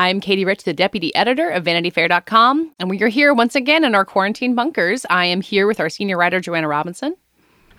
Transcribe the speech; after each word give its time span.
I'm 0.00 0.18
Katie 0.18 0.46
Rich, 0.46 0.64
the 0.64 0.72
deputy 0.72 1.14
editor 1.14 1.50
of 1.50 1.62
VanityFair.com, 1.64 2.72
and 2.78 2.88
we 2.88 3.02
are 3.02 3.08
here 3.08 3.34
once 3.34 3.54
again 3.54 3.84
in 3.84 3.94
our 3.94 4.06
quarantine 4.06 4.54
bunkers. 4.54 5.04
I 5.10 5.26
am 5.26 5.42
here 5.42 5.66
with 5.66 5.78
our 5.78 5.90
senior 5.90 6.16
writer, 6.16 6.40
Joanna 6.40 6.68
Robinson. 6.68 7.16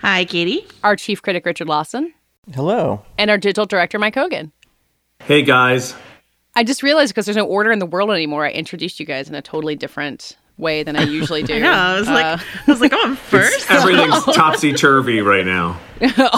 Hi, 0.01 0.25
Katie. 0.25 0.67
Our 0.83 0.95
chief 0.95 1.23
critic, 1.23 1.47
Richard 1.47 1.67
Lawson. 1.67 2.13
Hello. 2.53 3.03
And 3.17 3.31
our 3.31 3.39
digital 3.39 3.65
director, 3.65 3.97
Mike 3.97 4.13
Hogan. 4.13 4.51
Hey, 5.23 5.41
guys. 5.41 5.95
I 6.53 6.63
just 6.63 6.83
realized 6.83 7.11
because 7.11 7.25
there's 7.25 7.37
no 7.37 7.47
order 7.47 7.71
in 7.71 7.79
the 7.79 7.87
world 7.87 8.11
anymore, 8.11 8.45
I 8.45 8.51
introduced 8.51 8.99
you 8.99 9.05
guys 9.07 9.27
in 9.27 9.33
a 9.33 9.41
totally 9.41 9.75
different 9.75 10.37
way 10.57 10.83
than 10.83 10.95
I 10.95 11.05
usually 11.05 11.41
do. 11.51 11.55
I 11.55 11.59
know. 11.59 11.71
I 11.71 11.99
was 11.99 12.07
uh, 12.07 12.13
like, 12.13 12.25
I 12.25 12.71
was 12.71 12.81
like, 12.81 12.93
oh, 12.93 13.01
I'm 13.03 13.15
first. 13.31 13.71
everything's 13.71 14.23
topsy 14.35 14.73
turvy 14.73 15.21
right 15.21 15.43
now. 15.43 15.79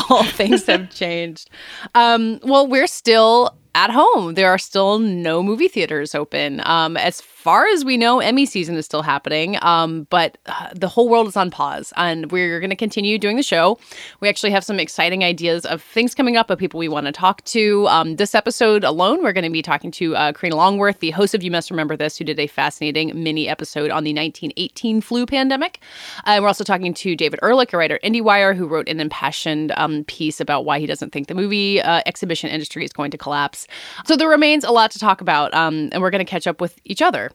All 0.09 0.23
things 0.23 0.65
have 0.67 0.91
changed. 0.91 1.49
Um, 1.93 2.39
well, 2.41 2.67
we're 2.67 2.87
still 2.87 3.57
at 3.75 3.89
home. 3.89 4.35
There 4.35 4.49
are 4.49 4.57
still 4.57 4.99
no 4.99 5.41
movie 5.41 5.67
theaters 5.67 6.13
open. 6.13 6.61
Um, 6.65 6.95
as 6.95 7.21
far 7.21 7.67
as 7.67 7.83
we 7.83 7.97
know, 7.97 8.19
Emmy 8.19 8.45
season 8.45 8.75
is 8.75 8.85
still 8.85 9.01
happening, 9.01 9.57
um, 9.61 10.07
but 10.09 10.37
uh, 10.45 10.69
the 10.73 10.87
whole 10.87 11.09
world 11.09 11.27
is 11.27 11.35
on 11.35 11.51
pause, 11.51 11.91
and 11.97 12.31
we're 12.31 12.59
going 12.59 12.69
to 12.69 12.75
continue 12.75 13.17
doing 13.17 13.35
the 13.35 13.43
show. 13.43 13.79
We 14.21 14.29
actually 14.29 14.51
have 14.51 14.63
some 14.63 14.79
exciting 14.79 15.23
ideas 15.23 15.65
of 15.65 15.81
things 15.81 16.15
coming 16.15 16.37
up 16.37 16.49
of 16.49 16.59
people 16.59 16.77
we 16.77 16.87
want 16.87 17.07
to 17.07 17.11
talk 17.11 17.43
to. 17.45 17.87
Um, 17.89 18.15
this 18.15 18.33
episode 18.35 18.83
alone, 18.83 19.23
we're 19.23 19.33
going 19.33 19.43
to 19.43 19.49
be 19.49 19.61
talking 19.61 19.91
to 19.91 20.15
uh, 20.15 20.31
Karina 20.31 20.55
Longworth, 20.55 20.99
the 20.99 21.11
host 21.11 21.35
of 21.35 21.43
You 21.43 21.51
Must 21.51 21.69
Remember 21.69 21.97
This, 21.97 22.17
who 22.17 22.23
did 22.23 22.39
a 22.39 22.47
fascinating 22.47 23.11
mini 23.21 23.49
episode 23.49 23.91
on 23.91 24.03
the 24.03 24.13
1918 24.13 25.01
flu 25.01 25.25
pandemic. 25.25 25.79
Uh, 26.25 26.37
we're 26.39 26.47
also 26.47 26.63
talking 26.63 26.93
to 26.93 27.15
David 27.15 27.39
Ehrlich, 27.41 27.73
a 27.73 27.77
writer 27.77 27.95
at 27.95 28.03
IndieWire, 28.03 28.55
who 28.55 28.67
wrote 28.67 28.87
an 28.87 28.99
impassioned 28.99 29.73
um, 29.75 30.03
piece 30.05 30.39
about 30.39 30.63
why 30.63 30.79
he 30.79 30.85
doesn't 30.85 31.11
think 31.11 31.27
the 31.27 31.35
movie 31.35 31.81
uh, 31.81 32.01
exhibition 32.05 32.49
industry 32.49 32.85
is 32.85 32.93
going 32.93 33.11
to 33.11 33.17
collapse. 33.17 33.62
So 34.05 34.15
there 34.15 34.29
remains 34.29 34.63
a 34.63 34.71
lot 34.71 34.91
to 34.91 34.99
talk 34.99 35.21
about, 35.21 35.53
um, 35.53 35.89
and 35.91 36.01
we're 36.01 36.11
going 36.11 36.25
to 36.25 36.29
catch 36.29 36.47
up 36.47 36.61
with 36.61 36.79
each 36.85 37.01
other. 37.01 37.31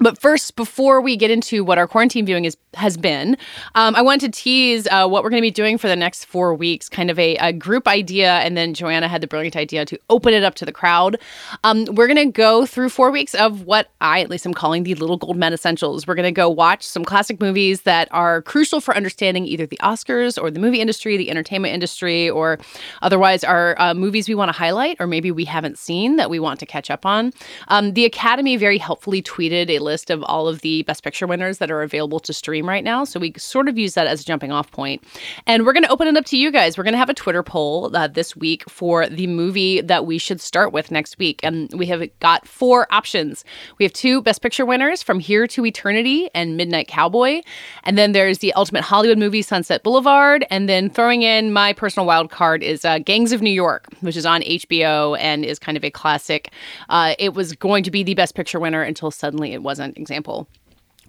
But 0.00 0.20
first, 0.20 0.54
before 0.54 1.00
we 1.00 1.16
get 1.16 1.30
into 1.30 1.64
what 1.64 1.76
our 1.78 1.88
quarantine 1.88 2.24
viewing 2.24 2.44
is 2.44 2.56
has 2.74 2.96
been, 2.96 3.36
um, 3.74 3.94
I 3.94 4.02
wanted 4.02 4.32
to 4.32 4.40
tease 4.40 4.86
uh, 4.90 5.06
what 5.08 5.22
we're 5.22 5.30
going 5.30 5.40
to 5.40 5.46
be 5.46 5.50
doing 5.50 5.78
for 5.78 5.88
the 5.88 5.96
next 5.96 6.24
four 6.24 6.54
weeks, 6.54 6.88
kind 6.88 7.10
of 7.10 7.18
a, 7.18 7.36
a, 7.36 7.52
group 7.52 7.88
idea, 7.88 8.32
and 8.38 8.56
then 8.56 8.74
Joanna 8.74 9.08
had 9.08 9.20
the 9.20 9.26
brilliant 9.26 9.56
idea 9.56 9.84
to 9.86 9.98
open 10.10 10.34
it 10.34 10.44
up 10.44 10.54
to 10.56 10.64
the 10.64 10.72
crowd. 10.72 11.18
Um, 11.64 11.86
we're 11.92 12.06
going 12.06 12.16
to 12.16 12.30
go 12.30 12.66
through 12.66 12.90
four 12.90 13.10
weeks 13.10 13.34
of 13.34 13.62
what 13.62 13.90
I, 14.00 14.20
at 14.20 14.30
least, 14.30 14.46
am 14.46 14.54
calling 14.54 14.84
the 14.84 14.94
Little 14.94 15.16
Gold 15.16 15.36
Men 15.36 15.52
Essentials. 15.52 16.06
We're 16.06 16.14
going 16.14 16.24
to 16.24 16.32
go 16.32 16.48
watch 16.48 16.86
some 16.86 17.04
classic 17.04 17.40
movies 17.40 17.82
that 17.82 18.08
are 18.10 18.42
crucial 18.42 18.80
for 18.80 18.96
understanding 18.96 19.46
either 19.46 19.66
the 19.66 19.78
Oscars 19.78 20.40
or 20.40 20.50
the 20.50 20.60
movie 20.60 20.80
industry, 20.80 21.16
the 21.16 21.30
entertainment 21.30 21.74
industry, 21.74 22.28
or 22.28 22.58
otherwise 23.02 23.44
are 23.44 23.74
uh, 23.80 23.94
movies 23.94 24.28
we 24.28 24.34
want 24.34 24.50
to 24.50 24.56
highlight 24.56 24.96
or 25.00 25.06
maybe 25.06 25.30
we 25.30 25.44
haven't 25.44 25.78
seen 25.78 26.16
that 26.16 26.30
we 26.30 26.38
want 26.38 26.60
to 26.60 26.66
catch 26.66 26.90
up 26.90 27.04
on. 27.04 27.32
Um, 27.68 27.94
the 27.94 28.04
Academy 28.04 28.56
very 28.56 28.78
helpfully 28.78 29.22
tweeted 29.22 29.70
a 29.70 29.78
list 29.78 30.10
of 30.10 30.22
all 30.24 30.48
of 30.48 30.60
the 30.60 30.82
Best 30.84 31.02
Picture 31.02 31.26
winners 31.26 31.58
that 31.58 31.70
are 31.70 31.82
available 31.82 32.20
to 32.20 32.32
stream 32.32 32.67
right 32.68 32.84
now. 32.84 33.04
So 33.04 33.18
we 33.18 33.32
sort 33.36 33.68
of 33.68 33.78
use 33.78 33.94
that 33.94 34.06
as 34.06 34.20
a 34.20 34.24
jumping 34.24 34.52
off 34.52 34.70
point. 34.70 35.02
And 35.46 35.64
we're 35.66 35.72
going 35.72 35.84
to 35.84 35.90
open 35.90 36.06
it 36.06 36.16
up 36.16 36.24
to 36.26 36.36
you 36.36 36.52
guys. 36.52 36.78
We're 36.78 36.84
going 36.84 36.92
to 36.92 36.98
have 36.98 37.08
a 37.08 37.14
Twitter 37.14 37.42
poll 37.42 37.94
uh, 37.96 38.06
this 38.08 38.36
week 38.36 38.68
for 38.68 39.08
the 39.08 39.26
movie 39.26 39.80
that 39.80 40.06
we 40.06 40.18
should 40.18 40.40
start 40.40 40.72
with 40.72 40.90
next 40.90 41.18
week. 41.18 41.40
And 41.42 41.70
we 41.74 41.86
have 41.86 42.02
got 42.20 42.46
four 42.46 42.86
options. 42.92 43.44
We 43.78 43.84
have 43.84 43.92
two 43.92 44.22
Best 44.22 44.42
Picture 44.42 44.66
winners 44.66 45.02
from 45.02 45.20
Here 45.20 45.46
to 45.48 45.64
Eternity 45.64 46.30
and 46.34 46.56
Midnight 46.56 46.88
Cowboy. 46.88 47.42
And 47.84 47.96
then 47.96 48.12
there's 48.12 48.38
the 48.38 48.52
ultimate 48.54 48.82
Hollywood 48.82 49.18
movie, 49.18 49.42
Sunset 49.42 49.82
Boulevard. 49.82 50.46
And 50.50 50.68
then 50.68 50.90
throwing 50.90 51.22
in 51.22 51.52
my 51.52 51.72
personal 51.72 52.06
wild 52.06 52.30
card 52.30 52.62
is 52.62 52.84
uh, 52.84 52.98
Gangs 52.98 53.32
of 53.32 53.42
New 53.42 53.50
York, 53.50 53.86
which 54.00 54.16
is 54.16 54.26
on 54.26 54.42
HBO 54.42 55.18
and 55.18 55.44
is 55.44 55.58
kind 55.58 55.76
of 55.76 55.84
a 55.84 55.90
classic. 55.90 56.52
Uh, 56.88 57.14
it 57.18 57.34
was 57.34 57.54
going 57.54 57.82
to 57.84 57.90
be 57.90 58.02
the 58.02 58.14
Best 58.14 58.34
Picture 58.34 58.60
winner 58.60 58.82
until 58.82 59.10
suddenly 59.10 59.52
it 59.52 59.62
wasn't 59.62 59.96
example. 59.96 60.48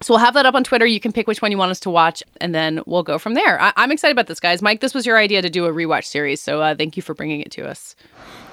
So 0.02 0.14
we'll 0.14 0.24
have 0.24 0.34
that 0.34 0.46
up 0.46 0.54
on 0.54 0.64
Twitter. 0.64 0.86
You 0.86 1.00
can 1.00 1.12
pick 1.12 1.26
which 1.26 1.42
one 1.42 1.50
you 1.50 1.58
want 1.58 1.70
us 1.70 1.80
to 1.80 1.90
watch, 1.90 2.22
and 2.40 2.54
then 2.54 2.80
we'll 2.86 3.02
go 3.02 3.18
from 3.18 3.34
there. 3.34 3.60
I- 3.60 3.72
am 3.76 3.92
excited 3.92 4.12
about 4.12 4.28
this, 4.28 4.40
guys. 4.40 4.62
Mike, 4.62 4.80
this 4.80 4.94
was 4.94 5.04
your 5.04 5.18
idea 5.18 5.42
to 5.42 5.50
do 5.50 5.66
a 5.66 5.70
rewatch 5.70 6.04
series, 6.04 6.40
so 6.40 6.62
uh, 6.62 6.74
thank 6.74 6.96
you 6.96 7.02
for 7.02 7.12
bringing 7.12 7.40
it 7.40 7.50
to 7.52 7.68
us. 7.68 7.94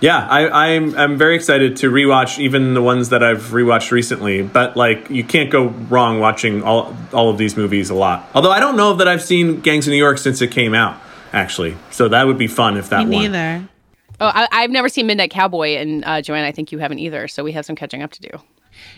Yeah, 0.02 0.28
I, 0.28 0.41
am 0.41 0.90
I'm, 0.90 0.97
I'm 0.97 1.18
very 1.18 1.36
excited 1.36 1.78
to 1.78 1.90
rewatch 1.90 2.38
even 2.38 2.74
the 2.74 2.81
ones 2.81 3.09
that 3.09 3.24
I've 3.24 3.46
rewatched 3.46 3.91
recently. 3.91 4.44
But 4.44 4.75
like, 4.75 5.09
you 5.09 5.24
can't 5.24 5.50
go 5.50 5.68
wrong 5.68 6.19
watching 6.19 6.63
all 6.63 6.96
all 7.13 7.30
of 7.30 7.38
these 7.38 7.56
movies 7.57 7.90
a 7.90 7.96
lot. 7.96 8.30
Although 8.36 8.52
I 8.52 8.59
don't 8.59 8.75
know 8.75 8.96
that 8.96 9.07
I've 9.07 9.24
seen 9.24 9.62
Gangs 9.62 9.88
of 9.88 9.91
New 9.91 9.97
York 9.97 10.18
since 10.18 10.41
it 10.41 10.52
came 10.52 10.75
out, 10.75 11.02
actually. 11.34 11.78
So 11.91 12.09
that 12.09 12.28
would 12.28 12.38
be 12.38 12.47
fun 12.47 12.78
if 12.78 12.90
that. 12.90 13.07
Me 13.07 13.28
neither. 13.28 13.59
Won. 13.59 13.69
Oh, 14.19 14.31
I, 14.34 14.62
have 14.62 14.72
never 14.72 14.90
seen 14.90 15.06
Midnight 15.06 15.30
Cowboy, 15.30 15.75
and 15.75 16.03
uh, 16.03 16.22
Joanne, 16.24 16.44
I 16.44 16.52
think 16.52 16.72
you 16.72 16.80
haven't 16.80 16.97
either. 16.97 17.28
So 17.28 17.44
we 17.44 17.52
have 17.52 17.66
some 17.66 17.75
catching 17.75 18.02
up 18.02 18.12
to 18.13 18.22
do. 18.22 18.30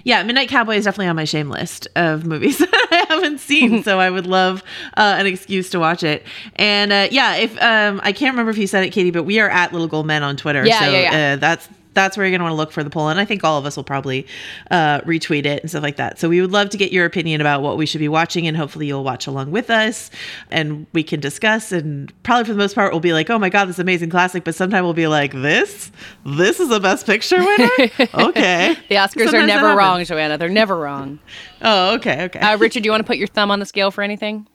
Yeah, 0.03 0.23
Midnight 0.23 0.49
Cowboy 0.49 0.75
is 0.75 0.85
definitely 0.85 1.07
on 1.07 1.15
my 1.15 1.25
shame 1.25 1.49
list 1.49 1.87
of 1.95 2.25
movies 2.25 2.57
that 2.59 2.87
I 2.91 3.13
haven't 3.13 3.39
seen, 3.39 3.83
so 3.83 3.99
I 3.99 4.09
would 4.09 4.27
love 4.27 4.63
uh, 4.97 5.15
an 5.17 5.25
excuse 5.25 5.69
to 5.71 5.79
watch 5.79 6.03
it. 6.03 6.25
And 6.55 6.91
uh, 6.91 7.07
yeah, 7.11 7.35
if 7.35 7.61
um, 7.61 7.99
I 8.03 8.11
can't 8.11 8.33
remember 8.33 8.51
if 8.51 8.57
you 8.57 8.67
said 8.67 8.83
it, 8.83 8.91
Katie, 8.91 9.11
but 9.11 9.23
we 9.23 9.39
are 9.39 9.49
at 9.49 9.71
Little 9.71 9.87
Gold 9.87 10.07
Men 10.07 10.23
on 10.23 10.37
Twitter. 10.37 10.65
Yeah, 10.65 10.79
so 10.79 10.91
yeah, 10.91 11.11
yeah. 11.11 11.33
Uh, 11.33 11.35
that's 11.37 11.69
that's 11.93 12.17
where 12.17 12.25
you're 12.25 12.31
going 12.31 12.39
to 12.39 12.45
want 12.45 12.53
to 12.53 12.57
look 12.57 12.71
for 12.71 12.83
the 12.83 12.89
poll. 12.89 13.09
And 13.09 13.19
I 13.19 13.25
think 13.25 13.43
all 13.43 13.57
of 13.57 13.65
us 13.65 13.75
will 13.75 13.83
probably 13.83 14.27
uh, 14.71 15.01
retweet 15.01 15.45
it 15.45 15.61
and 15.61 15.69
stuff 15.69 15.83
like 15.83 15.97
that. 15.97 16.19
So 16.19 16.29
we 16.29 16.41
would 16.41 16.51
love 16.51 16.69
to 16.69 16.77
get 16.77 16.91
your 16.91 17.05
opinion 17.05 17.41
about 17.41 17.61
what 17.61 17.77
we 17.77 17.85
should 17.85 17.99
be 17.99 18.07
watching. 18.07 18.47
And 18.47 18.55
hopefully 18.55 18.87
you'll 18.87 19.03
watch 19.03 19.27
along 19.27 19.51
with 19.51 19.69
us 19.69 20.11
and 20.51 20.85
we 20.93 21.03
can 21.03 21.19
discuss. 21.19 21.71
And 21.71 22.11
probably 22.23 22.45
for 22.45 22.53
the 22.53 22.57
most 22.57 22.75
part, 22.75 22.91
we'll 22.91 22.99
be 22.99 23.13
like, 23.13 23.29
oh 23.29 23.39
my 23.39 23.49
God, 23.49 23.65
this 23.65 23.79
amazing 23.79 24.09
classic. 24.09 24.43
But 24.43 24.55
sometimes 24.55 24.83
we'll 24.83 24.93
be 24.93 25.07
like, 25.07 25.33
this? 25.33 25.91
This 26.25 26.59
is 26.59 26.71
a 26.71 26.79
best 26.79 27.05
picture 27.05 27.39
winner? 27.39 27.69
okay. 28.13 28.75
the 28.89 28.95
Oscars 28.95 29.25
sometimes 29.25 29.33
are 29.33 29.47
never 29.47 29.75
wrong, 29.75 30.03
Joanna. 30.03 30.37
They're 30.37 30.49
never 30.49 30.77
wrong. 30.77 31.19
oh, 31.61 31.95
okay. 31.95 32.23
Okay. 32.25 32.39
Uh, 32.39 32.57
Richard, 32.57 32.83
do 32.83 32.87
you 32.87 32.91
want 32.91 33.01
to 33.01 33.07
put 33.07 33.17
your 33.17 33.27
thumb 33.27 33.51
on 33.51 33.59
the 33.59 33.65
scale 33.65 33.91
for 33.91 34.03
anything? 34.03 34.47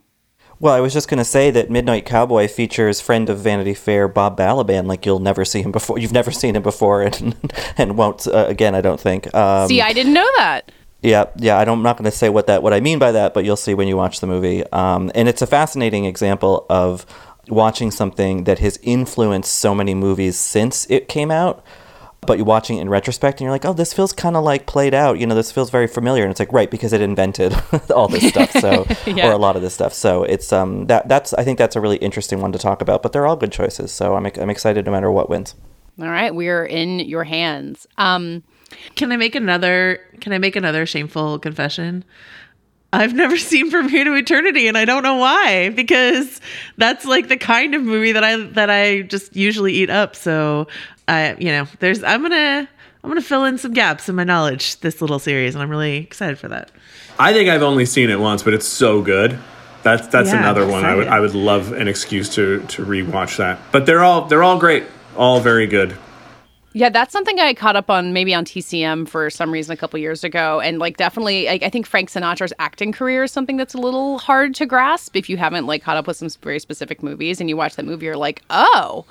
Well, 0.60 0.74
I 0.74 0.80
was 0.80 0.92
just 0.92 1.08
going 1.08 1.18
to 1.18 1.24
say 1.24 1.50
that 1.50 1.70
Midnight 1.70 2.06
Cowboy 2.06 2.48
features 2.48 3.00
friend 3.00 3.28
of 3.28 3.38
Vanity 3.38 3.74
Fair 3.74 4.08
Bob 4.08 4.38
Balaban, 4.38 4.86
like 4.86 5.04
you'll 5.04 5.18
never 5.18 5.44
see 5.44 5.62
him 5.62 5.72
before. 5.72 5.98
You've 5.98 6.12
never 6.12 6.30
seen 6.30 6.56
him 6.56 6.62
before, 6.62 7.02
and 7.02 7.34
and 7.76 7.96
won't 7.96 8.26
uh, 8.26 8.46
again. 8.48 8.74
I 8.74 8.80
don't 8.80 9.00
think. 9.00 9.32
Um, 9.34 9.68
see, 9.68 9.80
I 9.80 9.92
didn't 9.92 10.14
know 10.14 10.28
that. 10.36 10.70
Yeah, 11.02 11.26
yeah. 11.36 11.58
I 11.58 11.64
don't, 11.64 11.78
I'm 11.78 11.82
not 11.82 11.98
going 11.98 12.10
to 12.10 12.16
say 12.16 12.28
what 12.28 12.46
that 12.46 12.62
what 12.62 12.72
I 12.72 12.80
mean 12.80 12.98
by 12.98 13.12
that, 13.12 13.34
but 13.34 13.44
you'll 13.44 13.56
see 13.56 13.74
when 13.74 13.88
you 13.88 13.96
watch 13.96 14.20
the 14.20 14.26
movie. 14.26 14.64
Um, 14.70 15.10
and 15.14 15.28
it's 15.28 15.42
a 15.42 15.46
fascinating 15.46 16.04
example 16.04 16.66
of 16.70 17.04
watching 17.48 17.90
something 17.90 18.44
that 18.44 18.58
has 18.60 18.78
influenced 18.82 19.54
so 19.54 19.74
many 19.74 19.94
movies 19.94 20.38
since 20.38 20.86
it 20.88 21.08
came 21.08 21.30
out 21.30 21.64
but 22.26 22.38
you're 22.38 22.46
watching 22.46 22.78
it 22.78 22.82
in 22.82 22.88
retrospect 22.88 23.40
and 23.40 23.44
you're 23.44 23.50
like, 23.50 23.64
oh, 23.64 23.72
this 23.72 23.92
feels 23.92 24.12
kind 24.12 24.36
of 24.36 24.44
like 24.44 24.66
played 24.66 24.94
out. 24.94 25.18
You 25.18 25.26
know, 25.26 25.34
this 25.34 25.52
feels 25.52 25.70
very 25.70 25.86
familiar. 25.86 26.22
And 26.22 26.30
it's 26.30 26.40
like, 26.40 26.52
right, 26.52 26.70
because 26.70 26.92
it 26.92 27.00
invented 27.00 27.54
all 27.94 28.08
this 28.08 28.28
stuff. 28.28 28.50
So, 28.52 28.86
yeah. 29.06 29.28
or 29.28 29.32
a 29.32 29.38
lot 29.38 29.56
of 29.56 29.62
this 29.62 29.74
stuff. 29.74 29.92
So 29.92 30.24
it's, 30.24 30.52
um, 30.52 30.86
that, 30.86 31.08
that's, 31.08 31.34
I 31.34 31.44
think 31.44 31.58
that's 31.58 31.76
a 31.76 31.80
really 31.80 31.96
interesting 31.96 32.40
one 32.40 32.52
to 32.52 32.58
talk 32.58 32.82
about, 32.82 33.02
but 33.02 33.12
they're 33.12 33.26
all 33.26 33.36
good 33.36 33.52
choices. 33.52 33.92
So 33.92 34.14
I'm, 34.14 34.26
I'm 34.26 34.50
excited 34.50 34.86
no 34.86 34.92
matter 34.92 35.10
what 35.10 35.28
wins. 35.28 35.54
All 36.00 36.08
right. 36.08 36.34
We 36.34 36.48
are 36.48 36.64
in 36.64 37.00
your 37.00 37.24
hands. 37.24 37.86
Um, 37.98 38.42
can 38.96 39.12
I 39.12 39.16
make 39.16 39.34
another, 39.34 40.00
can 40.20 40.32
I 40.32 40.38
make 40.38 40.56
another 40.56 40.86
shameful 40.86 41.38
confession? 41.38 42.04
I've 42.94 43.14
never 43.14 43.36
seen 43.36 43.70
From 43.70 43.88
Here 43.88 44.04
to 44.04 44.14
Eternity, 44.14 44.68
and 44.68 44.78
I 44.78 44.84
don't 44.84 45.02
know 45.02 45.16
why, 45.16 45.70
because 45.70 46.40
that's 46.76 47.04
like 47.04 47.28
the 47.28 47.36
kind 47.36 47.74
of 47.74 47.82
movie 47.82 48.12
that 48.12 48.22
I 48.22 48.36
that 48.36 48.70
I 48.70 49.02
just 49.02 49.34
usually 49.34 49.72
eat 49.72 49.90
up. 49.90 50.14
So 50.14 50.68
I, 51.08 51.34
you 51.34 51.46
know, 51.46 51.66
there's 51.80 52.04
I'm 52.04 52.22
gonna 52.22 52.68
I'm 53.02 53.10
gonna 53.10 53.20
fill 53.20 53.44
in 53.44 53.58
some 53.58 53.72
gaps 53.72 54.08
in 54.08 54.14
my 54.14 54.22
knowledge 54.22 54.78
this 54.80 55.00
little 55.00 55.18
series, 55.18 55.54
and 55.54 55.62
I'm 55.62 55.70
really 55.70 55.96
excited 55.96 56.38
for 56.38 56.48
that. 56.48 56.70
I 57.18 57.32
think 57.32 57.50
I've 57.50 57.62
only 57.62 57.84
seen 57.84 58.10
it 58.10 58.20
once, 58.20 58.42
but 58.42 58.54
it's 58.54 58.66
so 58.66 59.02
good. 59.02 59.38
That's 59.82 60.06
that's 60.06 60.30
yeah, 60.30 60.38
another 60.38 60.66
one 60.66 60.84
I 60.84 60.94
would 60.94 61.08
I 61.08 61.18
would 61.20 61.34
love 61.34 61.72
an 61.72 61.88
excuse 61.88 62.28
to 62.36 62.60
to 62.60 62.84
rewatch 62.84 63.38
that. 63.38 63.58
But 63.72 63.86
they're 63.86 64.04
all 64.04 64.26
they're 64.26 64.42
all 64.42 64.58
great, 64.58 64.84
all 65.16 65.40
very 65.40 65.66
good. 65.66 65.96
Yeah, 66.76 66.88
that's 66.88 67.12
something 67.12 67.38
I 67.38 67.54
caught 67.54 67.76
up 67.76 67.88
on 67.88 68.12
maybe 68.12 68.34
on 68.34 68.44
TCM 68.44 69.08
for 69.08 69.30
some 69.30 69.52
reason 69.52 69.72
a 69.72 69.76
couple 69.76 69.96
years 70.00 70.24
ago. 70.24 70.60
And 70.60 70.80
like 70.80 70.96
definitely 70.96 71.48
I, 71.48 71.52
I 71.62 71.70
think 71.70 71.86
Frank 71.86 72.10
Sinatra's 72.10 72.52
acting 72.58 72.90
career 72.90 73.22
is 73.22 73.30
something 73.32 73.56
that's 73.56 73.74
a 73.74 73.78
little 73.78 74.18
hard 74.18 74.56
to 74.56 74.66
grasp 74.66 75.14
if 75.14 75.30
you 75.30 75.36
haven't 75.36 75.66
like 75.66 75.84
caught 75.84 75.96
up 75.96 76.08
with 76.08 76.16
some 76.16 76.28
very 76.42 76.58
specific 76.58 77.00
movies 77.00 77.40
and 77.40 77.48
you 77.48 77.56
watch 77.56 77.76
that 77.76 77.84
movie, 77.84 78.06
you're 78.06 78.16
like, 78.16 78.42
oh, 78.50 79.04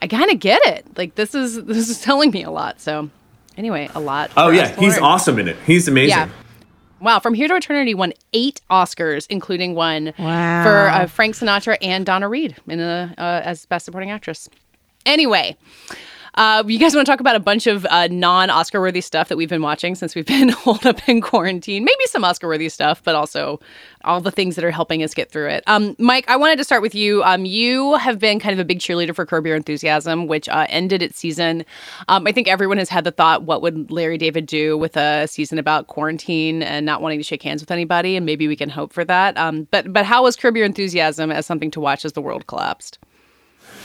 I 0.00 0.06
kind 0.08 0.30
of 0.30 0.40
get 0.40 0.60
it. 0.64 0.86
Like 0.96 1.14
this 1.16 1.34
is 1.34 1.62
this 1.66 1.90
is 1.90 2.00
telling 2.00 2.30
me 2.30 2.44
a 2.44 2.50
lot. 2.50 2.80
So 2.80 3.10
anyway, 3.58 3.90
a 3.94 4.00
lot. 4.00 4.30
Oh 4.38 4.48
yeah, 4.48 4.68
he's 4.76 4.94
learn. 4.94 5.04
awesome 5.04 5.38
in 5.38 5.48
it. 5.48 5.56
He's 5.66 5.88
amazing. 5.88 6.08
Yeah. 6.16 6.28
Wow, 7.02 7.18
From 7.18 7.34
Here 7.34 7.48
to 7.48 7.56
Eternity 7.56 7.94
won 7.94 8.12
eight 8.32 8.60
Oscars, 8.70 9.26
including 9.28 9.74
one 9.74 10.14
Wow. 10.18 10.62
for 10.62 10.88
uh, 10.88 11.06
Frank 11.08 11.34
Sinatra 11.34 11.76
and 11.82 12.06
Donna 12.06 12.28
Reed 12.28 12.54
in 12.68 12.78
a, 12.78 13.12
uh, 13.18 13.40
as 13.44 13.66
Best 13.66 13.84
Supporting 13.86 14.12
Actress. 14.12 14.48
Anyway, 15.04 15.56
uh, 16.34 16.64
you 16.66 16.78
guys 16.78 16.94
want 16.94 17.06
to 17.06 17.10
talk 17.10 17.20
about 17.20 17.36
a 17.36 17.40
bunch 17.40 17.66
of 17.66 17.86
uh, 17.86 18.08
non-Oscar 18.10 18.80
worthy 18.80 19.02
stuff 19.02 19.28
that 19.28 19.36
we've 19.36 19.50
been 19.50 19.62
watching 19.62 19.94
since 19.94 20.14
we've 20.14 20.26
been 20.26 20.48
holed 20.50 20.86
up 20.86 21.06
in 21.08 21.20
quarantine? 21.20 21.84
Maybe 21.84 22.06
some 22.06 22.24
Oscar 22.24 22.48
worthy 22.48 22.68
stuff, 22.68 23.02
but 23.04 23.14
also 23.14 23.60
all 24.04 24.20
the 24.20 24.30
things 24.30 24.56
that 24.56 24.64
are 24.64 24.70
helping 24.70 25.02
us 25.02 25.12
get 25.12 25.30
through 25.30 25.48
it. 25.48 25.62
Um, 25.66 25.94
Mike, 25.98 26.24
I 26.28 26.36
wanted 26.36 26.56
to 26.56 26.64
start 26.64 26.80
with 26.80 26.94
you. 26.94 27.22
Um, 27.22 27.44
you 27.44 27.96
have 27.96 28.18
been 28.18 28.40
kind 28.40 28.52
of 28.52 28.58
a 28.58 28.64
big 28.64 28.78
cheerleader 28.78 29.14
for 29.14 29.26
Curb 29.26 29.46
Your 29.46 29.56
Enthusiasm, 29.56 30.26
which 30.26 30.48
uh, 30.48 30.66
ended 30.70 31.02
its 31.02 31.18
season. 31.18 31.64
Um, 32.08 32.26
I 32.26 32.32
think 32.32 32.48
everyone 32.48 32.78
has 32.78 32.88
had 32.88 33.04
the 33.04 33.12
thought, 33.12 33.42
what 33.42 33.60
would 33.60 33.90
Larry 33.90 34.16
David 34.16 34.46
do 34.46 34.78
with 34.78 34.96
a 34.96 35.26
season 35.28 35.58
about 35.58 35.88
quarantine 35.88 36.62
and 36.62 36.86
not 36.86 37.02
wanting 37.02 37.18
to 37.18 37.24
shake 37.24 37.42
hands 37.42 37.60
with 37.60 37.70
anybody? 37.70 38.16
And 38.16 38.24
maybe 38.24 38.48
we 38.48 38.56
can 38.56 38.70
hope 38.70 38.92
for 38.92 39.04
that. 39.04 39.36
Um, 39.36 39.68
but 39.70 39.92
but 39.92 40.06
how 40.06 40.22
was 40.22 40.36
Curb 40.36 40.56
Your 40.56 40.64
Enthusiasm 40.64 41.30
as 41.30 41.44
something 41.44 41.70
to 41.72 41.80
watch 41.80 42.04
as 42.04 42.14
the 42.14 42.22
world 42.22 42.46
collapsed? 42.46 42.98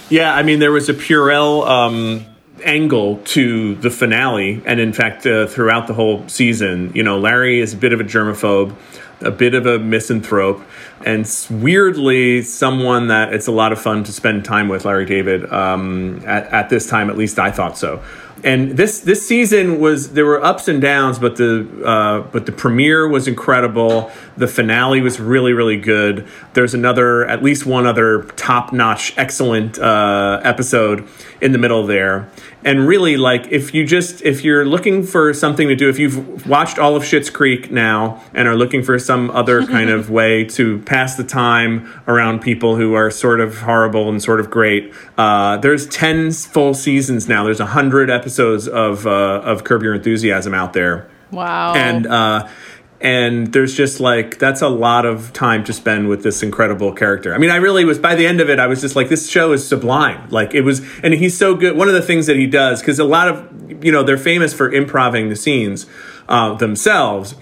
Yeah, 0.10 0.34
I 0.34 0.44
mean, 0.44 0.60
there 0.60 0.72
was 0.72 0.88
a 0.88 0.94
Purell 0.94 1.68
um, 1.68 2.26
angle 2.64 3.18
to 3.26 3.76
the 3.76 3.90
finale, 3.90 4.62
and 4.66 4.80
in 4.80 4.94
fact, 4.94 5.26
uh, 5.26 5.48
throughout 5.48 5.88
the 5.88 5.94
whole 5.94 6.28
season, 6.28 6.92
you 6.94 7.04
know, 7.04 7.20
Larry 7.20 7.60
is 7.60 7.74
a 7.74 7.78
bit 7.78 7.94
of 7.94 8.00
a 8.00 8.04
germaphobe, 8.04 8.76
a 9.22 9.32
bit 9.32 9.54
of 9.54 9.66
a 9.66 9.80
misanthrope, 9.80 10.62
and 11.06 11.28
weirdly, 11.50 12.42
someone 12.42 13.08
that 13.08 13.34
it's 13.34 13.48
a 13.48 13.52
lot 13.52 13.72
of 13.72 13.80
fun 13.80 14.04
to 14.04 14.12
spend 14.12 14.46
time 14.46 14.68
with. 14.68 14.86
Larry 14.86 15.06
David 15.06 15.52
um, 15.52 16.22
at, 16.26 16.46
at 16.52 16.70
this 16.70 16.88
time, 16.88 17.10
at 17.10 17.18
least 17.18 17.40
I 17.40 17.52
thought 17.52 17.78
so. 17.78 18.04
And 18.44 18.78
this 18.78 19.00
this 19.00 19.28
season 19.28 19.80
was 19.80 20.14
there 20.14 20.26
were 20.26 20.44
ups 20.44 20.68
and 20.68 20.82
downs, 20.82 21.20
but 21.20 21.38
the 21.38 21.68
uh, 21.84 22.22
but 22.32 22.46
the 22.46 22.52
premiere 22.52 23.08
was 23.08 23.28
incredible. 23.28 24.12
The 24.38 24.48
finale 24.48 25.02
was 25.02 25.20
really 25.20 25.54
really 25.54 25.78
good. 25.78 26.28
There's 26.54 26.74
another 26.74 27.26
at 27.26 27.44
least 27.44 27.66
one 27.66 27.88
other 27.88 28.24
top 28.36 28.72
notch 28.72 29.14
excellent 29.18 29.80
uh, 29.80 30.40
episode 30.44 31.08
in 31.42 31.52
the 31.52 31.58
middle 31.58 31.86
there. 31.86 32.30
And 32.64 32.88
really, 32.88 33.18
like 33.18 33.48
if 33.52 33.74
you 33.74 33.86
just 33.86 34.22
if 34.24 34.44
you're 34.44 34.66
looking 34.66 35.04
for 35.04 35.34
something 35.34 35.68
to 35.68 35.76
do, 35.76 35.90
if 35.90 36.00
you've 36.00 36.48
watched 36.48 36.78
all 36.78 36.96
of 36.96 37.04
Schitt's 37.04 37.30
Creek 37.30 37.72
now 37.72 38.22
and 38.34 38.48
are 38.48 38.56
looking 38.56 38.84
for 38.84 39.00
some 39.00 39.30
other 39.32 39.66
kind 39.68 39.90
of 39.90 40.10
way 40.10 40.44
to 40.46 40.80
pass 40.80 41.16
the 41.16 41.24
time 41.24 41.92
around 42.08 42.42
people 42.42 42.76
who 42.76 42.94
are 42.94 43.10
sort 43.10 43.40
of 43.40 43.60
horrible 43.60 44.10
and 44.10 44.22
sort 44.22 44.40
of 44.40 44.50
great, 44.50 44.94
uh, 45.18 45.58
there's 45.58 45.88
ten 45.88 46.32
full 46.32 46.74
seasons 46.74 47.28
now. 47.28 47.44
There's 47.44 47.60
a 47.60 47.68
hundred 47.68 48.10
episodes 48.10 48.27
of 48.68 49.08
uh, 49.08 49.42
of 49.44 49.64
Curb 49.64 49.84
Your 49.84 49.94
Enthusiasm 49.94 50.54
out 50.54 50.74
there 50.74 51.10
Wow. 51.32 51.74
and 51.76 52.06
uh, 52.08 52.48
and 53.00 53.54
there's 53.54 53.76
just 53.76 54.00
like 54.00 54.40
that's 54.40 54.62
a 54.62 54.70
lot 54.70 55.06
of 55.06 55.32
time 55.34 55.64
to 55.66 55.74
spend 55.74 56.10
with 56.10 56.24
this 56.24 56.42
incredible 56.42 56.94
character. 56.94 57.34
I 57.36 57.38
mean, 57.38 57.52
I 57.52 57.58
really 57.58 57.86
was 57.86 58.00
by 58.00 58.16
the 58.16 58.26
end 58.26 58.42
of 58.42 58.50
it, 58.50 58.60
I 58.60 58.68
was 58.68 58.82
just 58.82 58.96
like, 58.96 59.10
this 59.10 59.30
show 59.30 59.52
is 59.52 59.68
sublime. 59.68 60.30
Like 60.30 60.56
it 60.56 60.62
was, 60.62 60.82
and 61.04 61.14
he's 61.14 61.38
so 61.38 61.56
good. 61.56 61.78
One 61.78 61.88
of 61.88 61.94
the 61.94 62.02
things 62.02 62.26
that 62.26 62.38
he 62.38 62.48
does 62.48 62.80
because 62.82 63.00
a 63.00 63.04
lot 63.04 63.28
of 63.28 63.84
you 63.84 63.92
know 63.92 64.04
they're 64.04 64.18
famous 64.18 64.54
for 64.54 64.72
improvising 64.72 65.30
the 65.30 65.36
scenes 65.36 65.86
uh, 66.28 66.54
themselves. 66.56 67.36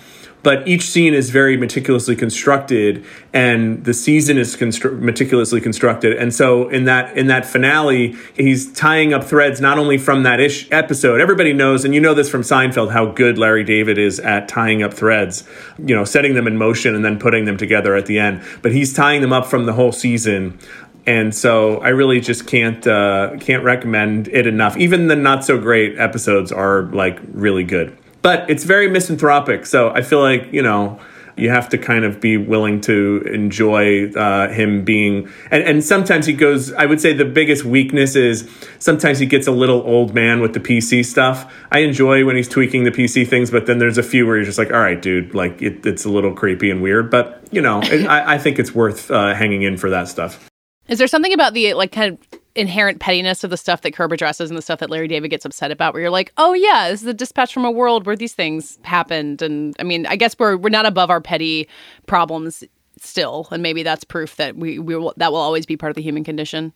But 0.46 0.68
each 0.68 0.84
scene 0.84 1.16
is 1.16 1.32
very 1.32 1.58
meticulously 1.58 2.16
constructed, 2.16 3.04
and 3.34 3.84
the 3.84 3.96
season 3.96 4.38
is 4.38 4.56
constru- 4.56 5.00
meticulously 5.00 5.60
constructed. 5.60 6.16
And 6.16 6.32
so, 6.32 6.70
in 6.70 6.86
that 6.86 7.18
in 7.18 7.26
that 7.28 7.48
finale, 7.48 8.16
he's 8.36 8.72
tying 8.72 9.12
up 9.12 9.24
threads 9.24 9.60
not 9.60 9.80
only 9.80 9.98
from 9.98 10.22
that 10.22 10.40
ish 10.40 10.72
episode. 10.72 11.20
Everybody 11.20 11.52
knows, 11.52 11.84
and 11.84 11.96
you 11.96 12.00
know 12.00 12.14
this 12.14 12.30
from 12.30 12.44
Seinfeld, 12.44 12.92
how 12.92 13.08
good 13.08 13.40
Larry 13.40 13.64
David 13.64 13.98
is 13.98 14.20
at 14.20 14.48
tying 14.48 14.84
up 14.84 14.94
threads. 14.94 15.46
You 15.80 15.96
know, 15.96 16.06
setting 16.06 16.36
them 16.36 16.46
in 16.46 16.58
motion 16.58 16.94
and 16.94 17.04
then 17.04 17.18
putting 17.18 17.46
them 17.46 17.58
together 17.58 17.96
at 17.96 18.06
the 18.06 18.20
end. 18.20 18.44
But 18.62 18.72
he's 18.72 18.94
tying 18.94 19.22
them 19.22 19.34
up 19.34 19.48
from 19.48 19.66
the 19.66 19.74
whole 19.74 19.94
season. 19.94 20.60
And 21.08 21.34
so 21.34 21.80
I 21.80 21.90
really 21.90 22.20
just 22.20 22.46
can't 22.46 22.86
uh, 22.86 23.38
can't 23.40 23.64
recommend 23.64 24.28
it 24.28 24.46
enough. 24.46 24.78
Even 24.78 25.08
the 25.08 25.16
not 25.16 25.44
so 25.44 25.60
great 25.60 25.98
episodes 25.98 26.52
are 26.52 26.84
like 26.84 27.18
really 27.34 27.64
good 27.64 27.98
but 28.26 28.50
it's 28.50 28.64
very 28.64 28.88
misanthropic. 28.88 29.68
So 29.68 29.92
I 29.92 30.02
feel 30.02 30.20
like 30.20 30.52
you 30.52 30.64
know 30.64 31.00
you 31.38 31.52
have 31.52 31.70
to 31.70 31.78
kind 31.78 32.04
of 32.04 32.20
be 32.20 32.38
willing 32.38 32.82
to 32.82 33.22
enjoy 33.32 34.10
uh, 34.14 34.48
him 34.48 34.84
being, 34.84 35.30
and, 35.52 35.62
and 35.62 35.84
sometimes 35.84 36.26
he 36.26 36.34
goes. 36.34 36.74
I 36.74 36.88
would 36.88 37.00
say 37.00 37.14
the 37.14 37.24
biggest 37.24 37.66
weakness 37.66 38.16
is 38.16 38.50
sometimes 38.80 39.20
he 39.20 39.28
gets 39.28 39.46
a 39.46 39.52
little 39.52 39.84
old 39.84 40.16
man 40.16 40.42
with 40.42 40.56
the 40.56 40.60
PC 40.60 41.06
stuff. 41.06 41.54
I 41.72 41.80
enjoy 41.80 42.26
when 42.26 42.36
he's 42.36 42.50
tweaking 42.50 42.84
the 42.84 42.90
PC 42.90 43.28
things, 43.28 43.52
but 43.52 43.68
then 43.68 43.78
there's 43.78 44.00
a 44.00 44.04
few 44.04 44.26
where 44.26 44.38
you're 44.38 44.46
just 44.46 44.58
like, 44.58 44.72
all 44.72 44.80
right, 44.80 45.00
dude, 45.00 45.36
like 45.36 45.62
it, 45.62 45.86
it's 45.86 46.04
a 46.04 46.10
little 46.10 46.34
creepy 46.34 46.72
and 46.72 46.82
weird. 46.82 47.12
But 47.12 47.44
you 47.52 47.62
know, 47.62 47.82
it, 47.84 48.08
I, 48.08 48.34
I 48.34 48.38
think 48.40 48.58
it's 48.58 48.74
worth 48.74 49.12
uh, 49.12 49.36
hanging 49.36 49.62
in 49.62 49.78
for 49.78 49.92
that 49.92 50.08
stuff. 50.08 50.50
Is 50.88 50.98
there 50.98 51.08
something 51.08 51.34
about 51.34 51.54
the 51.54 51.76
like 51.76 51.92
kind 51.92 52.18
of 52.18 52.40
inherent 52.56 53.00
pettiness 53.00 53.44
of 53.44 53.50
the 53.50 53.58
stuff 53.58 53.82
that 53.82 53.94
Curb 53.94 54.12
addresses 54.12 54.50
and 54.50 54.58
the 54.58 54.62
stuff 54.62 54.80
that 54.80 54.90
Larry 54.90 55.08
David 55.08 55.30
gets 55.30 55.46
upset 55.46 55.72
about 55.72 55.94
where 55.94 56.02
you're 56.02 56.10
like, 56.10 56.32
oh 56.38 56.54
yeah, 56.54 56.90
this 56.90 57.02
is 57.02 57.08
a 57.08 57.14
dispatch 57.14 57.54
from 57.54 57.66
a 57.66 57.72
world 57.72 58.06
where 58.06 58.16
these 58.16 58.34
things 58.34 58.80
happened. 58.84 59.42
And 59.42 59.76
I 59.80 59.84
mean, 59.84 60.06
I 60.06 60.16
guess 60.16 60.36
we're 60.40 60.58
we're 60.58 60.70
not 60.70 60.86
above 60.86 61.10
our 61.10 61.22
petty 61.22 61.68
problems 62.08 62.64
still. 63.00 63.48
And 63.52 63.62
maybe 63.62 63.84
that's 63.84 64.04
proof 64.04 64.36
that 64.38 64.56
we, 64.56 64.80
we 64.80 64.96
will, 64.96 65.14
that 65.18 65.32
will 65.32 65.40
always 65.40 65.66
be 65.66 65.78
part 65.78 65.90
of 65.90 65.96
the 65.96 66.02
human 66.02 66.24
condition. 66.24 66.74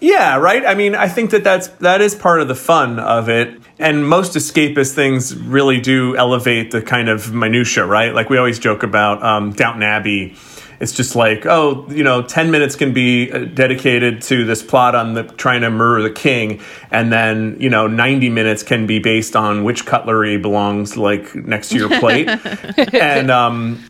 Yeah, 0.00 0.36
right. 0.36 0.64
I 0.66 0.74
mean, 0.74 0.94
I 0.94 1.08
think 1.08 1.30
that 1.30 1.42
that's 1.42 1.68
that 1.78 2.02
is 2.02 2.14
part 2.14 2.42
of 2.42 2.48
the 2.48 2.54
fun 2.54 2.98
of 2.98 3.30
it. 3.30 3.58
And 3.78 4.06
most 4.06 4.32
escapist 4.32 4.94
things 4.94 5.34
really 5.34 5.80
do 5.80 6.14
elevate 6.16 6.70
the 6.70 6.82
kind 6.82 7.08
of 7.08 7.32
minutia, 7.32 7.86
right? 7.86 8.14
Like 8.14 8.28
we 8.28 8.36
always 8.36 8.58
joke 8.58 8.82
about 8.82 9.22
um, 9.22 9.52
Downton 9.52 9.82
Abbey. 9.82 10.36
It's 10.78 10.92
just 10.92 11.16
like, 11.16 11.46
oh, 11.46 11.86
you 11.88 12.04
know, 12.04 12.22
ten 12.22 12.50
minutes 12.50 12.76
can 12.76 12.92
be 12.92 13.30
uh, 13.32 13.38
dedicated 13.46 14.22
to 14.22 14.44
this 14.44 14.62
plot 14.62 14.94
on 14.94 15.14
the 15.14 15.22
trying 15.24 15.62
to 15.62 15.70
murder 15.70 16.02
the 16.02 16.10
king, 16.10 16.60
and 16.90 17.12
then 17.12 17.56
you 17.60 17.70
know, 17.70 17.86
ninety 17.86 18.28
minutes 18.28 18.62
can 18.62 18.86
be 18.86 18.98
based 18.98 19.34
on 19.36 19.64
which 19.64 19.86
cutlery 19.86 20.36
belongs 20.36 20.96
like 20.96 21.34
next 21.34 21.70
to 21.70 21.76
your 21.78 21.88
plate, 22.00 22.28
and 22.94 23.30
um, 23.30 23.82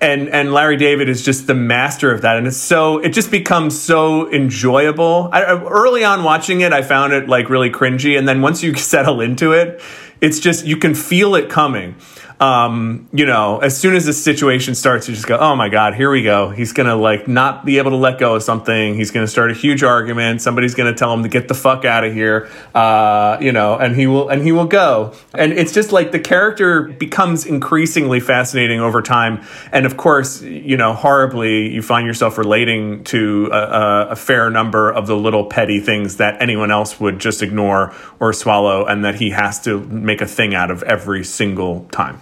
and 0.00 0.28
and 0.28 0.52
Larry 0.52 0.76
David 0.76 1.08
is 1.08 1.24
just 1.24 1.46
the 1.46 1.54
master 1.54 2.12
of 2.12 2.20
that, 2.22 2.36
and 2.36 2.46
it's 2.46 2.56
so 2.56 2.98
it 2.98 3.10
just 3.10 3.30
becomes 3.30 3.78
so 3.80 4.30
enjoyable. 4.32 5.30
I, 5.32 5.42
I- 5.42 5.64
early 5.64 6.04
on 6.04 6.22
watching 6.22 6.60
it, 6.60 6.72
I 6.72 6.82
found 6.82 7.12
it 7.12 7.28
like 7.28 7.48
really 7.48 7.70
cringy, 7.70 8.18
and 8.18 8.28
then 8.28 8.42
once 8.42 8.62
you 8.62 8.74
settle 8.76 9.20
into 9.22 9.52
it, 9.52 9.80
it's 10.20 10.38
just 10.38 10.66
you 10.66 10.76
can 10.76 10.94
feel 10.94 11.34
it 11.34 11.48
coming. 11.48 11.96
Um, 12.38 13.08
you 13.14 13.24
know, 13.24 13.60
as 13.60 13.78
soon 13.78 13.96
as 13.96 14.04
the 14.04 14.12
situation 14.12 14.74
starts, 14.74 15.08
you 15.08 15.14
just 15.14 15.26
go, 15.26 15.38
"Oh 15.38 15.56
my 15.56 15.70
god, 15.70 15.94
here 15.94 16.10
we 16.10 16.22
go." 16.22 16.50
He's 16.50 16.74
gonna 16.74 16.94
like 16.94 17.26
not 17.26 17.64
be 17.64 17.78
able 17.78 17.92
to 17.92 17.96
let 17.96 18.18
go 18.18 18.34
of 18.34 18.42
something. 18.42 18.94
He's 18.94 19.10
gonna 19.10 19.26
start 19.26 19.50
a 19.50 19.54
huge 19.54 19.82
argument. 19.82 20.42
Somebody's 20.42 20.74
gonna 20.74 20.92
tell 20.92 21.14
him 21.14 21.22
to 21.22 21.30
get 21.30 21.48
the 21.48 21.54
fuck 21.54 21.86
out 21.86 22.04
of 22.04 22.12
here. 22.12 22.50
Uh, 22.74 23.38
you 23.40 23.52
know, 23.52 23.76
and 23.78 23.96
he 23.96 24.06
will 24.06 24.28
and 24.28 24.42
he 24.42 24.52
will 24.52 24.66
go. 24.66 25.14
And 25.32 25.52
it's 25.54 25.72
just 25.72 25.92
like 25.92 26.12
the 26.12 26.18
character 26.18 26.82
becomes 26.82 27.46
increasingly 27.46 28.20
fascinating 28.20 28.80
over 28.80 29.00
time. 29.00 29.42
And 29.72 29.86
of 29.86 29.96
course, 29.96 30.42
you 30.42 30.76
know, 30.76 30.92
horribly, 30.92 31.72
you 31.72 31.80
find 31.80 32.06
yourself 32.06 32.36
relating 32.36 33.02
to 33.04 33.48
a, 33.50 34.08
a 34.10 34.16
fair 34.16 34.50
number 34.50 34.90
of 34.90 35.06
the 35.06 35.16
little 35.16 35.46
petty 35.46 35.80
things 35.80 36.18
that 36.18 36.42
anyone 36.42 36.70
else 36.70 37.00
would 37.00 37.18
just 37.18 37.42
ignore 37.42 37.94
or 38.20 38.34
swallow, 38.34 38.84
and 38.84 39.06
that 39.06 39.14
he 39.14 39.30
has 39.30 39.60
to 39.62 39.80
make 39.80 40.20
a 40.20 40.26
thing 40.26 40.54
out 40.54 40.70
of 40.70 40.82
every 40.82 41.24
single 41.24 41.84
time. 41.90 42.20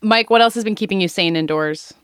Mike, 0.00 0.30
what 0.30 0.40
else 0.40 0.54
has 0.54 0.64
been 0.64 0.74
keeping 0.74 1.00
you 1.00 1.08
sane 1.08 1.36
indoors? 1.36 1.94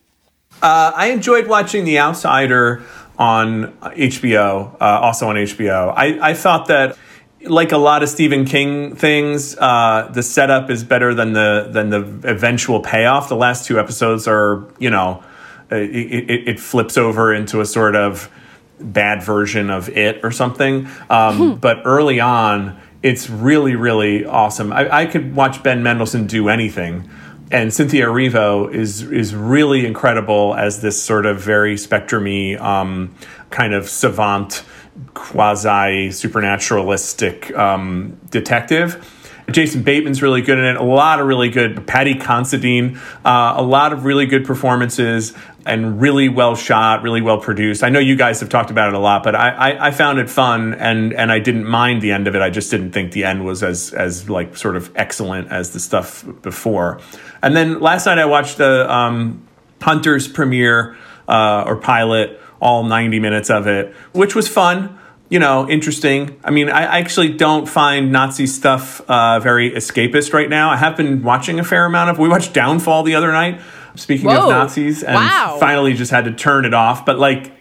Uh, 0.62 0.92
I 0.94 1.08
enjoyed 1.08 1.46
watching 1.46 1.84
The 1.84 1.98
Outsider 1.98 2.82
on 3.18 3.72
HBO, 3.78 4.74
uh, 4.74 4.84
also 4.84 5.28
on 5.28 5.36
HBO. 5.36 5.92
I, 5.96 6.30
I 6.30 6.34
thought 6.34 6.68
that, 6.68 6.96
like 7.42 7.72
a 7.72 7.78
lot 7.78 8.02
of 8.02 8.08
Stephen 8.08 8.44
King 8.44 8.96
things, 8.96 9.56
uh, 9.58 10.10
the 10.12 10.22
setup 10.22 10.70
is 10.70 10.82
better 10.82 11.12
than 11.12 11.34
the 11.34 11.68
than 11.70 11.90
the 11.90 11.98
eventual 12.24 12.80
payoff. 12.80 13.28
The 13.28 13.36
last 13.36 13.66
two 13.66 13.78
episodes 13.78 14.26
are, 14.26 14.64
you 14.78 14.88
know, 14.88 15.22
uh, 15.70 15.76
it, 15.76 16.30
it, 16.30 16.48
it 16.48 16.60
flips 16.60 16.96
over 16.96 17.34
into 17.34 17.60
a 17.60 17.66
sort 17.66 17.96
of 17.96 18.30
bad 18.80 19.22
version 19.22 19.70
of 19.70 19.88
it 19.90 20.24
or 20.24 20.30
something. 20.30 20.88
Um, 21.10 21.56
But 21.56 21.82
early 21.84 22.20
on, 22.20 22.80
it's 23.02 23.28
really, 23.28 23.76
really 23.76 24.24
awesome. 24.24 24.72
I, 24.72 25.00
I 25.00 25.06
could 25.06 25.34
watch 25.36 25.62
Ben 25.62 25.82
Mendelsohn 25.82 26.26
do 26.26 26.48
anything. 26.48 27.08
And 27.50 27.72
Cynthia 27.72 28.06
Erivo 28.06 28.72
is 28.72 29.02
is 29.02 29.34
really 29.34 29.86
incredible 29.86 30.54
as 30.54 30.80
this 30.80 31.00
sort 31.00 31.26
of 31.26 31.40
very 31.40 31.76
spectrumy 31.76 32.58
um, 32.60 33.14
kind 33.50 33.74
of 33.74 33.88
savant 33.88 34.64
quasi 35.12 36.10
supernaturalistic 36.10 37.56
um, 37.56 38.18
detective. 38.30 39.10
Jason 39.50 39.82
Bateman's 39.82 40.22
really 40.22 40.40
good 40.40 40.58
in 40.58 40.64
it. 40.64 40.76
A 40.76 40.82
lot 40.82 41.20
of 41.20 41.26
really 41.26 41.50
good. 41.50 41.86
Paddy 41.86 42.14
Considine, 42.14 42.98
uh, 43.24 43.54
a 43.56 43.62
lot 43.62 43.92
of 43.92 44.04
really 44.04 44.26
good 44.26 44.46
performances 44.46 45.34
and 45.66 46.00
really 46.00 46.28
well 46.28 46.54
shot, 46.54 47.02
really 47.02 47.20
well 47.20 47.38
produced. 47.38 47.82
I 47.82 47.88
know 47.88 47.98
you 47.98 48.16
guys 48.16 48.40
have 48.40 48.48
talked 48.48 48.70
about 48.70 48.88
it 48.88 48.94
a 48.94 48.98
lot, 48.98 49.22
but 49.22 49.34
I, 49.34 49.50
I, 49.50 49.86
I, 49.88 49.90
found 49.90 50.18
it 50.18 50.28
fun 50.28 50.74
and 50.74 51.12
and 51.14 51.32
I 51.32 51.38
didn't 51.38 51.66
mind 51.66 52.02
the 52.02 52.12
end 52.12 52.26
of 52.26 52.34
it. 52.34 52.42
I 52.42 52.50
just 52.50 52.70
didn't 52.70 52.92
think 52.92 53.12
the 53.12 53.24
end 53.24 53.44
was 53.44 53.62
as 53.62 53.92
as 53.92 54.28
like 54.28 54.56
sort 54.56 54.76
of 54.76 54.90
excellent 54.94 55.50
as 55.50 55.70
the 55.70 55.80
stuff 55.80 56.24
before. 56.42 57.00
And 57.44 57.56
then 57.56 57.80
last 57.80 58.06
night 58.06 58.18
I 58.18 58.24
watched 58.24 58.58
the 58.58 58.92
um, 58.92 59.46
Hunters 59.80 60.26
premiere 60.26 60.96
uh, 61.28 61.64
or 61.66 61.76
pilot, 61.76 62.40
all 62.60 62.84
90 62.84 63.20
minutes 63.20 63.50
of 63.50 63.66
it, 63.66 63.94
which 64.12 64.34
was 64.34 64.48
fun 64.48 64.98
you 65.30 65.38
know, 65.38 65.68
interesting. 65.68 66.38
I 66.44 66.50
mean, 66.50 66.68
I 66.68 67.00
actually 67.00 67.32
don't 67.32 67.66
find 67.66 68.12
Nazi 68.12 68.46
stuff 68.46 69.00
uh, 69.10 69.40
very 69.40 69.70
escapist 69.70 70.32
right 70.32 70.48
now. 70.48 70.70
I 70.70 70.76
have 70.76 70.96
been 70.96 71.22
watching 71.22 71.58
a 71.58 71.64
fair 71.64 71.86
amount 71.86 72.10
of. 72.10 72.18
We 72.18 72.28
watched 72.28 72.52
Downfall 72.52 73.02
the 73.04 73.14
other 73.14 73.32
night. 73.32 73.60
Speaking 73.96 74.26
Whoa. 74.26 74.44
of 74.44 74.48
Nazis, 74.48 75.04
and 75.04 75.14
wow. 75.14 75.56
finally 75.60 75.94
just 75.94 76.10
had 76.10 76.24
to 76.24 76.32
turn 76.32 76.64
it 76.64 76.74
off. 76.74 77.06
But 77.06 77.18
like, 77.18 77.52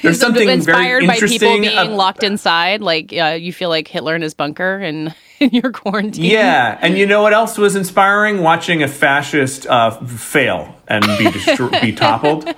there's 0.02 0.20
something 0.20 0.48
inspired 0.48 1.04
very 1.04 1.06
by 1.06 1.18
people 1.26 1.60
being 1.60 1.96
locked 1.96 2.22
inside. 2.22 2.80
Like 2.80 3.12
uh, 3.12 3.36
you 3.38 3.52
feel 3.52 3.68
like 3.68 3.88
Hitler 3.88 4.14
in 4.14 4.22
his 4.22 4.34
bunker 4.34 4.78
and 4.78 5.14
in 5.40 5.50
your 5.50 5.72
quarantine. 5.72 6.24
yeah, 6.24 6.78
and 6.80 6.96
you 6.98 7.06
know 7.06 7.22
what 7.22 7.32
else 7.32 7.58
was 7.58 7.76
inspiring? 7.76 8.42
Watching 8.42 8.82
a 8.82 8.88
fascist 8.88 9.66
uh, 9.66 9.90
fail 10.04 10.74
and 10.88 11.04
be 11.04 11.26
destro- 11.26 11.80
be 11.80 11.92
toppled. 11.96 12.52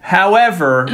However, 0.00 0.86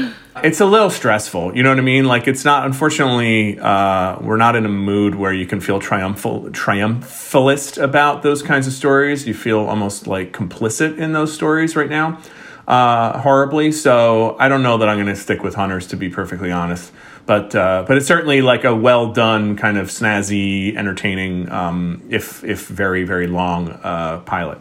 it's 0.44 0.60
a 0.60 0.66
little 0.66 0.90
stressful. 0.90 1.56
You 1.56 1.64
know 1.64 1.70
what 1.70 1.78
I 1.78 1.82
mean? 1.82 2.04
Like 2.04 2.28
it's 2.28 2.44
not. 2.44 2.64
Unfortunately, 2.64 3.58
uh, 3.58 4.18
we're 4.20 4.36
not 4.36 4.54
in 4.54 4.64
a 4.64 4.68
mood 4.68 5.16
where 5.16 5.32
you 5.32 5.46
can 5.46 5.60
feel 5.60 5.80
triumphal, 5.80 6.42
triumphalist 6.50 7.82
about 7.82 8.22
those 8.22 8.42
kinds 8.42 8.66
of 8.66 8.72
stories. 8.72 9.26
You 9.26 9.34
feel 9.34 9.60
almost 9.60 10.06
like 10.06 10.32
complicit 10.32 10.98
in 10.98 11.12
those 11.12 11.32
stories 11.32 11.74
right 11.74 11.90
now, 11.90 12.20
uh, 12.70 13.18
horribly. 13.18 13.72
So 13.72 14.36
I 14.38 14.48
don't 14.48 14.62
know 14.62 14.78
that 14.78 14.88
I'm 14.88 14.96
going 14.96 15.12
to 15.12 15.20
stick 15.20 15.42
with 15.42 15.56
Hunters 15.56 15.88
to 15.88 15.96
be 15.96 16.08
perfectly 16.08 16.52
honest. 16.52 16.92
But 17.26 17.54
uh, 17.54 17.84
but 17.86 17.96
it's 17.96 18.06
certainly 18.06 18.42
like 18.42 18.64
a 18.64 18.74
well 18.74 19.12
done 19.12 19.56
kind 19.56 19.76
of 19.76 19.88
snazzy, 19.88 20.74
entertaining, 20.76 21.50
um, 21.50 22.02
if 22.08 22.42
if 22.44 22.66
very 22.66 23.04
very 23.04 23.26
long 23.26 23.70
uh, 23.82 24.20
pilot. 24.20 24.60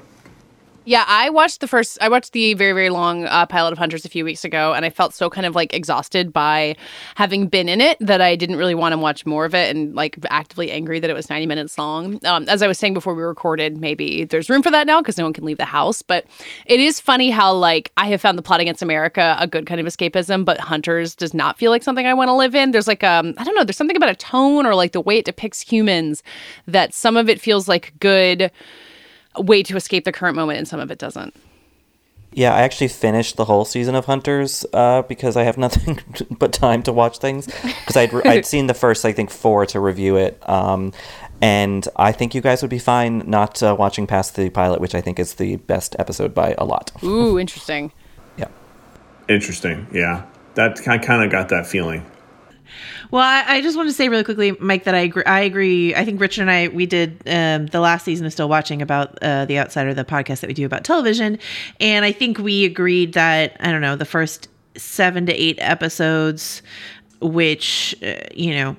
Yeah, 0.86 1.06
I 1.08 1.30
watched 1.30 1.60
the 1.60 1.68
first. 1.68 2.00
I 2.02 2.10
watched 2.10 2.32
the 2.32 2.56
very, 2.56 2.72
very 2.72 2.90
long 2.90 3.26
uh, 3.26 3.46
pilot 3.46 3.74
of 3.74 3.78
Hunters 3.78 4.06
a 4.06 4.10
few 4.10 4.26
weeks 4.26 4.44
ago, 4.44 4.74
and 4.74 4.86
I 4.86 4.90
felt 4.90 5.14
so 5.14 5.30
kind 5.30 5.46
of 5.46 5.54
like 5.54 5.74
exhausted 5.74 6.34
by 6.34 6.76
having 7.16 7.48
been 7.48 7.70
in 7.70 7.80
it 7.80 7.98
that 8.00 8.22
I 8.22 8.36
didn't 8.36 8.56
really 8.56 8.74
want 8.74 8.94
to 8.94 8.98
watch 8.98 9.26
more 9.26 9.46
of 9.46 9.54
it, 9.54 9.76
and 9.76 9.94
like 9.94 10.18
actively 10.30 10.72
angry 10.72 11.00
that 11.00 11.10
it 11.10 11.14
was 11.14 11.30
ninety 11.30 11.46
minutes 11.46 11.78
long. 11.78 12.20
Um, 12.26 12.46
as 12.50 12.64
I 12.64 12.68
was 12.68 12.80
saying 12.80 12.96
before 12.96 13.14
we 13.14 13.22
recorded, 13.22 13.78
maybe 13.78 14.24
there's 14.24 14.50
room 14.50 14.64
for 14.64 14.72
that 14.72 14.88
now 14.88 15.00
because 15.00 15.18
no 15.18 15.26
one 15.26 15.34
can 15.34 15.44
leave 15.44 15.58
the 15.58 15.66
house. 15.66 16.02
But 16.02 16.26
it 16.66 16.80
is 16.80 17.00
funny 17.00 17.30
how 17.30 17.54
like 17.54 17.92
I 17.98 18.08
have 18.08 18.22
found 18.22 18.38
the 18.38 18.42
plot 18.42 18.62
against 18.62 18.82
America 18.82 19.36
a 19.40 19.48
good 19.48 19.68
kind 19.68 19.80
of 19.80 19.86
escapism, 19.86 20.44
but 20.44 20.60
Hunters 20.60 21.14
does 21.14 21.34
not 21.36 21.60
feel 21.60 21.70
like 21.72 21.84
something 21.84 22.08
I 22.08 22.16
want 22.16 22.30
to 22.30 22.34
live 22.34 22.56
in. 22.56 22.72
There's 22.72 22.88
like 22.88 23.04
um, 23.04 23.36
I 23.38 23.44
don't 23.44 23.54
know. 23.54 23.64
There's 23.64 23.78
something 23.78 23.98
about 23.98 24.10
a 24.10 24.16
tone 24.16 24.66
or 24.66 24.74
like 24.74 24.94
the 24.94 25.02
way 25.02 25.18
it 25.18 25.26
depicts 25.26 25.62
humans 25.62 26.24
that 26.68 26.94
some 26.94 27.16
of 27.16 27.30
it 27.30 27.40
feels 27.40 27.68
like 27.68 27.94
good 28.00 28.50
way 29.40 29.64
to 29.64 29.76
escape 29.76 30.06
the 30.06 30.12
current 30.12 30.36
moment 30.36 30.60
and 30.60 30.68
some 30.68 30.80
of 30.80 30.92
it 30.92 31.00
doesn't. 31.00 31.36
Yeah, 32.32 32.54
I 32.54 32.62
actually 32.62 32.90
finished 32.90 33.38
the 33.38 33.46
whole 33.46 33.66
season 33.66 33.96
of 33.96 34.06
Hunters 34.06 34.64
uh, 34.72 35.02
because 35.04 35.36
I 35.36 35.44
have 35.44 35.58
nothing 35.58 36.00
but 36.38 36.54
time 36.54 36.84
to 36.84 36.94
watch 36.94 37.18
things. 37.18 37.48
Because 37.48 37.98
I'd, 37.98 38.14
I'd 38.28 38.46
seen 38.46 38.68
the 38.68 38.76
first, 38.76 39.04
I 39.04 39.14
think, 39.14 39.32
four 39.32 39.66
to 39.68 39.80
review 39.80 40.16
it. 40.16 40.42
Um, 40.48 40.94
and 41.42 41.88
I 41.96 42.12
think 42.12 42.36
you 42.36 42.42
guys 42.42 42.62
would 42.62 42.70
be 42.70 42.80
fine 42.80 43.24
not 43.26 43.64
uh, 43.64 43.76
watching 43.78 44.06
past 44.06 44.36
the 44.36 44.50
pilot, 44.50 44.80
which 44.80 44.94
I 44.94 45.02
think 45.02 45.20
is 45.20 45.36
the 45.36 45.56
best 45.56 45.96
episode 45.98 46.34
by 46.36 46.54
a 46.58 46.66
lot. 46.66 46.92
Ooh, 47.04 47.40
interesting. 47.40 47.92
yeah. 48.38 48.48
Interesting. 49.28 49.88
Yeah, 49.92 50.26
that 50.56 50.88
I 50.88 50.98
kind 50.98 51.24
of 51.24 51.32
got 51.32 51.50
that 51.50 51.66
feeling. 51.66 52.06
Well, 53.12 53.24
I, 53.24 53.56
I, 53.56 53.62
just 53.62 53.76
want 53.76 53.90
to 53.90 53.94
say 53.94 54.08
really 54.08 54.24
quickly, 54.24 54.52
Mike, 54.60 54.84
that 54.84 54.94
I 54.94 55.00
agree. 55.00 55.24
I 55.24 55.40
agree. 55.40 55.96
I 55.96 56.06
think 56.06 56.22
Richard 56.22 56.42
and 56.42 56.52
I 56.52 56.68
we 56.68 56.86
did 56.86 57.22
um, 57.26 57.66
the 57.68 57.80
last 57.80 58.06
season 58.06 58.26
of 58.28 58.32
Still 58.32 58.50
Watching 58.50 58.82
about 58.84 59.18
uh, 59.24 59.46
the 59.46 59.58
Outsider, 59.58 59.94
the 59.96 60.06
podcast 60.06 60.42
that 60.42 60.48
we 60.48 60.54
do 60.54 60.66
about 60.66 60.84
television, 60.84 61.40
and 61.80 62.06
I 62.06 62.12
think 62.12 62.38
we 62.38 62.66
agreed 62.66 63.14
that 63.14 63.58
I 63.60 63.72
don't 63.72 63.82
know 63.82 63.96
the 63.96 64.06
first 64.06 64.48
seven 64.76 65.26
to 65.26 65.34
eight 65.34 65.58
episodes, 65.60 66.62
which 67.20 67.96
uh, 68.04 68.14
you 68.34 68.54
know 68.54 68.78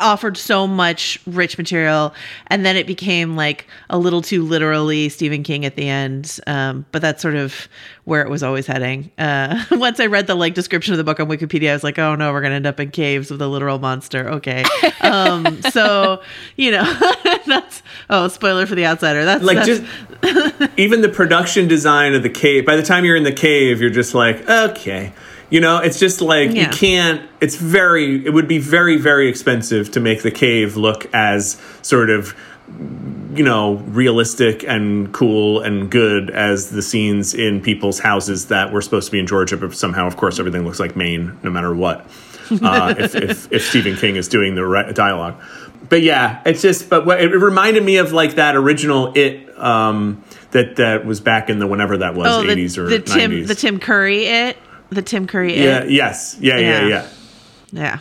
offered 0.00 0.36
so 0.36 0.66
much 0.66 1.18
rich 1.26 1.58
material 1.58 2.14
and 2.48 2.64
then 2.64 2.76
it 2.76 2.86
became 2.86 3.36
like 3.36 3.66
a 3.88 3.98
little 3.98 4.22
too 4.22 4.44
literally 4.44 5.08
stephen 5.08 5.42
king 5.42 5.64
at 5.64 5.76
the 5.76 5.88
end 5.88 6.38
um, 6.46 6.84
but 6.92 7.02
that's 7.02 7.22
sort 7.22 7.34
of 7.34 7.68
where 8.04 8.22
it 8.22 8.30
was 8.30 8.42
always 8.42 8.66
heading. 8.66 9.10
Uh, 9.18 9.62
once 9.72 10.00
i 10.00 10.06
read 10.06 10.26
the 10.26 10.34
like 10.34 10.54
description 10.54 10.92
of 10.92 10.98
the 10.98 11.04
book 11.04 11.20
on 11.20 11.28
wikipedia 11.28 11.70
i 11.70 11.72
was 11.72 11.84
like 11.84 11.98
oh 11.98 12.14
no 12.14 12.32
we're 12.32 12.40
gonna 12.40 12.54
end 12.54 12.66
up 12.66 12.80
in 12.80 12.90
caves 12.90 13.30
with 13.30 13.40
a 13.42 13.48
literal 13.48 13.78
monster. 13.78 14.28
Okay. 14.28 14.64
Um, 15.00 15.60
so 15.70 16.22
you 16.56 16.70
know 16.70 16.84
that's 17.46 17.82
oh 18.08 18.28
spoiler 18.28 18.66
for 18.66 18.74
the 18.74 18.86
outsider. 18.86 19.24
That's 19.24 19.44
like 19.44 19.64
that's, 19.64 19.80
just 19.80 20.78
even 20.78 21.00
the 21.00 21.08
production 21.08 21.68
design 21.68 22.14
of 22.14 22.22
the 22.22 22.30
cave 22.30 22.66
by 22.66 22.76
the 22.76 22.82
time 22.82 23.04
you're 23.04 23.16
in 23.16 23.22
the 23.22 23.32
cave 23.32 23.80
you're 23.80 23.90
just 23.90 24.14
like 24.14 24.48
okay 24.48 25.12
you 25.50 25.60
know, 25.60 25.78
it's 25.78 25.98
just 25.98 26.20
like 26.20 26.52
Yeah. 26.52 26.62
you 26.62 26.68
can't. 26.68 27.22
It's 27.40 27.56
very. 27.56 28.24
It 28.24 28.32
would 28.32 28.48
be 28.48 28.58
very, 28.58 28.96
very 28.96 29.28
expensive 29.28 29.90
to 29.92 30.00
make 30.00 30.22
the 30.22 30.30
cave 30.30 30.76
look 30.76 31.06
as 31.12 31.60
sort 31.82 32.08
of, 32.10 32.34
you 33.34 33.44
know, 33.44 33.74
realistic 33.88 34.64
and 34.66 35.12
cool 35.12 35.60
and 35.60 35.90
good 35.90 36.30
as 36.30 36.70
the 36.70 36.82
scenes 36.82 37.34
in 37.34 37.60
people's 37.60 37.98
houses 37.98 38.46
that 38.46 38.72
were 38.72 38.80
supposed 38.80 39.06
to 39.06 39.12
be 39.12 39.18
in 39.18 39.26
Georgia, 39.26 39.56
but 39.56 39.74
somehow, 39.74 40.06
of 40.06 40.16
course, 40.16 40.38
everything 40.38 40.64
looks 40.64 40.78
like 40.80 40.94
Maine, 40.96 41.36
no 41.42 41.50
matter 41.50 41.74
what. 41.74 42.06
Uh, 42.62 42.92
if, 42.98 43.14
if 43.14 43.52
if 43.52 43.62
Stephen 43.64 43.94
King 43.94 44.16
is 44.16 44.26
doing 44.26 44.56
the 44.56 44.64
right 44.66 44.92
dialogue, 44.92 45.40
but 45.88 46.02
yeah, 46.02 46.42
it's 46.44 46.60
just. 46.60 46.90
But 46.90 47.06
what, 47.06 47.20
it 47.20 47.28
reminded 47.28 47.84
me 47.84 47.98
of 47.98 48.12
like 48.12 48.34
that 48.34 48.56
original 48.56 49.12
It. 49.14 49.56
Um, 49.56 50.24
that 50.50 50.74
that 50.76 51.06
was 51.06 51.20
back 51.20 51.48
in 51.48 51.60
the 51.60 51.68
whenever 51.68 51.98
that 51.98 52.14
was, 52.16 52.26
oh 52.28 52.42
eighties 52.42 52.76
or 52.76 52.88
the 52.88 52.98
tim 52.98 53.30
90s. 53.30 53.46
the 53.46 53.54
tim 53.54 53.78
curry 53.78 54.24
it 54.26 54.56
the 54.90 55.02
tim 55.02 55.26
curry 55.26 55.56
Yeah. 55.58 55.80
it 55.82 55.90
Yes. 55.90 56.36
Yeah. 56.40 56.58
Yeah. 56.58 56.80
Yeah. 56.80 56.88
Yeah. 56.88 57.08
Yeah. 57.72 57.98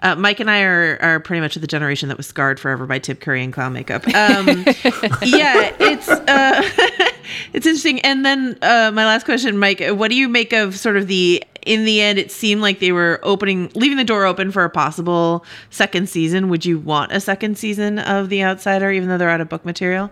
Uh, 0.00 0.14
Mike 0.16 0.40
and 0.40 0.50
I 0.50 0.62
are 0.62 0.98
are 1.00 1.20
pretty 1.20 1.40
much 1.40 1.56
of 1.56 1.62
the 1.62 1.68
generation 1.68 2.08
that 2.08 2.16
was 2.18 2.26
scarred 2.26 2.60
forever 2.60 2.86
by 2.86 2.98
Tim 2.98 3.16
Curry 3.16 3.42
and 3.42 3.52
clown 3.52 3.72
makeup. 3.72 4.06
Um, 4.08 4.46
yeah, 5.22 5.72
it's 5.80 6.08
uh, 6.08 6.62
it's 7.54 7.66
interesting. 7.66 8.00
And 8.00 8.24
then 8.24 8.58
uh, 8.60 8.90
my 8.92 9.06
last 9.06 9.24
question, 9.24 9.56
Mike, 9.56 9.82
what 9.90 10.08
do 10.08 10.14
you 10.14 10.28
make 10.28 10.52
of 10.52 10.78
sort 10.78 10.96
of 10.98 11.06
the 11.06 11.42
in 11.64 11.84
the 11.86 12.02
end? 12.02 12.18
It 12.18 12.30
seemed 12.30 12.60
like 12.60 12.80
they 12.80 12.92
were 12.92 13.18
opening, 13.22 13.70
leaving 13.74 13.96
the 13.96 14.04
door 14.04 14.26
open 14.26 14.50
for 14.52 14.64
a 14.64 14.70
possible 14.70 15.44
second 15.70 16.08
season. 16.10 16.50
Would 16.50 16.66
you 16.66 16.78
want 16.78 17.12
a 17.12 17.20
second 17.20 17.56
season 17.56 17.98
of 17.98 18.28
The 18.28 18.42
Outsider, 18.44 18.90
even 18.90 19.08
though 19.08 19.16
they're 19.16 19.30
out 19.30 19.40
of 19.40 19.48
book 19.48 19.64
material? 19.64 20.10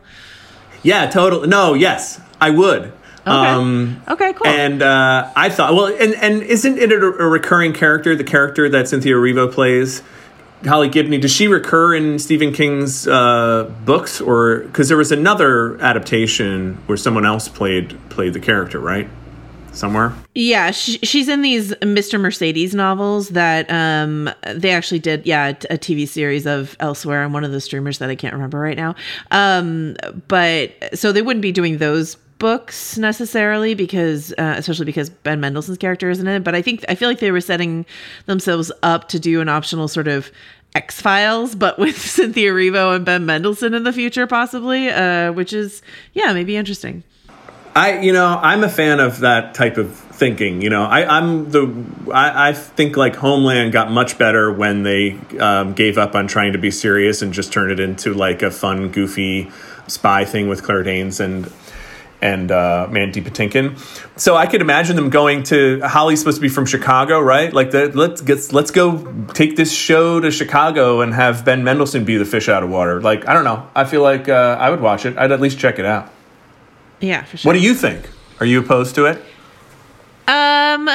Yeah, 0.83 1.11
totally. 1.11 1.49
No, 1.49 1.75
yes, 1.75 2.19
I 2.41 2.49
would. 2.51 2.93
Okay. 3.27 4.13
okay, 4.13 4.33
cool. 4.33 4.47
And 4.49 4.83
uh, 4.83 5.31
I 5.37 5.49
thought, 5.49 5.75
well, 5.75 5.87
and, 5.87 6.15
and 6.15 6.43
isn't 6.43 6.79
it 6.79 6.91
a, 6.91 6.97
a 6.97 7.29
recurring 7.29 7.73
character? 7.73 8.17
The 8.17 8.25
character 8.25 8.69
that 8.69 8.89
Cynthia 8.89 9.15
Erivo 9.15 9.53
plays, 9.53 10.03
Holly 10.65 10.89
Gibney. 10.89 11.19
Does 11.19 11.33
she 11.33 11.47
recur 11.47 11.95
in 11.95 12.19
Stephen 12.19 12.53
King's 12.53 13.07
uh, 13.07 13.73
books, 13.85 14.21
or 14.21 14.61
because 14.61 14.89
there 14.89 14.97
was 14.97 15.13
another 15.13 15.81
adaptation 15.81 16.75
where 16.87 16.97
someone 16.97 17.25
else 17.25 17.49
played 17.49 17.97
played 18.11 18.33
the 18.33 18.41
character, 18.41 18.81
right? 18.81 19.09
Somewhere. 19.73 20.15
Yeah, 20.35 20.71
she, 20.71 20.99
she's 20.99 21.29
in 21.29 21.41
these 21.41 21.73
Mr. 21.77 22.21
Mercedes 22.21 22.75
novels 22.75 23.31
that 23.31 23.71
um 23.71 24.29
they 24.55 24.71
actually 24.71 24.99
did 24.99 25.25
yeah 25.27 25.49
a 25.49 25.79
TV 25.79 26.07
series 26.07 26.47
of 26.47 26.77
elsewhere 26.79 27.23
on 27.23 27.33
one 27.33 27.43
of 27.43 27.53
the 27.53 27.61
streamers 27.61 27.99
that 27.99 28.11
I 28.11 28.15
can't 28.15 28.35
remember 28.35 28.59
right 28.59 28.77
now. 28.77 28.95
Um 29.31 29.97
but 30.29 30.73
so 30.93 31.11
they 31.11 31.23
wouldn't 31.23 31.41
be 31.41 31.53
doing 31.53 31.79
those 31.79 32.19
books 32.43 32.99
necessarily 32.99 33.73
because 33.73 34.33
uh, 34.33 34.57
especially 34.59 34.85
because 34.85 35.09
Ben 35.09 35.41
Mendelsohn's 35.41 35.79
character 35.79 36.11
isn't 36.11 36.27
in 36.27 36.35
it, 36.35 36.45
but 36.45 36.57
I 36.57 36.61
think 36.61 36.85
I 36.89 36.97
feel 36.97 37.09
like 37.09 37.21
they 37.21 37.31
were 37.31 37.41
setting 37.41 37.87
themselves 38.27 38.73
up 38.83 39.09
to 39.11 39.21
do 39.21 39.41
an 39.41 39.49
optional 39.49 39.87
sort 39.87 40.09
of 40.09 40.33
X 40.75 41.01
Files, 41.01 41.55
but 41.55 41.79
with 41.79 41.97
Cynthia 42.17 42.51
Erivo 42.51 42.97
and 42.97 43.05
Ben 43.05 43.25
Mendelsohn 43.25 43.75
in 43.75 43.85
the 43.85 43.93
future, 43.93 44.27
possibly, 44.27 44.89
uh, 44.89 45.33
which 45.33 45.53
is 45.53 45.83
yeah, 46.15 46.33
maybe 46.33 46.57
interesting. 46.57 47.05
I, 47.77 48.01
you 48.01 48.13
know, 48.13 48.27
I'm 48.27 48.65
a 48.65 48.69
fan 48.69 48.99
of 48.99 49.21
that 49.21 49.55
type 49.55 49.79
of 49.79 49.95
thinking. 49.95 50.63
You 50.63 50.69
know, 50.69 50.83
I, 50.83 51.19
I'm 51.19 51.49
the, 51.51 51.73
I, 52.13 52.49
I 52.49 52.53
think 52.55 52.97
like 52.97 53.15
Homeland 53.15 53.73
got 53.73 53.91
much 53.91 54.19
better 54.19 54.53
when 54.53 54.83
they 54.83 55.17
um, 55.39 55.75
gave 55.75 55.97
up 55.97 56.17
on 56.17 56.27
trying 56.27 56.53
to 56.53 56.59
be 56.59 56.73
serious 56.73 57.23
and 57.23 57.33
just 57.33 57.53
turned 57.53 57.71
it 57.71 57.79
into 57.79 58.13
like 58.13 58.43
a 58.43 58.51
fun, 58.51 58.91
goofy 58.91 59.51
spy 59.87 60.25
thing 60.25 60.49
with 60.49 60.65
Claire 60.65 60.83
Danes 60.83 61.21
and 61.21 61.47
and 62.23 62.51
uh, 62.51 62.87
Mandy 62.91 63.21
Patinkin. 63.21 63.77
So 64.19 64.37
I 64.37 64.47
could 64.47 64.61
imagine 64.61 64.97
them 64.97 65.11
going 65.11 65.43
to 65.45 65.81
Holly's 65.81 66.21
supposed 66.21 66.37
to 66.37 66.41
be 66.41 66.49
from 66.49 66.65
Chicago, 66.65 67.21
right? 67.21 67.53
Like 67.53 67.73
the, 67.73 67.89
let's 67.89 68.23
get 68.23 68.53
let's 68.53 68.71
go 68.71 69.13
take 69.35 69.57
this 69.57 69.73
show 69.73 70.21
to 70.21 70.31
Chicago 70.31 71.01
and 71.01 71.13
have 71.13 71.45
Ben 71.45 71.65
Mendelsohn 71.65 72.05
be 72.05 72.17
the 72.17 72.25
fish 72.25 72.49
out 72.49 72.63
of 72.63 72.71
water. 72.71 73.01
Like 73.03 73.29
I 73.29 73.35
don't 73.35 73.45
know. 73.45 73.69
I 73.75 73.85
feel 73.85 74.03
like 74.03 74.29
uh, 74.29 74.57
I 74.59 74.71
would 74.71 74.81
watch 74.81 75.05
it. 75.05 75.19
I'd 75.19 75.33
at 75.33 75.41
least 75.41 75.59
check 75.59 75.79
it 75.79 75.85
out. 75.85 76.11
Yeah, 77.01 77.25
for 77.25 77.37
sure. 77.37 77.51
What 77.51 77.55
do 77.55 77.61
you 77.61 77.75
think? 77.75 78.09
Are 78.41 78.47
you 78.47 78.61
opposed 78.61 78.95
to 78.95 79.07
it? 79.07 79.23
Um, 80.29 80.89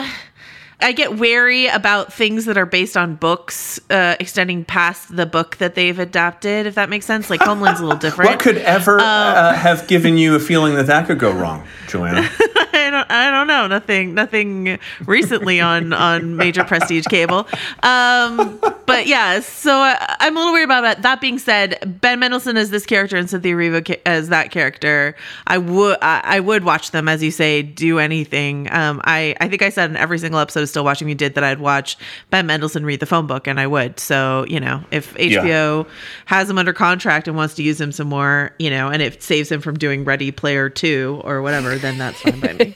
I 0.80 0.92
get 0.92 1.18
wary 1.18 1.68
about 1.68 2.14
things 2.14 2.46
that 2.46 2.58
are 2.58 2.66
based 2.66 2.96
on 2.96 3.16
books, 3.16 3.80
uh, 3.90 4.16
extending 4.20 4.64
past 4.64 5.16
the 5.16 5.26
book 5.26 5.58
that 5.58 5.74
they've 5.74 5.98
adapted. 5.98 6.68
If 6.68 6.76
that 6.76 6.90
makes 6.90 7.06
sense, 7.06 7.30
like 7.32 7.42
Homeland's 7.42 7.80
a 7.80 7.84
little 7.84 7.98
different. 8.00 8.30
What 8.30 8.40
could 8.40 8.58
ever 8.58 9.00
uh, 9.00 9.54
have 9.54 9.88
given 9.88 10.18
you 10.18 10.36
a 10.36 10.40
feeling 10.40 10.76
that 10.76 10.86
that 10.86 11.08
could 11.08 11.18
go 11.18 11.32
wrong, 11.32 11.66
Joanna? 11.88 12.30
I 12.40 12.90
don't, 12.90 13.12
I 13.12 13.32
don't 13.32 13.48
know. 13.48 13.68
Nothing, 13.68 14.14
nothing 14.14 14.80
recently 15.06 15.60
on 15.60 15.94
on 15.94 16.38
major 16.38 16.64
prestige 16.64 17.06
cable. 17.08 17.48
Um, 17.84 18.60
but 18.86 19.08
yeah, 19.08 19.40
so 19.42 19.74
uh, 19.74 19.96
I'm 20.20 20.38
a 20.38 20.40
little 20.40 20.54
worried 20.54 20.64
about 20.64 20.82
that. 20.82 21.02
That 21.02 21.20
being 21.20 21.40
said, 21.40 22.00
Ben 22.02 22.20
Mendelsohn 22.20 22.56
as 22.56 22.70
this 22.70 22.86
character 22.86 23.18
and 23.18 23.30
Cynthia 23.30 23.56
Erivo 23.56 23.86
ca- 23.86 24.02
as 24.06 24.30
that 24.30 24.52
character, 24.52 25.16
I 25.48 25.58
would 25.58 25.98
I, 26.02 26.22
I 26.24 26.40
would 26.40 26.64
watch 26.64 26.92
them 26.92 27.10
as 27.10 27.22
you 27.24 27.32
say 27.32 27.62
do 27.64 28.00
anything. 28.00 28.72
Um, 28.72 29.02
I 29.04 29.36
I 29.42 29.50
think 29.50 29.64
I 29.64 29.70
said 29.70 29.90
in 29.90 29.98
every 29.98 30.20
single 30.20 30.40
episode 30.40 30.67
of 30.68 30.72
Still 30.72 30.84
Watching 30.84 31.08
Me 31.08 31.14
did 31.14 31.36
that 31.36 31.44
I'd 31.44 31.60
watch 31.60 31.98
Ben 32.30 32.46
Mendelsohn 32.46 32.86
read 32.86 33.00
the 33.00 33.06
phone 33.06 33.28
book, 33.28 33.48
and 33.48 33.60
I 33.60 33.68
would. 33.68 34.00
So 34.00 34.46
you 34.48 34.60
know, 34.60 34.84
if 34.92 35.14
HBO 35.16 35.88
has 36.26 36.50
him 36.50 36.58
under 36.58 36.74
contract 36.74 37.28
and 37.28 37.36
wants 37.36 37.56
to 37.56 37.64
use 37.64 37.80
him 37.80 37.92
some 37.92 38.08
more, 38.08 38.52
you 38.60 38.70
know, 38.70 38.90
and 38.90 39.02
it 39.02 39.24
saves 39.24 39.52
him 39.52 39.62
from 39.62 39.78
doing 39.78 40.04
Ready 40.04 40.32
Player 40.32 40.70
Two 40.70 41.22
or 41.24 41.42
whatever, 41.42 41.78
then 41.78 41.98
that's 41.98 42.22
fine 42.22 42.40
by 42.40 42.54
me. 42.54 42.76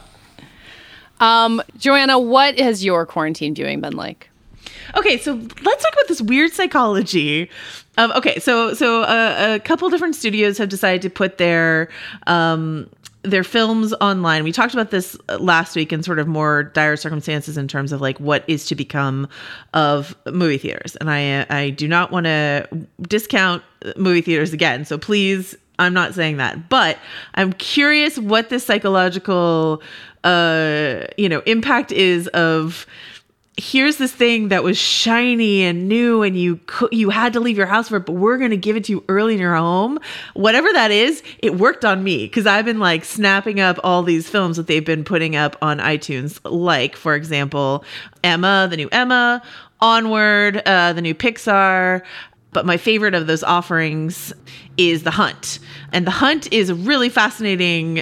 Um, 1.20 1.62
Joanna, 1.76 2.18
what 2.18 2.58
has 2.58 2.84
your 2.84 3.06
quarantine 3.06 3.54
viewing 3.54 3.80
been 3.80 3.96
like? 3.96 4.30
Okay, 4.96 5.18
so 5.18 5.34
let's 5.34 5.82
talk 5.82 5.92
about 5.92 6.08
this 6.08 6.22
weird 6.22 6.52
psychology. 6.52 7.50
Of, 7.98 8.10
okay, 8.12 8.38
so 8.38 8.74
so 8.74 9.02
uh, 9.02 9.56
a 9.56 9.60
couple 9.60 9.90
different 9.90 10.14
studios 10.14 10.56
have 10.58 10.68
decided 10.68 11.02
to 11.02 11.10
put 11.10 11.38
their 11.38 11.88
um, 12.26 12.88
their 13.22 13.44
films 13.44 13.92
online. 14.00 14.44
We 14.44 14.52
talked 14.52 14.74
about 14.74 14.90
this 14.90 15.16
last 15.38 15.74
week 15.74 15.92
in 15.92 16.02
sort 16.02 16.18
of 16.18 16.28
more 16.28 16.64
dire 16.64 16.96
circumstances 16.96 17.56
in 17.56 17.68
terms 17.68 17.92
of 17.92 18.00
like 18.00 18.18
what 18.18 18.44
is 18.46 18.66
to 18.66 18.74
become 18.74 19.28
of 19.74 20.16
movie 20.26 20.58
theaters. 20.58 20.96
And 20.96 21.10
I 21.10 21.46
I 21.50 21.70
do 21.70 21.88
not 21.88 22.10
want 22.10 22.26
to 22.26 22.68
discount 23.02 23.62
movie 23.96 24.22
theaters 24.22 24.52
again. 24.52 24.84
So 24.84 24.98
please 24.98 25.56
I'm 25.80 25.94
not 25.94 26.14
saying 26.14 26.38
that, 26.38 26.68
but 26.68 26.98
I'm 27.34 27.52
curious 27.54 28.18
what 28.18 28.50
this 28.50 28.64
psychological 28.64 29.82
uh 30.24 31.04
you 31.16 31.28
know 31.28 31.40
impact 31.46 31.92
is 31.92 32.28
of 32.28 32.86
here's 33.58 33.96
this 33.96 34.12
thing 34.12 34.48
that 34.48 34.62
was 34.62 34.78
shiny 34.78 35.64
and 35.64 35.88
new 35.88 36.22
and 36.22 36.38
you 36.38 36.56
cou- 36.66 36.88
you 36.92 37.10
had 37.10 37.32
to 37.32 37.40
leave 37.40 37.56
your 37.56 37.66
house 37.66 37.88
for 37.88 37.96
it 37.96 38.06
but 38.06 38.12
we're 38.12 38.38
going 38.38 38.52
to 38.52 38.56
give 38.56 38.76
it 38.76 38.84
to 38.84 38.92
you 38.92 39.04
early 39.08 39.34
in 39.34 39.40
your 39.40 39.56
home. 39.56 39.98
Whatever 40.34 40.72
that 40.72 40.92
is 40.92 41.22
it 41.40 41.56
worked 41.56 41.84
on 41.84 42.04
me 42.04 42.24
because 42.24 42.46
i've 42.46 42.64
been 42.64 42.78
like 42.78 43.04
snapping 43.04 43.58
up 43.58 43.78
all 43.82 44.02
these 44.02 44.28
films 44.28 44.56
that 44.56 44.68
they've 44.68 44.84
been 44.84 45.04
putting 45.04 45.34
up 45.34 45.56
on 45.60 45.78
itunes 45.78 46.38
like 46.44 46.94
for 46.94 47.14
example 47.14 47.84
emma 48.22 48.68
the 48.70 48.76
new 48.76 48.88
emma 48.92 49.42
onward 49.80 50.62
uh, 50.66 50.92
the 50.92 51.02
new 51.02 51.14
pixar 51.14 52.02
but 52.52 52.64
my 52.64 52.76
favorite 52.76 53.14
of 53.14 53.26
those 53.26 53.42
offerings 53.42 54.32
is 54.76 55.02
The 55.02 55.10
Hunt. 55.10 55.58
And 55.92 56.06
The 56.06 56.12
Hunt 56.12 56.52
is 56.52 56.70
a 56.70 56.74
really 56.74 57.08
fascinating 57.08 58.00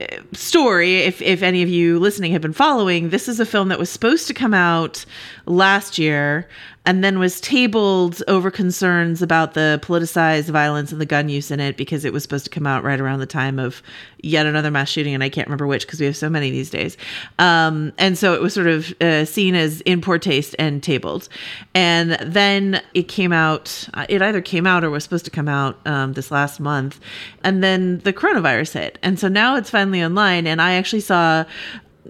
uh, 0.00 0.06
story. 0.32 0.98
If, 0.98 1.22
if 1.22 1.42
any 1.42 1.62
of 1.62 1.68
you 1.68 1.98
listening 1.98 2.32
have 2.32 2.42
been 2.42 2.52
following, 2.52 3.10
this 3.10 3.28
is 3.28 3.40
a 3.40 3.46
film 3.46 3.68
that 3.68 3.78
was 3.78 3.88
supposed 3.90 4.26
to 4.28 4.34
come 4.34 4.54
out 4.54 5.04
last 5.46 5.98
year 5.98 6.48
and 6.88 7.04
then 7.04 7.18
was 7.18 7.38
tabled 7.38 8.22
over 8.28 8.50
concerns 8.50 9.20
about 9.20 9.52
the 9.52 9.78
politicized 9.82 10.48
violence 10.48 10.90
and 10.90 10.98
the 10.98 11.04
gun 11.04 11.28
use 11.28 11.50
in 11.50 11.60
it 11.60 11.76
because 11.76 12.06
it 12.06 12.14
was 12.14 12.22
supposed 12.22 12.46
to 12.46 12.50
come 12.50 12.66
out 12.66 12.82
right 12.82 12.98
around 12.98 13.18
the 13.18 13.26
time 13.26 13.58
of 13.58 13.82
yet 14.22 14.46
another 14.46 14.70
mass 14.70 14.88
shooting. 14.88 15.12
And 15.12 15.22
I 15.22 15.28
can't 15.28 15.46
remember 15.46 15.66
which 15.66 15.84
because 15.84 16.00
we 16.00 16.06
have 16.06 16.16
so 16.16 16.30
many 16.30 16.50
these 16.50 16.70
days. 16.70 16.96
Um, 17.38 17.92
and 17.98 18.16
so 18.16 18.32
it 18.32 18.40
was 18.40 18.54
sort 18.54 18.68
of 18.68 18.94
uh, 19.02 19.26
seen 19.26 19.54
as 19.54 19.82
in 19.82 20.00
poor 20.00 20.18
taste 20.18 20.56
and 20.58 20.82
tabled. 20.82 21.28
And 21.74 22.12
then 22.22 22.80
it 22.94 23.06
came 23.06 23.34
out, 23.34 23.86
uh, 23.92 24.06
it 24.08 24.22
either 24.22 24.40
came 24.40 24.66
out 24.66 24.82
or 24.82 24.88
was 24.88 25.04
supposed 25.04 25.26
to 25.26 25.30
come 25.30 25.46
out 25.46 25.86
um, 25.86 26.14
this 26.14 26.30
last 26.30 26.58
month. 26.58 27.00
And 27.44 27.62
then 27.62 27.98
the 27.98 28.14
coronavirus 28.14 28.72
hit. 28.72 28.98
And 29.02 29.20
so 29.20 29.28
now 29.28 29.56
it's 29.56 29.68
finally 29.68 30.02
online. 30.02 30.46
And 30.46 30.62
I 30.62 30.72
actually 30.72 31.00
saw 31.00 31.44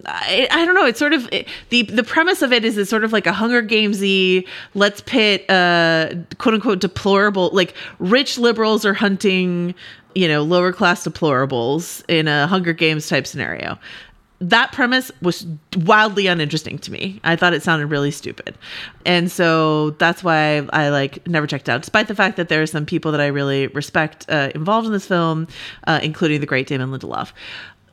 I, 0.07 0.48
I 0.51 0.64
don't 0.64 0.74
know. 0.74 0.87
It's 0.87 0.98
sort 0.98 1.12
of 1.12 1.29
it, 1.33 1.48
the 1.70 1.83
the 1.83 2.05
premise 2.05 2.42
of 2.42 2.53
it 2.53 2.64
is 2.64 2.79
it's 2.79 2.90
sort 2.90 3.05
of 3.05 3.12
like 3.12 3.27
a 3.27 3.33
Hunger 3.33 3.62
Gamesy. 3.62 4.46
Let's 4.74 5.01
pit 5.01 5.48
uh, 5.51 6.14
quote 6.38 6.55
unquote 6.55 6.81
deplorable 6.81 7.51
like 7.53 7.74
rich 7.98 8.38
liberals 8.38 8.85
are 8.85 8.94
hunting 8.94 9.74
you 10.14 10.29
know 10.29 10.42
lower 10.42 10.72
class 10.72 11.05
deplorables 11.05 12.05
in 12.09 12.29
a 12.29 12.46
Hunger 12.46 12.72
Games 12.72 13.09
type 13.09 13.27
scenario. 13.27 13.79
That 14.40 14.70
premise 14.70 15.11
was 15.20 15.44
wildly 15.79 16.29
uninteresting 16.29 16.79
to 16.81 16.92
me. 16.92 17.20
I 17.24 17.35
thought 17.35 17.55
it 17.55 17.62
sounded 17.64 17.87
really 17.87 18.12
stupid, 18.12 18.57
and 19.05 19.33
so 19.33 19.90
that's 19.90 20.22
why 20.22 20.59
I 20.72 20.90
like 20.90 21.27
never 21.27 21.48
checked 21.48 21.68
out. 21.68 21.81
Despite 21.81 22.07
the 22.07 22.14
fact 22.14 22.37
that 22.37 22.48
there 22.48 22.62
are 22.62 22.66
some 22.66 22.87
people 22.87 23.11
that 23.11 23.20
I 23.20 23.27
really 23.27 23.66
respect 23.68 24.27
uh, 24.29 24.51
involved 24.55 24.87
in 24.87 24.92
this 24.92 25.07
film, 25.07 25.48
uh, 25.88 25.98
including 26.05 26.38
the 26.40 26.46
great 26.46 26.68
Damon 26.68 26.90
Lindelof 26.90 27.33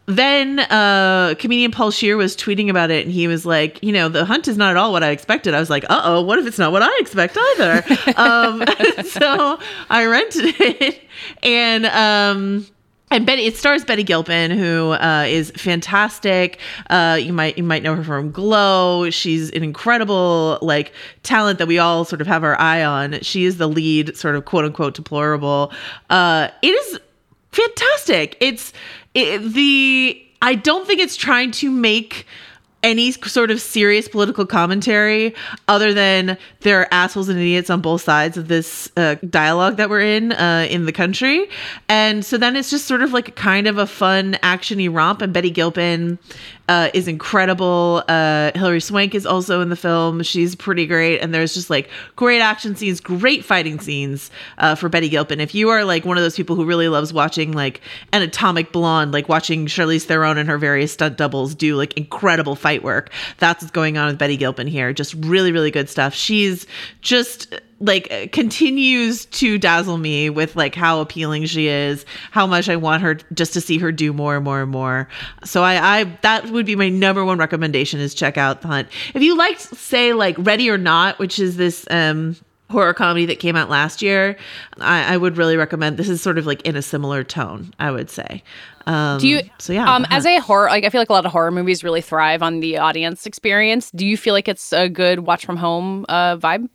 then 0.07 0.59
uh 0.59 1.35
comedian 1.39 1.71
Paul 1.71 1.91
Scheer 1.91 2.17
was 2.17 2.35
tweeting 2.35 2.69
about 2.69 2.91
it 2.91 3.05
and 3.05 3.13
he 3.13 3.27
was 3.27 3.45
like 3.45 3.81
you 3.83 3.91
know 3.91 4.09
the 4.09 4.25
hunt 4.25 4.47
is 4.47 4.57
not 4.57 4.71
at 4.71 4.77
all 4.77 4.91
what 4.91 5.03
i 5.03 5.09
expected 5.09 5.53
i 5.53 5.59
was 5.59 5.69
like 5.69 5.83
uh-oh 5.89 6.21
what 6.21 6.37
if 6.37 6.45
it's 6.45 6.59
not 6.59 6.71
what 6.71 6.83
i 6.83 6.97
expect 6.99 7.37
either 7.37 7.83
um 8.15 8.63
so 9.05 9.59
i 9.89 10.05
rented 10.05 10.53
it 10.59 11.01
and 11.43 11.85
um 11.87 12.65
and 13.11 13.25
Betty, 13.25 13.45
it 13.45 13.55
stars 13.55 13.85
Betty 13.85 14.03
Gilpin, 14.03 14.49
who 14.49 14.91
uh, 14.91 15.25
is 15.27 15.51
fantastic. 15.51 16.59
Uh, 16.89 17.17
you 17.21 17.33
might 17.33 17.55
you 17.55 17.63
might 17.63 17.83
know 17.83 17.95
her 17.95 18.03
from 18.03 18.31
Glow. 18.31 19.09
She's 19.11 19.51
an 19.51 19.63
incredible 19.63 20.57
like 20.61 20.91
talent 21.21 21.59
that 21.59 21.67
we 21.67 21.77
all 21.77 22.03
sort 22.03 22.19
of 22.19 22.27
have 22.27 22.43
our 22.43 22.59
eye 22.59 22.83
on. 22.83 23.21
She 23.21 23.45
is 23.45 23.57
the 23.57 23.67
lead, 23.67 24.17
sort 24.17 24.35
of 24.35 24.45
quote 24.45 24.65
unquote 24.65 24.95
deplorable. 24.95 25.71
Uh, 26.09 26.49
it 26.63 26.69
is 26.69 26.99
fantastic. 27.55 28.37
It's 28.39 28.73
it, 29.13 29.39
the 29.53 30.21
I 30.41 30.55
don't 30.55 30.85
think 30.85 30.99
it's 30.99 31.15
trying 31.15 31.51
to 31.51 31.71
make 31.71 32.25
any 32.85 33.11
sort 33.11 33.49
of 33.49 33.59
serious 33.59 34.07
political 34.07 34.45
commentary 34.45 35.33
other 35.67 35.91
than 35.91 36.37
there 36.61 36.81
are 36.81 36.87
assholes 36.91 37.27
and 37.27 37.39
idiots 37.39 37.71
on 37.71 37.81
both 37.81 38.03
sides 38.03 38.37
of 38.37 38.47
this 38.47 38.91
uh, 38.95 39.15
dialogue 39.27 39.77
that 39.77 39.89
we're 39.89 40.01
in 40.01 40.31
uh, 40.33 40.67
in 40.69 40.85
the 40.85 40.91
country. 40.91 41.49
And 41.89 42.23
so 42.23 42.37
then 42.37 42.55
it's 42.55 42.69
just 42.69 42.85
sort 42.85 43.01
of 43.01 43.11
like 43.11 43.35
kind 43.35 43.65
of 43.65 43.79
a 43.79 43.87
fun 43.87 44.37
actiony 44.43 44.93
romp 44.93 45.23
and 45.23 45.33
betty 45.33 45.49
gilpin 45.49 46.19
uh, 46.67 46.89
is 46.93 47.07
incredible. 47.07 48.03
Uh, 48.07 48.51
hilary 48.55 48.81
swank 48.81 49.13
is 49.13 49.25
also 49.25 49.61
in 49.61 49.69
the 49.69 49.75
film. 49.75 50.23
She's 50.23 50.55
pretty 50.55 50.85
great. 50.85 51.19
And 51.19 51.33
there's 51.33 51.53
just 51.53 51.69
like 51.69 51.89
great 52.15 52.39
action 52.39 52.75
scenes 52.75 52.99
great 52.99 53.43
fighting 53.43 53.79
scenes 53.79 54.31
uh, 54.57 54.75
for 54.75 54.89
betty 54.89 55.09
gilpin. 55.09 55.39
If 55.39 55.53
you 55.53 55.69
are 55.69 55.83
like 55.83 56.05
one 56.05 56.17
of 56.17 56.23
those 56.23 56.35
people 56.35 56.55
who 56.55 56.65
really 56.65 56.87
loves 56.87 57.13
watching 57.13 57.51
like 57.51 57.81
an 58.13 58.21
atomic 58.21 58.71
blonde 58.71 59.11
like 59.11 59.29
watching 59.29 59.65
charlize 59.65 60.03
theron 60.03 60.37
and 60.37 60.49
her 60.49 60.57
various 60.57 60.91
stunt 60.93 61.17
doubles 61.17 61.55
do 61.55 61.75
like 61.75 61.93
incredible 61.97 62.55
fight 62.55 62.74
work. 62.83 63.11
That's 63.37 63.63
what's 63.63 63.71
going 63.71 63.97
on 63.97 64.07
with 64.07 64.17
Betty 64.17 64.37
Gilpin 64.37 64.67
here. 64.67 64.93
Just 64.93 65.13
really, 65.15 65.51
really 65.51 65.71
good 65.71 65.89
stuff. 65.89 66.13
She's 66.13 66.65
just 67.01 67.53
like 67.81 68.31
continues 68.31 69.25
to 69.25 69.57
dazzle 69.57 69.97
me 69.97 70.29
with 70.29 70.55
like 70.55 70.75
how 70.75 71.01
appealing 71.01 71.45
she 71.45 71.67
is, 71.67 72.05
how 72.31 72.47
much 72.47 72.69
I 72.69 72.75
want 72.77 73.03
her 73.03 73.15
just 73.33 73.53
to 73.53 73.61
see 73.61 73.77
her 73.79 73.91
do 73.91 74.13
more 74.13 74.35
and 74.35 74.45
more 74.45 74.61
and 74.61 74.71
more. 74.71 75.09
So 75.43 75.61
I, 75.63 75.99
I 75.99 76.03
that 76.21 76.49
would 76.51 76.65
be 76.65 76.75
my 76.75 76.89
number 76.89 77.25
one 77.25 77.37
recommendation 77.37 77.99
is 77.99 78.13
check 78.13 78.37
out 78.37 78.61
The 78.61 78.69
Hunt. 78.69 78.87
If 79.13 79.21
you 79.21 79.37
liked, 79.37 79.61
say, 79.61 80.13
like 80.13 80.35
Ready 80.39 80.69
or 80.69 80.77
Not, 80.77 81.19
which 81.19 81.37
is 81.39 81.57
this 81.57 81.85
um 81.89 82.37
horror 82.69 82.93
comedy 82.93 83.25
that 83.27 83.39
came 83.39 83.55
out 83.55 83.69
last 83.69 84.01
year, 84.01 84.37
I, 84.79 85.13
I 85.13 85.17
would 85.17 85.37
really 85.37 85.57
recommend. 85.57 85.97
This 85.97 86.09
is 86.09 86.21
sort 86.21 86.37
of 86.37 86.45
like 86.45 86.61
in 86.63 86.75
a 86.75 86.81
similar 86.81 87.23
tone, 87.23 87.73
I 87.79 87.91
would 87.91 88.09
say. 88.09 88.43
Um, 88.87 89.19
Do 89.19 89.27
you? 89.27 89.41
So 89.57 89.73
yeah. 89.73 89.93
Um, 89.93 90.05
as 90.09 90.25
a 90.25 90.39
horror, 90.39 90.67
like 90.67 90.83
I 90.83 90.89
feel 90.89 91.01
like 91.01 91.09
a 91.09 91.13
lot 91.13 91.25
of 91.25 91.31
horror 91.31 91.51
movies 91.51 91.83
really 91.83 92.01
thrive 92.01 92.43
on 92.43 92.59
the 92.59 92.77
audience 92.77 93.25
experience. 93.25 93.91
Do 93.91 94.05
you 94.05 94.17
feel 94.17 94.33
like 94.33 94.47
it's 94.47 94.71
a 94.73 94.89
good 94.89 95.19
watch 95.21 95.45
from 95.45 95.57
home 95.57 96.05
uh, 96.07 96.37
vibe? 96.37 96.69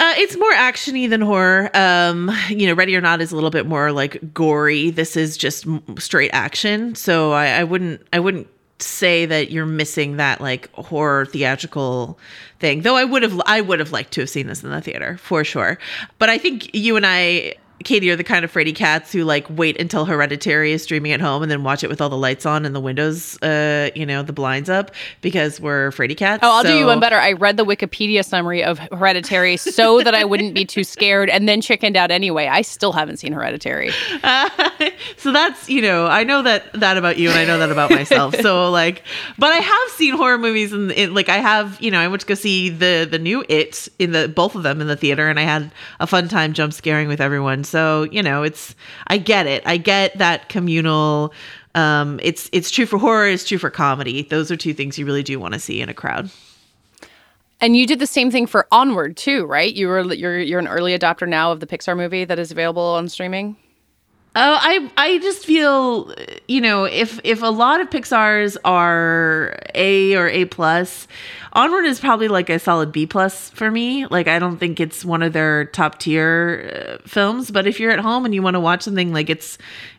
Uh, 0.00 0.14
it's 0.16 0.36
more 0.36 0.52
actiony 0.52 1.10
than 1.10 1.20
horror. 1.20 1.70
Um, 1.74 2.30
you 2.48 2.68
know, 2.68 2.74
Ready 2.74 2.94
or 2.94 3.00
Not 3.00 3.20
is 3.20 3.32
a 3.32 3.34
little 3.34 3.50
bit 3.50 3.66
more 3.66 3.90
like 3.90 4.32
gory. 4.32 4.90
This 4.90 5.16
is 5.16 5.36
just 5.36 5.66
m- 5.66 5.82
straight 5.98 6.30
action. 6.32 6.94
So 6.94 7.32
I, 7.32 7.48
I 7.48 7.64
wouldn't, 7.64 8.06
I 8.12 8.20
wouldn't 8.20 8.46
say 8.78 9.26
that 9.26 9.50
you're 9.50 9.66
missing 9.66 10.16
that 10.18 10.40
like 10.40 10.72
horror 10.74 11.26
theatrical 11.26 12.16
thing. 12.60 12.82
Though 12.82 12.94
I 12.94 13.02
would 13.02 13.24
have, 13.24 13.42
I 13.44 13.60
would 13.60 13.80
have 13.80 13.90
liked 13.90 14.12
to 14.12 14.20
have 14.20 14.30
seen 14.30 14.46
this 14.46 14.62
in 14.62 14.70
the 14.70 14.80
theater 14.80 15.18
for 15.18 15.42
sure. 15.42 15.78
But 16.20 16.30
I 16.30 16.38
think 16.38 16.72
you 16.76 16.94
and 16.94 17.04
I 17.04 17.56
Katie 17.84 18.10
are 18.10 18.16
the 18.16 18.24
kind 18.24 18.44
of 18.44 18.52
fraidy 18.52 18.74
cats 18.74 19.12
who 19.12 19.24
like 19.24 19.46
wait 19.50 19.80
until 19.80 20.04
Hereditary 20.04 20.72
is 20.72 20.82
streaming 20.82 21.12
at 21.12 21.20
home 21.20 21.42
and 21.42 21.50
then 21.50 21.62
watch 21.62 21.84
it 21.84 21.88
with 21.88 22.00
all 22.00 22.08
the 22.08 22.16
lights 22.16 22.44
on 22.44 22.64
and 22.64 22.74
the 22.74 22.80
windows, 22.80 23.40
uh, 23.42 23.90
you 23.94 24.04
know, 24.04 24.22
the 24.22 24.32
blinds 24.32 24.68
up 24.68 24.90
because 25.20 25.60
we're 25.60 25.90
fraidy 25.90 26.16
cats. 26.16 26.40
Oh, 26.42 26.50
I'll 26.50 26.62
do 26.62 26.76
you 26.76 26.86
one 26.86 27.00
better. 27.00 27.16
I 27.16 27.32
read 27.32 27.56
the 27.56 27.64
Wikipedia 27.64 28.24
summary 28.24 28.62
of 28.64 28.78
Hereditary 28.78 29.56
so 29.56 30.02
that 30.02 30.14
I 30.14 30.24
wouldn't 30.24 30.54
be 30.54 30.64
too 30.64 30.84
scared 30.84 31.30
and 31.30 31.48
then 31.48 31.60
chickened 31.60 31.96
out 31.96 32.10
anyway. 32.10 32.46
I 32.46 32.62
still 32.62 32.92
haven't 32.92 33.18
seen 33.18 33.32
Hereditary. 33.32 33.90
so 35.16 35.32
that's 35.32 35.68
you 35.68 35.82
know 35.82 36.06
I 36.06 36.24
know 36.24 36.42
that 36.42 36.72
that 36.74 36.96
about 36.96 37.18
you 37.18 37.28
and 37.30 37.38
I 37.38 37.44
know 37.44 37.58
that 37.58 37.70
about 37.70 37.90
myself. 37.90 38.34
so 38.36 38.70
like, 38.78 39.02
but 39.38 39.52
I 39.52 39.58
have 39.58 39.90
seen 39.90 40.14
horror 40.14 40.38
movies 40.38 40.72
and 40.72 40.90
it, 40.92 41.12
like 41.12 41.28
I 41.28 41.38
have 41.38 41.80
you 41.80 41.90
know 41.90 42.00
I 42.00 42.08
went 42.08 42.20
to 42.22 42.26
go 42.26 42.34
see 42.34 42.68
the 42.68 43.06
the 43.10 43.18
new 43.18 43.44
It 43.48 43.88
in 43.98 44.12
the 44.12 44.28
both 44.28 44.54
of 44.54 44.62
them 44.62 44.80
in 44.80 44.86
the 44.86 44.96
theater 44.96 45.28
and 45.28 45.38
I 45.38 45.42
had 45.42 45.70
a 46.00 46.06
fun 46.06 46.28
time 46.28 46.52
jump 46.52 46.72
scaring 46.72 47.08
with 47.08 47.20
everyone. 47.20 47.64
So 47.64 48.04
you 48.04 48.22
know 48.22 48.42
it's 48.42 48.74
I 49.06 49.18
get 49.18 49.46
it. 49.46 49.62
I 49.66 49.76
get 49.76 50.18
that 50.18 50.48
communal. 50.48 51.32
Um, 51.74 52.18
it's 52.22 52.48
it's 52.52 52.70
true 52.70 52.86
for 52.86 52.98
horror. 52.98 53.28
It's 53.28 53.44
true 53.44 53.58
for 53.58 53.70
comedy. 53.70 54.22
Those 54.22 54.50
are 54.50 54.56
two 54.56 54.74
things 54.74 54.98
you 54.98 55.06
really 55.06 55.22
do 55.22 55.38
want 55.38 55.54
to 55.54 55.60
see 55.60 55.80
in 55.80 55.88
a 55.88 55.94
crowd. 55.94 56.30
And 57.60 57.76
you 57.76 57.86
did 57.86 57.98
the 57.98 58.06
same 58.06 58.30
thing 58.30 58.46
for 58.46 58.66
Onward 58.70 59.16
too, 59.16 59.44
right? 59.46 59.72
You 59.72 59.88
were 59.88 60.12
you're 60.14 60.38
you're 60.38 60.60
an 60.60 60.68
early 60.68 60.96
adopter 60.96 61.28
now 61.28 61.50
of 61.52 61.60
the 61.60 61.66
Pixar 61.66 61.96
movie 61.96 62.24
that 62.24 62.38
is 62.38 62.50
available 62.50 62.82
on 62.82 63.08
streaming. 63.08 63.56
Oh, 64.40 64.56
I 64.60 64.88
I 64.96 65.18
just 65.18 65.44
feel 65.44 66.14
you 66.46 66.60
know 66.60 66.84
if 66.84 67.18
if 67.24 67.42
a 67.42 67.48
lot 67.48 67.80
of 67.80 67.90
Pixar's 67.90 68.56
are 68.64 69.58
A 69.74 70.14
or 70.14 70.28
A 70.28 70.44
plus, 70.44 71.08
Onward 71.54 71.84
is 71.86 71.98
probably 71.98 72.28
like 72.28 72.48
a 72.48 72.60
solid 72.60 72.92
B 72.92 73.04
plus 73.04 73.50
for 73.50 73.68
me. 73.68 74.06
Like 74.06 74.28
I 74.28 74.38
don't 74.38 74.56
think 74.58 74.78
it's 74.78 75.04
one 75.04 75.24
of 75.24 75.32
their 75.32 75.64
top 75.64 75.98
tier 75.98 77.00
uh, 77.02 77.08
films, 77.08 77.50
but 77.50 77.66
if 77.66 77.80
you're 77.80 77.90
at 77.90 77.98
home 77.98 78.24
and 78.24 78.32
you 78.32 78.40
want 78.40 78.54
to 78.54 78.60
watch 78.60 78.82
something 78.82 79.12
like 79.12 79.28
it's 79.28 79.58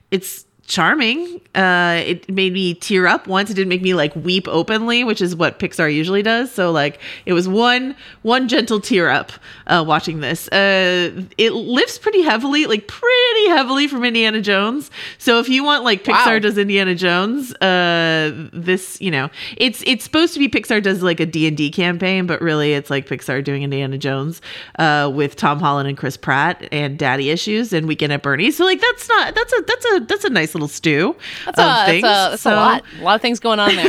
it's 0.10 0.46
charming. 0.70 1.42
Uh, 1.56 2.02
it 2.06 2.30
made 2.32 2.54
me 2.54 2.76
tear 2.76 3.08
up 3.08 3.28
once. 3.28 3.50
It 3.50 3.56
didn't 3.56 3.68
make 3.70 3.82
me 3.82 3.94
like 3.94 4.16
weep 4.16 4.48
openly, 4.48 5.04
which 5.04 5.20
is 5.20 5.36
what 5.36 5.60
Pixar 5.60 5.94
usually 5.94 6.22
does. 6.24 6.52
So 6.52 6.72
like 6.72 7.02
it 7.26 7.34
was 7.34 7.48
one 7.50 7.96
one 8.22 8.48
gentle 8.48 8.80
tear 8.80 9.10
up 9.10 9.34
uh, 9.68 9.84
watching 9.86 10.22
this. 10.22 10.48
Uh, 10.50 11.24
it 11.38 11.52
lifts 11.54 11.98
pretty 11.98 12.22
heavily, 12.22 12.68
like 12.68 12.88
pretty 12.88 13.48
heavily 13.50 13.88
from 13.88 14.06
Indiana 14.06 14.40
Jones. 14.42 14.90
So 15.18 15.40
if 15.40 15.50
you 15.50 15.64
want 15.64 15.84
like 15.84 16.04
Pixar 16.04 16.26
Wow. 16.36 16.40
does 16.40 16.58
Indiana 16.58 16.96
Jones, 16.96 17.54
uh, 17.56 18.32
this 18.54 19.02
you 19.02 19.12
know 19.12 19.30
it's 19.58 19.84
it's 19.86 20.04
supposed 20.04 20.34
to 20.36 20.40
be 20.40 20.48
Pixar 20.48 20.82
does 20.82 21.02
like 21.02 21.20
a 21.20 21.26
D 21.26 21.48
and 21.48 21.58
D 21.58 21.72
campaign, 21.72 22.28
but 22.28 22.42
really 22.42 22.74
it's 22.74 22.90
like 22.92 23.08
Pixar 23.08 23.44
doing 23.44 23.64
Indiana 23.64 23.98
Jones 23.98 24.40
uh, 24.78 25.12
with 25.14 25.36
Tom 25.36 25.60
Holland 25.60 25.90
and 25.90 25.98
Chris 25.98 26.16
Pratt 26.16 26.68
and 26.72 26.98
Daddy 27.00 27.32
Issues 27.32 27.74
and 27.74 27.88
Weekend 27.88 28.14
at 28.14 28.22
Bernie's. 28.22 28.56
So 28.56 28.66
like 28.66 28.80
that's 28.80 29.10
not 29.10 29.34
that's 29.34 29.52
a 29.54 29.62
that's 29.68 29.86
a 29.96 30.00
that's 30.02 30.24
a 30.26 30.30
nice 30.30 30.54
little 30.60 30.68
stew. 30.68 31.16
That's 31.46 31.60
of 31.60 31.64
a 31.64 31.64
that's, 31.64 31.98
a 31.98 32.02
that's 32.32 32.42
So- 32.44 32.54
a 32.54 32.56
lot. 32.56 32.84
A 33.00 33.04
lot 33.04 33.16
of 33.16 33.22
things 33.22 33.40
going 33.40 33.60
on 33.60 33.76
there. 33.76 33.86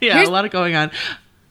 yeah, 0.00 0.14
Here's- 0.14 0.28
a 0.28 0.30
lot 0.30 0.44
of 0.44 0.50
going 0.50 0.74
on. 0.74 0.90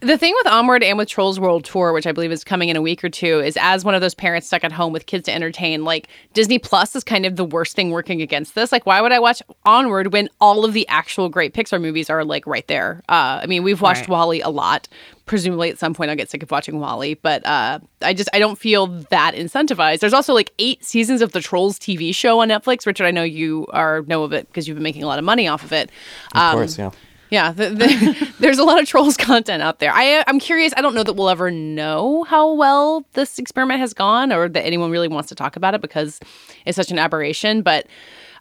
The 0.04 0.18
thing 0.18 0.34
with 0.36 0.48
Onward 0.52 0.84
and 0.84 0.98
with 0.98 1.08
Trolls 1.08 1.39
World 1.39 1.63
Tour, 1.63 1.94
which 1.94 2.06
I 2.06 2.12
believe 2.12 2.32
is 2.34 2.44
coming 2.44 2.68
in 2.68 2.76
a 2.76 2.82
week 2.82 3.06
or 3.06 3.10
two, 3.10 3.39
is 3.39 3.58
as 3.62 3.86
one 3.86 3.96
of 3.96 4.02
those 4.02 4.13
parents 4.13 4.48
stuck 4.48 4.66
at 4.66 4.74
home 4.74 4.92
with 4.92 5.06
kids 5.06 5.26
to 5.28 5.32
entertain, 5.34 5.86
like 5.86 6.10
Disney 6.34 6.60
Plus 6.60 6.94
is 6.94 7.06
kind 7.06 7.26
of 7.26 7.38
the 7.38 7.46
worst 7.46 7.74
thing 7.74 7.89
working 7.89 8.22
against 8.22 8.54
this. 8.54 8.74
Like, 8.74 8.86
why 8.86 9.00
would 9.00 9.13
I 9.13 9.20
watch 9.20 9.42
Onward 9.66 10.12
when 10.12 10.28
all 10.42 10.66
of 10.66 10.74
the 10.74 10.86
actual 10.89 11.30
great 11.30 11.54
Pixar 11.54 11.80
movies 11.80 12.10
are 12.10 12.26
like 12.26 12.46
right 12.46 12.68
there? 12.68 13.02
Uh, 13.08 13.39
I 13.42 13.46
mean, 13.46 13.63
we've 13.63 13.80
watched 13.80 14.02
Right. 14.02 14.10
WALL-E 14.10 14.42
a 14.42 14.50
lot. 14.50 14.89
Presumably, 15.26 15.70
at 15.70 15.80
some 15.80 15.94
point, 15.94 16.10
I'll 16.10 16.18
get 16.18 16.30
sick 16.30 16.44
of 16.44 16.52
watching 16.52 16.82
WALL-E, 16.82 17.13
but 17.22 17.46
uh, 17.46 17.80
I 18.02 18.13
just 18.13 18.28
I 18.34 18.39
don't 18.39 18.58
feel 18.58 18.88
that 19.10 19.36
incentivized. 19.36 20.00
There's 20.00 20.12
also 20.13 20.34
like 20.34 20.52
eight 20.60 20.84
seasons 20.84 21.22
of 21.22 21.32
the 21.32 21.39
Trolls 21.39 21.80
TV 21.80 22.13
show 22.13 22.42
on 22.42 22.50
Netflix. 22.50 22.86
Richard, 22.86 23.06
I 23.06 23.12
know 23.12 23.24
you 23.24 23.68
are 23.70 24.02
know 24.02 24.24
of 24.26 24.34
it 24.34 24.48
because 24.48 24.68
you've 24.68 24.76
been 24.76 24.84
making 24.84 25.04
a 25.04 25.08
lot 25.08 25.18
of 25.18 25.24
money 25.24 25.48
off 25.48 25.63
of 25.63 25.72
it. 25.72 25.92
Of 26.36 26.42
Um, 26.42 26.56
course, 26.56 26.78
yeah. 26.78 26.92
Yeah, 27.34 27.52
the, 27.52 27.69
the, 27.72 28.34
there's 28.39 28.60
a 28.60 28.63
lot 28.63 28.80
of 28.80 28.88
trolls 28.88 29.17
content 29.17 29.63
out 29.63 29.80
there. 29.80 29.91
I 29.91 30.24
I'm 30.28 30.39
curious. 30.39 30.72
I 30.78 30.82
don't 30.82 30.93
know 30.93 31.04
that 31.04 31.13
we'll 31.13 31.30
ever 31.30 31.50
know 31.50 32.26
how 32.26 32.54
well 32.54 33.04
this 33.13 33.39
experiment 33.39 33.80
has 33.80 33.91
gone, 33.91 34.32
or 34.32 34.48
that 34.48 34.63
anyone 34.63 34.91
really 34.91 35.08
wants 35.08 35.30
to 35.30 35.36
talk 35.36 35.56
about 35.56 35.74
it 35.74 35.82
because 35.82 36.19
it's 36.67 36.76
such 36.76 36.91
an 36.91 37.00
aberration. 37.00 37.63
But 37.63 37.88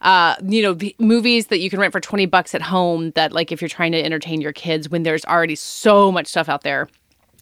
uh, 0.03 0.35
you 0.47 0.61
know, 0.63 0.75
the 0.75 0.95
movies 0.99 1.47
that 1.47 1.61
you 1.61 1.71
can 1.71 1.81
rent 1.81 1.93
for 1.93 2.01
twenty 2.01 2.27
bucks 2.27 2.55
at 2.55 2.61
home. 2.61 3.13
That 3.13 3.33
like 3.33 3.51
if 3.51 3.63
you're 3.63 3.71
trying 3.71 3.93
to 3.93 4.05
entertain 4.05 4.43
your 4.43 4.53
kids 4.53 4.91
when 4.91 5.05
there's 5.05 5.25
already 5.25 5.55
so 5.55 6.13
much 6.13 6.27
stuff 6.27 6.51
out 6.51 6.63
there. 6.63 6.87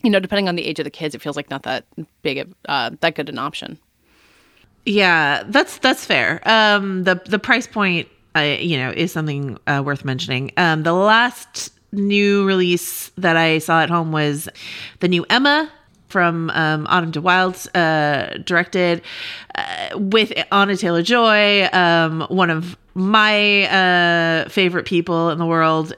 You 0.04 0.10
know, 0.10 0.20
depending 0.20 0.48
on 0.48 0.54
the 0.54 0.64
age 0.64 0.78
of 0.78 0.84
the 0.84 0.90
kids, 0.90 1.16
it 1.16 1.20
feels 1.20 1.34
like 1.34 1.50
not 1.50 1.64
that 1.64 1.84
big 2.22 2.38
of 2.38 2.54
uh, 2.68 2.90
that 3.00 3.16
good 3.16 3.28
an 3.28 3.38
option. 3.38 3.76
Yeah, 4.86 5.42
that's 5.48 5.78
that's 5.78 6.04
fair. 6.04 6.40
Um, 6.48 7.02
the 7.02 7.20
the 7.26 7.40
price 7.40 7.66
point, 7.66 8.08
uh, 8.36 8.56
you 8.60 8.76
know, 8.76 8.90
is 8.90 9.12
something 9.12 9.58
uh, 9.66 9.82
worth 9.84 10.04
mentioning. 10.04 10.52
Um, 10.56 10.82
the 10.82 10.92
last 10.92 11.72
new 11.92 12.44
release 12.44 13.10
that 13.18 13.36
I 13.36 13.58
saw 13.58 13.82
at 13.82 13.90
home 13.90 14.12
was 14.12 14.48
the 15.00 15.08
new 15.08 15.26
Emma 15.28 15.70
from 16.08 16.50
um, 16.50 16.86
Autumn 16.88 17.12
de 17.12 17.20
Wilde, 17.20 17.68
uh, 17.74 18.38
directed 18.44 19.02
uh, 19.54 19.90
with 19.94 20.32
Anya 20.50 20.76
Taylor-Joy, 20.76 21.68
um, 21.72 22.22
one 22.28 22.50
of 22.50 22.76
my 22.94 23.64
uh, 23.68 24.48
favorite 24.48 24.86
people 24.86 25.30
in 25.30 25.38
the 25.38 25.46
world. 25.46 25.94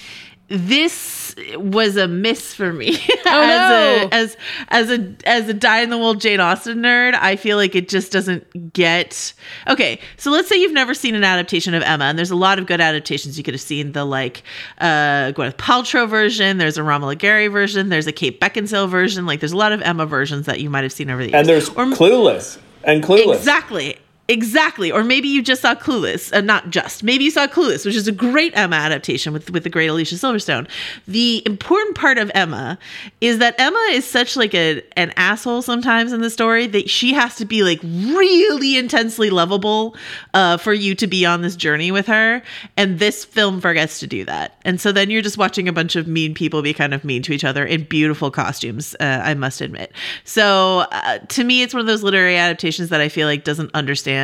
This 0.48 1.34
was 1.54 1.96
a 1.96 2.06
miss 2.06 2.54
for 2.54 2.72
me 2.72 2.90
as 3.26 3.26
no. 3.26 4.08
a 4.10 4.14
as 4.14 4.36
as 4.68 4.90
a 4.90 5.14
as 5.24 5.48
a 5.48 5.54
die 5.54 5.80
in 5.80 5.88
the 5.88 5.96
wool 5.96 6.14
Jane 6.14 6.40
Austen 6.40 6.78
nerd. 6.78 7.14
I 7.14 7.36
feel 7.36 7.56
like 7.56 7.74
it 7.74 7.88
just 7.88 8.12
doesn't 8.12 8.72
get 8.72 9.32
okay. 9.68 9.98
So 10.18 10.30
let's 10.30 10.48
say 10.48 10.56
you've 10.56 10.72
never 10.72 10.92
seen 10.92 11.14
an 11.14 11.24
adaptation 11.24 11.72
of 11.72 11.82
Emma, 11.82 12.04
and 12.04 12.18
there's 12.18 12.30
a 12.30 12.36
lot 12.36 12.58
of 12.58 12.66
good 12.66 12.80
adaptations. 12.80 13.38
You 13.38 13.44
could 13.44 13.54
have 13.54 13.62
seen 13.62 13.92
the 13.92 14.04
like 14.04 14.42
uh, 14.78 15.32
Gwyneth 15.32 15.56
Paltrow 15.56 16.06
version. 16.06 16.58
There's 16.58 16.76
a 16.76 16.82
Romola 16.82 17.16
Garai 17.16 17.50
version. 17.50 17.88
There's 17.88 18.06
a 18.06 18.12
Kate 18.12 18.38
Beckinsale 18.38 18.88
version. 18.88 19.24
Like 19.24 19.40
there's 19.40 19.52
a 19.52 19.56
lot 19.56 19.72
of 19.72 19.80
Emma 19.80 20.04
versions 20.04 20.46
that 20.46 20.60
you 20.60 20.68
might 20.68 20.82
have 20.82 20.92
seen 20.92 21.08
over 21.08 21.22
the 21.22 21.30
years. 21.30 21.38
And 21.38 21.48
there's 21.48 21.68
or, 21.70 21.86
Clueless 21.86 22.58
and 22.84 23.02
Clueless. 23.02 23.36
Exactly. 23.36 23.96
Exactly. 24.32 24.90
Or 24.90 25.04
maybe 25.04 25.28
you 25.28 25.42
just 25.42 25.60
saw 25.60 25.74
Clueless, 25.74 26.32
uh, 26.32 26.40
not 26.40 26.70
just. 26.70 27.02
Maybe 27.02 27.24
you 27.24 27.30
saw 27.30 27.46
Clueless, 27.46 27.84
which 27.84 27.94
is 27.94 28.08
a 28.08 28.12
great 28.12 28.56
Emma 28.56 28.76
adaptation 28.76 29.30
with 29.34 29.50
with 29.50 29.62
the 29.62 29.68
great 29.68 29.88
Alicia 29.88 30.14
Silverstone. 30.14 30.66
The 31.06 31.42
important 31.44 31.96
part 31.96 32.16
of 32.16 32.32
Emma 32.34 32.78
is 33.20 33.40
that 33.40 33.54
Emma 33.60 33.88
is 33.90 34.06
such 34.06 34.34
like 34.34 34.54
a 34.54 34.82
an 34.96 35.12
asshole 35.16 35.60
sometimes 35.60 36.12
in 36.12 36.22
the 36.22 36.30
story 36.30 36.66
that 36.68 36.88
she 36.88 37.12
has 37.12 37.36
to 37.36 37.44
be 37.44 37.62
like 37.62 37.78
really 37.82 38.78
intensely 38.78 39.28
lovable 39.28 39.94
uh, 40.32 40.56
for 40.56 40.72
you 40.72 40.94
to 40.94 41.06
be 41.06 41.26
on 41.26 41.42
this 41.42 41.54
journey 41.54 41.92
with 41.92 42.06
her. 42.06 42.42
And 42.78 43.00
this 43.00 43.26
film 43.26 43.60
forgets 43.60 44.00
to 44.00 44.06
do 44.06 44.24
that. 44.24 44.58
And 44.64 44.80
so 44.80 44.92
then 44.92 45.10
you're 45.10 45.20
just 45.20 45.36
watching 45.36 45.68
a 45.68 45.74
bunch 45.74 45.94
of 45.94 46.08
mean 46.08 46.32
people 46.32 46.62
be 46.62 46.72
kind 46.72 46.94
of 46.94 47.04
mean 47.04 47.20
to 47.24 47.34
each 47.34 47.44
other 47.44 47.66
in 47.66 47.84
beautiful 47.84 48.30
costumes. 48.30 48.96
Uh, 48.98 49.20
I 49.22 49.34
must 49.34 49.60
admit. 49.60 49.92
So 50.24 50.86
uh, 50.90 51.18
to 51.18 51.44
me, 51.44 51.60
it's 51.60 51.74
one 51.74 51.82
of 51.82 51.86
those 51.86 52.02
literary 52.02 52.38
adaptations 52.38 52.88
that 52.88 53.02
I 53.02 53.10
feel 53.10 53.28
like 53.28 53.44
doesn't 53.44 53.70
understand 53.74 54.21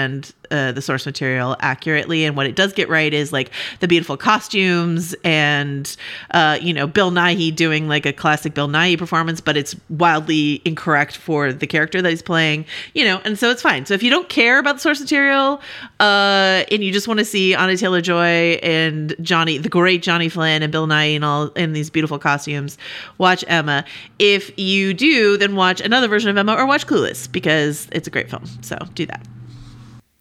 uh, 0.51 0.73
the 0.73 0.83
source 0.83 1.05
material 1.07 1.57
accurately. 1.61 2.25
And 2.25 2.37
what 2.37 2.47
it 2.47 2.57
does 2.57 2.73
get 2.73 2.89
right 2.89 3.13
is 3.13 3.33
like 3.33 3.51
the 3.81 3.89
beautiful 3.89 4.17
costumes 4.17 5.15
and 5.25 5.95
uh, 6.31 6.59
you 6.61 6.73
know 6.73 6.87
Bill 6.87 7.11
Nighy 7.11 7.55
doing 7.55 7.89
like 7.89 8.07
a 8.07 8.13
classic 8.13 8.55
Bill 8.55 8.69
Nighy 8.69 8.99
performance, 8.99 9.41
but 9.41 9.57
it's 9.57 9.77
wildly 9.89 10.63
incorrect 10.65 11.17
for 11.17 11.53
the 11.53 11.67
character 11.67 12.01
that 12.01 12.09
he's 12.09 12.23
playing. 12.23 12.65
You 12.95 13.05
know, 13.05 13.21
and 13.25 13.39
so 13.39 13.51
it's 13.51 13.63
fine. 13.63 13.87
So 13.87 13.95
if 13.95 14.03
you 14.03 14.11
don't 14.11 14.29
care 14.29 14.59
about 14.59 14.77
the 14.77 14.81
source 14.81 15.01
material 15.01 15.61
uh, 16.01 16.65
and 16.71 16.83
you 16.83 16.93
just 16.93 17.09
want 17.09 17.19
to 17.19 17.25
see 17.25 17.55
Anya 17.55 17.77
Taylor-Joy 17.77 18.59
and 18.63 19.15
Johnny, 19.21 19.59
the 19.59 19.69
great 19.69 20.03
Johnny 20.03 20.29
Flynn 20.29 20.63
and 20.63 20.73
Bill 20.73 20.87
Nighy 20.87 21.17
and 21.17 21.25
all 21.25 21.49
in 21.49 21.73
these 21.73 21.91
beautiful 21.91 22.19
costumes, 22.19 22.79
watch 23.19 23.45
Emma. 23.49 23.85
If 24.19 24.59
you 24.59 24.95
do, 24.95 25.37
then 25.37 25.57
watch 25.57 25.81
another 25.81 26.09
version 26.09 26.31
of 26.31 26.37
Emma 26.37 26.55
or 26.55 26.67
watch 26.67 26.87
Clueless 26.87 27.31
because 27.31 27.89
it's 27.93 28.07
a 28.07 28.11
great 28.11 28.31
film. 28.31 28.45
So 28.63 28.77
do 28.95 29.07
that. 29.07 29.27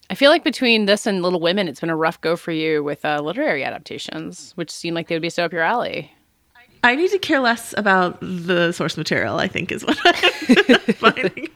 I 0.10 0.16
feel 0.16 0.32
like 0.32 0.44
between 0.44 0.86
this 0.86 1.06
and 1.06 1.22
Little 1.22 1.42
Women, 1.42 1.68
it's 1.68 1.82
been 1.82 1.90
a 1.90 1.96
rough 1.96 2.22
go 2.22 2.38
for 2.38 2.52
you 2.52 2.84
with 2.84 3.04
uh, 3.04 3.20
literary 3.22 3.64
adaptations, 3.64 4.54
which 4.56 4.72
seem 4.72 4.94
like 4.94 5.08
they 5.08 5.16
would 5.16 5.22
be 5.22 5.30
so 5.30 5.44
up 5.44 5.52
your 5.52 5.64
alley. 5.64 6.14
I 6.84 6.96
need 6.96 7.12
to 7.12 7.20
care 7.20 7.42
less 7.42 7.74
about 7.78 8.18
the 8.22 8.72
source 8.72 8.96
material, 8.96 9.38
I 9.38 9.48
think 9.48 9.72
is 9.72 9.84
what 9.84 10.00
I'm 10.06 10.80
finding. 10.94 11.50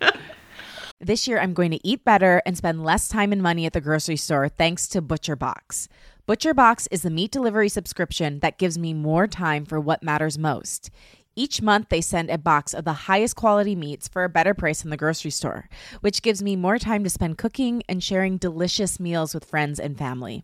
This 1.00 1.28
year, 1.28 1.40
I'm 1.40 1.54
going 1.54 1.72
to 1.72 1.88
eat 1.88 2.04
better 2.04 2.42
and 2.46 2.58
spend 2.58 2.84
less 2.84 3.08
time 3.08 3.32
and 3.32 3.42
money 3.42 3.66
at 3.66 3.74
the 3.74 3.82
grocery 3.82 4.18
store 4.18 4.50
thanks 4.50 4.88
to 4.90 5.02
Butcher 5.02 5.36
Box. 5.38 5.88
Butcher 6.26 6.54
Box 6.54 6.88
is 6.92 7.02
the 7.02 7.10
meat 7.10 7.32
delivery 7.32 7.70
subscription 7.70 8.40
that 8.40 8.58
gives 8.58 8.78
me 8.78 8.94
more 8.94 9.28
time 9.28 9.66
for 9.66 9.80
what 9.80 10.04
matters 10.04 10.38
most. 10.38 10.90
Each 11.36 11.62
month, 11.62 11.88
they 11.88 12.02
send 12.02 12.30
a 12.30 12.38
box 12.38 12.74
of 12.74 12.84
the 12.84 13.08
highest 13.08 13.38
quality 13.38 13.74
meats 13.74 14.08
for 14.08 14.26
a 14.26 14.30
better 14.30 14.54
price 14.54 14.84
in 14.84 14.90
the 14.90 14.98
grocery 14.98 15.32
store, 15.32 15.70
which 16.02 16.22
gives 16.22 16.44
me 16.44 16.58
more 16.58 16.78
time 16.78 17.06
to 17.06 17.10
spend 17.10 17.38
cooking 17.38 17.84
and 17.88 18.04
sharing 18.04 18.38
delicious 18.38 19.00
meals 19.00 19.34
with 19.34 19.46
friends 19.46 19.80
and 19.80 19.98
family. 19.98 20.44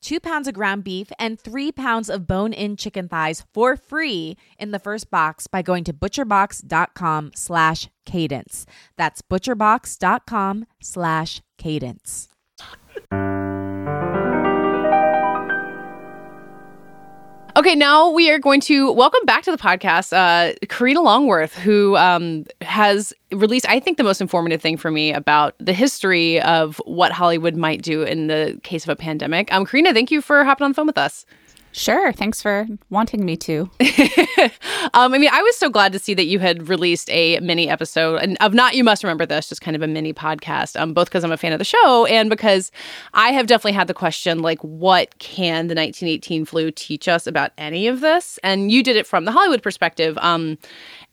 two 0.00 0.20
pounds 0.20 0.48
of 0.48 0.54
ground 0.54 0.84
beef, 0.84 1.10
and 1.18 1.38
three 1.38 1.72
pounds 1.72 2.08
of 2.08 2.26
bone 2.26 2.52
in 2.52 2.76
chicken 2.76 3.08
thighs 3.08 3.44
for 3.52 3.76
free 3.76 4.36
in 4.58 4.70
the 4.70 4.78
first 4.78 5.10
box 5.10 5.46
by 5.46 5.62
going 5.62 5.84
to 5.84 5.92
butcherbox.com 5.92 7.32
slash 7.34 7.88
cadence. 8.04 8.66
That's 8.96 9.22
butcherbox.com 9.22 10.66
slash 10.80 11.42
cadence. 11.58 12.28
Okay, 17.60 17.74
now 17.74 18.08
we 18.08 18.30
are 18.30 18.38
going 18.38 18.62
to 18.62 18.90
welcome 18.90 19.20
back 19.26 19.42
to 19.42 19.50
the 19.50 19.58
podcast 19.58 20.14
uh, 20.14 20.54
Karina 20.68 21.02
Longworth, 21.02 21.54
who 21.54 21.94
um, 21.94 22.46
has 22.62 23.12
released, 23.32 23.68
I 23.68 23.78
think, 23.78 23.98
the 23.98 24.02
most 24.02 24.22
informative 24.22 24.62
thing 24.62 24.78
for 24.78 24.90
me 24.90 25.12
about 25.12 25.56
the 25.58 25.74
history 25.74 26.40
of 26.40 26.80
what 26.86 27.12
Hollywood 27.12 27.56
might 27.56 27.82
do 27.82 28.02
in 28.02 28.28
the 28.28 28.58
case 28.62 28.84
of 28.84 28.88
a 28.88 28.96
pandemic. 28.96 29.52
Um, 29.52 29.66
Karina, 29.66 29.92
thank 29.92 30.10
you 30.10 30.22
for 30.22 30.42
hopping 30.42 30.64
on 30.64 30.70
the 30.70 30.74
phone 30.74 30.86
with 30.86 30.96
us. 30.96 31.26
Sure. 31.72 32.12
Thanks 32.12 32.42
for 32.42 32.66
wanting 32.90 33.24
me 33.24 33.36
to. 33.36 33.70
um, 34.92 35.14
I 35.14 35.18
mean, 35.18 35.30
I 35.32 35.40
was 35.40 35.56
so 35.56 35.70
glad 35.70 35.92
to 35.92 35.98
see 35.98 36.14
that 36.14 36.24
you 36.24 36.40
had 36.40 36.68
released 36.68 37.08
a 37.10 37.38
mini 37.40 37.68
episode 37.68 38.16
and 38.16 38.36
of 38.40 38.54
not 38.54 38.74
you 38.74 38.82
must 38.82 39.04
remember 39.04 39.24
this, 39.24 39.48
just 39.48 39.60
kind 39.60 39.76
of 39.76 39.82
a 39.82 39.86
mini 39.86 40.12
podcast. 40.12 40.78
Um, 40.78 40.92
both 40.92 41.08
because 41.08 41.22
I'm 41.22 41.30
a 41.30 41.36
fan 41.36 41.52
of 41.52 41.58
the 41.58 41.64
show 41.64 42.06
and 42.06 42.28
because 42.28 42.72
I 43.14 43.30
have 43.30 43.46
definitely 43.46 43.72
had 43.72 43.86
the 43.86 43.94
question 43.94 44.40
like, 44.40 44.60
what 44.62 45.16
can 45.18 45.68
the 45.68 45.74
1918 45.74 46.44
flu 46.44 46.70
teach 46.72 47.06
us 47.06 47.26
about 47.26 47.52
any 47.56 47.86
of 47.86 48.00
this? 48.00 48.38
And 48.42 48.72
you 48.72 48.82
did 48.82 48.96
it 48.96 49.06
from 49.06 49.24
the 49.24 49.32
Hollywood 49.32 49.62
perspective. 49.62 50.18
Um, 50.18 50.58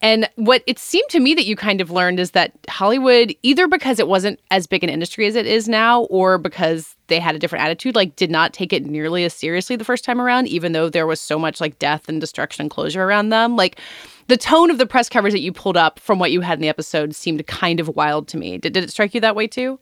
and 0.01 0.29
what 0.35 0.61
it 0.67 0.77
seemed 0.77 1.09
to 1.09 1.19
me 1.19 1.33
that 1.33 1.45
you 1.45 1.55
kind 1.55 1.81
of 1.81 1.89
learned 1.89 2.19
is 2.19 2.31
that 2.31 2.53
Hollywood, 2.69 3.33
either 3.41 3.67
because 3.67 3.99
it 3.99 4.07
wasn't 4.07 4.39
as 4.51 4.67
big 4.67 4.83
an 4.83 4.89
industry 4.89 5.25
as 5.25 5.35
it 5.35 5.47
is 5.47 5.67
now, 5.67 6.03
or 6.03 6.37
because 6.37 6.95
they 7.07 7.19
had 7.19 7.35
a 7.35 7.39
different 7.39 7.65
attitude, 7.65 7.95
like 7.95 8.15
did 8.15 8.29
not 8.29 8.53
take 8.53 8.73
it 8.73 8.85
nearly 8.85 9.23
as 9.23 9.33
seriously 9.33 9.75
the 9.75 9.85
first 9.85 10.03
time 10.03 10.21
around, 10.21 10.47
even 10.47 10.73
though 10.73 10.89
there 10.89 11.07
was 11.07 11.19
so 11.19 11.39
much 11.39 11.59
like 11.59 11.79
death 11.79 12.07
and 12.07 12.21
destruction 12.21 12.63
and 12.63 12.71
closure 12.71 13.03
around 13.03 13.29
them. 13.29 13.55
Like 13.55 13.79
the 14.27 14.37
tone 14.37 14.69
of 14.69 14.77
the 14.77 14.85
press 14.85 15.09
covers 15.09 15.33
that 15.33 15.41
you 15.41 15.51
pulled 15.51 15.77
up 15.77 15.99
from 15.99 16.19
what 16.19 16.31
you 16.31 16.41
had 16.41 16.59
in 16.59 16.61
the 16.61 16.69
episode 16.69 17.15
seemed 17.15 17.45
kind 17.47 17.79
of 17.79 17.87
wild 17.89 18.27
to 18.29 18.37
me. 18.37 18.59
Did, 18.59 18.73
did 18.73 18.83
it 18.83 18.91
strike 18.91 19.15
you 19.15 19.21
that 19.21 19.35
way 19.35 19.47
too? 19.47 19.79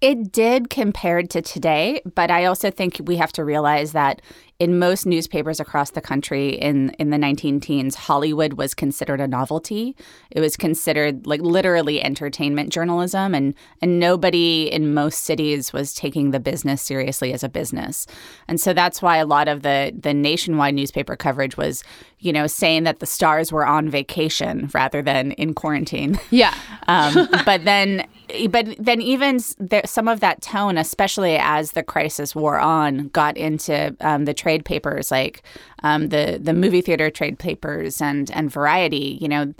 It 0.00 0.32
did 0.32 0.68
compared 0.68 1.30
to 1.30 1.42
today, 1.42 2.02
but 2.16 2.28
I 2.28 2.46
also 2.46 2.72
think 2.72 3.00
we 3.04 3.16
have 3.16 3.32
to 3.32 3.44
realize 3.44 3.92
that 3.92 4.20
in 4.62 4.78
most 4.78 5.06
newspapers 5.06 5.58
across 5.58 5.90
the 5.90 6.00
country 6.00 6.50
in, 6.50 6.90
in 6.90 7.10
the 7.10 7.18
19 7.18 7.58
teens, 7.58 7.96
Hollywood 7.96 8.52
was 8.52 8.74
considered 8.74 9.20
a 9.20 9.26
novelty. 9.26 9.96
It 10.30 10.38
was 10.38 10.56
considered 10.56 11.26
like 11.26 11.40
literally 11.40 12.00
entertainment 12.00 12.72
journalism, 12.72 13.34
and, 13.34 13.54
and 13.80 13.98
nobody 13.98 14.70
in 14.70 14.94
most 14.94 15.22
cities 15.22 15.72
was 15.72 15.92
taking 15.92 16.30
the 16.30 16.38
business 16.38 16.80
seriously 16.80 17.32
as 17.32 17.42
a 17.42 17.48
business. 17.48 18.06
And 18.46 18.60
so 18.60 18.72
that's 18.72 19.02
why 19.02 19.16
a 19.16 19.26
lot 19.26 19.48
of 19.48 19.62
the, 19.62 19.92
the 19.98 20.14
nationwide 20.14 20.76
newspaper 20.76 21.16
coverage 21.16 21.56
was, 21.56 21.82
you 22.20 22.32
know, 22.32 22.46
saying 22.46 22.84
that 22.84 23.00
the 23.00 23.06
stars 23.06 23.50
were 23.50 23.66
on 23.66 23.90
vacation 23.90 24.70
rather 24.72 25.02
than 25.02 25.32
in 25.32 25.54
quarantine. 25.54 26.20
Yeah. 26.30 26.54
um, 26.88 27.28
but 27.44 27.64
then 27.64 28.06
but 28.50 28.76
then 28.78 29.00
even 29.00 29.40
there, 29.58 29.82
some 29.84 30.08
of 30.08 30.20
that 30.20 30.40
tone, 30.40 30.78
especially 30.78 31.36
as 31.36 31.72
the 31.72 31.82
crisis 31.82 32.34
wore 32.34 32.58
on, 32.58 33.08
got 33.08 33.36
into 33.36 33.94
um, 34.00 34.24
the 34.24 34.34
trade 34.34 34.51
papers 34.64 35.10
like 35.10 35.42
um, 35.82 36.08
the 36.08 36.38
the 36.40 36.52
movie 36.52 36.80
theater 36.80 37.10
trade 37.10 37.38
papers 37.38 38.00
and 38.00 38.30
and 38.30 38.50
Variety. 38.50 39.18
You 39.20 39.28
know, 39.28 39.54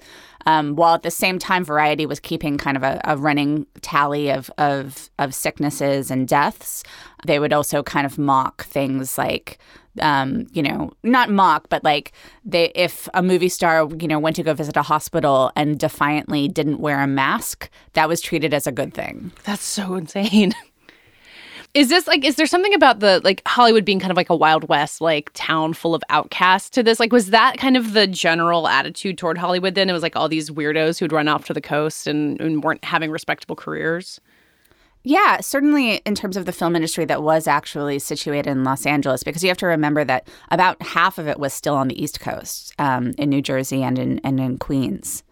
um, 0.46 0.76
while 0.76 0.94
at 0.94 1.02
the 1.02 1.10
same 1.10 1.38
time 1.38 1.64
Variety 1.64 2.06
was 2.06 2.20
keeping 2.20 2.58
kind 2.58 2.76
of 2.76 2.82
a, 2.82 3.00
a 3.04 3.16
running 3.16 3.66
tally 3.80 4.30
of, 4.30 4.50
of 4.58 5.10
of 5.18 5.34
sicknesses 5.34 6.10
and 6.10 6.28
deaths, 6.28 6.82
they 7.26 7.38
would 7.38 7.52
also 7.52 7.82
kind 7.82 8.06
of 8.06 8.18
mock 8.18 8.64
things 8.64 9.18
like 9.18 9.58
um, 10.00 10.46
you 10.52 10.62
know, 10.62 10.90
not 11.02 11.30
mock, 11.30 11.68
but 11.68 11.84
like 11.84 12.12
they 12.44 12.72
if 12.74 13.08
a 13.14 13.22
movie 13.22 13.48
star, 13.48 13.88
you 13.98 14.08
know, 14.08 14.18
went 14.18 14.36
to 14.36 14.42
go 14.42 14.54
visit 14.54 14.76
a 14.76 14.82
hospital 14.82 15.52
and 15.54 15.78
defiantly 15.78 16.48
didn't 16.48 16.80
wear 16.80 17.00
a 17.00 17.06
mask, 17.06 17.68
that 17.92 18.08
was 18.08 18.20
treated 18.20 18.54
as 18.54 18.66
a 18.66 18.72
good 18.72 18.94
thing. 18.94 19.32
That's 19.44 19.64
so 19.64 19.94
insane. 19.94 20.54
Is 21.74 21.88
this 21.88 22.06
like 22.06 22.22
is 22.22 22.36
there 22.36 22.46
something 22.46 22.74
about 22.74 23.00
the 23.00 23.20
like 23.24 23.40
Hollywood 23.46 23.84
being 23.84 23.98
kind 23.98 24.10
of 24.10 24.16
like 24.16 24.28
a 24.28 24.36
wild 24.36 24.68
west 24.68 25.00
like 25.00 25.30
town 25.32 25.72
full 25.72 25.94
of 25.94 26.02
outcasts 26.10 26.68
to 26.70 26.82
this? 26.82 27.00
Like 27.00 27.12
was 27.12 27.30
that 27.30 27.56
kind 27.56 27.78
of 27.78 27.94
the 27.94 28.06
general 28.06 28.68
attitude 28.68 29.16
toward 29.16 29.38
Hollywood 29.38 29.74
then? 29.74 29.88
It 29.88 29.94
was 29.94 30.02
like 30.02 30.14
all 30.14 30.28
these 30.28 30.50
weirdos 30.50 30.98
who'd 30.98 31.12
run 31.12 31.28
off 31.28 31.46
to 31.46 31.54
the 31.54 31.62
coast 31.62 32.06
and, 32.06 32.38
and 32.40 32.62
weren't 32.62 32.84
having 32.84 33.10
respectable 33.10 33.56
careers? 33.56 34.20
Yeah, 35.04 35.40
certainly 35.40 35.96
in 36.04 36.14
terms 36.14 36.36
of 36.36 36.44
the 36.46 36.52
film 36.52 36.76
industry 36.76 37.04
that 37.06 37.22
was 37.22 37.48
actually 37.48 37.98
situated 37.98 38.50
in 38.50 38.62
Los 38.62 38.86
Angeles, 38.86 39.24
because 39.24 39.42
you 39.42 39.48
have 39.48 39.58
to 39.58 39.66
remember 39.66 40.04
that 40.04 40.28
about 40.52 40.80
half 40.80 41.18
of 41.18 41.26
it 41.26 41.40
was 41.40 41.52
still 41.52 41.74
on 41.74 41.88
the 41.88 42.00
East 42.00 42.20
Coast, 42.20 42.72
um, 42.78 43.12
in 43.18 43.28
New 43.28 43.42
Jersey 43.42 43.82
and 43.82 43.98
in 43.98 44.20
and 44.22 44.38
in 44.38 44.58
Queens. 44.58 45.24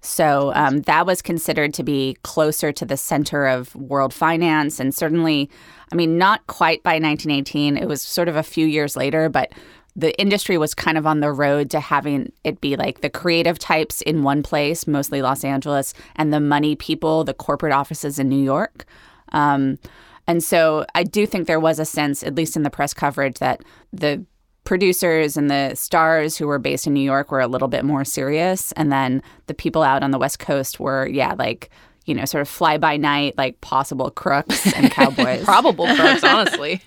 So 0.00 0.52
um, 0.54 0.80
that 0.82 1.06
was 1.06 1.20
considered 1.20 1.74
to 1.74 1.82
be 1.82 2.16
closer 2.22 2.72
to 2.72 2.84
the 2.84 2.96
center 2.96 3.46
of 3.46 3.74
world 3.76 4.14
finance, 4.14 4.80
and 4.80 4.94
certainly, 4.94 5.50
I 5.92 5.94
mean, 5.94 6.16
not 6.16 6.46
quite 6.46 6.82
by 6.82 6.92
1918. 6.92 7.76
It 7.76 7.86
was 7.86 8.02
sort 8.02 8.28
of 8.28 8.36
a 8.36 8.42
few 8.42 8.66
years 8.66 8.96
later, 8.96 9.28
but 9.28 9.52
the 9.96 10.18
industry 10.20 10.56
was 10.56 10.74
kind 10.74 10.96
of 10.96 11.06
on 11.06 11.20
the 11.20 11.32
road 11.32 11.70
to 11.70 11.80
having 11.80 12.32
it 12.44 12.60
be 12.60 12.76
like 12.76 13.00
the 13.00 13.10
creative 13.10 13.58
types 13.58 14.00
in 14.02 14.22
one 14.22 14.42
place, 14.42 14.86
mostly 14.86 15.20
Los 15.20 15.44
Angeles, 15.44 15.92
and 16.16 16.32
the 16.32 16.40
money 16.40 16.76
people, 16.76 17.24
the 17.24 17.34
corporate 17.34 17.72
offices 17.72 18.18
in 18.18 18.28
New 18.28 18.42
York. 18.42 18.86
Um, 19.32 19.78
and 20.26 20.44
so 20.44 20.86
I 20.94 21.02
do 21.02 21.26
think 21.26 21.46
there 21.46 21.60
was 21.60 21.78
a 21.78 21.84
sense, 21.84 22.22
at 22.22 22.36
least 22.36 22.56
in 22.56 22.62
the 22.62 22.70
press 22.70 22.94
coverage, 22.94 23.38
that 23.38 23.62
the 23.92 24.24
producers 24.64 25.36
and 25.36 25.50
the 25.50 25.74
stars 25.74 26.36
who 26.36 26.46
were 26.46 26.58
based 26.58 26.86
in 26.86 26.94
New 26.94 27.00
York 27.00 27.30
were 27.30 27.40
a 27.40 27.46
little 27.46 27.68
bit 27.68 27.84
more 27.84 28.04
serious. 28.04 28.72
And 28.72 28.92
then 28.92 29.22
the 29.46 29.54
people 29.54 29.82
out 29.82 30.02
on 30.02 30.10
the 30.10 30.18
West 30.18 30.38
Coast 30.38 30.78
were, 30.78 31.06
yeah, 31.06 31.34
like, 31.34 31.70
you 32.06 32.14
know, 32.14 32.24
sort 32.24 32.42
of 32.42 32.48
fly 32.48 32.78
by 32.78 32.96
night, 32.96 33.36
like 33.36 33.60
possible 33.60 34.10
crooks 34.10 34.72
and 34.74 34.90
cowboys. 34.92 35.44
Probable 35.44 35.86
crooks, 35.94 36.24
honestly. 36.24 36.82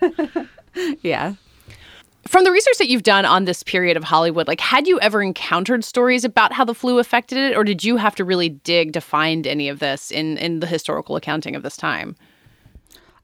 yeah. 1.02 1.34
From 2.26 2.44
the 2.44 2.50
research 2.50 2.78
that 2.78 2.88
you've 2.88 3.02
done 3.02 3.26
on 3.26 3.44
this 3.44 3.62
period 3.62 3.98
of 3.98 4.04
Hollywood, 4.04 4.48
like 4.48 4.60
had 4.60 4.86
you 4.86 4.98
ever 5.00 5.22
encountered 5.22 5.84
stories 5.84 6.24
about 6.24 6.54
how 6.54 6.64
the 6.64 6.74
flu 6.74 6.98
affected 6.98 7.36
it, 7.36 7.54
or 7.54 7.64
did 7.64 7.84
you 7.84 7.98
have 7.98 8.14
to 8.14 8.24
really 8.24 8.48
dig 8.48 8.94
to 8.94 9.00
find 9.00 9.46
any 9.46 9.68
of 9.68 9.78
this 9.78 10.10
in 10.10 10.38
in 10.38 10.60
the 10.60 10.66
historical 10.66 11.16
accounting 11.16 11.54
of 11.54 11.62
this 11.62 11.76
time? 11.76 12.16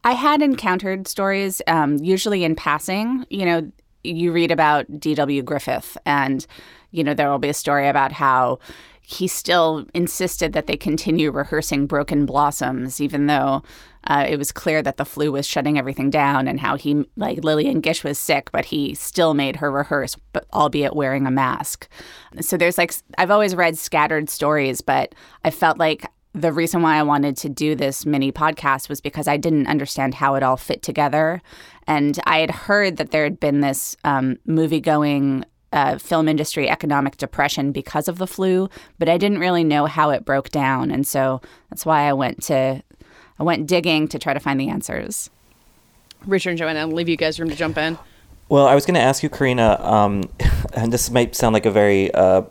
I 0.05 0.13
had 0.13 0.43
encountered 0.43 1.07
stories, 1.07 1.61
um, 1.67 1.99
usually 1.99 2.45
in 2.45 2.57
passing. 2.57 3.27
You 3.31 3.45
know, 3.45 3.73
you 4.03 4.33
read 4.33 4.51
about 4.51 5.01
D.W. 5.01 5.43
Griffith, 5.43 5.97
and 6.07 6.47
you 6.91 7.05
know 7.05 7.15
there 7.15 7.31
will 7.31 7.39
be 7.39 7.51
a 7.51 7.55
story 7.55 7.89
about 7.89 8.13
how 8.13 8.59
he 9.11 9.27
still 9.27 9.87
insisted 9.93 10.53
that 10.53 10.69
they 10.69 10.77
continue 10.77 11.33
rehearsing 11.33 11.87
Broken 11.87 12.27
Blossoms, 12.27 13.01
even 13.01 13.27
though 13.27 13.63
uh, 14.05 14.25
it 14.29 14.39
was 14.39 14.53
clear 14.53 14.83
that 14.83 14.99
the 14.99 15.05
flu 15.05 15.33
was 15.33 15.47
shutting 15.47 15.77
everything 15.77 16.11
down 16.11 16.47
and 16.47 16.61
how 16.61 16.77
he, 16.77 17.05
like 17.17 17.43
Lillian 17.43 17.81
Gish 17.81 18.05
was 18.05 18.21
sick, 18.21 18.53
but 18.53 18.67
he 18.67 18.95
still 18.95 19.35
made 19.35 19.57
her 19.57 19.71
rehearse, 19.71 20.17
but 20.33 20.47
albeit 20.53 20.95
wearing 20.95 21.27
a 21.27 21.31
mask. 21.31 21.89
So 22.41 22.57
there's 22.57 22.79
like, 22.79 22.95
I've 23.19 23.33
always 23.33 23.57
read 23.57 23.77
scattered 23.77 24.31
stories, 24.31 24.81
but 24.81 25.13
I 25.45 25.51
felt 25.51 25.77
like 25.77 26.07
the 26.33 26.53
reason 26.53 26.83
why 26.83 26.97
I 26.97 27.03
wanted 27.03 27.37
to 27.39 27.49
do 27.49 27.75
this 27.75 28.07
mini 28.07 28.31
podcast 28.31 28.89
was 28.89 29.01
because 29.01 29.27
I 29.27 29.37
didn't 29.37 29.67
understand 29.67 30.15
how 30.15 30.35
it 30.37 30.43
all 30.43 30.57
fit 30.57 30.83
together. 30.83 31.43
And 31.87 32.19
I 32.25 32.39
had 32.39 32.51
heard 32.51 32.99
that 32.99 33.11
there 33.11 33.25
had 33.25 33.41
been 33.41 33.61
this 33.61 33.97
um, 34.05 34.39
movie 34.47 34.81
going 34.81 35.45
uh, 35.73 35.99
film 35.99 36.29
industry 36.29 36.69
economic 36.69 37.17
depression 37.17 37.73
because 37.73 38.09
of 38.09 38.19
the 38.19 38.27
flu, 38.27 38.69
but 38.99 39.09
I 39.09 39.19
didn't 39.19 39.39
really 39.39 39.65
know 39.65 39.87
how 39.87 40.11
it 40.11 40.25
broke 40.25 40.51
down. 40.51 40.91
And 40.91 41.07
so 41.07 41.41
that's 41.69 41.87
why 41.87 42.09
I 42.09 42.13
went 42.13 42.43
to 42.45 42.83
I 43.39 43.43
went 43.43 43.67
digging 43.67 44.07
to 44.09 44.19
try 44.19 44.35
to 44.35 44.41
find 44.41 44.61
the 44.61 44.69
answers. 44.69 45.31
Richard 46.27 46.51
and 46.51 46.59
Joanna, 46.59 46.81
I'll 46.81 46.89
leave 46.89 47.09
you 47.09 47.17
guys 47.17 47.41
room 47.41 47.49
to 47.49 47.57
jump 47.57 47.79
in. 47.79 47.99
Well, 48.51 48.67
I 48.67 48.75
was 48.75 48.85
going 48.85 48.97
to 48.97 49.01
ask 49.01 49.23
you, 49.23 49.31
Karina, 49.31 49.81
um, 49.81 50.25
and 50.75 50.93
this 50.93 51.11
might 51.11 51.35
sound 51.35 51.55
like 51.55 51.65
a 51.65 51.71
very 51.71 52.13
uh, 52.13 52.43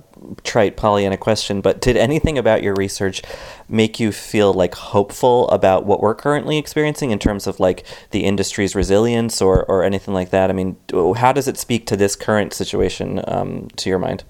trite 0.43 0.77
Pollyanna 0.77 1.17
question, 1.17 1.61
but 1.61 1.81
did 1.81 1.97
anything 1.97 2.37
about 2.37 2.63
your 2.63 2.73
research 2.75 3.21
make 3.67 3.99
you 3.99 4.11
feel 4.11 4.53
like 4.53 4.75
hopeful 4.75 5.49
about 5.49 5.85
what 5.85 6.01
we're 6.01 6.15
currently 6.15 6.57
experiencing 6.57 7.11
in 7.11 7.19
terms 7.19 7.47
of 7.47 7.59
like 7.59 7.85
the 8.11 8.23
industry's 8.23 8.75
resilience 8.75 9.41
or, 9.41 9.65
or 9.65 9.83
anything 9.83 10.13
like 10.13 10.29
that? 10.31 10.49
I 10.49 10.53
mean, 10.53 10.77
how 11.17 11.31
does 11.31 11.47
it 11.47 11.57
speak 11.57 11.85
to 11.87 11.97
this 11.97 12.15
current 12.15 12.53
situation 12.53 13.21
um, 13.27 13.67
to 13.77 13.89
your 13.89 13.99
mind? 13.99 14.23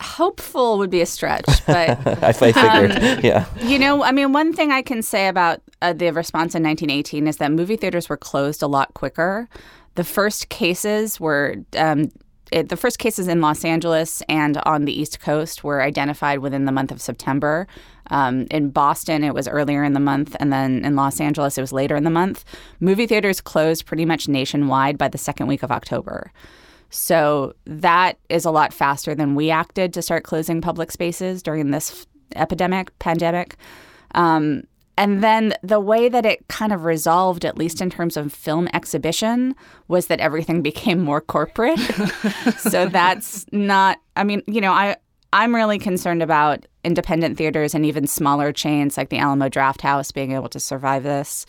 Hopeful 0.00 0.78
would 0.78 0.90
be 0.90 1.02
a 1.02 1.06
stretch, 1.06 1.44
but 1.66 2.24
I 2.24 2.32
figured, 2.32 2.92
um, 2.92 3.20
yeah. 3.22 3.44
You 3.62 3.78
know, 3.78 4.02
I 4.02 4.12
mean, 4.12 4.32
one 4.32 4.52
thing 4.52 4.72
I 4.72 4.80
can 4.80 5.02
say 5.02 5.28
about 5.28 5.60
uh, 5.82 5.92
the 5.92 6.10
response 6.10 6.54
in 6.54 6.62
1918 6.62 7.26
is 7.26 7.36
that 7.36 7.52
movie 7.52 7.76
theaters 7.76 8.08
were 8.08 8.16
closed 8.16 8.62
a 8.62 8.66
lot 8.66 8.94
quicker. 8.94 9.48
The 9.96 10.04
first 10.04 10.48
cases 10.48 11.20
were 11.20 11.56
um, 11.76 12.10
it, 12.52 12.68
the 12.68 12.76
first 12.76 12.98
cases 12.98 13.28
in 13.28 13.40
Los 13.40 13.64
Angeles 13.64 14.22
and 14.28 14.58
on 14.64 14.84
the 14.84 14.98
East 14.98 15.20
Coast 15.20 15.62
were 15.64 15.82
identified 15.82 16.40
within 16.40 16.64
the 16.64 16.72
month 16.72 16.90
of 16.90 17.00
September. 17.00 17.66
Um, 18.10 18.46
in 18.50 18.70
Boston, 18.70 19.22
it 19.22 19.34
was 19.34 19.46
earlier 19.46 19.84
in 19.84 19.92
the 19.92 20.00
month, 20.00 20.36
and 20.40 20.52
then 20.52 20.84
in 20.84 20.96
Los 20.96 21.20
Angeles, 21.20 21.56
it 21.56 21.60
was 21.60 21.72
later 21.72 21.94
in 21.94 22.04
the 22.04 22.10
month. 22.10 22.44
Movie 22.80 23.06
theaters 23.06 23.40
closed 23.40 23.86
pretty 23.86 24.04
much 24.04 24.28
nationwide 24.28 24.98
by 24.98 25.08
the 25.08 25.18
second 25.18 25.46
week 25.46 25.62
of 25.62 25.70
October. 25.70 26.32
So 26.90 27.54
that 27.66 28.18
is 28.28 28.44
a 28.44 28.50
lot 28.50 28.72
faster 28.72 29.14
than 29.14 29.36
we 29.36 29.50
acted 29.50 29.94
to 29.94 30.02
start 30.02 30.24
closing 30.24 30.60
public 30.60 30.90
spaces 30.90 31.42
during 31.42 31.70
this 31.70 32.06
epidemic, 32.34 32.96
pandemic. 32.98 33.56
Um, 34.14 34.64
and 35.00 35.24
then 35.24 35.54
the 35.62 35.80
way 35.80 36.10
that 36.10 36.26
it 36.26 36.46
kind 36.48 36.74
of 36.74 36.84
resolved, 36.84 37.46
at 37.46 37.56
least 37.56 37.80
in 37.80 37.88
terms 37.88 38.18
of 38.18 38.30
film 38.30 38.68
exhibition, 38.74 39.56
was 39.88 40.08
that 40.08 40.20
everything 40.20 40.60
became 40.70 41.00
more 41.00 41.22
corporate. 41.22 41.78
so 42.58 42.86
that's 42.86 43.46
not, 43.50 43.98
I 44.14 44.24
mean, 44.24 44.42
you 44.46 44.60
know, 44.60 44.72
I, 44.72 44.96
I'm 45.32 45.54
really 45.54 45.78
concerned 45.78 46.22
about 46.22 46.66
independent 46.84 47.38
theaters 47.38 47.74
and 47.74 47.86
even 47.86 48.06
smaller 48.06 48.52
chains 48.52 48.98
like 48.98 49.08
the 49.08 49.16
Alamo 49.16 49.48
Drafthouse 49.48 50.12
being 50.12 50.32
able 50.32 50.50
to 50.50 50.60
survive 50.60 51.02
this. 51.02 51.46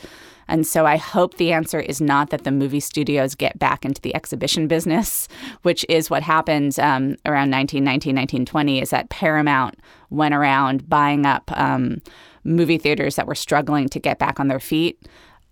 And 0.48 0.66
so 0.66 0.86
I 0.86 0.96
hope 0.96 1.36
the 1.36 1.52
answer 1.52 1.80
is 1.82 2.00
not 2.00 2.30
that 2.30 2.46
the 2.46 2.52
movie 2.52 2.80
studios 2.80 3.36
get 3.36 3.60
back 3.60 3.84
into 3.84 4.00
the 4.00 4.16
exhibition 4.16 4.70
business, 4.70 5.28
which 5.64 5.86
is 5.90 6.10
what 6.10 6.24
happened 6.24 6.80
um, 6.80 7.18
around 7.26 7.52
1919, 7.52 8.16
1920, 8.16 8.82
is 8.82 8.92
that 8.92 9.10
Paramount 9.10 9.76
went 10.10 10.34
around 10.34 10.88
buying 10.88 11.26
up 11.26 11.52
um, 11.58 12.02
movie 12.44 12.78
theaters 12.78 13.16
that 13.16 13.28
were 13.28 13.36
struggling 13.36 13.88
to 13.90 14.00
get 14.00 14.20
back 14.20 14.40
on 14.40 14.48
their 14.48 14.60
feet 14.60 15.00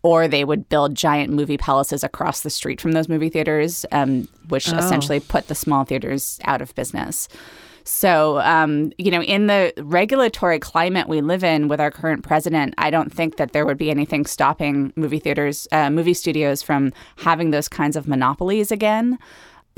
or 0.01 0.27
they 0.27 0.45
would 0.45 0.69
build 0.69 0.95
giant 0.95 1.31
movie 1.31 1.57
palaces 1.57 2.03
across 2.03 2.41
the 2.41 2.49
street 2.49 2.79
from 2.79 2.93
those 2.93 3.09
movie 3.09 3.29
theaters, 3.29 3.85
um, 3.91 4.27
which 4.47 4.71
oh. 4.71 4.77
essentially 4.77 5.19
put 5.19 5.47
the 5.47 5.55
small 5.55 5.83
theaters 5.83 6.39
out 6.45 6.61
of 6.61 6.73
business. 6.75 7.27
So, 7.83 8.39
um, 8.41 8.91
you 8.97 9.09
know, 9.09 9.23
in 9.23 9.47
the 9.47 9.73
regulatory 9.77 10.59
climate 10.59 11.07
we 11.07 11.21
live 11.21 11.43
in 11.43 11.67
with 11.67 11.81
our 11.81 11.91
current 11.91 12.23
president, 12.23 12.75
I 12.77 12.91
don't 12.91 13.11
think 13.11 13.37
that 13.37 13.51
there 13.51 13.65
would 13.65 13.77
be 13.77 13.89
anything 13.89 14.25
stopping 14.25 14.93
movie 14.95 15.19
theaters, 15.19 15.67
uh, 15.71 15.89
movie 15.89 16.13
studios 16.13 16.61
from 16.61 16.93
having 17.17 17.51
those 17.51 17.67
kinds 17.67 17.95
of 17.95 18.07
monopolies 18.07 18.71
again. 18.71 19.17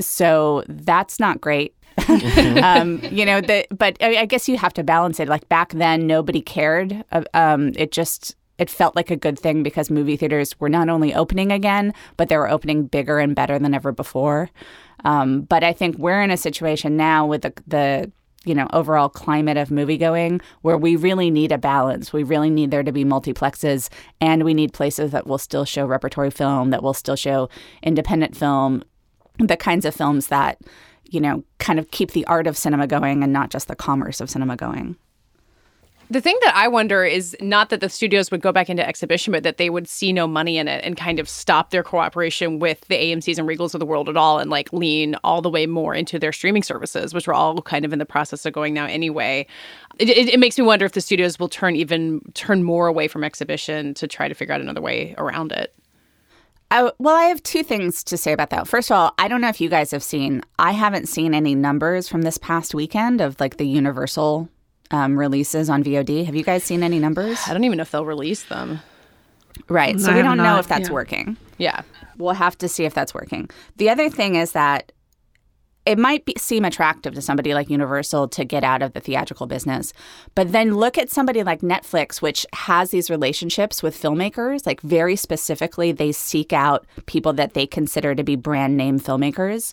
So 0.00 0.62
that's 0.68 1.18
not 1.18 1.40
great 1.40 1.74
um, 2.62 3.00
you 3.10 3.24
know, 3.24 3.40
the, 3.40 3.66
but 3.70 3.96
I, 4.00 4.18
I, 4.18 4.26
guess 4.26 4.48
you 4.48 4.56
have 4.56 4.72
to 4.74 4.82
balance 4.82 5.20
it. 5.20 5.28
Like 5.28 5.48
back 5.48 5.72
then, 5.72 6.06
nobody 6.06 6.40
cared. 6.40 7.04
Um, 7.34 7.72
it 7.76 7.92
just 7.92 8.36
it 8.58 8.70
felt 8.70 8.94
like 8.94 9.10
a 9.10 9.16
good 9.16 9.38
thing 9.38 9.62
because 9.62 9.90
movie 9.90 10.16
theaters 10.16 10.58
were 10.60 10.68
not 10.68 10.88
only 10.88 11.14
opening 11.14 11.50
again, 11.50 11.92
but 12.16 12.28
they 12.28 12.36
were 12.36 12.48
opening 12.48 12.86
bigger 12.86 13.18
and 13.18 13.34
better 13.34 13.58
than 13.58 13.74
ever 13.74 13.92
before. 13.92 14.50
Um, 15.04 15.42
but 15.42 15.64
I 15.64 15.72
think 15.72 15.98
we're 15.98 16.22
in 16.22 16.30
a 16.30 16.36
situation 16.36 16.96
now 16.96 17.26
with 17.26 17.42
the, 17.42 17.52
the 17.66 18.12
you 18.44 18.54
know 18.54 18.68
overall 18.72 19.08
climate 19.08 19.56
of 19.56 19.70
movie 19.70 19.96
going 19.96 20.40
where 20.62 20.78
we 20.78 20.96
really 20.96 21.30
need 21.30 21.52
a 21.52 21.58
balance 21.58 22.12
we 22.12 22.24
really 22.24 22.50
need 22.50 22.72
there 22.72 22.82
to 22.82 22.90
be 22.90 23.04
multiplexes 23.04 23.88
and 24.20 24.42
we 24.42 24.52
need 24.52 24.72
places 24.72 25.12
that 25.12 25.28
will 25.28 25.38
still 25.38 25.64
show 25.64 25.86
repertory 25.86 26.30
film 26.30 26.70
that 26.70 26.82
will 26.82 26.94
still 26.94 27.14
show 27.14 27.48
independent 27.84 28.36
film 28.36 28.82
the 29.38 29.56
kinds 29.56 29.84
of 29.84 29.94
films 29.94 30.26
that 30.26 30.58
you 31.12 31.20
know, 31.20 31.44
kind 31.58 31.78
of 31.78 31.90
keep 31.90 32.12
the 32.12 32.24
art 32.26 32.46
of 32.46 32.56
cinema 32.56 32.86
going 32.86 33.22
and 33.22 33.32
not 33.32 33.50
just 33.50 33.68
the 33.68 33.76
commerce 33.76 34.20
of 34.20 34.30
cinema 34.30 34.56
going. 34.56 34.96
The 36.10 36.20
thing 36.20 36.36
that 36.42 36.54
I 36.54 36.68
wonder 36.68 37.04
is 37.04 37.34
not 37.40 37.70
that 37.70 37.80
the 37.80 37.88
studios 37.88 38.30
would 38.30 38.42
go 38.42 38.52
back 38.52 38.68
into 38.68 38.86
exhibition, 38.86 39.32
but 39.32 39.44
that 39.44 39.56
they 39.56 39.70
would 39.70 39.88
see 39.88 40.12
no 40.12 40.26
money 40.26 40.58
in 40.58 40.68
it 40.68 40.84
and 40.84 40.94
kind 40.94 41.18
of 41.18 41.26
stop 41.26 41.70
their 41.70 41.82
cooperation 41.82 42.58
with 42.58 42.82
the 42.88 42.96
AMCs 42.96 43.38
and 43.38 43.48
Regals 43.48 43.72
of 43.72 43.80
the 43.80 43.86
world 43.86 44.10
at 44.10 44.16
all 44.16 44.38
and 44.38 44.50
like 44.50 44.70
lean 44.74 45.16
all 45.24 45.40
the 45.40 45.48
way 45.48 45.64
more 45.64 45.94
into 45.94 46.18
their 46.18 46.32
streaming 46.32 46.62
services, 46.62 47.14
which 47.14 47.26
we're 47.26 47.32
all 47.32 47.62
kind 47.62 47.86
of 47.86 47.94
in 47.94 47.98
the 47.98 48.04
process 48.04 48.44
of 48.44 48.52
going 48.52 48.74
now 48.74 48.84
anyway. 48.84 49.46
It, 49.98 50.10
it, 50.10 50.28
it 50.28 50.40
makes 50.40 50.58
me 50.58 50.64
wonder 50.64 50.84
if 50.84 50.92
the 50.92 51.00
studios 51.00 51.38
will 51.38 51.48
turn 51.48 51.76
even 51.76 52.20
turn 52.34 52.62
more 52.62 52.88
away 52.88 53.08
from 53.08 53.24
exhibition 53.24 53.94
to 53.94 54.06
try 54.06 54.28
to 54.28 54.34
figure 54.34 54.54
out 54.54 54.60
another 54.60 54.82
way 54.82 55.14
around 55.16 55.52
it. 55.52 55.74
I, 56.72 56.90
well, 56.98 57.14
I 57.14 57.24
have 57.24 57.42
two 57.42 57.62
things 57.62 58.02
to 58.04 58.16
say 58.16 58.32
about 58.32 58.48
that. 58.48 58.66
First 58.66 58.90
of 58.90 58.96
all, 58.96 59.12
I 59.18 59.28
don't 59.28 59.42
know 59.42 59.50
if 59.50 59.60
you 59.60 59.68
guys 59.68 59.90
have 59.90 60.02
seen, 60.02 60.40
I 60.58 60.72
haven't 60.72 61.06
seen 61.06 61.34
any 61.34 61.54
numbers 61.54 62.08
from 62.08 62.22
this 62.22 62.38
past 62.38 62.74
weekend 62.74 63.20
of 63.20 63.38
like 63.38 63.58
the 63.58 63.66
Universal 63.66 64.48
um, 64.90 65.18
releases 65.18 65.68
on 65.68 65.84
VOD. 65.84 66.24
Have 66.24 66.34
you 66.34 66.42
guys 66.42 66.64
seen 66.64 66.82
any 66.82 66.98
numbers? 66.98 67.38
I 67.46 67.52
don't 67.52 67.64
even 67.64 67.76
know 67.76 67.82
if 67.82 67.90
they'll 67.90 68.06
release 68.06 68.44
them. 68.44 68.80
Right. 69.68 70.00
So 70.00 70.12
I 70.12 70.16
we 70.16 70.22
don't 70.22 70.38
not, 70.38 70.44
know 70.44 70.58
if 70.58 70.66
that's 70.66 70.88
yeah. 70.88 70.94
working. 70.94 71.36
Yeah. 71.58 71.82
We'll 72.16 72.32
have 72.32 72.56
to 72.56 72.68
see 72.68 72.86
if 72.86 72.94
that's 72.94 73.12
working. 73.12 73.50
The 73.76 73.90
other 73.90 74.08
thing 74.08 74.36
is 74.36 74.52
that 74.52 74.92
it 75.84 75.98
might 75.98 76.24
be, 76.24 76.34
seem 76.38 76.64
attractive 76.64 77.14
to 77.14 77.22
somebody 77.22 77.54
like 77.54 77.68
Universal 77.68 78.28
to 78.28 78.44
get 78.44 78.62
out 78.62 78.82
of 78.82 78.92
the 78.92 79.00
theatrical 79.00 79.46
business. 79.46 79.92
But 80.34 80.52
then 80.52 80.76
look 80.76 80.96
at 80.96 81.10
somebody 81.10 81.42
like 81.42 81.60
Netflix, 81.60 82.22
which 82.22 82.46
has 82.52 82.90
these 82.90 83.10
relationships 83.10 83.82
with 83.82 84.00
filmmakers. 84.00 84.64
Like, 84.66 84.80
very 84.80 85.16
specifically, 85.16 85.90
they 85.90 86.12
seek 86.12 86.52
out 86.52 86.86
people 87.06 87.32
that 87.34 87.54
they 87.54 87.66
consider 87.66 88.14
to 88.14 88.22
be 88.22 88.36
brand 88.36 88.76
name 88.76 89.00
filmmakers. 89.00 89.72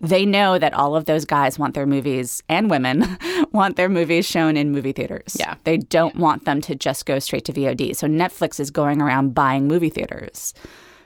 They 0.00 0.24
know 0.24 0.58
that 0.60 0.74
all 0.74 0.94
of 0.94 1.06
those 1.06 1.24
guys 1.24 1.58
want 1.58 1.74
their 1.74 1.86
movies 1.86 2.40
and 2.48 2.70
women 2.70 3.18
want 3.52 3.76
their 3.76 3.88
movies 3.88 4.26
shown 4.26 4.56
in 4.56 4.70
movie 4.70 4.92
theaters. 4.92 5.36
Yeah. 5.38 5.56
They 5.64 5.78
don't 5.78 6.14
want 6.16 6.44
them 6.44 6.60
to 6.62 6.76
just 6.76 7.04
go 7.04 7.18
straight 7.18 7.44
to 7.46 7.52
VOD. 7.52 7.96
So 7.96 8.06
Netflix 8.06 8.60
is 8.60 8.70
going 8.70 9.02
around 9.02 9.34
buying 9.34 9.66
movie 9.66 9.90
theaters. 9.90 10.54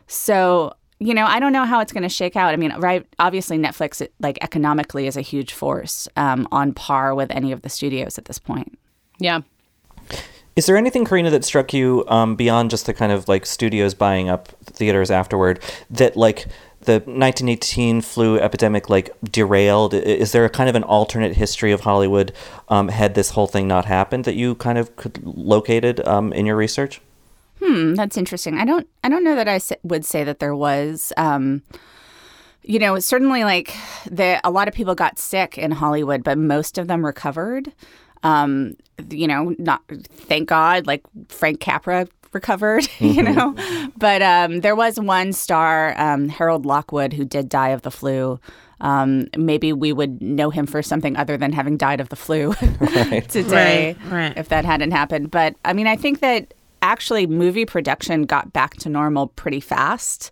So 0.09 0.75
you 1.07 1.15
know, 1.15 1.27
I 1.27 1.41
don't 1.41 1.53
know 1.53 1.65
how 1.65 1.81
it's 1.81 1.93
going 1.93 2.03
to 2.03 2.09
shake 2.09 2.37
out. 2.37 2.53
I 2.53 2.57
mean, 2.57 2.73
right? 2.79 3.07
Obviously, 3.19 3.59
Netflix, 3.59 4.07
like 4.21 4.39
economically, 4.41 5.07
is 5.07 5.17
a 5.17 5.21
huge 5.21 5.53
force 5.53 6.09
um, 6.17 6.47
on 6.53 6.73
par 6.73 7.15
with 7.15 7.31
any 7.31 7.53
of 7.53 7.63
the 7.63 7.69
studios 7.69 8.19
at 8.19 8.27
this 8.27 8.39
point. 8.39 8.79
Yeah. 9.19 9.41
Is 10.55 10.67
there 10.67 10.77
anything, 10.77 11.05
Karina, 11.05 11.31
that 11.31 11.45
struck 11.45 11.73
you 11.73 12.05
um, 12.09 12.37
beyond 12.37 12.71
just 12.71 12.87
the 12.87 12.93
kind 12.93 13.11
of 13.11 13.27
like 13.27 13.47
studios 13.47 13.95
buying 13.95 14.29
up 14.29 14.49
theaters 14.65 15.11
afterward 15.11 15.61
that 15.91 16.17
like 16.17 16.47
the 16.81 16.95
1918 16.95 18.01
flu 18.03 18.39
epidemic 18.39 18.91
like 18.91 19.11
derailed? 19.25 19.95
Is 19.95 20.33
there 20.33 20.45
a 20.45 20.51
kind 20.51 20.69
of 20.69 20.77
an 20.77 20.85
alternate 20.85 21.37
history 21.37 21.73
of 21.73 21.81
Hollywood 21.81 22.33
um, 22.69 22.89
had 22.89 23.15
this 23.15 23.31
whole 23.31 23.47
thing 23.47 23.67
not 23.67 23.87
happened 23.87 24.25
that 24.25 24.35
you 24.35 24.55
kind 24.57 24.77
of 24.77 24.95
could 24.97 25.25
located 25.25 26.07
um, 26.07 26.33
in 26.33 26.45
your 26.45 26.57
research? 26.57 27.01
Hmm, 27.63 27.95
that's 27.95 28.17
interesting. 28.17 28.59
I 28.59 28.65
don't 28.65 28.89
I 29.05 29.09
don't 29.09 29.25
know 29.25 29.37
that 29.37 29.49
I 29.49 29.61
would 29.83 30.05
say 30.05 30.25
that 30.25 30.39
there 30.39 30.57
was 30.57 31.13
um 31.17 31.63
you 32.65 32.79
know, 32.79 32.99
certainly 33.01 33.45
like 33.45 33.75
the 34.09 34.41
a 34.45 34.51
lot 34.51 34.69
of 34.69 34.75
people 34.75 34.95
got 34.95 35.19
sick 35.19 35.59
in 35.59 35.73
Hollywood, 35.73 36.23
but 36.23 36.39
most 36.39 36.79
of 36.79 36.89
them 36.89 37.05
recovered. 37.05 37.73
Um, 38.23 38.77
you 39.11 39.27
know, 39.27 39.55
not 39.59 39.83
thank 39.89 40.49
God, 40.49 40.87
like 40.87 41.03
Frank 41.29 41.59
Capra 41.59 42.07
recovered, 42.33 42.85
you 42.99 43.23
mm-hmm. 43.23 43.35
know. 43.35 43.91
But 43.97 44.23
um, 44.23 44.61
there 44.61 44.77
was 44.77 44.99
one 44.99 45.33
star, 45.33 45.99
um, 46.01 46.29
Harold 46.29 46.65
Lockwood, 46.65 47.13
who 47.13 47.25
did 47.25 47.49
die 47.49 47.71
of 47.71 47.83
the 47.83 47.91
flu. 47.91 48.39
Um, 48.81 49.29
maybe 49.37 49.73
we 49.73 49.93
would 49.93 50.21
know 50.21 50.51
him 50.51 50.67
for 50.67 50.83
something 50.83 51.17
other 51.17 51.37
than 51.37 51.53
having 51.53 51.77
died 51.77 52.01
of 52.01 52.09
the 52.09 52.17
flu 52.17 52.49
right. 52.81 53.29
today 53.29 53.97
right, 54.05 54.13
right. 54.13 54.39
if 54.39 54.49
that 54.49 54.65
hadn't 54.65 54.91
happened. 54.91 55.31
But 55.31 55.57
I 55.65 55.73
mean, 55.73 55.87
I 55.87 55.97
think 55.97 56.21
that 56.21 56.55
actually 56.83 57.27
movie 57.27 57.65
production 57.65 58.25
got 58.25 58.53
back 58.53 58.77
to 58.79 58.89
normal 58.89 59.29
pretty 59.29 59.61
fast. 59.61 60.31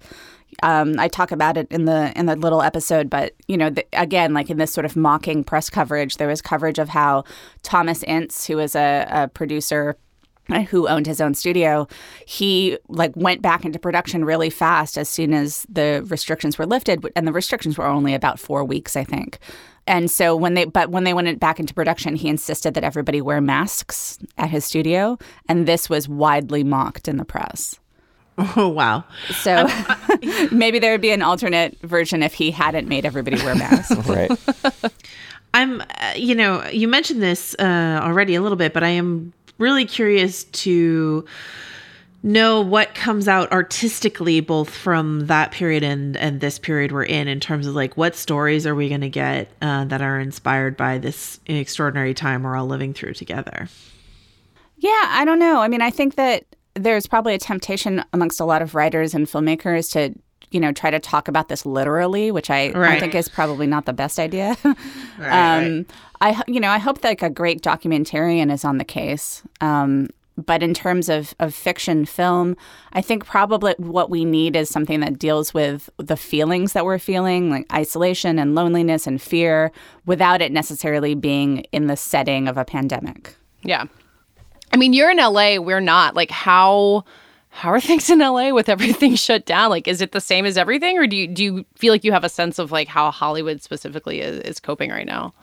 Um, 0.63 0.99
I 0.99 1.09
talk 1.09 1.31
about 1.31 1.57
it 1.57 1.69
in 1.71 1.85
the 1.85 2.13
in 2.17 2.27
the 2.27 2.37
little 2.37 2.61
episode, 2.61 3.09
but 3.09 3.35
you 3.49 3.57
know, 3.57 3.71
the, 3.71 3.87
again, 3.93 4.35
like 4.35 4.51
in 4.51 4.59
this 4.59 4.73
sort 4.73 4.85
of 4.85 4.97
mocking 4.97 5.45
press 5.45 5.71
coverage, 5.71 6.17
there 6.17 6.29
was 6.29 6.43
coverage 6.43 6.79
of 6.79 6.89
how 6.89 7.25
Thomas 7.63 8.03
Ince, 8.03 8.47
who 8.47 8.57
was 8.57 8.75
a, 8.75 9.07
a 9.11 9.29
producer 9.29 9.97
who 10.69 10.89
owned 10.89 11.07
his 11.07 11.21
own 11.21 11.33
studio, 11.33 11.87
he 12.27 12.77
like 12.89 13.13
went 13.15 13.41
back 13.41 13.65
into 13.65 13.79
production 13.79 14.25
really 14.25 14.51
fast 14.51 14.99
as 14.99 15.09
soon 15.09 15.33
as 15.33 15.65
the 15.69 16.05
restrictions 16.09 16.59
were 16.59 16.67
lifted, 16.67 17.07
and 17.15 17.27
the 17.27 17.33
restrictions 17.33 17.79
were 17.79 17.87
only 17.87 18.15
about 18.15 18.41
four 18.41 18.65
weeks, 18.65 18.97
I 18.97 19.05
think 19.05 19.39
and 19.91 20.09
so 20.09 20.37
when 20.37 20.55
they 20.55 20.67
but 20.67 20.91
when 20.91 21.03
they 21.03 21.13
went 21.13 21.41
back 21.41 21.59
into 21.59 21.75
production, 21.75 22.15
he 22.15 22.29
insisted 22.29 22.75
that 22.75 22.85
everybody 22.85 23.21
wear 23.21 23.41
masks 23.41 24.19
at 24.39 24.49
his 24.49 24.65
studio, 24.65 25.19
and 25.49 25.67
this 25.67 25.91
was 25.91 26.09
widely 26.09 26.63
mocked 26.63 27.09
in 27.09 27.17
the 27.17 27.25
press. 27.25 27.81
Oh 28.39 28.69
wow! 28.75 29.03
So 29.33 29.69
maybe 30.53 30.79
there 30.79 30.93
would 30.93 31.01
be 31.01 31.11
an 31.11 31.23
alternate 31.23 31.77
version 31.81 32.23
if 32.23 32.35
he 32.35 32.53
hadn't 32.53 32.87
made 32.87 33.05
everybody 33.05 33.37
wear 33.43 33.57
masks. 33.57 34.09
right. 34.09 34.31
I'm, 35.53 35.81
uh, 35.81 36.13
you 36.15 36.37
know, 36.37 36.65
you 36.69 36.87
mentioned 36.87 37.21
this 37.21 37.57
uh, 37.59 38.01
already 38.01 38.37
a 38.37 38.41
little 38.41 38.57
bit, 38.57 38.73
but 38.73 38.85
I 38.85 38.91
am 38.91 39.33
really 39.59 39.85
curious 39.85 40.45
to 40.45 41.25
know 42.23 42.61
what 42.61 42.95
comes 42.95 43.27
out 43.29 43.51
artistically 43.51 44.41
both 44.41 44.69
from 44.69 45.21
that 45.27 45.51
period 45.53 45.83
and 45.83 46.17
and 46.19 46.41
this 46.41 46.59
period 46.59 46.93
we're 46.93 47.03
in 47.05 47.29
in 47.29 47.41
terms 47.41 47.67
of 47.67 47.75
like 47.75 47.97
what 47.97 48.15
stories 48.15 48.67
are 48.67 48.75
we 48.75 48.89
going 48.91 49.01
to 49.01 49.09
get 49.09 49.49
uh, 49.63 49.85
that 49.87 50.03
are 50.03 50.21
inspired 50.21 50.77
by 50.77 50.99
this 50.99 51.41
extraordinary 51.47 52.13
time 52.13 52.43
we're 52.43 52.57
all 52.57 52.67
living 52.67 52.93
through 52.93 53.15
together? 53.15 53.69
Yeah 54.77 55.05
i 55.09 55.25
don't 55.25 55.39
know. 55.39 55.61
I 55.61 55.69
mean 55.69 55.81
i 55.83 55.91
think 55.91 56.17
that 56.17 56.45
there's 56.75 57.07
probably 57.07 57.35
a 57.35 57.39
temptation 57.39 58.05
amongst 58.13 58.39
a 58.41 58.45
lot 58.45 58.63
of 58.63 58.75
writers 58.75 59.15
and 59.15 59.27
filmmakers 59.27 59.91
to 59.93 60.15
you 60.51 60.61
know 60.61 60.73
try 60.73 60.91
to 60.91 60.99
talk 60.99 61.27
about 61.29 61.49
this 61.49 61.65
literally 61.65 62.31
which 62.31 62.51
i, 62.51 62.71
Right. 62.73 62.97
I 62.97 63.01
think 63.01 63.15
is 63.15 63.29
probably 63.29 63.67
not 63.67 63.87
the 63.87 63.93
best 63.93 64.19
idea. 64.19 64.57
Right, 65.19 65.57
um 65.57 65.87
i 66.21 66.43
you 66.47 66.61
know 66.61 66.69
i 66.71 66.79
hope 66.79 67.01
that 67.01 67.09
like 67.09 67.23
a 67.23 67.31
great 67.31 67.63
documentarian 67.63 68.53
is 68.53 68.65
on 68.65 68.77
the 68.79 68.85
case. 68.85 69.43
Um 69.61 70.09
but 70.47 70.63
in 70.63 70.75
terms 70.75 71.09
of, 71.09 71.35
of 71.41 71.55
fiction 71.55 72.05
film, 72.05 72.57
I 72.93 73.03
think 73.03 73.25
probably 73.25 73.75
what 73.79 74.11
we 74.11 74.25
need 74.25 74.57
is 74.57 74.69
something 74.69 75.01
that 75.01 75.19
deals 75.19 75.55
with 75.55 75.91
the 75.99 76.17
feelings 76.17 76.73
that 76.73 76.85
we're 76.85 76.99
feeling, 76.99 77.51
like 77.51 77.73
isolation 77.73 78.39
and 78.39 78.55
loneliness 78.55 79.07
and 79.07 79.21
fear, 79.21 79.73
without 80.07 80.43
it 80.43 80.53
necessarily 80.53 81.15
being 81.15 81.59
in 81.73 81.87
the 81.87 81.97
setting 81.97 82.49
of 82.49 82.57
a 82.57 82.65
pandemic. 82.65 83.35
Yeah. 83.63 83.85
I 84.73 84.77
mean, 84.77 84.93
you're 84.93 85.11
in 85.11 85.19
LA, 85.19 85.57
we're 85.57 85.81
not. 85.81 86.15
Like 86.15 86.31
how 86.31 87.05
how 87.53 87.71
are 87.71 87.81
things 87.81 88.09
in 88.09 88.21
LA 88.21 88.51
with 88.51 88.69
everything 88.69 89.15
shut 89.17 89.47
down? 89.47 89.71
Like 89.71 89.89
is 89.89 90.01
it 90.01 90.13
the 90.13 90.21
same 90.21 90.47
as 90.47 90.57
everything 90.57 90.99
or 90.99 91.07
do 91.07 91.17
you 91.17 91.27
do 91.27 91.45
you 91.45 91.67
feel 91.77 91.93
like 91.93 92.05
you 92.05 92.13
have 92.13 92.25
a 92.25 92.29
sense 92.29 92.59
of 92.59 92.73
like 92.73 92.89
how 92.89 93.11
Hollywood 93.11 93.63
specifically 93.63 94.21
is, 94.21 94.41
is 94.41 94.61
coping 94.61 94.91
right 94.91 95.07
now? 95.07 95.35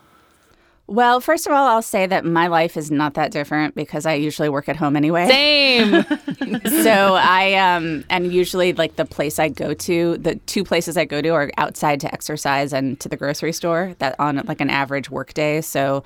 Well, 0.88 1.20
first 1.20 1.46
of 1.46 1.52
all, 1.52 1.68
I'll 1.68 1.82
say 1.82 2.06
that 2.06 2.24
my 2.24 2.46
life 2.46 2.74
is 2.74 2.90
not 2.90 3.12
that 3.14 3.30
different 3.30 3.74
because 3.74 4.06
I 4.06 4.14
usually 4.14 4.48
work 4.48 4.70
at 4.70 4.76
home 4.76 4.96
anyway. 4.96 5.28
Same. 5.28 6.02
so 6.82 7.14
I 7.14 7.54
um 7.54 8.04
and 8.08 8.32
usually 8.32 8.72
like 8.72 8.96
the 8.96 9.04
place 9.04 9.38
I 9.38 9.50
go 9.50 9.74
to, 9.74 10.16
the 10.16 10.36
two 10.46 10.64
places 10.64 10.96
I 10.96 11.04
go 11.04 11.20
to 11.20 11.28
are 11.28 11.50
outside 11.58 12.00
to 12.00 12.12
exercise 12.12 12.72
and 12.72 12.98
to 13.00 13.08
the 13.08 13.18
grocery 13.18 13.52
store. 13.52 13.94
That 13.98 14.16
on 14.18 14.36
like 14.46 14.62
an 14.62 14.70
average 14.70 15.10
work 15.10 15.34
day. 15.34 15.60
So 15.60 16.04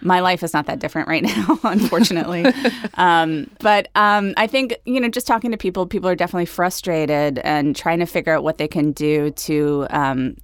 my 0.00 0.20
life 0.20 0.44
is 0.44 0.54
not 0.54 0.66
that 0.66 0.78
different 0.78 1.08
right 1.08 1.22
now, 1.24 1.58
unfortunately. 1.64 2.46
um, 2.94 3.50
but 3.58 3.88
um, 3.96 4.34
I 4.36 4.46
think 4.46 4.76
you 4.84 5.00
know, 5.00 5.08
just 5.08 5.26
talking 5.26 5.50
to 5.50 5.56
people, 5.56 5.86
people 5.86 6.08
are 6.08 6.14
definitely 6.14 6.46
frustrated 6.46 7.40
and 7.40 7.74
trying 7.74 7.98
to 7.98 8.06
figure 8.06 8.32
out 8.32 8.44
what 8.44 8.58
they 8.58 8.68
can 8.68 8.92
do 8.92 9.32
to 9.32 9.88
um, 9.90 10.36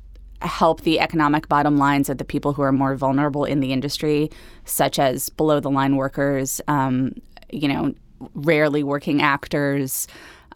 help 0.42 0.82
the 0.82 1.00
economic 1.00 1.48
bottom 1.48 1.76
lines 1.78 2.08
of 2.08 2.18
the 2.18 2.24
people 2.24 2.52
who 2.52 2.62
are 2.62 2.72
more 2.72 2.94
vulnerable 2.96 3.44
in 3.44 3.60
the 3.60 3.72
industry, 3.72 4.30
such 4.64 4.98
as 4.98 5.30
below 5.30 5.60
the 5.60 5.70
line 5.70 5.96
workers, 5.96 6.60
um, 6.68 7.12
you 7.50 7.68
know, 7.68 7.94
rarely 8.34 8.82
working 8.82 9.22
actors, 9.22 10.06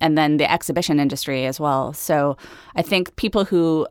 and 0.00 0.16
then 0.16 0.38
the 0.38 0.50
exhibition 0.50 0.98
industry 0.98 1.46
as 1.46 1.60
well. 1.60 1.92
So 1.92 2.36
I 2.74 2.82
think 2.82 3.14
people 3.16 3.44
who 3.44 3.86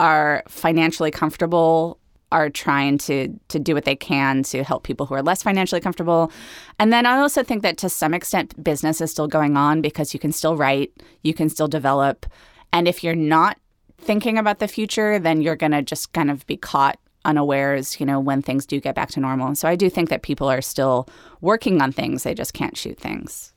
are 0.00 0.42
financially 0.48 1.10
comfortable 1.10 1.98
are 2.30 2.50
trying 2.50 2.98
to 2.98 3.28
to 3.48 3.58
do 3.58 3.74
what 3.74 3.84
they 3.84 3.96
can 3.96 4.42
to 4.42 4.62
help 4.62 4.84
people 4.84 5.06
who 5.06 5.14
are 5.14 5.22
less 5.22 5.42
financially 5.42 5.80
comfortable. 5.80 6.30
And 6.78 6.92
then 6.92 7.06
I 7.06 7.18
also 7.18 7.42
think 7.42 7.62
that 7.62 7.78
to 7.78 7.88
some 7.88 8.12
extent 8.12 8.62
business 8.62 9.00
is 9.00 9.10
still 9.10 9.28
going 9.28 9.56
on 9.56 9.80
because 9.80 10.12
you 10.12 10.20
can 10.20 10.32
still 10.32 10.56
write, 10.56 10.92
you 11.22 11.32
can 11.32 11.48
still 11.48 11.68
develop, 11.68 12.26
and 12.72 12.86
if 12.86 13.02
you're 13.02 13.14
not 13.14 13.58
thinking 14.00 14.38
about 14.38 14.58
the 14.58 14.68
future, 14.68 15.18
then 15.18 15.42
you're 15.42 15.56
going 15.56 15.72
to 15.72 15.82
just 15.82 16.12
kind 16.12 16.30
of 16.30 16.46
be 16.46 16.56
caught 16.56 16.98
unawares, 17.24 18.00
you 18.00 18.06
know, 18.06 18.18
when 18.18 18.42
things 18.42 18.64
do 18.64 18.80
get 18.80 18.94
back 18.94 19.10
to 19.10 19.20
normal. 19.20 19.54
So 19.54 19.68
I 19.68 19.76
do 19.76 19.90
think 19.90 20.08
that 20.08 20.22
people 20.22 20.48
are 20.48 20.62
still 20.62 21.08
working 21.40 21.82
on 21.82 21.92
things, 21.92 22.22
they 22.22 22.34
just 22.34 22.54
can't 22.54 22.76
shoot 22.76 22.98
things. 22.98 23.52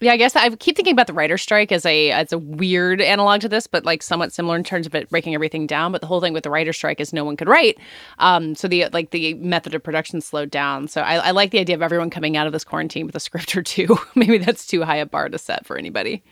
Yeah, 0.00 0.12
I 0.12 0.16
guess 0.16 0.36
I 0.36 0.48
keep 0.50 0.76
thinking 0.76 0.92
about 0.92 1.08
the 1.08 1.12
writer 1.12 1.36
strike 1.36 1.72
as 1.72 1.84
a 1.84 2.12
as 2.12 2.32
a 2.32 2.38
weird 2.38 3.00
analog 3.00 3.40
to 3.40 3.48
this, 3.48 3.66
but 3.66 3.84
like 3.84 4.00
somewhat 4.00 4.32
similar 4.32 4.54
in 4.54 4.62
terms 4.62 4.86
of 4.86 4.94
it 4.94 5.10
breaking 5.10 5.34
everything 5.34 5.66
down. 5.66 5.90
But 5.90 6.02
the 6.02 6.06
whole 6.06 6.20
thing 6.20 6.32
with 6.32 6.44
the 6.44 6.50
writer 6.50 6.72
strike 6.72 7.00
is 7.00 7.12
no 7.12 7.24
one 7.24 7.36
could 7.36 7.48
write, 7.48 7.78
um, 8.18 8.54
so 8.54 8.68
the 8.68 8.86
like 8.92 9.10
the 9.10 9.34
method 9.34 9.74
of 9.74 9.82
production 9.82 10.20
slowed 10.20 10.50
down. 10.50 10.86
So 10.86 11.00
I, 11.00 11.16
I 11.16 11.30
like 11.32 11.50
the 11.50 11.58
idea 11.58 11.74
of 11.74 11.82
everyone 11.82 12.10
coming 12.10 12.36
out 12.36 12.46
of 12.46 12.52
this 12.52 12.62
quarantine 12.62 13.06
with 13.06 13.16
a 13.16 13.20
script 13.20 13.56
or 13.56 13.62
two. 13.62 13.98
Maybe 14.14 14.38
that's 14.38 14.68
too 14.68 14.84
high 14.84 14.96
a 14.96 15.06
bar 15.06 15.28
to 15.28 15.38
set 15.38 15.66
for 15.66 15.76
anybody. 15.76 16.22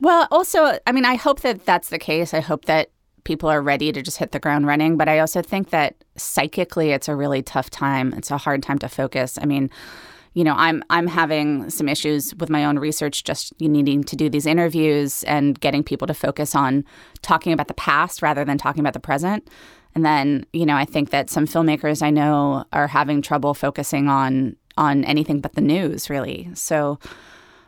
Well, 0.00 0.28
also, 0.30 0.78
I 0.86 0.92
mean, 0.92 1.04
I 1.04 1.14
hope 1.14 1.40
that 1.40 1.64
that's 1.64 1.88
the 1.88 1.98
case. 1.98 2.34
I 2.34 2.40
hope 2.40 2.66
that 2.66 2.90
people 3.24 3.48
are 3.48 3.60
ready 3.60 3.92
to 3.92 4.02
just 4.02 4.18
hit 4.18 4.32
the 4.32 4.38
ground 4.38 4.66
running. 4.66 4.96
But 4.96 5.08
I 5.08 5.18
also 5.18 5.42
think 5.42 5.70
that 5.70 5.96
psychically, 6.16 6.90
it's 6.90 7.08
a 7.08 7.16
really 7.16 7.42
tough 7.42 7.70
time. 7.70 8.12
It's 8.14 8.30
a 8.30 8.38
hard 8.38 8.62
time 8.62 8.78
to 8.78 8.88
focus. 8.88 9.38
I 9.40 9.46
mean, 9.46 9.70
you 10.34 10.44
know, 10.44 10.54
I'm 10.54 10.82
I'm 10.90 11.06
having 11.06 11.70
some 11.70 11.88
issues 11.88 12.34
with 12.36 12.50
my 12.50 12.64
own 12.64 12.78
research, 12.78 13.24
just 13.24 13.58
needing 13.58 14.04
to 14.04 14.16
do 14.16 14.28
these 14.28 14.46
interviews 14.46 15.22
and 15.24 15.58
getting 15.60 15.82
people 15.82 16.06
to 16.06 16.14
focus 16.14 16.54
on 16.54 16.84
talking 17.22 17.52
about 17.52 17.68
the 17.68 17.74
past 17.74 18.20
rather 18.22 18.44
than 18.44 18.58
talking 18.58 18.80
about 18.80 18.92
the 18.92 19.00
present. 19.00 19.48
And 19.94 20.04
then, 20.04 20.44
you 20.52 20.66
know, 20.66 20.76
I 20.76 20.84
think 20.84 21.08
that 21.08 21.30
some 21.30 21.46
filmmakers 21.46 22.02
I 22.02 22.10
know 22.10 22.66
are 22.74 22.86
having 22.86 23.22
trouble 23.22 23.54
focusing 23.54 24.08
on 24.08 24.56
on 24.76 25.04
anything 25.04 25.40
but 25.40 25.54
the 25.54 25.62
news, 25.62 26.10
really. 26.10 26.50
So 26.52 26.98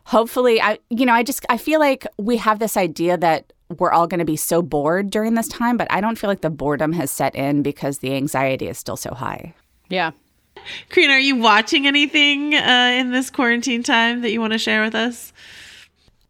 hopefully 0.09 0.61
i 0.61 0.79
you 0.89 1.05
know 1.05 1.13
i 1.13 1.23
just 1.23 1.45
i 1.51 1.57
feel 1.59 1.79
like 1.81 2.07
we 2.17 2.37
have 2.39 2.59
this 2.59 2.77
idea 2.77 3.17
that 3.17 3.53
we're 3.79 3.93
all 3.93 4.07
going 4.07 4.19
to 4.19 4.25
be 4.25 4.37
so 4.37 4.63
bored 4.63 5.11
during 5.11 5.35
this 5.35 5.49
time 5.49 5.77
but 5.77 5.87
i 5.91 6.01
don't 6.01 6.19
feel 6.19 6.29
like 6.29 6.41
the 6.41 6.51
boredom 6.51 6.93
has 6.95 7.11
set 7.11 7.35
in 7.35 7.63
because 7.63 7.99
the 7.99 8.15
anxiety 8.15 8.69
is 8.69 8.79
still 8.79 8.97
so 8.97 9.13
high 9.15 9.55
Yeah. 9.91 10.13
Karina, 10.91 11.13
are 11.13 11.19
you 11.21 11.37
watching 11.37 11.87
anything 11.87 12.55
uh, 12.55 12.91
in 12.99 13.13
this 13.13 13.31
quarantine 13.31 13.83
time 13.83 14.23
that 14.23 14.33
you 14.33 14.41
want 14.41 14.53
to 14.53 14.59
share 14.59 14.83
with 14.83 14.95
us? 14.95 15.33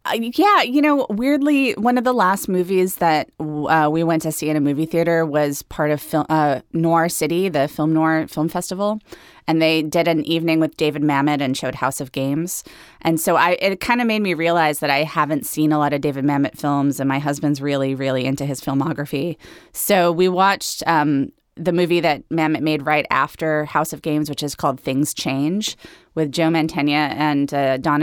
Uh, 0.08 0.14
yeah, 0.34 0.62
you 0.62 0.80
know, 0.80 1.06
weirdly, 1.10 1.72
one 1.72 1.98
of 1.98 2.04
the 2.04 2.12
last 2.12 2.48
movies 2.48 2.96
that 2.96 3.30
uh, 3.40 3.88
we 3.90 4.02
went 4.02 4.22
to 4.22 4.32
see 4.32 4.48
in 4.48 4.56
a 4.56 4.60
movie 4.60 4.86
theater 4.86 5.26
was 5.26 5.62
part 5.62 5.90
of 5.90 6.00
film, 6.00 6.24
uh, 6.30 6.60
Noir 6.72 7.08
City, 7.08 7.48
the 7.48 7.68
Film 7.68 7.92
Noir 7.92 8.26
Film 8.26 8.48
Festival, 8.48 9.00
and 9.46 9.60
they 9.60 9.82
did 9.82 10.08
an 10.08 10.24
evening 10.24 10.60
with 10.60 10.76
David 10.76 11.02
Mamet 11.02 11.42
and 11.42 11.56
showed 11.56 11.74
House 11.74 12.00
of 12.00 12.12
Games, 12.12 12.64
and 13.02 13.20
so 13.20 13.36
I 13.36 13.52
it 13.60 13.80
kind 13.80 14.00
of 14.00 14.06
made 14.06 14.22
me 14.22 14.34
realize 14.34 14.78
that 14.78 14.90
I 14.90 15.02
haven't 15.02 15.44
seen 15.44 15.72
a 15.72 15.78
lot 15.78 15.92
of 15.92 16.00
David 16.00 16.24
Mamet 16.24 16.56
films, 16.56 17.00
and 17.00 17.08
my 17.08 17.18
husband's 17.18 17.60
really, 17.60 17.94
really 17.94 18.24
into 18.24 18.46
his 18.46 18.60
filmography. 18.60 19.36
So 19.72 20.10
we 20.12 20.28
watched. 20.28 20.82
Um, 20.86 21.32
the 21.60 21.72
movie 21.72 21.98
that 21.98 22.22
Mamet 22.28 22.60
made 22.60 22.86
right 22.86 23.04
after 23.10 23.64
House 23.64 23.92
of 23.92 24.00
Games, 24.00 24.30
which 24.30 24.44
is 24.44 24.54
called 24.54 24.78
Things 24.78 25.12
Change, 25.12 25.76
with 26.14 26.30
Joe 26.30 26.50
Mantegna 26.50 27.12
and 27.16 27.52
uh, 27.52 27.78
Don 27.78 28.00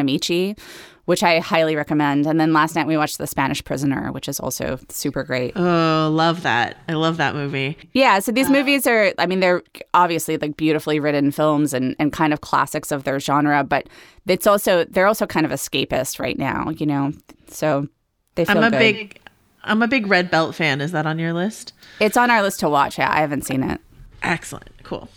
which 1.06 1.24
I 1.24 1.40
highly 1.40 1.76
recommend. 1.76 2.26
And 2.28 2.40
then 2.40 2.54
last 2.54 2.76
night 2.76 2.88
we 2.88 2.98
watched 2.98 3.18
The 3.18 3.28
Spanish 3.28 3.64
Prisoner, 3.64 4.12
which 4.12 4.28
is 4.28 4.40
also 4.40 4.80
super 4.90 5.24
great. 5.24 5.54
Oh, 5.56 6.12
love 6.14 6.44
that. 6.44 6.78
I 6.88 6.94
love 6.94 7.18
that 7.18 7.36
movie. 7.36 7.78
Yeah, 7.94 8.20
so 8.20 8.32
these 8.32 8.48
uh, 8.50 8.52
movies 8.52 8.86
are, 8.88 9.14
I 9.18 9.26
mean, 9.26 9.40
they're 9.40 9.64
obviously 9.94 10.38
like 10.38 10.58
beautifully 10.58 11.00
written 11.00 11.32
films 11.32 11.74
and, 11.74 11.96
and 12.00 12.12
kind 12.12 12.34
of 12.34 12.42
classics 12.42 12.92
of 12.92 13.04
their 13.04 13.20
genre, 13.20 13.64
but 13.64 13.88
it's 14.28 14.48
also, 14.48 14.86
they're 14.86 15.08
also 15.08 15.26
kind 15.26 15.46
of 15.46 15.52
escapist 15.52 16.20
right 16.20 16.38
now, 16.38 16.70
you 16.72 16.86
know? 16.86 17.14
So 17.48 17.88
they 18.36 18.46
feel 18.46 18.58
I'm 18.58 18.64
a 18.64 18.72
good. 18.72 18.80
big 18.80 19.22
I'm 19.66 19.82
a 19.82 19.88
big 19.88 20.08
Red 20.08 20.30
Belt 20.30 20.54
fan. 20.54 20.80
Is 20.80 20.92
that 20.92 21.08
on 21.08 21.18
your 21.18 21.34
list? 21.34 21.74
It's 22.00 22.18
on 22.18 22.30
our 22.30 22.42
list 22.42 22.60
to 22.60 22.70
watch. 22.70 23.00
Yeah, 23.00 23.12
I 23.12 23.22
haven't 23.22 23.46
seen 23.46 23.64
it. 23.64 23.82
Excellent. 24.22 24.70
Cool. 24.84 25.10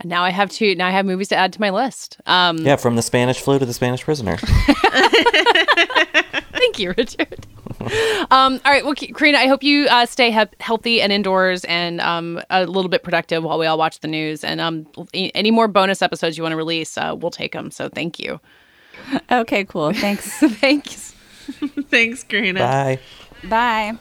And 0.00 0.08
now 0.08 0.22
I 0.24 0.30
have 0.30 0.50
to 0.52 0.74
now 0.74 0.86
I 0.86 0.90
have 0.90 1.06
movies 1.06 1.28
to 1.28 1.36
add 1.36 1.52
to 1.54 1.60
my 1.60 1.70
list. 1.70 2.18
Um, 2.26 2.58
Yeah, 2.58 2.76
from 2.76 2.96
the 2.96 3.02
Spanish 3.02 3.40
flu 3.40 3.58
to 3.58 3.66
the 3.66 3.72
Spanish 3.72 4.02
prisoner. 4.04 4.36
Thank 6.52 6.78
you, 6.78 6.94
Richard. 6.96 7.46
um, 8.30 8.60
all 8.64 8.72
right, 8.72 8.84
well, 8.84 8.94
Karina, 8.94 9.38
I 9.38 9.46
hope 9.46 9.62
you 9.62 9.86
uh, 9.86 10.06
stay 10.06 10.30
he- 10.32 10.54
healthy 10.60 11.00
and 11.00 11.12
indoors 11.12 11.64
and 11.64 12.00
um, 12.00 12.40
a 12.50 12.66
little 12.66 12.88
bit 12.88 13.02
productive 13.02 13.42
while 13.44 13.58
we 13.58 13.66
all 13.66 13.78
watch 13.78 14.00
the 14.00 14.08
news. 14.08 14.42
And 14.44 14.60
um, 14.60 14.86
any 15.14 15.50
more 15.50 15.68
bonus 15.68 16.02
episodes 16.02 16.36
you 16.36 16.42
want 16.42 16.52
to 16.52 16.56
release, 16.56 16.98
uh, 16.98 17.14
we'll 17.16 17.30
take 17.30 17.52
them. 17.52 17.70
So 17.70 17.88
thank 17.88 18.18
you. 18.18 18.40
Okay, 19.30 19.64
cool. 19.64 19.92
Thanks. 19.92 20.38
Thanks. 20.40 21.14
Thanks, 21.88 22.24
Karina. 22.24 22.60
Bye. 22.60 22.98
Bye. 23.44 23.98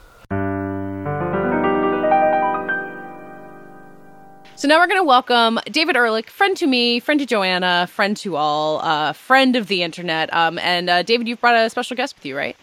So 4.58 4.68
now 4.68 4.80
we're 4.80 4.88
going 4.88 4.99
to 4.99 5.03
welcome 5.03 5.60
David 5.70 5.95
Ehrlich, 5.95 6.32
friend 6.32 6.58
to 6.58 6.66
me, 6.66 6.99
friend 6.99 7.20
to 7.20 7.28
Joanna, 7.28 7.86
friend 7.86 8.18
to 8.18 8.38
all, 8.38 8.80
uh, 8.80 9.14
friend 9.14 9.55
of 9.55 9.68
the 9.68 9.84
internet. 9.84 10.34
Um, 10.34 10.58
and 10.58 10.89
uh, 10.89 11.03
David, 11.03 11.28
you've 11.28 11.39
brought 11.39 11.53
a 11.53 11.70
special 11.70 11.95
guest 11.95 12.16
with 12.16 12.26
you, 12.26 12.36
right? 12.36 12.58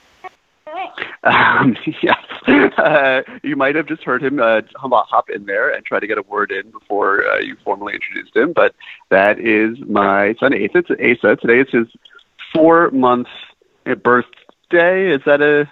Um, 1.22 1.76
yes, 2.02 2.18
uh, 2.78 3.22
you 3.44 3.54
might 3.54 3.76
have 3.76 3.86
just 3.86 4.02
heard 4.02 4.24
him 4.24 4.40
uh, 4.40 4.62
hop 4.74 5.30
in 5.30 5.46
there 5.46 5.72
and 5.72 5.86
try 5.86 6.00
to 6.00 6.06
get 6.08 6.18
a 6.18 6.22
word 6.22 6.50
in 6.50 6.68
before 6.72 7.28
uh, 7.28 7.38
you 7.38 7.56
formally 7.62 7.94
introduced 7.94 8.34
him. 8.34 8.52
But 8.52 8.74
that 9.10 9.38
is 9.38 9.78
my 9.86 10.34
son 10.40 10.52
Asa. 10.52 10.82
Asa. 11.00 11.36
Today 11.36 11.60
is 11.60 11.70
his 11.70 11.86
four-month 12.52 13.28
birthday. 14.02 15.14
Is 15.14 15.20
that 15.26 15.40
a 15.40 15.70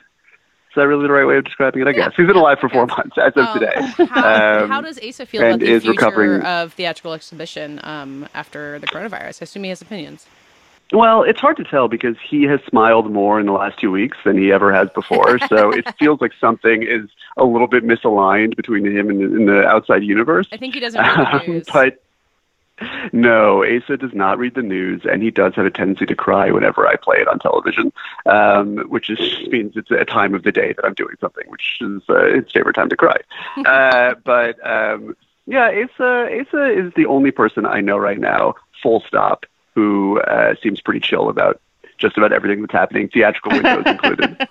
is 0.73 0.77
that 0.77 0.89
really 0.89 1.07
the 1.07 1.13
right 1.13 1.27
way 1.27 1.37
of 1.37 1.45
describing 1.45 1.83
it? 1.83 1.89
I 1.89 1.93
guess 1.93 2.13
he's 2.17 2.27
been 2.27 2.35
alive 2.37 2.59
for 2.59 2.71
four 2.71 2.87
months 2.97 3.17
as 3.19 3.35
of 3.37 3.47
Um, 3.47 3.59
today. 3.59 3.75
How, 4.07 4.63
Um, 4.63 4.69
how 4.71 4.81
does 4.81 4.99
Asa 5.07 5.27
feel 5.27 5.43
about 5.43 5.61
the 5.61 5.67
future 5.67 5.91
recovering. 5.91 6.41
of 6.43 6.73
theatrical 6.73 7.13
exhibition 7.13 7.79
um, 7.85 8.27
after 8.33 8.79
the 8.79 8.87
coronavirus? 8.87 9.43
I 9.43 9.45
assume 9.45 9.65
he 9.65 9.69
has 9.69 9.83
opinions. 9.83 10.25
Well, 10.91 11.23
it's 11.25 11.41
hard 11.41 11.59
to 11.59 11.65
tell 11.65 11.89
because 11.89 12.17
he 12.27 12.45
has 12.45 12.61
smiled 12.69 13.11
more 13.13 13.39
in 13.39 13.45
the 13.47 13.53
last 13.53 13.79
two 13.79 13.91
weeks 13.91 14.17
than 14.25 14.39
he 14.39 14.51
ever 14.51 14.73
has 14.73 14.89
before. 14.95 15.39
so 15.49 15.71
it 15.75 15.87
feels 15.99 16.21
like 16.23 16.33
something 16.41 16.83
is 16.83 17.09
a 17.37 17.45
little 17.45 17.67
bit 17.69 17.85
misaligned 17.85 18.57
between 18.57 18.85
him 18.87 19.11
and 19.11 19.21
the, 19.21 19.25
and 19.25 19.49
the 19.49 19.63
outside 19.67 20.03
universe. 20.03 20.47
I 20.53 20.57
think 20.57 20.73
he 20.75 20.81
doesn't 20.81 21.01
Um, 21.01 21.63
but 21.73 22.03
no, 23.13 23.65
Asa 23.65 23.97
does 23.97 24.13
not 24.15 24.39
read 24.39 24.55
the 24.55 24.63
news, 24.63 25.03
and 25.11 25.23
he 25.23 25.31
does 25.31 25.55
have 25.55 25.67
a 25.67 25.71
tendency 25.71 26.07
to 26.07 26.15
cry 26.15 26.51
whenever 26.51 26.87
I 26.87 26.97
play 26.97 27.19
it 27.19 27.29
on 27.29 27.39
television, 27.39 27.93
um, 28.27 28.79
which 28.89 29.11
is, 29.11 29.19
means 29.49 29.77
it's 29.77 29.91
a 29.91 30.05
time 30.05 30.35
of 30.35 30.43
the 30.43 30.53
day 30.53 30.73
that 30.73 30.85
I'm 30.85 30.95
doing 30.95 31.17
something, 31.21 31.45
which 31.49 31.79
is 31.81 32.03
uh, 32.09 32.25
his 32.35 32.51
favorite 32.53 32.75
time 32.75 32.89
to 32.89 32.97
cry. 32.97 33.17
uh, 33.65 34.15
but 34.25 34.65
um, 34.67 35.17
yeah, 35.47 35.69
Asa, 35.69 36.41
Asa 36.41 36.67
is 36.71 36.93
the 36.95 37.07
only 37.07 37.31
person 37.31 37.67
I 37.67 37.81
know 37.81 37.99
right 37.99 38.19
now, 38.19 38.55
full 38.83 39.03
stop, 39.07 39.47
who 39.75 40.21
uh, 40.21 40.55
seems 40.63 40.81
pretty 40.81 41.01
chill 41.01 41.29
about 41.29 41.61
just 41.99 42.17
about 42.19 42.33
everything 42.33 42.61
that's 42.63 42.73
happening, 42.73 43.09
theatrical 43.09 43.53
windows 43.53 43.85
included. 43.87 44.49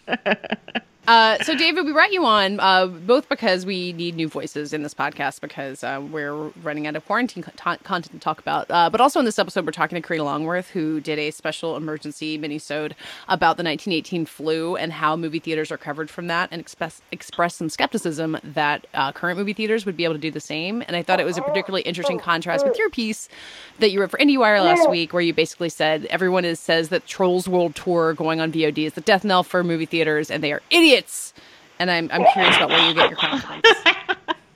Uh, 1.07 1.39
so, 1.43 1.57
David, 1.57 1.83
we 1.83 1.93
brought 1.93 2.11
you 2.11 2.23
on 2.25 2.59
uh, 2.59 2.85
both 2.85 3.27
because 3.27 3.65
we 3.65 3.91
need 3.93 4.15
new 4.15 4.27
voices 4.27 4.71
in 4.71 4.83
this 4.83 4.93
podcast 4.93 5.41
because 5.41 5.83
uh, 5.83 5.99
we're 6.11 6.35
running 6.61 6.85
out 6.85 6.95
of 6.95 7.03
quarantine 7.07 7.41
con- 7.41 7.79
content 7.83 8.11
to 8.11 8.19
talk 8.19 8.39
about. 8.39 8.67
Uh, 8.69 8.87
but 8.87 9.01
also 9.01 9.17
in 9.17 9.25
this 9.25 9.39
episode, 9.39 9.65
we're 9.65 9.71
talking 9.71 9.99
to 9.99 10.07
Karina 10.07 10.23
Longworth, 10.23 10.69
who 10.69 11.01
did 11.01 11.17
a 11.17 11.31
special 11.31 11.75
emergency 11.75 12.37
minisode 12.37 12.91
about 13.27 13.57
the 13.57 13.63
1918 13.63 14.27
flu 14.27 14.75
and 14.75 14.93
how 14.93 15.15
movie 15.15 15.39
theaters 15.39 15.71
are 15.71 15.77
covered 15.77 16.07
from 16.11 16.27
that, 16.27 16.49
and 16.51 16.61
express 16.61 17.01
expressed 17.11 17.57
some 17.57 17.69
skepticism 17.69 18.37
that 18.43 18.85
uh, 18.93 19.11
current 19.11 19.39
movie 19.39 19.53
theaters 19.53 19.87
would 19.87 19.97
be 19.97 20.03
able 20.03 20.13
to 20.13 20.19
do 20.19 20.29
the 20.29 20.39
same. 20.39 20.83
And 20.85 20.95
I 20.95 21.01
thought 21.01 21.19
it 21.19 21.25
was 21.25 21.37
a 21.37 21.41
particularly 21.41 21.81
interesting 21.81 22.19
contrast 22.19 22.63
with 22.63 22.77
your 22.77 22.91
piece 22.91 23.27
that 23.79 23.89
you 23.89 23.99
wrote 24.01 24.11
for 24.11 24.19
IndieWire 24.19 24.63
last 24.63 24.87
week, 24.87 25.13
where 25.13 25.23
you 25.23 25.33
basically 25.33 25.69
said 25.69 26.05
everyone 26.11 26.45
is 26.45 26.59
says 26.59 26.89
that 26.89 27.07
Trolls 27.07 27.47
World 27.47 27.75
Tour 27.75 28.13
going 28.13 28.39
on 28.39 28.51
VOD 28.51 28.85
is 28.85 28.93
the 28.93 29.01
death 29.01 29.23
knell 29.23 29.41
for 29.41 29.63
movie 29.63 29.87
theaters, 29.87 30.29
and 30.29 30.43
they 30.43 30.51
are 30.51 30.61
idiots. 30.69 30.90
And 31.79 31.89
I'm 31.89 32.09
I'm 32.11 32.25
curious 32.33 32.57
about 32.57 32.69
where 32.69 32.87
you 32.87 32.93
get 32.93 33.09
your 33.09 33.19
confidence. 33.19 33.77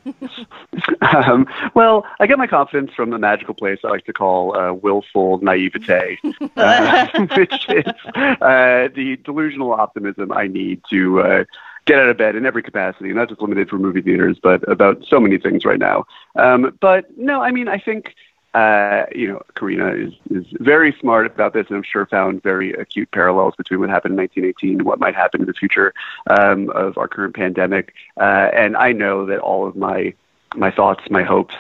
um, 1.02 1.48
well, 1.74 2.06
I 2.20 2.28
get 2.28 2.38
my 2.38 2.48
confidence 2.48 2.92
from 2.96 3.10
the 3.10 3.18
magical 3.18 3.54
place 3.54 3.80
I 3.84 3.90
like 3.90 4.06
to 4.06 4.14
call 4.14 4.56
uh, 4.58 4.74
willful 4.74 5.40
naivete, 5.40 6.20
uh, 6.58 7.08
which 7.38 7.70
is 7.70 7.86
uh, 8.16 8.90
the 8.94 9.20
delusional 9.24 9.74
optimism 9.74 10.32
I 10.32 10.48
need 10.48 10.82
to 10.92 11.22
uh, 11.22 11.44
get 11.86 12.00
out 12.00 12.10
of 12.10 12.18
bed 12.18 12.36
in 12.36 12.46
every 12.46 12.64
capacity, 12.64 13.14
not 13.14 13.30
just 13.30 13.42
limited 13.42 13.70
for 13.70 13.78
movie 13.78 14.02
theaters, 14.02 14.38
but 14.42 14.68
about 14.70 15.04
so 15.08 15.20
many 15.20 15.38
things 15.38 15.66
right 15.66 15.80
now. 15.80 16.06
Um, 16.36 16.78
but 16.82 17.06
no, 17.18 17.42
I 17.42 17.52
mean, 17.52 17.68
I 17.68 17.80
think. 17.80 18.14
Uh, 18.56 19.06
you 19.14 19.28
know, 19.28 19.42
Karina 19.56 19.90
is, 19.90 20.14
is 20.30 20.46
very 20.62 20.96
smart 21.02 21.26
about 21.26 21.52
this, 21.52 21.68
and 21.68 21.76
I'm 21.76 21.84
sure 21.84 22.06
found 22.06 22.42
very 22.42 22.72
acute 22.72 23.12
parallels 23.12 23.54
between 23.58 23.82
what 23.82 23.90
happened 23.90 24.14
in 24.14 24.20
1918 24.20 24.80
and 24.80 24.82
what 24.84 24.98
might 24.98 25.14
happen 25.14 25.42
in 25.42 25.48
the 25.48 25.54
future 25.54 25.94
um, 26.28 26.70
of 26.70 26.98
our 26.98 27.10
current 27.10 27.36
pandemic. 27.36 27.94
Uh, 28.16 28.50
and 28.54 28.78
I 28.78 28.94
know 28.94 29.26
that 29.26 29.40
all 29.40 29.68
of 29.68 29.76
my 29.76 30.14
my 30.56 30.72
thoughts, 30.72 31.04
my 31.10 31.22
hopes, 31.22 31.56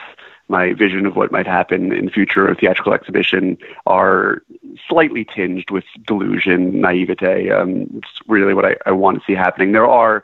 my 0.47 0.71
vision 0.71 1.05
of 1.05 1.17
what 1.17 1.33
might 1.33 1.47
happen 1.47 1.91
in 1.91 2.05
the 2.05 2.11
future 2.11 2.47
of 2.47 2.59
theatrical 2.59 2.93
exhibition 2.93 3.57
are 3.85 4.41
slightly 4.87 5.25
tinged 5.25 5.69
with 5.71 5.83
delusion, 6.07 6.79
naivete. 6.79 7.51
Um, 7.51 7.89
it's 7.97 8.21
really 8.29 8.53
what 8.53 8.63
I, 8.63 8.77
I 8.85 8.93
want 8.93 9.19
to 9.19 9.25
see 9.25 9.33
happening. 9.33 9.73
There 9.73 9.85
are 9.85 10.23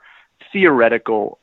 theoretical 0.54 1.38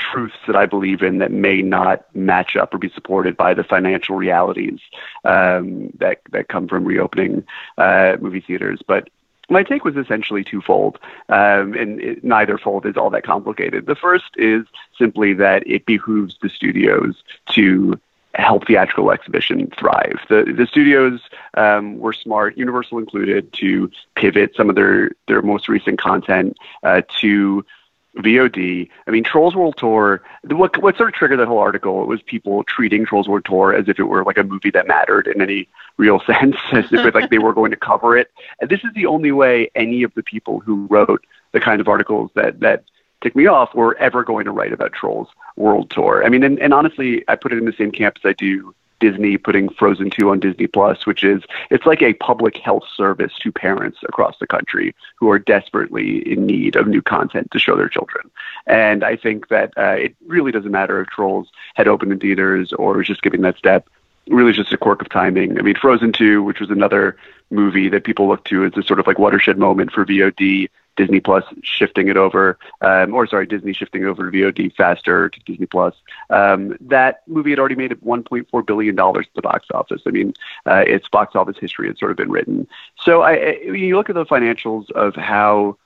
truths 0.00 0.36
that 0.46 0.56
I 0.56 0.66
believe 0.66 1.02
in 1.02 1.18
that 1.18 1.30
may 1.30 1.62
not 1.62 2.04
match 2.14 2.56
up 2.56 2.74
or 2.74 2.78
be 2.78 2.88
supported 2.90 3.36
by 3.36 3.54
the 3.54 3.64
financial 3.64 4.16
realities 4.16 4.80
um, 5.24 5.90
that 5.98 6.20
that 6.32 6.48
come 6.48 6.66
from 6.66 6.84
reopening 6.84 7.44
uh, 7.78 8.16
movie 8.20 8.40
theaters, 8.40 8.80
but 8.86 9.08
my 9.50 9.64
take 9.64 9.84
was 9.84 9.96
essentially 9.96 10.44
twofold, 10.44 10.98
um, 11.28 11.74
and 11.74 12.00
it, 12.00 12.24
neither 12.24 12.56
fold 12.56 12.86
is 12.86 12.96
all 12.96 13.10
that 13.10 13.24
complicated. 13.24 13.86
The 13.86 13.96
first 13.96 14.30
is 14.36 14.64
simply 14.96 15.34
that 15.34 15.66
it 15.66 15.86
behooves 15.86 16.38
the 16.40 16.48
studios 16.48 17.22
to 17.50 17.98
help 18.34 18.66
theatrical 18.66 19.10
exhibition 19.10 19.68
thrive. 19.76 20.20
The 20.28 20.44
the 20.56 20.66
studios 20.66 21.20
um, 21.54 21.98
were 21.98 22.12
smart, 22.12 22.56
Universal 22.56 22.98
included, 22.98 23.52
to 23.54 23.90
pivot 24.14 24.54
some 24.56 24.70
of 24.70 24.76
their 24.76 25.10
their 25.26 25.42
most 25.42 25.68
recent 25.68 25.98
content 25.98 26.56
uh, 26.84 27.02
to 27.20 27.64
VOD. 28.16 28.88
I 29.06 29.10
mean, 29.10 29.24
Trolls 29.24 29.54
World 29.54 29.76
Tour. 29.76 30.22
What 30.44 30.76
what 30.82 30.96
sort 30.96 31.10
of 31.10 31.14
triggered 31.14 31.38
that 31.38 31.48
whole 31.48 31.58
article 31.58 32.02
It 32.02 32.08
was 32.08 32.22
people 32.22 32.64
treating 32.64 33.06
Trolls 33.06 33.28
World 33.28 33.44
Tour 33.44 33.72
as 33.72 33.88
if 33.88 33.98
it 33.98 34.04
were 34.04 34.24
like 34.24 34.38
a 34.38 34.42
movie 34.42 34.70
that 34.70 34.88
mattered 34.88 35.26
in 35.28 35.40
any 35.40 35.68
real 35.96 36.20
sense, 36.26 36.56
as 36.72 36.92
if 36.92 37.14
like 37.14 37.30
they 37.30 37.38
were 37.38 37.52
going 37.52 37.70
to 37.70 37.76
cover 37.76 38.16
it. 38.16 38.30
And 38.60 38.68
this 38.68 38.80
is 38.84 38.90
the 38.94 39.06
only 39.06 39.32
way 39.32 39.70
any 39.74 40.02
of 40.02 40.12
the 40.14 40.22
people 40.22 40.60
who 40.60 40.86
wrote 40.90 41.24
the 41.52 41.60
kind 41.60 41.80
of 41.80 41.88
articles 41.88 42.30
that 42.34 42.60
that 42.60 42.84
tick 43.22 43.36
me 43.36 43.46
off 43.46 43.74
were 43.74 43.96
ever 43.98 44.24
going 44.24 44.44
to 44.46 44.50
write 44.50 44.72
about 44.72 44.92
Trolls 44.92 45.28
World 45.56 45.90
Tour. 45.90 46.24
I 46.24 46.28
mean, 46.28 46.42
and, 46.42 46.58
and 46.58 46.74
honestly, 46.74 47.24
I 47.28 47.36
put 47.36 47.52
it 47.52 47.58
in 47.58 47.64
the 47.64 47.72
same 47.72 47.92
camp 47.92 48.16
as 48.22 48.28
I 48.28 48.32
do 48.32 48.74
Disney 49.00 49.36
putting 49.36 49.68
Frozen 49.68 50.10
2 50.10 50.30
on 50.30 50.40
Disney 50.40 50.66
Plus, 50.66 51.06
which 51.06 51.24
is 51.24 51.42
it's 51.70 51.86
like 51.86 52.02
a 52.02 52.14
public 52.14 52.56
health 52.58 52.84
service 52.94 53.32
to 53.40 53.50
parents 53.50 53.98
across 54.04 54.38
the 54.38 54.46
country 54.46 54.94
who 55.16 55.30
are 55.30 55.38
desperately 55.38 56.18
in 56.30 56.46
need 56.46 56.76
of 56.76 56.86
new 56.86 57.02
content 57.02 57.50
to 57.50 57.58
show 57.58 57.76
their 57.76 57.88
children. 57.88 58.30
And 58.66 59.02
I 59.02 59.16
think 59.16 59.48
that 59.48 59.72
uh, 59.76 59.96
it 59.98 60.14
really 60.26 60.52
doesn't 60.52 60.70
matter 60.70 61.00
if 61.00 61.08
Trolls 61.08 61.48
had 61.74 61.88
opened 61.88 62.12
in 62.12 62.20
theaters 62.20 62.72
or 62.74 62.98
was 62.98 63.06
just 63.06 63.22
giving 63.22 63.42
that 63.42 63.56
step. 63.56 63.88
Really, 64.28 64.52
just 64.52 64.72
a 64.72 64.76
quirk 64.76 65.00
of 65.00 65.08
timing. 65.08 65.58
I 65.58 65.62
mean, 65.62 65.74
Frozen 65.74 66.12
2, 66.12 66.42
which 66.42 66.60
was 66.60 66.70
another 66.70 67.16
movie 67.50 67.88
that 67.88 68.04
people 68.04 68.28
look 68.28 68.44
to 68.44 68.64
as 68.64 68.72
a 68.76 68.82
sort 68.82 69.00
of 69.00 69.06
like 69.06 69.18
watershed 69.18 69.58
moment 69.58 69.90
for 69.92 70.04
VOD. 70.04 70.68
Disney 71.00 71.20
Plus 71.20 71.44
shifting 71.62 72.08
it 72.08 72.18
over, 72.18 72.58
um, 72.82 73.14
or 73.14 73.26
sorry, 73.26 73.46
Disney 73.46 73.72
shifting 73.72 74.04
over 74.04 74.30
to 74.30 74.36
VOD 74.36 74.74
faster 74.74 75.30
to 75.30 75.40
Disney 75.46 75.64
Plus. 75.64 75.94
Um, 76.28 76.76
that 76.78 77.22
movie 77.26 77.48
had 77.48 77.58
already 77.58 77.74
made 77.74 77.92
1.4 77.92 78.66
billion 78.66 78.94
dollars 78.96 79.24
at 79.26 79.34
the 79.34 79.40
box 79.40 79.66
office. 79.72 80.02
I 80.06 80.10
mean, 80.10 80.34
uh, 80.66 80.84
its 80.86 81.08
box 81.08 81.34
office 81.34 81.56
history 81.58 81.86
had 81.86 81.96
sort 81.96 82.10
of 82.10 82.18
been 82.18 82.30
written. 82.30 82.68
So 82.98 83.22
I, 83.22 83.32
I, 83.32 83.52
you 83.62 83.96
look 83.96 84.10
at 84.10 84.14
the 84.14 84.26
financials 84.26 84.90
of 84.90 85.14
how 85.16 85.78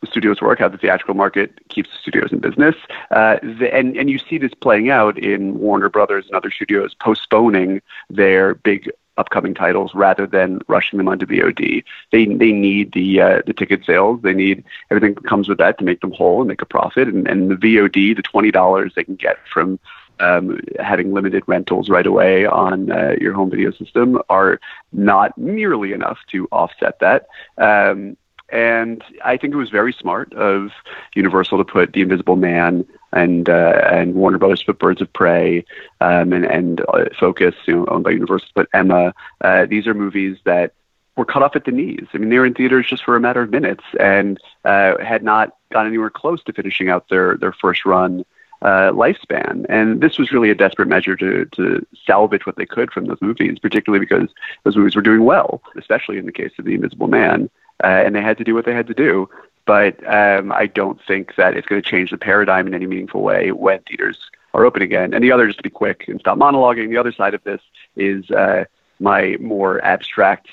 the 0.00 0.06
studios 0.06 0.40
work, 0.40 0.58
how 0.58 0.68
the 0.68 0.78
theatrical 0.78 1.14
market 1.14 1.68
keeps 1.68 1.90
the 1.90 1.98
studios 2.00 2.32
in 2.32 2.38
business, 2.38 2.76
uh, 3.10 3.36
the, 3.42 3.68
and 3.74 3.94
and 3.94 4.08
you 4.08 4.18
see 4.18 4.38
this 4.38 4.54
playing 4.54 4.88
out 4.88 5.18
in 5.18 5.58
Warner 5.58 5.90
Brothers 5.90 6.24
and 6.24 6.34
other 6.34 6.50
studios 6.50 6.94
postponing 6.94 7.82
their 8.08 8.54
big 8.54 8.90
upcoming 9.16 9.54
titles 9.54 9.94
rather 9.94 10.26
than 10.26 10.60
rushing 10.68 10.98
them 10.98 11.08
onto 11.08 11.26
VOD. 11.26 11.84
They 12.12 12.24
they 12.26 12.52
need 12.52 12.92
the 12.92 13.20
uh, 13.20 13.42
the 13.46 13.52
ticket 13.52 13.84
sales. 13.84 14.20
They 14.22 14.34
need 14.34 14.64
everything 14.90 15.14
that 15.14 15.24
comes 15.24 15.48
with 15.48 15.58
that 15.58 15.78
to 15.78 15.84
make 15.84 16.00
them 16.00 16.12
whole 16.12 16.40
and 16.40 16.48
make 16.48 16.62
a 16.62 16.66
profit. 16.66 17.08
And, 17.08 17.26
and 17.28 17.50
the 17.50 17.56
VOD, 17.56 18.16
the 18.16 18.22
twenty 18.22 18.50
dollars 18.50 18.92
they 18.94 19.04
can 19.04 19.16
get 19.16 19.36
from 19.52 19.78
um, 20.20 20.60
having 20.78 21.12
limited 21.12 21.42
rentals 21.46 21.90
right 21.90 22.06
away 22.06 22.46
on 22.46 22.90
uh, 22.90 23.14
your 23.20 23.34
home 23.34 23.50
video 23.50 23.70
system, 23.70 24.20
are 24.28 24.60
not 24.92 25.36
nearly 25.36 25.92
enough 25.92 26.18
to 26.28 26.48
offset 26.52 26.98
that. 27.00 27.26
Um, 27.58 28.16
and 28.48 29.02
I 29.24 29.36
think 29.36 29.54
it 29.54 29.56
was 29.56 29.70
very 29.70 29.92
smart 29.92 30.32
of 30.34 30.70
Universal 31.14 31.58
to 31.58 31.64
put 31.64 31.92
The 31.92 32.02
Invisible 32.02 32.36
Man 32.36 32.86
and 33.12 33.48
uh, 33.48 33.80
and 33.90 34.14
Warner 34.14 34.38
Brothers 34.38 34.62
put 34.62 34.78
Birds 34.78 35.00
of 35.00 35.12
Prey 35.12 35.64
um, 36.00 36.32
and 36.32 36.44
and 36.44 36.80
uh, 36.88 37.06
Focus, 37.18 37.54
you 37.66 37.76
know, 37.76 37.86
owned 37.86 38.04
by 38.04 38.10
Universal, 38.10 38.48
but 38.54 38.68
Emma. 38.72 39.14
Uh, 39.40 39.66
these 39.66 39.86
are 39.86 39.94
movies 39.94 40.38
that 40.44 40.72
were 41.16 41.24
cut 41.24 41.42
off 41.42 41.56
at 41.56 41.64
the 41.64 41.72
knees. 41.72 42.06
I 42.12 42.18
mean, 42.18 42.28
they 42.28 42.38
were 42.38 42.46
in 42.46 42.54
theaters 42.54 42.86
just 42.88 43.04
for 43.04 43.16
a 43.16 43.20
matter 43.20 43.42
of 43.42 43.50
minutes 43.50 43.84
and 43.98 44.38
uh, 44.64 44.98
had 45.02 45.22
not 45.22 45.56
gone 45.72 45.86
anywhere 45.86 46.10
close 46.10 46.42
to 46.44 46.52
finishing 46.52 46.88
out 46.88 47.08
their 47.08 47.36
their 47.38 47.52
first 47.52 47.84
run 47.84 48.24
uh, 48.62 48.90
lifespan. 48.92 49.66
And 49.68 50.00
this 50.00 50.18
was 50.18 50.32
really 50.32 50.50
a 50.50 50.54
desperate 50.54 50.88
measure 50.88 51.16
to 51.16 51.46
to 51.46 51.86
salvage 52.06 52.46
what 52.46 52.56
they 52.56 52.66
could 52.66 52.92
from 52.92 53.06
those 53.06 53.20
movies, 53.20 53.58
particularly 53.58 54.04
because 54.04 54.28
those 54.64 54.76
movies 54.76 54.94
were 54.94 55.02
doing 55.02 55.24
well, 55.24 55.62
especially 55.76 56.18
in 56.18 56.26
the 56.26 56.32
case 56.32 56.52
of 56.58 56.64
The 56.64 56.74
Invisible 56.74 57.08
Man. 57.08 57.50
Uh, 57.82 57.88
and 57.88 58.14
they 58.14 58.22
had 58.22 58.38
to 58.38 58.44
do 58.44 58.54
what 58.54 58.64
they 58.64 58.74
had 58.74 58.86
to 58.86 58.94
do. 58.94 59.28
But 59.66 59.98
um, 60.06 60.52
I 60.52 60.66
don't 60.66 61.00
think 61.06 61.34
that 61.36 61.56
it's 61.56 61.66
going 61.66 61.82
to 61.82 61.88
change 61.88 62.10
the 62.10 62.18
paradigm 62.18 62.66
in 62.66 62.74
any 62.74 62.86
meaningful 62.86 63.22
way 63.22 63.50
when 63.50 63.80
theaters 63.80 64.18
are 64.54 64.64
open 64.64 64.82
again. 64.82 65.12
And 65.12 65.22
the 65.22 65.32
other, 65.32 65.46
just 65.46 65.58
to 65.58 65.62
be 65.62 65.70
quick 65.70 66.06
and 66.08 66.20
stop 66.20 66.38
monologuing, 66.38 66.88
the 66.88 66.96
other 66.96 67.12
side 67.12 67.34
of 67.34 67.42
this 67.44 67.60
is 67.96 68.30
uh, 68.30 68.64
my 69.00 69.36
more 69.40 69.84
abstract 69.84 70.48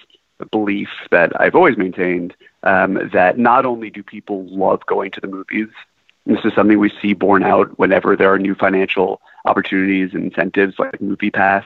belief 0.51 0.89
that 1.11 1.39
I've 1.39 1.55
always 1.55 1.77
maintained 1.77 2.35
um, 2.63 3.09
that 3.13 3.37
not 3.37 3.65
only 3.65 3.89
do 3.89 4.03
people 4.03 4.45
love 4.47 4.85
going 4.85 5.11
to 5.11 5.21
the 5.21 5.27
movies, 5.27 5.69
this 6.25 6.43
is 6.43 6.53
something 6.53 6.79
we 6.79 6.91
see 7.01 7.13
borne 7.13 7.43
out 7.43 7.77
whenever 7.77 8.15
there 8.15 8.33
are 8.33 8.39
new 8.39 8.55
financial 8.55 9.21
opportunities 9.45 10.13
and 10.13 10.25
incentives 10.25 10.79
like 10.79 10.99
MoviePass. 10.99 11.65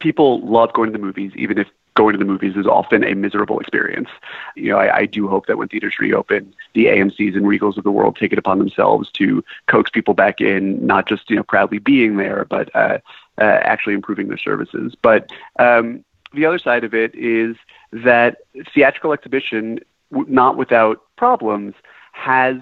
People 0.00 0.40
love 0.40 0.72
going 0.72 0.92
to 0.92 0.98
the 0.98 1.04
movies, 1.04 1.32
even 1.36 1.58
if 1.58 1.68
going 1.94 2.12
to 2.12 2.18
the 2.18 2.24
movies 2.24 2.56
is 2.56 2.66
often 2.66 3.04
a 3.04 3.14
miserable 3.14 3.60
experience. 3.60 4.08
You 4.56 4.70
know, 4.70 4.78
I, 4.78 4.96
I 4.98 5.06
do 5.06 5.28
hope 5.28 5.46
that 5.46 5.58
when 5.58 5.68
theaters 5.68 5.98
reopen, 5.98 6.54
the 6.74 6.86
AMC's 6.86 7.36
and 7.36 7.44
Regals 7.44 7.76
of 7.76 7.84
the 7.84 7.90
world 7.90 8.16
take 8.16 8.32
it 8.32 8.38
upon 8.38 8.58
themselves 8.58 9.10
to 9.12 9.44
coax 9.66 9.90
people 9.90 10.14
back 10.14 10.40
in, 10.40 10.84
not 10.84 11.06
just 11.06 11.30
you 11.30 11.36
know 11.36 11.44
proudly 11.44 11.78
being 11.78 12.16
there, 12.16 12.46
but 12.48 12.74
uh, 12.74 12.98
uh, 13.38 13.58
actually 13.62 13.94
improving 13.94 14.28
their 14.28 14.38
services. 14.38 14.94
But 15.00 15.30
um, 15.58 16.04
the 16.32 16.44
other 16.46 16.58
side 16.58 16.84
of 16.84 16.94
it 16.94 17.14
is 17.14 17.56
that 17.92 18.38
theatrical 18.74 19.12
exhibition, 19.12 19.80
not 20.10 20.56
without 20.56 21.02
problems, 21.16 21.74
has 22.12 22.56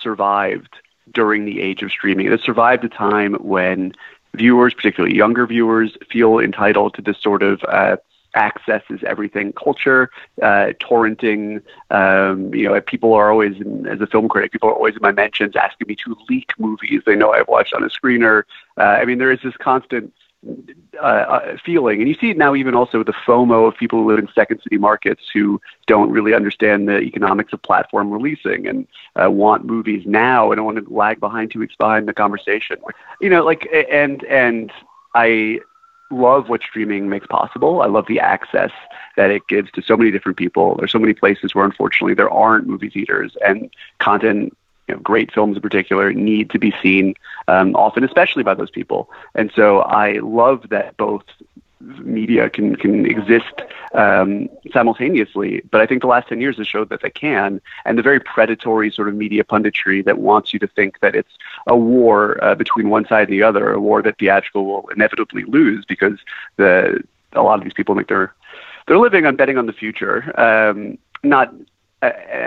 survived 0.00 0.76
during 1.12 1.44
the 1.44 1.60
age 1.60 1.82
of 1.82 1.90
streaming. 1.90 2.26
It 2.26 2.32
has 2.32 2.42
survived 2.42 2.84
a 2.84 2.88
time 2.88 3.34
when 3.34 3.94
viewers, 4.34 4.74
particularly 4.74 5.16
younger 5.16 5.46
viewers, 5.46 5.96
feel 6.10 6.38
entitled 6.38 6.94
to 6.94 7.02
this 7.02 7.20
sort 7.20 7.42
of 7.42 7.62
uh, 7.64 7.96
access 8.34 8.82
is 8.90 9.00
everything 9.04 9.52
culture, 9.52 10.10
uh, 10.42 10.72
torrenting. 10.80 11.62
Um, 11.90 12.54
you 12.54 12.68
know, 12.68 12.80
people 12.80 13.14
are 13.14 13.30
always, 13.30 13.56
as 13.88 14.00
a 14.00 14.06
film 14.06 14.28
critic, 14.28 14.52
people 14.52 14.68
are 14.68 14.74
always 14.74 14.94
in 14.94 15.02
my 15.02 15.12
mentions 15.12 15.56
asking 15.56 15.88
me 15.88 15.96
to 16.04 16.16
leak 16.28 16.52
movies 16.58 17.02
they 17.06 17.16
know 17.16 17.32
I've 17.32 17.48
watched 17.48 17.74
on 17.74 17.82
a 17.82 17.88
screener. 17.88 18.44
Uh, 18.76 18.82
I 18.82 19.04
mean, 19.04 19.18
there 19.18 19.32
is 19.32 19.40
this 19.42 19.56
constant 19.56 20.12
uh, 20.96 21.00
uh, 21.00 21.56
feeling. 21.64 22.00
And 22.00 22.08
you 22.08 22.14
see 22.14 22.30
it 22.30 22.36
now 22.36 22.54
even 22.54 22.74
also 22.74 22.98
with 22.98 23.06
the 23.08 23.14
FOMO 23.26 23.66
of 23.66 23.76
people 23.76 24.00
who 24.00 24.08
live 24.08 24.18
in 24.18 24.28
second 24.34 24.60
city 24.62 24.78
markets 24.78 25.22
who 25.32 25.60
don't 25.86 26.10
really 26.10 26.34
understand 26.34 26.88
the 26.88 27.00
economics 27.00 27.52
of 27.52 27.62
platform 27.62 28.10
releasing 28.10 28.68
and 28.68 28.86
uh, 29.20 29.30
want 29.30 29.64
movies 29.64 30.04
now 30.06 30.52
and 30.52 30.58
don't 30.58 30.66
want 30.66 30.86
to 30.86 30.94
lag 30.94 31.18
behind 31.18 31.50
two 31.50 31.58
weeks 31.58 31.74
behind 31.76 32.06
the 32.06 32.14
conversation. 32.14 32.76
You 33.20 33.30
know, 33.30 33.44
like, 33.44 33.68
and, 33.90 34.22
and 34.24 34.70
I 35.14 35.60
love 36.14 36.48
what 36.48 36.62
streaming 36.62 37.08
makes 37.08 37.26
possible. 37.26 37.82
I 37.82 37.86
love 37.86 38.06
the 38.06 38.20
access 38.20 38.70
that 39.16 39.30
it 39.30 39.46
gives 39.48 39.70
to 39.72 39.82
so 39.82 39.96
many 39.96 40.10
different 40.10 40.38
people. 40.38 40.76
There's 40.76 40.92
so 40.92 40.98
many 40.98 41.14
places 41.14 41.54
where 41.54 41.64
unfortunately 41.64 42.14
there 42.14 42.30
aren't 42.30 42.66
movie 42.66 42.90
theaters 42.90 43.36
and 43.44 43.70
content 43.98 44.56
you 44.88 44.94
know, 44.94 45.00
great 45.00 45.32
films 45.32 45.56
in 45.56 45.62
particular 45.62 46.12
need 46.12 46.50
to 46.50 46.58
be 46.58 46.74
seen 46.82 47.14
um, 47.48 47.74
often, 47.74 48.04
especially 48.04 48.42
by 48.42 48.54
those 48.54 48.70
people. 48.70 49.10
And 49.34 49.50
so 49.54 49.80
I 49.80 50.18
love 50.18 50.68
that 50.70 50.96
both 50.96 51.24
media 52.02 52.50
can 52.50 52.76
can 52.76 53.06
exist 53.06 53.62
um, 53.94 54.48
simultaneously. 54.72 55.62
But 55.70 55.80
I 55.80 55.86
think 55.86 56.02
the 56.02 56.08
last 56.08 56.28
ten 56.28 56.40
years 56.40 56.56
has 56.58 56.66
showed 56.66 56.88
that 56.88 57.02
they 57.02 57.10
can, 57.10 57.60
and 57.84 57.98
the 57.98 58.02
very 58.02 58.20
predatory 58.20 58.90
sort 58.90 59.08
of 59.08 59.14
media 59.14 59.44
punditry 59.44 60.04
that 60.04 60.18
wants 60.18 60.52
you 60.52 60.58
to 60.60 60.66
think 60.66 61.00
that 61.00 61.14
it's 61.14 61.32
a 61.66 61.76
war 61.76 62.42
uh, 62.42 62.54
between 62.54 62.88
one 62.88 63.06
side 63.06 63.28
and 63.28 63.32
the 63.32 63.42
other, 63.42 63.72
a 63.72 63.80
war 63.80 64.02
that 64.02 64.18
theatrical 64.18 64.66
will 64.66 64.88
inevitably 64.88 65.44
lose 65.44 65.84
because 65.84 66.18
the 66.56 67.02
a 67.32 67.42
lot 67.42 67.58
of 67.58 67.64
these 67.64 67.74
people 67.74 67.94
make 67.94 68.08
their 68.08 68.34
they're 68.86 68.98
living 68.98 69.26
on 69.26 69.36
betting 69.36 69.58
on 69.58 69.66
the 69.66 69.72
future. 69.72 70.38
Um, 70.40 70.98
not 71.22 71.54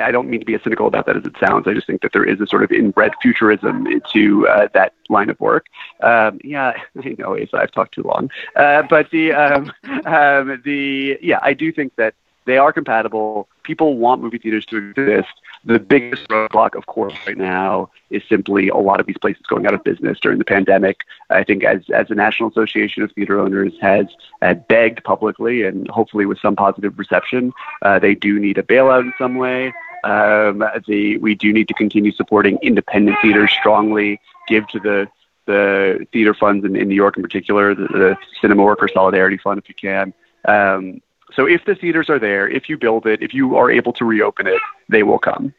I, 0.05 0.11
don't 0.11 0.29
mean 0.29 0.39
to 0.39 0.45
be 0.45 0.55
as 0.55 0.63
cynical 0.63 0.87
about 0.87 1.05
that 1.05 1.17
as 1.17 1.25
it 1.25 1.35
sounds. 1.39 1.67
I 1.67 1.73
just 1.73 1.87
think 1.87 2.01
that 2.01 2.13
there 2.13 2.23
is 2.23 2.39
a 2.41 2.47
sort 2.47 2.63
of 2.63 2.71
inbred 2.71 3.13
futurism 3.21 3.87
into 3.87 4.47
uh, 4.47 4.67
that 4.73 4.93
line 5.09 5.29
of 5.29 5.39
work. 5.39 5.67
Um, 6.01 6.39
yeah, 6.43 6.73
I 7.03 7.15
know, 7.17 7.37
Asa, 7.37 7.57
I've 7.57 7.71
talked 7.71 7.93
too 7.93 8.03
long. 8.03 8.29
Uh, 8.55 8.83
but 8.83 9.09
the 9.11 9.33
um, 9.33 9.71
um, 10.05 10.61
the 10.63 11.17
yeah, 11.21 11.39
I 11.41 11.53
do 11.53 11.71
think 11.71 11.95
that 11.95 12.15
they 12.47 12.57
are 12.57 12.73
compatible. 12.73 13.47
People 13.63 13.97
want 13.97 14.21
movie 14.21 14.39
theaters 14.39 14.65
to 14.67 14.77
exist. 14.77 15.33
The 15.65 15.79
biggest 15.79 16.27
roadblock, 16.29 16.75
of 16.75 16.85
course, 16.85 17.13
right 17.27 17.37
now 17.37 17.91
is 18.09 18.23
simply 18.29 18.69
a 18.69 18.77
lot 18.77 19.01
of 19.01 19.05
these 19.05 19.17
places 19.17 19.43
going 19.47 19.67
out 19.67 19.73
of 19.73 19.83
business 19.83 20.17
during 20.21 20.39
the 20.39 20.45
pandemic. 20.45 21.01
I 21.29 21.43
think 21.43 21.65
as, 21.65 21.81
as 21.93 22.07
the 22.07 22.15
National 22.15 22.49
Association 22.49 23.03
of 23.03 23.11
Theater 23.11 23.39
Owners 23.39 23.73
has 23.81 24.05
uh, 24.41 24.53
begged 24.53 25.03
publicly 25.03 25.63
and 25.63 25.89
hopefully 25.89 26.25
with 26.25 26.39
some 26.39 26.55
positive 26.55 26.97
reception, 26.97 27.51
uh, 27.81 27.99
they 27.99 28.15
do 28.15 28.39
need 28.39 28.57
a 28.57 28.63
bailout 28.63 29.01
in 29.01 29.13
some 29.17 29.35
way. 29.35 29.73
Um, 30.05 30.63
the, 30.87 31.17
we 31.17 31.35
do 31.35 31.51
need 31.51 31.67
to 31.67 31.73
continue 31.73 32.13
supporting 32.13 32.57
independent 32.61 33.17
theaters 33.21 33.51
strongly, 33.51 34.19
give 34.47 34.67
to 34.69 34.79
the 34.79 35.07
the 35.47 36.05
theater 36.11 36.33
funds 36.33 36.65
in, 36.65 36.75
in 36.75 36.89
New 36.89 36.95
York 36.95 37.15
in 37.15 37.23
particular, 37.23 37.73
the, 37.73 37.87
the 37.87 38.17
Cinema 38.41 38.63
Worker 38.63 38.89
Solidarity 38.93 39.37
Fund, 39.37 39.57
if 39.57 39.69
you 39.69 39.75
can. 39.75 40.13
Um, 40.43 41.01
so 41.37 41.45
if 41.45 41.65
the 41.65 41.75
theaters 41.75 42.09
are 42.09 42.17
there, 42.17 42.49
if 42.49 42.67
you 42.67 42.77
build 42.79 43.05
it, 43.05 43.21
if 43.21 43.31
you 43.31 43.55
are 43.55 43.69
able 43.69 43.93
to 43.93 44.03
reopen 44.03 44.47
it, 44.47 44.59
they 44.89 45.03
will 45.03 45.19
come. 45.19 45.53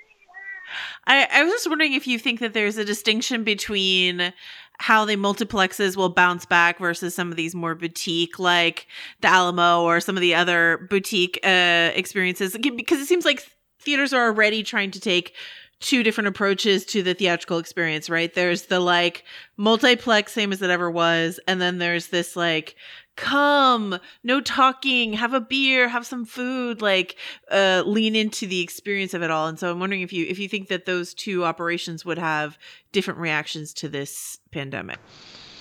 I, 1.07 1.29
I 1.33 1.45
was 1.45 1.53
just 1.53 1.69
wondering 1.69 1.93
if 1.93 2.07
you 2.07 2.19
think 2.19 2.41
that 2.41 2.53
there's 2.53 2.77
a 2.77 2.85
distinction 2.85 3.45
between 3.45 4.35
how 4.81 5.05
the 5.05 5.15
multiplexes 5.15 5.97
will 5.97 6.09
bounce 6.09 6.45
back 6.45 6.81
versus 6.81 7.15
some 7.15 7.31
of 7.31 7.37
these 7.37 7.55
more 7.55 7.77
boutique 7.77 8.41
like 8.41 8.89
the 9.21 9.29
Alamo 9.29 9.83
or 9.85 10.01
some 10.01 10.17
of 10.17 10.21
the 10.21 10.35
other 10.35 10.87
boutique 10.91 11.39
uh, 11.45 11.93
experiences 11.95 12.57
because 12.59 13.01
it 13.01 13.07
seems 13.07 13.25
like 13.25 13.49
theaters 13.81 14.13
are 14.13 14.27
already 14.27 14.65
trying 14.65 14.91
to 14.91 15.01
take 15.01 15.35
two 15.81 16.03
different 16.03 16.27
approaches 16.27 16.85
to 16.85 17.05
the 17.05 17.15
theatrical 17.15 17.59
experience, 17.59 18.11
right? 18.11 18.35
There's 18.35 18.67
the 18.67 18.81
like 18.81 19.25
multiplex, 19.57 20.33
same 20.33 20.53
as 20.53 20.61
it 20.61 20.71
ever 20.71 20.91
was, 20.91 21.39
and 21.47 21.61
then 21.61 21.79
there's 21.79 22.09
this 22.09 22.35
like 22.35 22.75
come. 23.19 23.99
No 24.23 24.41
talking. 24.41 25.13
Have 25.13 25.35
a 25.35 25.41
beer. 25.41 25.89
Have 25.89 26.07
some 26.07 26.25
food. 26.25 26.81
Like 26.81 27.17
uh 27.51 27.83
lean 27.85 28.15
into 28.15 28.47
the 28.47 28.61
experience 28.61 29.13
of 29.13 29.23
it 29.23 29.31
all. 29.31 29.49
And 29.49 29.59
so 29.59 29.71
i'm 29.71 29.81
wondering 29.81 30.03
if 30.03 30.13
you 30.13 30.25
if 30.27 30.39
you 30.39 30.49
think 30.49 30.69
that 30.69 30.87
those 30.87 31.13
two 31.15 31.45
operations 31.45 32.05
would 32.05 32.19
have 32.19 32.57
different 32.93 33.19
reactions 33.19 33.75
to 33.75 33.89
this 33.89 34.39
pandemic. 34.53 34.99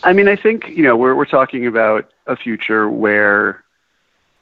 I 0.03 0.13
mean 0.13 0.27
i 0.27 0.35
think 0.35 0.69
you 0.69 0.83
know 0.83 0.95
we're 0.95 1.15
we're 1.15 1.25
talking 1.25 1.65
about 1.65 2.11
a 2.27 2.37
future 2.37 2.89
where 2.89 3.63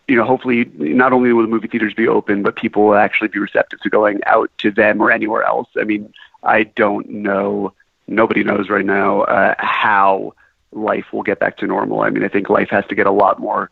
you 0.09 0.17
know 0.17 0.25
hopefully 0.25 0.69
not 0.75 1.13
only 1.13 1.31
will 1.31 1.43
the 1.43 1.47
movie 1.47 1.69
theaters 1.69 1.93
be 1.93 2.07
open 2.09 2.43
but 2.43 2.57
people 2.57 2.85
will 2.85 2.95
actually 2.95 3.29
be 3.29 3.39
receptive 3.39 3.79
to 3.79 3.89
going 3.89 4.19
out 4.25 4.51
to 4.59 4.71
them 4.71 5.01
or 5.01 5.09
anywhere 5.09 5.43
else. 5.43 5.69
I 5.79 5.85
mean 5.85 6.13
i 6.43 6.63
don't 6.63 7.09
know. 7.09 7.73
Nobody 8.07 8.43
knows 8.43 8.69
right 8.69 8.85
now 8.85 9.21
uh, 9.21 9.55
how 9.57 10.33
life 10.75 11.05
will 11.11 11.23
get 11.23 11.39
back 11.39 11.57
to 11.57 11.67
normal. 11.67 12.01
I 12.01 12.09
mean, 12.09 12.23
I 12.23 12.27
think 12.27 12.49
life 12.49 12.69
has 12.69 12.85
to 12.87 12.95
get 12.95 13.07
a 13.07 13.11
lot 13.11 13.39
more 13.39 13.71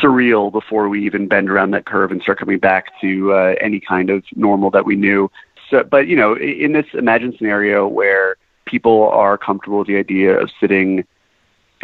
surreal 0.00 0.50
before 0.50 0.88
we 0.88 1.04
even 1.06 1.28
bend 1.28 1.48
around 1.48 1.70
that 1.70 1.86
curve 1.86 2.10
and 2.10 2.20
start 2.20 2.38
coming 2.38 2.58
back 2.58 3.00
to 3.00 3.32
uh, 3.32 3.54
any 3.60 3.80
kind 3.80 4.10
of 4.10 4.24
normal 4.34 4.70
that 4.70 4.84
we 4.84 4.96
knew. 4.96 5.30
So, 5.70 5.84
but 5.84 6.06
you 6.08 6.16
know, 6.16 6.36
in 6.36 6.72
this 6.72 6.86
imagined 6.92 7.34
scenario 7.38 7.86
where 7.86 8.36
people 8.64 9.08
are 9.10 9.38
comfortable 9.38 9.78
with 9.78 9.86
the 9.86 9.96
idea 9.96 10.38
of 10.38 10.50
sitting 10.60 11.04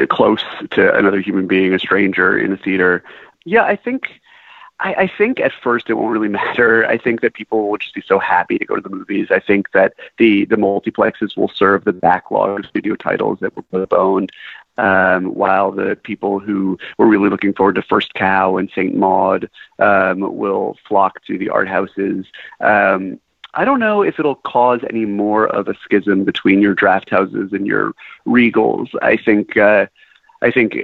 close 0.08 0.42
to 0.70 0.96
another 0.96 1.20
human 1.20 1.46
being, 1.46 1.72
a 1.72 1.78
stranger 1.78 2.36
in 2.36 2.52
a 2.52 2.56
theater, 2.56 3.04
yeah, 3.44 3.64
I 3.64 3.76
think 3.76 4.20
I, 4.82 4.94
I 4.94 5.06
think 5.06 5.40
at 5.40 5.52
first 5.62 5.88
it 5.88 5.94
won't 5.94 6.12
really 6.12 6.28
matter. 6.42 6.84
I 6.86 6.98
think 6.98 7.20
that 7.20 7.34
people 7.34 7.70
will 7.70 7.78
just 7.78 7.94
be 7.94 8.02
so 8.06 8.18
happy 8.18 8.58
to 8.58 8.64
go 8.64 8.74
to 8.76 8.80
the 8.80 8.90
movies. 8.90 9.28
I 9.30 9.38
think 9.38 9.72
that 9.72 9.94
the 10.18 10.44
the 10.46 10.56
multiplexes 10.56 11.36
will 11.36 11.48
serve 11.48 11.84
the 11.84 11.92
backlog 11.92 12.60
of 12.60 12.66
studio 12.66 12.96
titles 12.96 13.38
that 13.40 13.56
were 13.56 13.62
postponed. 13.62 14.30
Um, 14.78 15.34
while 15.34 15.70
the 15.70 15.96
people 16.02 16.38
who 16.38 16.78
were 16.96 17.06
really 17.06 17.28
looking 17.28 17.52
forward 17.52 17.74
to 17.74 17.82
First 17.82 18.14
Cow 18.14 18.56
and 18.56 18.70
Saint 18.74 18.94
Maud 18.94 19.50
um, 19.78 20.20
will 20.20 20.78
flock 20.88 21.22
to 21.26 21.36
the 21.36 21.50
art 21.50 21.68
houses. 21.68 22.24
Um, 22.58 23.20
I 23.52 23.66
don't 23.66 23.80
know 23.80 24.00
if 24.00 24.18
it'll 24.18 24.36
cause 24.36 24.80
any 24.88 25.04
more 25.04 25.46
of 25.46 25.68
a 25.68 25.74
schism 25.84 26.24
between 26.24 26.62
your 26.62 26.72
draft 26.72 27.10
houses 27.10 27.52
and 27.52 27.66
your 27.66 27.92
regals. 28.26 28.88
I 29.02 29.18
think 29.18 29.58
uh, 29.58 29.88
I 30.40 30.50
think 30.50 30.74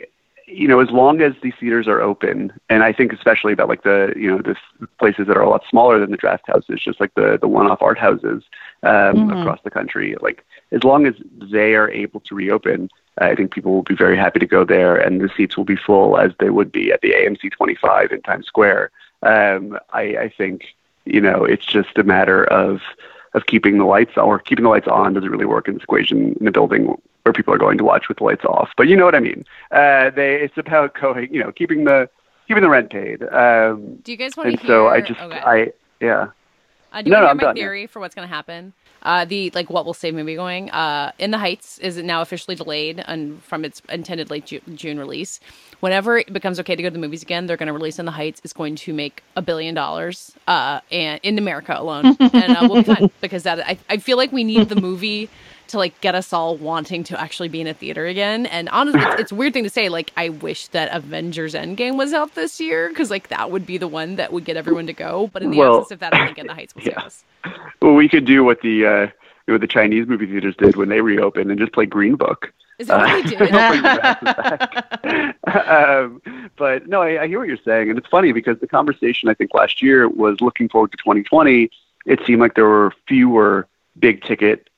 you 0.51 0.67
know, 0.67 0.81
as 0.81 0.91
long 0.91 1.21
as 1.21 1.35
these 1.43 1.53
theaters 1.61 1.87
are 1.87 2.01
open, 2.01 2.53
and 2.71 2.83
I 2.83 2.93
think 2.93 3.13
especially 3.13 3.53
about 3.53 3.69
like 3.69 3.83
the, 3.83 4.13
you 4.17 4.31
know, 4.31 4.39
the 4.39 4.57
places 4.99 5.27
that 5.27 5.37
are 5.37 5.43
a 5.43 5.49
lot 5.49 5.65
smaller 5.69 5.99
than 5.99 6.11
the 6.11 6.17
draft 6.17 6.47
houses, 6.47 6.81
just 6.83 7.01
like 7.01 7.15
the 7.15 7.39
the 7.39 7.49
one-off 7.49 7.83
art 7.83 7.99
houses 7.99 8.43
um, 8.83 8.91
mm-hmm. 8.91 9.31
across 9.33 9.61
the 9.63 9.71
country. 9.71 10.17
Like 10.21 10.45
as 10.73 10.85
long 10.85 11.07
as 11.07 11.15
they 11.39 11.75
are 11.75 11.91
able 11.91 12.21
to 12.21 12.35
reopen, 12.35 12.89
I 13.19 13.35
think 13.35 13.53
people 13.53 13.73
will 13.73 13.83
be 13.83 13.95
very 13.95 14.17
happy 14.17 14.39
to 14.41 14.47
go 14.47 14.65
there, 14.65 14.97
and 14.97 15.21
the 15.21 15.31
seats 15.37 15.57
will 15.57 15.65
be 15.65 15.77
full 15.77 16.19
as 16.19 16.33
they 16.41 16.51
would 16.51 16.73
be 16.73 16.93
at 16.93 17.03
the 17.03 17.13
AMC 17.13 17.53
25 17.53 18.13
in 18.13 18.23
Times 18.23 18.47
Square. 18.47 18.91
Um, 19.23 19.79
I, 19.93 20.03
I 20.17 20.29
think 20.37 20.75
you 21.05 21.21
know 21.21 21.45
it's 21.45 21.67
just 21.67 21.99
a 21.99 22.05
matter 22.05 22.45
of 22.45 22.81
of 23.35 23.47
keeping 23.47 23.79
the 23.79 23.85
lights 23.85 24.13
or 24.17 24.39
keeping 24.39 24.65
the 24.65 24.71
lights 24.71 24.89
on 24.89 25.15
doesn't 25.15 25.31
really 25.31 25.45
work 25.45 25.69
in 25.69 25.75
this 25.75 25.83
equation 25.83 26.37
in 26.41 26.47
a 26.47 26.53
building 26.53 26.97
where 27.23 27.33
people 27.33 27.53
are 27.53 27.59
going 27.59 27.79
to 27.79 27.85
watch 27.85 28.09
with 28.09 28.19
the 28.19 28.25
lights 28.25 28.45
off. 28.45 28.71
But 28.77 28.89
you 28.89 28.97
know 28.97 29.05
what 29.05 29.15
I 29.15 29.21
mean. 29.21 29.45
Uh, 29.71 30.11
they 30.11 30.37
it's 30.37 30.57
about 30.57 30.95
going, 30.95 31.33
you 31.33 31.41
know, 31.43 31.53
keeping 31.53 31.85
the 31.85 32.09
keeping 32.47 32.63
the 32.63 32.71
rent 32.71 32.91
paid. 32.91 33.23
Um, 33.23 33.97
do 33.97 34.13
you 34.13 34.19
guys 34.19 34.37
want 34.37 34.51
to 34.51 34.57
hear? 34.57 34.67
so 34.67 34.89
I 34.89 35.01
just 35.01 35.21
okay. 35.21 35.39
I 35.39 35.73
yeah. 36.01 36.29
Uh, 36.93 37.03
do 37.03 37.11
you 37.11 37.17
no, 37.17 37.25
want 37.25 37.41
no, 37.41 37.41
to 37.41 37.41
hear 37.41 37.49
my 37.49 37.55
theory 37.55 37.87
for 37.87 38.01
what's 38.01 38.15
going 38.15 38.27
to 38.27 38.35
happen? 38.35 38.73
Uh, 39.03 39.25
the 39.25 39.51
like 39.55 39.71
what 39.71 39.87
will 39.87 39.95
save 39.95 40.15
movie 40.15 40.35
going. 40.35 40.71
Uh, 40.71 41.13
In 41.19 41.31
the 41.31 41.39
Heights 41.39 41.79
is 41.79 41.97
now 41.99 42.21
officially 42.21 42.57
delayed 42.57 43.03
and 43.07 43.43
from 43.43 43.65
its 43.65 43.81
intended 43.89 44.31
late 44.31 44.47
Ju- 44.47 44.61
June 44.75 44.99
release. 44.99 45.41
Whenever 45.81 46.19
it 46.19 46.33
becomes 46.33 46.59
okay 46.61 46.75
to 46.75 46.83
go 46.83 46.89
to 46.89 46.93
the 46.93 46.99
movies 46.99 47.23
again, 47.23 47.47
they're 47.47 47.57
going 47.57 47.69
to 47.69 47.73
release 47.73 47.99
In 48.01 48.07
the 48.07 48.11
Heights. 48.13 48.41
It's 48.43 48.53
going 48.53 48.75
to 48.77 48.93
make 48.93 49.23
a 49.37 49.43
billion 49.43 49.75
dollars, 49.75 50.33
uh, 50.49 50.81
and 50.91 51.21
in 51.23 51.39
America 51.39 51.75
alone, 51.79 52.07
and 52.21 52.57
uh, 52.57 52.67
we'll 52.69 52.83
be 52.83 52.95
fine 52.95 53.11
because 53.21 53.45
that 53.45 53.61
I, 53.61 53.79
I 53.89 53.99
feel 53.99 54.17
like 54.17 54.33
we 54.33 54.43
need 54.43 54.69
the 54.69 54.81
movie 54.81 55.31
to 55.69 55.79
like 55.79 56.01
get 56.01 56.15
us 56.15 56.33
all 56.33 56.57
wanting 56.57 57.05
to 57.05 57.21
actually 57.21 57.49
be 57.49 57.61
in 57.61 57.67
a 57.67 57.75
theater 57.75 58.07
again. 58.07 58.47
And 58.47 58.69
honestly, 58.71 59.01
it's, 59.01 59.15
it's 59.21 59.33
a 59.33 59.35
weird 59.35 59.53
thing 59.53 59.65
to 59.65 59.71
say. 59.71 59.89
Like, 59.89 60.13
I 60.17 60.31
wish 60.31 60.69
that 60.69 60.95
Avengers 60.95 61.55
Endgame 61.55 61.97
was 61.97 62.13
out 62.13 62.35
this 62.35 62.61
year 62.61 62.89
because 62.89 63.11
like 63.11 63.29
that 63.29 63.51
would 63.51 63.67
be 63.67 63.79
the 63.79 63.89
one 63.89 64.17
that 64.17 64.33
would 64.33 64.45
get 64.45 64.57
everyone 64.57 64.87
to 64.87 64.93
go. 64.93 65.31
But 65.33 65.43
in 65.43 65.51
the 65.51 65.59
Well, 65.59 65.79
absence 65.79 65.93
of 65.93 66.01
that, 66.01 66.15
I 66.15 66.27
think 66.27 66.39
In 66.39 66.47
the 66.47 66.55
Heights 66.55 66.75
will 66.75 66.83
save 66.83 66.97
us. 66.99 67.25
Well, 67.81 67.95
we 67.95 68.09
could 68.09 68.25
do 68.25 68.45
what 68.45 68.61
the 68.63 68.87
uh, 68.87 69.07
what 69.47 69.61
the 69.61 69.67
Chinese 69.67 70.07
movie 70.07 70.27
theaters 70.27 70.57
did 70.57 70.77
when 70.77 70.89
they 70.89 71.01
reopened 71.01 71.51
and 71.51 71.59
just 71.59 71.73
play 71.73 71.87
Green 71.87 72.17
Book. 72.17 72.53
Is 72.79 72.87
that 72.89 73.01
what 73.01 73.25
they 73.25 73.31
did? 73.31 73.53
um, 75.57 76.23
but 76.57 76.87
no, 76.87 77.03
I, 77.03 77.23
I 77.23 77.27
hear 77.27 77.41
what 77.41 77.49
you're 77.49 77.57
saying, 77.65 77.91
and 77.91 77.99
it's 77.99 78.07
funny 78.07 78.33
because 78.33 78.59
the 78.61 78.69
conversation 78.69 79.29
I 79.29 79.35
think 79.35 79.53
last 79.53 79.83
year 79.83 80.09
was 80.09 80.41
looking 80.41 80.69
forward 80.69 80.93
to 80.93 80.97
2020. 80.99 81.71
It 82.07 82.21
seemed 82.25 82.41
like 82.41 82.55
there 82.55 82.69
were 82.69 82.93
fewer 83.09 83.67
big 83.99 84.23
ticket 84.23 84.69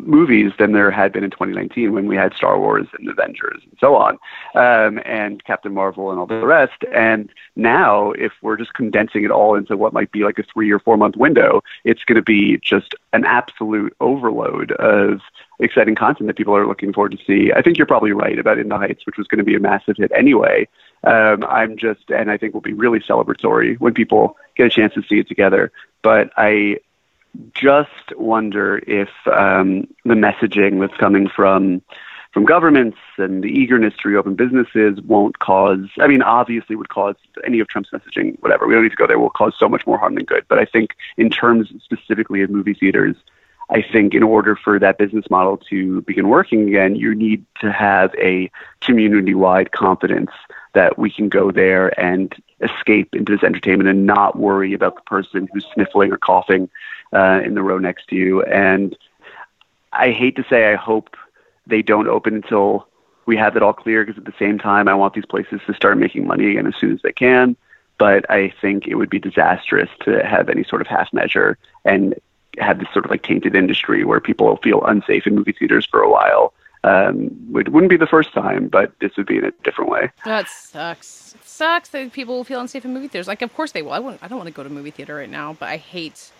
movies 0.00 0.52
than 0.58 0.72
there 0.72 0.90
had 0.90 1.12
been 1.12 1.24
in 1.24 1.30
2019 1.30 1.92
when 1.92 2.06
we 2.06 2.16
had 2.16 2.34
Star 2.34 2.58
Wars 2.58 2.86
and 2.98 3.08
Avengers 3.08 3.60
and 3.62 3.76
so 3.78 3.94
on, 3.96 4.18
um, 4.54 5.00
and 5.04 5.44
Captain 5.44 5.72
Marvel 5.72 6.10
and 6.10 6.18
all 6.18 6.26
the 6.26 6.44
rest. 6.44 6.84
And 6.94 7.30
now, 7.56 8.12
if 8.12 8.32
we're 8.42 8.56
just 8.56 8.74
condensing 8.74 9.24
it 9.24 9.30
all 9.30 9.54
into 9.54 9.76
what 9.76 9.92
might 9.92 10.12
be 10.12 10.24
like 10.24 10.38
a 10.38 10.42
three 10.42 10.70
or 10.70 10.78
four 10.78 10.96
month 10.96 11.16
window, 11.16 11.62
it's 11.84 12.04
going 12.04 12.16
to 12.16 12.22
be 12.22 12.58
just 12.58 12.94
an 13.12 13.24
absolute 13.24 13.94
overload 14.00 14.72
of 14.72 15.20
exciting 15.60 15.94
content 15.94 16.26
that 16.26 16.36
people 16.36 16.56
are 16.56 16.66
looking 16.66 16.92
forward 16.92 17.12
to 17.12 17.24
see. 17.24 17.52
I 17.52 17.62
think 17.62 17.78
you're 17.78 17.86
probably 17.86 18.12
right 18.12 18.38
about 18.38 18.58
In 18.58 18.68
the 18.68 18.76
Heights, 18.76 19.06
which 19.06 19.16
was 19.16 19.26
going 19.28 19.38
to 19.38 19.44
be 19.44 19.54
a 19.54 19.60
massive 19.60 19.96
hit 19.96 20.10
anyway. 20.14 20.66
Um, 21.04 21.44
I'm 21.44 21.76
just, 21.76 22.10
and 22.10 22.30
I 22.30 22.36
think 22.36 22.54
will 22.54 22.60
be 22.60 22.72
really 22.72 22.98
celebratory 22.98 23.78
when 23.78 23.94
people 23.94 24.36
get 24.56 24.66
a 24.66 24.70
chance 24.70 24.94
to 24.94 25.02
see 25.02 25.18
it 25.18 25.28
together. 25.28 25.70
But 26.02 26.30
I 26.36 26.78
just 27.54 28.16
wonder 28.16 28.78
if 28.86 29.08
um, 29.26 29.86
the 30.04 30.14
messaging 30.14 30.80
that's 30.80 30.98
coming 30.98 31.28
from 31.28 31.82
from 32.32 32.44
governments 32.44 32.98
and 33.16 33.44
the 33.44 33.48
eagerness 33.48 33.94
to 34.02 34.08
reopen 34.08 34.34
businesses 34.34 35.00
won't 35.02 35.38
cause 35.38 35.86
I 36.00 36.08
mean 36.08 36.22
obviously 36.22 36.74
would 36.74 36.88
cause 36.88 37.14
any 37.46 37.60
of 37.60 37.68
Trump's 37.68 37.90
messaging 37.90 38.40
whatever. 38.40 38.66
We 38.66 38.74
don't 38.74 38.82
need 38.82 38.90
to 38.90 38.96
go 38.96 39.06
there. 39.06 39.18
Will 39.18 39.30
cause 39.30 39.54
so 39.58 39.68
much 39.68 39.86
more 39.86 39.98
harm 39.98 40.16
than 40.16 40.24
good. 40.24 40.44
But 40.48 40.58
I 40.58 40.64
think 40.64 40.90
in 41.16 41.30
terms 41.30 41.72
specifically 41.82 42.42
of 42.42 42.50
movie 42.50 42.74
theaters 42.74 43.16
I 43.70 43.82
think 43.82 44.14
in 44.14 44.22
order 44.22 44.56
for 44.56 44.78
that 44.78 44.98
business 44.98 45.24
model 45.30 45.56
to 45.70 46.02
begin 46.02 46.28
working 46.28 46.68
again 46.68 46.96
you 46.96 47.14
need 47.14 47.44
to 47.60 47.72
have 47.72 48.14
a 48.16 48.50
community 48.80 49.34
wide 49.34 49.72
confidence 49.72 50.30
that 50.74 50.98
we 50.98 51.10
can 51.10 51.28
go 51.28 51.50
there 51.50 51.98
and 51.98 52.34
escape 52.60 53.14
into 53.14 53.32
this 53.32 53.42
entertainment 53.42 53.88
and 53.88 54.06
not 54.06 54.36
worry 54.36 54.74
about 54.74 54.96
the 54.96 55.02
person 55.02 55.48
who's 55.52 55.66
sniffling 55.72 56.12
or 56.12 56.18
coughing 56.18 56.68
uh, 57.12 57.40
in 57.44 57.54
the 57.54 57.62
row 57.62 57.78
next 57.78 58.08
to 58.08 58.16
you. 58.16 58.42
And 58.42 58.96
I 59.92 60.10
hate 60.10 60.36
to 60.36 60.44
say, 60.48 60.72
I 60.72 60.74
hope 60.74 61.16
they 61.66 61.82
don't 61.82 62.08
open 62.08 62.34
until 62.34 62.88
we 63.26 63.36
have 63.36 63.56
it 63.56 63.62
all 63.62 63.72
clear 63.72 64.04
because 64.04 64.18
at 64.18 64.26
the 64.26 64.38
same 64.38 64.58
time, 64.58 64.88
I 64.88 64.94
want 64.94 65.14
these 65.14 65.24
places 65.24 65.60
to 65.66 65.74
start 65.74 65.96
making 65.96 66.26
money 66.26 66.50
again 66.50 66.66
as 66.66 66.74
soon 66.78 66.92
as 66.92 67.02
they 67.02 67.12
can. 67.12 67.56
But 67.96 68.28
I 68.28 68.52
think 68.60 68.86
it 68.86 68.96
would 68.96 69.10
be 69.10 69.20
disastrous 69.20 69.88
to 70.04 70.24
have 70.24 70.48
any 70.48 70.64
sort 70.64 70.82
of 70.82 70.88
half 70.88 71.12
measure 71.12 71.56
and 71.84 72.14
have 72.58 72.78
this 72.78 72.88
sort 72.92 73.04
of 73.04 73.10
like 73.10 73.22
tainted 73.22 73.54
industry 73.54 74.04
where 74.04 74.20
people 74.20 74.56
feel 74.58 74.82
unsafe 74.84 75.26
in 75.26 75.34
movie 75.34 75.52
theaters 75.52 75.86
for 75.86 76.00
a 76.00 76.10
while. 76.10 76.52
Um, 76.84 77.30
it 77.56 77.70
wouldn't 77.70 77.88
be 77.90 77.96
the 77.96 78.06
first 78.06 78.32
time, 78.34 78.68
but 78.68 78.92
this 79.00 79.16
would 79.16 79.26
be 79.26 79.38
in 79.38 79.44
a 79.44 79.50
different 79.62 79.90
way. 79.90 80.10
That 80.26 80.48
sucks. 80.48 81.34
It 81.34 81.44
sucks 81.44 81.88
that 81.90 82.12
people 82.12 82.44
feel 82.44 82.60
unsafe 82.60 82.84
in 82.84 82.92
movie 82.92 83.08
theaters. 83.08 83.26
Like, 83.26 83.40
of 83.40 83.54
course 83.54 83.72
they 83.72 83.80
will. 83.80 83.92
I 83.92 83.98
wouldn't. 84.00 84.22
I 84.22 84.28
don't 84.28 84.36
want 84.36 84.48
to 84.48 84.54
go 84.54 84.62
to 84.62 84.68
movie 84.68 84.90
theater 84.90 85.14
right 85.14 85.30
now, 85.30 85.54
but 85.58 85.68
I 85.70 85.78
hate 85.78 86.30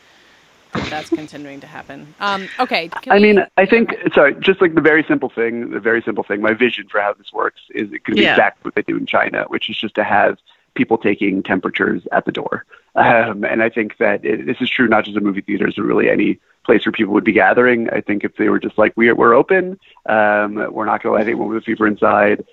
that 0.75 0.91
that's 0.91 1.09
continuing 1.09 1.61
to 1.61 1.67
happen. 1.67 2.15
Um, 2.21 2.49
okay. 2.61 2.89
can 2.89 3.13
I 3.13 3.17
we- 3.17 3.23
mean, 3.23 3.47
I 3.57 3.65
think 3.65 3.95
sorry, 4.13 4.35
just 4.41 4.61
like 4.61 4.75
the 4.75 4.81
very 4.83 5.03
simple 5.05 5.31
thing, 5.31 5.71
the 5.71 5.81
very 5.81 6.03
simple 6.03 6.25
thing. 6.25 6.43
My 6.43 6.53
vision 6.53 6.89
for 6.89 7.01
how 7.01 7.15
this 7.15 7.33
works 7.33 7.61
is 7.71 7.91
it 7.93 8.05
could 8.05 8.17
be 8.17 8.23
Yeah. 8.23 8.33
exactly 8.33 8.69
what 8.69 8.75
they 8.75 8.83
do 8.83 8.97
in 8.99 9.07
China, 9.07 9.45
which 9.49 9.71
is 9.71 9.79
just 9.79 9.95
to 9.95 10.05
have 10.05 10.37
people 10.75 10.99
taking 10.99 11.43
temperatures 11.43 12.03
at 12.13 12.25
the 12.25 12.33
door. 12.33 12.65
Um, 12.97 13.45
and 13.45 13.63
I 13.63 13.71
think 13.71 13.97
that 13.99 14.25
it, 14.25 14.47
this 14.47 14.59
is 14.61 14.71
true 14.71 14.87
not 14.87 15.05
just 15.05 15.17
in 15.17 15.25
movie 15.25 15.41
theaters, 15.41 15.75
but 15.77 15.83
really 15.83 16.09
any 16.09 16.39
place 16.65 16.87
where 16.87 16.93
people 16.93 17.13
would 17.15 17.25
be 17.25 17.33
gathering. 17.33 17.91
I 17.91 18.01
think 18.01 18.25
if 18.25 18.37
they 18.37 18.49
were 18.49 18.61
just 18.61 18.79
like 18.79 18.93
we're 18.97 19.15
we're 19.15 19.35
open, 19.35 19.79
um, 20.07 20.55
we're 20.73 20.87
not 20.87 21.03
going 21.03 21.13
to 21.13 21.19
let 21.19 21.27
anyone 21.27 21.49
with 21.49 21.59
a 21.59 21.61
fever 21.63 21.87
inside. 21.87 22.45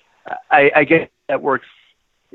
I, 0.49 0.71
I 0.75 0.83
get 0.83 1.11
that 1.27 1.41
works. 1.41 1.67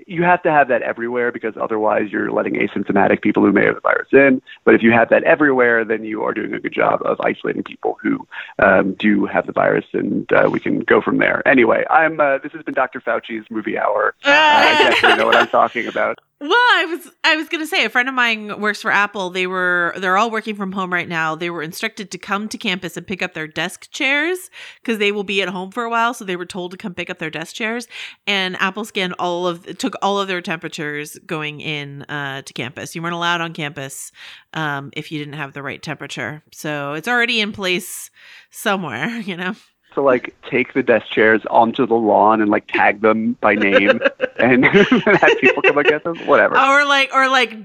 You 0.07 0.23
have 0.25 0.43
to 0.43 0.51
have 0.51 0.69
that 0.69 0.83
everywhere 0.83 1.33
because 1.33 1.55
otherwise 1.61 2.11
you're 2.11 2.31
letting 2.31 2.55
asymptomatic 2.55 3.23
people 3.23 3.43
who 3.43 3.53
may 3.53 3.65
have 3.65 3.77
the 3.77 3.81
virus 3.81 4.09
in. 4.13 4.43
But 4.65 4.75
if 4.75 4.83
you 4.83 4.93
have 4.93 5.09
that 5.09 5.23
everywhere, 5.25 5.85
then 5.85 6.05
you 6.05 6.23
are 6.25 6.35
doing 6.35 6.53
a 6.53 6.61
good 6.61 6.75
job 6.75 7.01
of 7.05 7.19
isolating 7.21 7.63
people 7.63 7.97
who 8.03 8.27
um, 8.59 8.95
do 8.95 9.25
have 9.27 9.47
the 9.47 9.53
virus, 9.53 9.87
and 9.95 10.31
uh, 10.33 10.51
we 10.51 10.61
can 10.61 10.81
go 10.81 11.01
from 11.01 11.19
there. 11.19 11.47
Anyway, 11.49 11.85
I'm. 11.89 12.21
Uh, 12.21 12.39
this 12.39 12.53
has 12.53 12.63
been 12.63 12.75
Dr. 12.75 13.01
Fauci's 13.01 13.47
movie 13.51 13.79
hour. 13.79 14.15
Uh, 14.27 14.31
I 14.31 14.91
definitely 14.91 15.19
know 15.19 15.27
what 15.27 15.37
I'm 15.37 15.49
talking 15.49 15.87
about. 15.87 16.19
Well, 16.39 16.51
I 16.53 16.85
was 16.91 17.11
I 17.25 17.35
was 17.37 17.49
gonna 17.49 17.67
say 17.67 17.87
a 17.87 17.89
friend 17.89 18.11
of 18.11 18.15
mine 18.15 18.61
works 18.61 18.83
for 18.83 18.91
Apple. 18.91 19.31
They 19.31 19.47
were 19.47 19.95
they're 19.97 20.19
all 20.19 20.31
working 20.31 20.55
from 20.55 20.71
home 20.73 20.93
right 20.93 21.09
now. 21.09 21.35
They 21.35 21.49
were 21.49 21.63
instructed 21.63 22.11
to 22.11 22.19
come 22.19 22.47
to 22.51 22.59
campus 22.59 22.95
and 22.99 23.07
pick 23.07 23.23
up 23.23 23.33
their 23.33 23.47
desk 23.47 23.91
chairs 23.91 24.51
because 24.83 24.99
they 24.99 25.13
will 25.13 25.25
be 25.25 25.41
at 25.41 25.49
home 25.49 25.71
for 25.71 25.85
a 25.85 25.89
while. 25.89 26.13
So 26.13 26.27
they 26.27 26.37
were 26.37 26.45
told 26.45 26.73
to 26.73 26.77
come 26.77 26.93
pick 26.93 27.09
up 27.09 27.19
their 27.19 27.31
desk 27.31 27.55
chairs. 27.55 27.89
And 28.27 28.55
Apple 28.61 28.85
scanned 28.85 29.15
all 29.19 29.47
of 29.47 29.79
took 29.79 29.95
all 30.03 30.21
of 30.21 30.29
their 30.29 30.43
temperatures 30.43 31.17
going 31.25 31.63
in 31.63 32.03
uh, 32.03 32.43
to 32.43 32.53
campus. 32.53 32.95
You 32.95 33.01
weren't 33.01 33.15
allowed 33.15 33.41
on 33.41 33.55
campus 33.55 34.13
um, 34.53 34.91
if 34.93 35.11
you 35.11 35.19
didn't 35.19 35.35
have 35.35 35.55
the 35.55 35.63
right 35.63 35.83
temperature. 35.83 36.43
So 36.53 36.93
it's 36.93 37.09
already 37.09 37.41
in 37.41 37.53
place 37.53 38.11
somewhere. 38.51 39.07
You 39.27 39.37
know. 39.37 39.57
To 39.97 40.03
like 40.03 40.35
take 40.49 40.75
the 40.75 40.83
desk 40.83 41.07
chairs 41.09 41.41
onto 41.49 41.87
the 41.87 41.95
lawn 41.95 42.43
and 42.43 42.51
like 42.51 42.67
tag 42.69 43.01
them 43.01 43.33
by 43.41 43.55
name, 43.55 43.99
and 44.39 44.65
have 44.67 45.39
people 45.41 45.63
come 45.63 45.79
and 45.79 45.89
get 45.89 46.05
them. 46.05 46.19
Whatever. 46.27 46.55
Or 46.59 46.85
like 46.85 47.11
or 47.15 47.29
like 47.31 47.57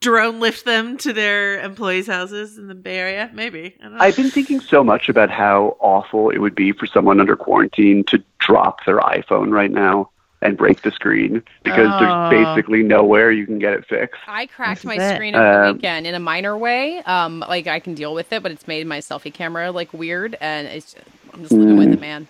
drone 0.00 0.40
lift 0.40 0.64
them 0.64 0.96
to 0.98 1.12
their 1.12 1.60
employees' 1.60 2.06
houses 2.06 2.56
in 2.56 2.68
the 2.68 2.74
Bay 2.74 2.96
Area. 2.96 3.30
Maybe. 3.34 3.76
I 3.80 3.82
don't 3.82 3.92
know. 3.92 3.98
I've 4.00 4.16
been 4.16 4.30
thinking 4.30 4.60
so 4.60 4.82
much 4.82 5.10
about 5.10 5.28
how 5.30 5.76
awful 5.78 6.30
it 6.30 6.38
would 6.38 6.54
be 6.54 6.72
for 6.72 6.86
someone 6.86 7.20
under 7.20 7.36
quarantine 7.36 8.02
to 8.04 8.22
drop 8.38 8.82
their 8.86 9.00
iPhone 9.00 9.50
right 9.52 9.70
now 9.70 10.08
and 10.40 10.56
break 10.56 10.80
the 10.82 10.90
screen 10.90 11.42
because 11.64 11.88
Oh. 11.92 12.30
there's 12.30 12.46
basically 12.46 12.82
nowhere 12.82 13.30
you 13.30 13.44
can 13.46 13.58
get 13.58 13.74
it 13.74 13.84
fixed. 13.86 14.20
I 14.26 14.46
cracked 14.46 14.86
my 14.86 14.94
it. 14.96 15.14
screen 15.16 15.34
over 15.34 15.44
the 15.64 15.68
Um, 15.68 15.76
weekend 15.76 16.06
in 16.06 16.14
a 16.14 16.18
minor 16.20 16.56
way. 16.56 16.98
Um, 17.00 17.40
like 17.40 17.66
I 17.66 17.78
can 17.78 17.92
deal 17.94 18.14
with 18.14 18.32
it, 18.32 18.42
but 18.42 18.52
it's 18.52 18.66
made 18.66 18.86
my 18.86 19.00
selfie 19.00 19.32
camera 19.32 19.70
like 19.70 19.92
weird, 19.92 20.36
and 20.40 20.66
it's 20.66 20.94
I'm 21.34 21.40
just 21.40 21.52
living 21.52 21.76
with 21.76 21.92
it, 21.92 22.00
man. 22.00 22.28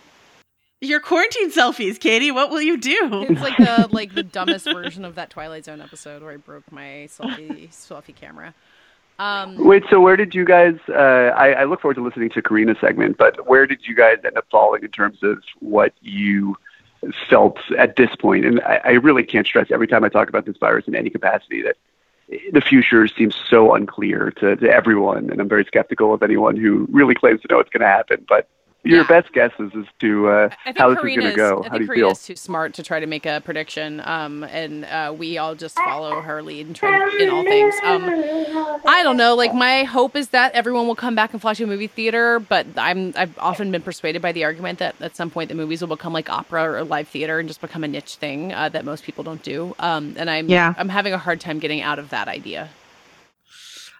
Your 0.80 1.00
quarantine 1.00 1.50
selfies, 1.50 1.98
Katie. 1.98 2.30
What 2.30 2.50
will 2.50 2.60
you 2.60 2.76
do? 2.76 3.26
It's 3.28 3.40
like 3.40 3.56
the 3.56 3.88
like 3.90 4.14
the 4.14 4.22
dumbest 4.22 4.66
version 4.66 5.04
of 5.04 5.14
that 5.14 5.30
Twilight 5.30 5.64
Zone 5.64 5.80
episode 5.80 6.22
where 6.22 6.32
I 6.32 6.36
broke 6.36 6.70
my 6.70 7.08
selfie 7.08 7.68
selfie 7.70 8.14
camera. 8.14 8.54
Um, 9.18 9.64
Wait, 9.64 9.84
so 9.88 10.00
where 10.00 10.16
did 10.16 10.34
you 10.34 10.44
guys? 10.44 10.74
Uh, 10.88 11.32
I, 11.36 11.52
I 11.52 11.64
look 11.64 11.80
forward 11.80 11.94
to 11.94 12.02
listening 12.02 12.30
to 12.30 12.42
Karina's 12.42 12.80
segment, 12.80 13.16
but 13.16 13.46
where 13.46 13.66
did 13.66 13.86
you 13.86 13.94
guys 13.94 14.18
end 14.24 14.36
up 14.36 14.46
falling 14.50 14.82
in 14.82 14.90
terms 14.90 15.22
of 15.22 15.38
what 15.60 15.92
you 16.00 16.56
felt 17.30 17.58
at 17.78 17.96
this 17.96 18.10
point? 18.16 18.44
And 18.44 18.60
I, 18.62 18.80
I 18.84 18.90
really 18.92 19.22
can't 19.22 19.46
stress 19.46 19.70
every 19.70 19.86
time 19.86 20.02
I 20.02 20.08
talk 20.08 20.28
about 20.28 20.46
this 20.46 20.56
virus 20.56 20.88
in 20.88 20.96
any 20.96 21.10
capacity 21.10 21.62
that 21.62 21.76
the 22.52 22.60
future 22.60 23.06
seems 23.06 23.36
so 23.48 23.74
unclear 23.74 24.32
to, 24.38 24.56
to 24.56 24.68
everyone, 24.68 25.30
and 25.30 25.40
I'm 25.40 25.48
very 25.48 25.64
skeptical 25.64 26.12
of 26.12 26.22
anyone 26.22 26.56
who 26.56 26.88
really 26.90 27.14
claims 27.14 27.40
to 27.42 27.48
know 27.48 27.58
what's 27.58 27.70
going 27.70 27.82
to 27.82 27.86
happen. 27.86 28.24
But 28.28 28.48
your 28.84 29.04
best 29.06 29.32
guesses 29.32 29.72
as 29.76 29.84
to 30.00 30.28
uh, 30.28 30.48
I 30.66 30.74
how 30.76 30.90
this 30.90 30.98
is 30.98 31.02
going 31.16 31.20
to 31.20 31.32
go. 31.36 31.64
I 31.64 31.68
How 31.68 31.78
do 31.78 31.86
think 31.86 31.88
you 31.88 31.94
feel? 31.94 32.08
Karina's 32.08 32.24
too 32.26 32.36
smart 32.36 32.74
to 32.74 32.82
try 32.82 33.00
to 33.00 33.06
make 33.06 33.26
a 33.26 33.40
prediction, 33.44 34.00
um, 34.04 34.44
and 34.44 34.84
uh, 34.84 35.14
we 35.16 35.38
all 35.38 35.54
just 35.54 35.76
follow 35.76 36.20
her 36.20 36.42
lead 36.42 36.66
and 36.66 36.76
try 36.76 36.98
to, 36.98 37.16
in 37.22 37.30
all 37.30 37.42
things. 37.42 37.74
Um, 37.82 38.04
I 38.86 39.02
don't 39.02 39.16
know. 39.16 39.34
Like 39.34 39.54
my 39.54 39.84
hope 39.84 40.16
is 40.16 40.28
that 40.30 40.52
everyone 40.54 40.86
will 40.86 40.94
come 40.94 41.14
back 41.14 41.32
and 41.32 41.40
flash 41.40 41.60
a 41.60 41.66
movie 41.66 41.86
theater, 41.86 42.38
but 42.40 42.66
I'm 42.76 43.12
I've 43.16 43.36
often 43.38 43.70
been 43.70 43.82
persuaded 43.82 44.22
by 44.22 44.32
the 44.32 44.44
argument 44.44 44.78
that 44.80 44.94
at 45.00 45.16
some 45.16 45.30
point 45.30 45.48
the 45.48 45.54
movies 45.54 45.80
will 45.80 45.88
become 45.88 46.12
like 46.12 46.30
opera 46.30 46.70
or 46.72 46.84
live 46.84 47.08
theater 47.08 47.38
and 47.38 47.48
just 47.48 47.60
become 47.60 47.84
a 47.84 47.88
niche 47.88 48.16
thing 48.16 48.52
uh, 48.52 48.68
that 48.70 48.84
most 48.84 49.04
people 49.04 49.24
don't 49.24 49.42
do. 49.42 49.74
Um, 49.78 50.14
and 50.18 50.30
I'm 50.30 50.48
Yeah. 50.48 50.74
I'm 50.76 50.88
having 50.90 51.12
a 51.12 51.18
hard 51.18 51.40
time 51.40 51.58
getting 51.58 51.80
out 51.82 51.98
of 51.98 52.10
that 52.10 52.28
idea. 52.28 52.70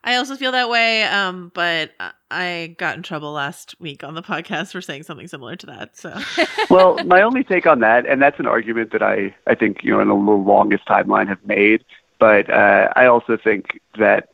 I 0.05 0.17
also 0.17 0.37
feel 0.37 0.53
that 0.53 0.69
way, 0.69 1.03
um, 1.05 1.51
but 1.55 1.93
I- 2.31 2.75
got 2.79 2.97
in 2.97 3.03
trouble 3.03 3.33
last 3.33 3.75
week 3.81 4.05
on 4.05 4.15
the 4.15 4.23
podcast 4.23 4.73
for 4.73 4.81
saying 4.81 5.05
something 5.05 5.29
similar 5.29 5.57
to 5.57 5.67
that. 5.67 5.97
So 5.97 6.15
well, 6.71 7.03
my 7.05 7.23
only 7.23 7.45
take 7.45 7.67
on 7.67 7.81
that, 7.81 8.07
and 8.07 8.21
that's 8.21 8.39
an 8.39 8.47
argument 8.47 8.93
that 8.93 9.03
I, 9.03 9.35
I 9.47 9.55
think, 9.55 9.83
you 9.83 9.93
know, 9.93 10.01
in 10.01 10.09
the 10.09 10.15
longest 10.15 10.85
timeline 10.87 11.29
have 11.29 11.45
made. 11.45 11.85
But 12.19 12.51
uh, 12.51 12.93
I 12.97 13.07
also 13.07 13.37
think 13.37 13.81
that 13.99 14.29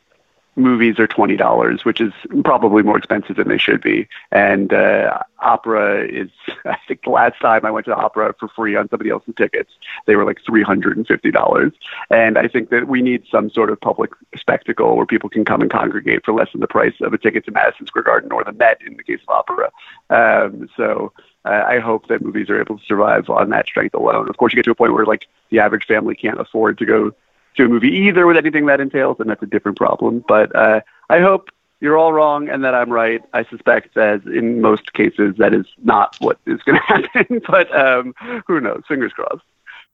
movies 0.55 0.99
are 0.99 1.07
twenty 1.07 1.35
dollars, 1.35 1.85
which 1.85 2.01
is 2.01 2.13
probably 2.43 2.83
more 2.83 2.97
expensive 2.97 3.37
than 3.37 3.47
they 3.47 3.57
should 3.57 3.81
be. 3.81 4.07
And 4.31 4.73
uh, 4.73 5.19
opera 5.39 6.05
is, 6.05 6.29
I 6.65 6.77
think, 6.87 7.03
the 7.03 7.09
last 7.09 7.39
time 7.39 7.65
I 7.65 7.71
went 7.71 7.85
to 7.85 7.91
the 7.91 7.97
opera 7.97 8.33
for 8.39 8.47
free 8.49 8.75
on 8.75 8.89
somebody 8.89 9.09
else's 9.09 9.35
tickets, 9.35 9.71
they 10.05 10.15
were 10.15 10.25
like 10.25 10.39
three 10.45 10.63
hundred 10.63 10.97
and 10.97 11.07
fifty 11.07 11.31
dollars. 11.31 11.73
And 12.09 12.37
I 12.37 12.47
think 12.47 12.69
that 12.69 12.87
we 12.87 13.01
need 13.01 13.23
some 13.31 13.49
sort 13.49 13.69
of 13.69 13.79
public 13.79 14.11
spectacle 14.35 14.95
where 14.95 15.05
people 15.05 15.29
can 15.29 15.45
come 15.45 15.61
and 15.61 15.71
congregate 15.71 16.25
for 16.25 16.33
less 16.33 16.51
than 16.51 16.61
the 16.61 16.67
price 16.67 16.95
of 17.01 17.13
a 17.13 17.17
ticket 17.17 17.45
to 17.45 17.51
Madison 17.51 17.87
Square 17.87 18.03
Garden 18.03 18.31
or 18.31 18.43
the 18.43 18.53
Met 18.53 18.79
in 18.85 18.97
the 18.97 19.03
case 19.03 19.19
of 19.27 19.29
opera. 19.29 19.71
Um, 20.09 20.69
so. 20.75 21.13
Uh, 21.43 21.65
I 21.67 21.79
hope 21.79 22.07
that 22.07 22.21
movies 22.21 22.51
are 22.51 22.61
able 22.61 22.77
to 22.77 22.85
survive 22.85 23.27
on 23.27 23.49
that 23.49 23.65
strength 23.65 23.95
alone. 23.95 24.29
Of 24.29 24.37
course, 24.37 24.53
you 24.53 24.57
get 24.57 24.65
to 24.65 24.71
a 24.71 24.75
point 24.75 24.93
where 24.93 25.07
like 25.07 25.25
the 25.49 25.57
average 25.57 25.87
family 25.87 26.13
can't 26.13 26.39
afford 26.39 26.77
to 26.77 26.85
go 26.85 27.15
to 27.55 27.65
a 27.65 27.67
movie 27.67 27.89
either 27.89 28.25
with 28.25 28.37
anything 28.37 28.65
that 28.67 28.79
entails, 28.79 29.17
and 29.19 29.29
that's 29.29 29.43
a 29.43 29.47
different 29.47 29.77
problem. 29.77 30.23
But 30.27 30.55
uh, 30.55 30.81
I 31.09 31.19
hope 31.19 31.49
you're 31.81 31.97
all 31.97 32.13
wrong 32.13 32.47
and 32.47 32.63
that 32.63 32.73
I'm 32.75 32.91
right. 32.91 33.21
I 33.33 33.43
suspect, 33.45 33.97
as 33.97 34.21
in 34.25 34.61
most 34.61 34.93
cases, 34.93 35.35
that 35.37 35.53
is 35.53 35.65
not 35.83 36.15
what 36.19 36.39
is 36.45 36.61
going 36.61 36.79
to 36.87 37.09
happen. 37.09 37.41
but 37.47 37.75
um, 37.75 38.13
who 38.47 38.61
knows? 38.61 38.83
Fingers 38.87 39.11
crossed. 39.13 39.43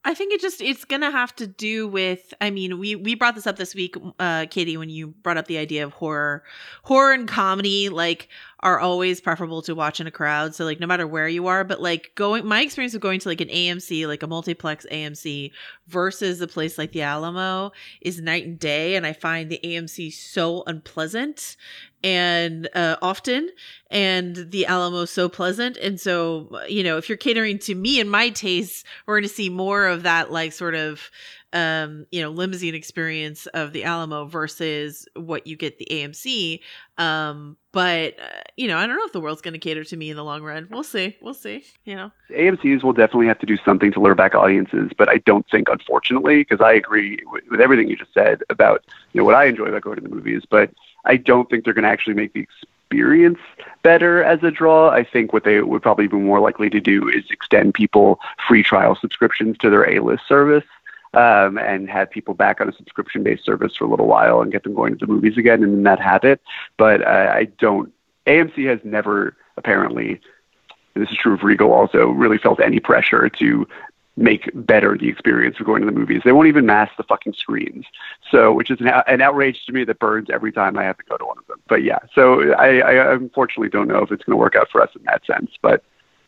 I 0.08 0.14
think 0.14 0.32
it 0.32 0.40
just 0.40 0.62
it's 0.62 0.86
gonna 0.86 1.12
have 1.12 1.36
to 1.36 1.46
do 1.46 1.86
with. 1.86 2.34
I 2.40 2.50
mean, 2.50 2.80
we 2.80 2.96
we 2.96 3.14
brought 3.14 3.36
this 3.36 3.46
up 3.46 3.58
this 3.58 3.76
week, 3.76 3.98
uh, 4.20 4.46
Katie, 4.50 4.78
when 4.78 4.90
you 4.90 5.08
brought 5.08 5.36
up 5.36 5.48
the 5.48 5.58
idea 5.58 5.84
of 5.84 5.92
horror, 5.92 6.46
horror 6.84 7.12
and 7.12 7.28
comedy 7.28 7.90
like 7.90 8.30
are 8.62 8.80
always 8.80 9.20
preferable 9.20 9.62
to 9.64 9.76
watch 9.76 10.00
in 10.00 10.08
a 10.08 10.12
crowd. 10.12 10.56
So 10.56 10.64
like 10.64 10.80
no 10.80 10.88
matter 10.88 11.06
where 11.06 11.28
you 11.28 11.48
are, 11.48 11.66
but 11.66 11.82
like 11.82 12.14
going, 12.16 12.48
my 12.48 12.62
experience 12.62 12.94
of 12.94 13.02
going 13.02 13.20
to 13.20 13.28
like 13.28 13.42
an 13.42 13.50
AMC, 13.50 14.08
like 14.08 14.24
a 14.24 14.28
multiplex 14.28 14.86
AMC, 14.90 15.52
versus 15.88 16.40
a 16.40 16.48
place 16.48 16.78
like 16.78 16.94
the 16.94 17.02
Alamo 17.02 17.74
is 18.00 18.22
night 18.22 18.46
and 18.46 18.58
day. 18.58 18.96
And 18.96 19.06
I 19.06 19.12
find 19.12 19.50
the 19.50 19.60
AMC 19.62 20.14
so 20.14 20.64
unpleasant 20.68 21.58
and 22.08 22.70
uh, 22.74 22.96
often 23.02 23.50
and 23.92 24.50
the 24.52 24.66
alamo 24.66 25.04
so 25.04 25.28
pleasant. 25.28 25.76
And 25.76 26.00
so 26.00 26.62
you 26.70 26.82
know 26.82 26.96
if 26.98 27.10
you're 27.10 27.18
catering 27.18 27.60
to 27.60 27.76
me 27.76 28.00
and 28.00 28.10
my 28.10 28.30
tastes 28.30 28.86
we're 29.06 29.16
going 29.16 29.28
to 29.28 29.36
see 29.36 29.50
more 29.50 29.88
of 29.88 30.04
that 30.04 30.32
like 30.32 30.54
sort 30.54 30.76
of 30.76 31.12
um 31.54 32.06
you 32.12 32.22
know 32.22 32.30
limousine 32.30 32.76
experience 32.76 33.46
of 33.48 33.72
the 33.72 33.86
alamo 33.86 34.26
versus 34.26 35.08
what 35.16 35.48
you 35.48 35.56
get 35.56 35.78
the 35.78 35.88
amc 35.90 36.60
um 36.98 37.56
but 37.72 38.20
uh, 38.20 38.42
you 38.58 38.68
know 38.68 38.78
i 38.78 38.86
don't 38.86 38.98
know 38.98 39.06
if 39.06 39.14
the 39.14 39.22
world's 39.22 39.42
going 39.42 39.54
to 39.54 39.60
cater 39.60 39.86
to 39.86 39.96
me 39.96 40.10
in 40.10 40.18
the 40.18 40.26
long 40.26 40.44
run. 40.44 40.68
We'll 40.70 40.84
see. 40.84 41.16
We'll 41.22 41.34
see 41.34 41.64
you 41.86 41.96
know? 41.96 42.12
AMC's 42.32 42.84
will 42.84 42.92
definitely 42.92 43.28
have 43.28 43.40
to 43.40 43.46
do 43.46 43.58
something 43.64 43.94
to 43.94 44.02
lure 44.02 44.14
back 44.14 44.36
audiences, 44.36 44.92
but 44.98 45.08
I 45.08 45.20
don't 45.20 45.46
think, 45.50 45.70
unfortunately, 45.70 46.40
because 46.40 46.60
I 46.60 46.74
agree 46.74 47.18
with, 47.32 47.46
with 47.50 47.62
everything 47.62 47.88
you 47.88 47.96
just 47.96 48.14
said 48.14 48.44
about 48.50 48.84
you 49.14 49.22
know 49.22 49.26
what 49.26 49.36
I 49.36 49.46
enjoy 49.46 49.66
about 49.68 49.84
going 49.84 49.96
to 49.96 50.02
the 50.02 50.10
movies, 50.10 50.44
but 50.50 50.70
I 51.08 51.18
don't 51.18 51.50
think 51.50 51.64
they're 51.64 51.74
going 51.74 51.84
to 51.84 51.90
actually 51.90 52.14
make 52.14 52.34
the 52.34 52.42
experience 52.42 53.40
better 53.82 54.24
as 54.24 54.44
a 54.44 54.52
draw. 54.52 54.90
I 54.90 55.04
think 55.04 55.34
what 55.34 55.44
they 55.44 55.62
would 55.62 55.82
probably 55.82 56.08
be 56.08 56.18
more 56.18 56.40
likely 56.40 56.70
to 56.70 56.80
do 56.80 57.10
is 57.10 57.24
extend 57.30 57.74
people 57.74 58.20
free 58.48 58.64
trial 58.64 58.96
subscriptions 58.96 59.58
to 59.60 59.70
their 59.70 59.90
A-list 59.90 60.28
service. 60.28 60.66
Um, 61.14 61.58
and 61.58 61.90
have 61.90 62.12
people 62.12 62.34
back 62.34 62.60
on 62.60 62.68
a 62.68 62.74
subscription 62.74 63.24
based 63.24 63.46
service 63.46 63.76
for 63.76 63.86
a 63.86 63.88
little 63.88 64.08
while 64.08 64.42
and 64.42 64.52
get 64.52 64.64
them 64.64 64.76
going 64.76 64.96
to 64.96 65.06
the 65.06 65.12
movies 65.12 65.38
again 65.38 65.64
and 65.64 65.74
in 65.74 65.84
that 65.84 66.02
habit. 66.02 66.42
But 66.76 67.02
uh, 67.02 67.32
I 67.34 67.46
don't, 67.58 67.92
AMC 68.28 68.68
has 68.68 68.82
never 68.84 69.36
apparently, 69.56 70.22
this 70.96 71.10
is 71.10 71.18
true 71.18 71.34
of 71.34 71.44
Regal 71.44 71.72
also, 71.72 72.10
really 72.10 72.38
felt 72.38 72.60
any 72.60 72.80
pressure 72.80 73.30
to 73.30 73.68
make 74.18 74.50
better 74.54 74.98
the 74.98 75.08
experience 75.08 75.60
of 75.60 75.66
going 75.66 75.82
to 75.82 75.86
the 75.86 75.92
movies. 75.92 76.22
They 76.26 76.32
won't 76.32 76.48
even 76.48 76.66
mask 76.66 76.94
the 76.98 77.04
fucking 77.04 77.34
screens. 77.34 77.86
So, 78.30 78.52
which 78.52 78.72
is 78.72 78.82
an, 78.82 78.88
an 78.88 79.22
outrage 79.22 79.64
to 79.68 79.72
me 79.72 79.84
that 79.86 80.00
burns 80.00 80.30
every 80.32 80.52
time 80.52 80.78
I 80.78 80.84
have 80.84 80.98
to 80.98 81.04
go 81.04 81.18
to 81.18 81.26
one 81.26 81.38
of 81.38 81.46
them. 81.48 81.60
But 81.68 81.84
yeah, 81.84 82.00
so 82.14 82.52
I, 82.54 82.80
I 82.80 83.14
unfortunately 83.14 83.70
don't 83.70 83.88
know 83.88 84.00
if 84.00 84.12
it's 84.12 84.24
going 84.24 84.34
to 84.34 84.38
work 84.38 84.56
out 84.56 84.70
for 84.72 84.82
us 84.82 84.90
in 84.96 85.04
that 85.04 85.26
sense. 85.26 85.52
But 85.62 85.84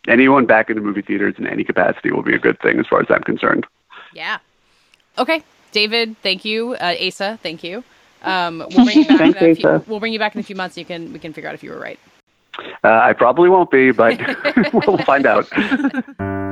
anyone 0.07 0.45
back 0.45 0.69
in 0.69 0.75
the 0.75 0.81
movie 0.81 1.01
theaters 1.01 1.35
in 1.37 1.47
any 1.47 1.63
capacity 1.63 2.11
will 2.11 2.21
be 2.21 2.35
a 2.35 2.39
good 2.39 2.59
thing 2.61 2.79
as 2.79 2.85
far 2.87 3.01
as 3.01 3.07
I'm 3.09 3.23
concerned. 3.23 3.65
Yeah. 4.13 4.37
Okay, 5.17 5.43
David, 5.71 6.15
thank 6.21 6.45
you. 6.45 6.75
Uh, 6.75 6.95
Asa, 7.05 7.39
thank 7.41 7.63
you. 7.63 7.83
Um, 8.21 8.59
we'll 8.59 8.85
bring 8.85 8.99
you 8.99 9.07
back. 9.07 9.17
Thanks, 9.17 9.41
in 9.41 9.51
a 9.51 9.55
few, 9.55 9.69
Asa. 9.69 9.83
we'll 9.87 9.99
bring 9.99 10.13
you 10.13 10.19
back 10.19 10.35
in 10.35 10.41
a 10.41 10.43
few 10.43 10.55
months. 10.55 10.77
You 10.77 10.85
can 10.85 11.11
we 11.11 11.19
can 11.19 11.33
figure 11.33 11.49
out 11.49 11.55
if 11.55 11.63
you 11.63 11.71
were 11.71 11.79
right. 11.79 11.99
Uh, 12.83 12.99
I 13.01 13.13
probably 13.13 13.49
won't 13.49 13.71
be, 13.71 13.91
but 13.91 14.19
we'll 14.73 14.97
find 14.99 15.25
out. 15.25 15.49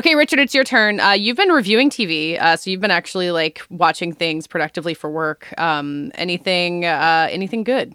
Okay, 0.00 0.14
Richard, 0.14 0.38
it's 0.38 0.54
your 0.54 0.64
turn. 0.64 0.98
Uh, 0.98 1.10
you've 1.10 1.36
been 1.36 1.50
reviewing 1.50 1.90
TV, 1.90 2.40
uh, 2.40 2.56
so 2.56 2.70
you've 2.70 2.80
been 2.80 2.90
actually 2.90 3.30
like 3.32 3.60
watching 3.68 4.14
things 4.14 4.46
productively 4.46 4.94
for 4.94 5.10
work. 5.10 5.52
Um, 5.58 6.10
anything, 6.14 6.86
uh, 6.86 7.28
anything 7.30 7.64
good? 7.64 7.94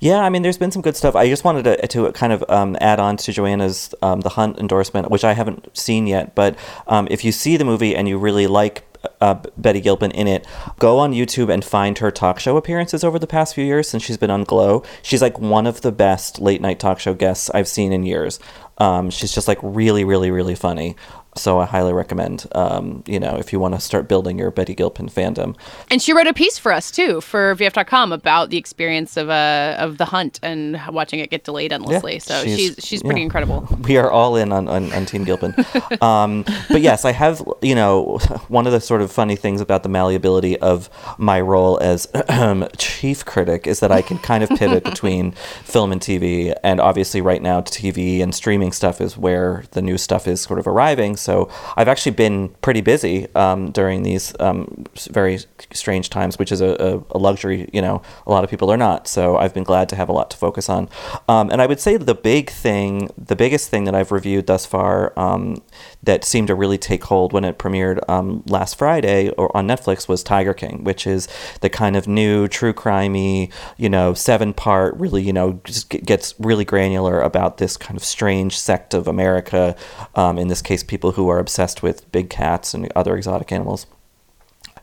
Yeah, 0.00 0.18
I 0.18 0.28
mean, 0.28 0.42
there's 0.42 0.58
been 0.58 0.70
some 0.70 0.82
good 0.82 0.96
stuff. 0.96 1.16
I 1.16 1.26
just 1.30 1.44
wanted 1.44 1.62
to, 1.64 1.86
to 1.86 2.12
kind 2.12 2.34
of 2.34 2.44
um, 2.50 2.76
add 2.82 3.00
on 3.00 3.16
to 3.16 3.32
Joanna's 3.32 3.94
um, 4.02 4.20
The 4.20 4.28
Hunt 4.28 4.58
endorsement, 4.58 5.10
which 5.10 5.24
I 5.24 5.32
haven't 5.32 5.74
seen 5.74 6.06
yet. 6.06 6.34
But 6.34 6.58
um, 6.86 7.08
if 7.10 7.24
you 7.24 7.32
see 7.32 7.56
the 7.56 7.64
movie 7.64 7.96
and 7.96 8.06
you 8.06 8.18
really 8.18 8.46
like 8.46 8.84
uh, 9.20 9.40
Betty 9.56 9.80
Gilpin 9.80 10.10
in 10.10 10.26
it, 10.26 10.46
go 10.78 10.98
on 10.98 11.12
YouTube 11.12 11.52
and 11.52 11.64
find 11.64 11.98
her 11.98 12.10
talk 12.10 12.38
show 12.38 12.56
appearances 12.56 13.02
over 13.02 13.18
the 13.18 13.26
past 13.26 13.54
few 13.54 13.64
years 13.64 13.88
since 13.88 14.02
she's 14.02 14.16
been 14.16 14.30
on 14.30 14.44
Glow. 14.44 14.82
She's 15.02 15.22
like 15.22 15.38
one 15.38 15.66
of 15.66 15.80
the 15.80 15.92
best 15.92 16.38
late 16.38 16.60
night 16.60 16.78
talk 16.78 17.00
show 17.00 17.14
guests 17.14 17.50
I've 17.50 17.68
seen 17.68 17.92
in 17.92 18.04
years. 18.04 18.38
Um, 18.78 19.10
she's 19.10 19.32
just 19.32 19.48
like 19.48 19.58
really, 19.62 20.04
really, 20.04 20.30
really 20.30 20.54
funny. 20.54 20.96
So 21.38 21.60
I 21.60 21.66
highly 21.66 21.92
recommend, 21.92 22.46
um, 22.52 23.02
you 23.06 23.20
know, 23.20 23.36
if 23.36 23.52
you 23.52 23.60
want 23.60 23.74
to 23.74 23.80
start 23.80 24.08
building 24.08 24.38
your 24.38 24.50
Betty 24.50 24.74
Gilpin 24.74 25.08
fandom. 25.08 25.56
And 25.90 26.02
she 26.02 26.12
wrote 26.12 26.26
a 26.26 26.34
piece 26.34 26.58
for 26.58 26.72
us 26.72 26.90
too 26.90 27.20
for 27.20 27.54
VF.com 27.54 28.12
about 28.12 28.50
the 28.50 28.56
experience 28.56 29.16
of 29.16 29.30
uh, 29.30 29.76
of 29.78 29.98
the 29.98 30.06
hunt 30.06 30.40
and 30.42 30.80
watching 30.90 31.20
it 31.20 31.30
get 31.30 31.44
delayed 31.44 31.72
endlessly. 31.72 32.18
so 32.18 32.42
she's 32.44 32.76
she's, 32.84 33.02
pretty 33.02 33.20
yeah. 33.20 33.24
incredible. 33.24 33.66
We 33.88 33.96
are 33.96 34.10
all 34.10 34.36
in 34.36 34.52
on, 34.52 34.68
on, 34.68 34.92
on 34.92 35.06
Team 35.06 35.24
Gilpin. 35.24 35.54
um, 36.02 36.44
but 36.68 36.82
yes, 36.82 37.04
I 37.06 37.12
have, 37.12 37.42
you 37.62 37.74
know, 37.74 38.18
one 38.48 38.66
of 38.66 38.72
the 38.72 38.80
sort 38.80 39.00
of 39.00 39.10
funny 39.10 39.36
things 39.36 39.60
about 39.60 39.82
the 39.82 39.88
malleability 39.88 40.58
of 40.58 40.90
my 41.16 41.40
role 41.40 41.78
as 41.78 42.06
chief 42.76 43.24
critic 43.24 43.66
is 43.66 43.80
that 43.80 43.90
I 43.90 44.02
can 44.02 44.18
kind 44.18 44.44
of 44.44 44.50
pivot 44.50 44.84
between 44.84 45.32
film 45.64 45.90
and 45.92 46.00
TV. 46.00 46.54
And 46.62 46.80
obviously, 46.80 47.20
right 47.20 47.40
now, 47.40 47.62
TV 47.62 48.22
and 48.22 48.34
streaming 48.34 48.72
stuff 48.72 49.00
is 49.00 49.16
where 49.16 49.64
the 49.70 49.80
new 49.80 49.96
stuff 49.96 50.28
is 50.28 50.40
sort 50.40 50.58
of 50.58 50.66
arriving. 50.66 51.16
So 51.16 51.27
I've 51.76 51.88
actually 51.88 52.12
been 52.12 52.50
pretty 52.60 52.80
busy 52.80 53.26
um, 53.34 53.70
during 53.70 54.02
these 54.02 54.34
um, 54.40 54.84
very 55.10 55.38
strange 55.72 56.10
times, 56.10 56.38
which 56.38 56.52
is 56.52 56.60
a, 56.60 57.02
a, 57.10 57.18
luxury, 57.18 57.68
you 57.72 57.82
know, 57.82 58.02
a 58.26 58.30
lot 58.30 58.44
of 58.44 58.50
people 58.50 58.70
are 58.70 58.76
not. 58.76 59.08
So 59.08 59.36
I've 59.36 59.54
been 59.54 59.64
glad 59.64 59.88
to 59.90 59.96
have 59.96 60.08
a 60.08 60.12
lot 60.12 60.30
to 60.30 60.36
focus 60.36 60.68
on. 60.68 60.88
Um, 61.28 61.50
and 61.50 61.60
I 61.60 61.66
would 61.66 61.80
say 61.80 61.96
the 61.96 62.14
big 62.14 62.50
thing, 62.50 63.10
the 63.16 63.36
biggest 63.36 63.70
thing 63.70 63.84
that 63.84 63.94
I've 63.94 64.12
reviewed 64.12 64.46
thus 64.46 64.66
far 64.66 65.12
um, 65.18 65.62
that 66.02 66.24
seemed 66.24 66.48
to 66.48 66.54
really 66.54 66.78
take 66.78 67.04
hold 67.04 67.32
when 67.32 67.44
it 67.44 67.58
premiered 67.58 68.00
um, 68.08 68.42
last 68.46 68.78
Friday 68.78 69.30
or 69.30 69.54
on 69.56 69.66
Netflix 69.66 70.08
was 70.08 70.22
Tiger 70.22 70.54
King, 70.54 70.84
which 70.84 71.06
is 71.06 71.28
the 71.60 71.68
kind 71.68 71.96
of 71.96 72.06
new 72.06 72.48
true 72.48 72.72
crimey, 72.72 73.52
you 73.76 73.88
know, 73.88 74.14
seven 74.14 74.52
part, 74.52 74.96
really, 74.96 75.22
you 75.22 75.32
know, 75.32 75.60
just 75.64 75.88
gets 75.88 76.34
really 76.38 76.64
granular 76.64 77.20
about 77.20 77.58
this 77.58 77.76
kind 77.76 77.96
of 77.96 78.04
strange 78.04 78.58
sect 78.58 78.94
of 78.94 79.08
America. 79.08 79.74
Um, 80.14 80.38
in 80.38 80.48
this 80.48 80.62
case, 80.62 80.82
people 80.82 81.12
who 81.12 81.28
are 81.28 81.38
obsessed 81.38 81.82
with 81.82 82.10
big 82.12 82.30
cats 82.30 82.74
and 82.74 82.90
other 82.94 83.16
exotic 83.16 83.52
animals. 83.52 83.86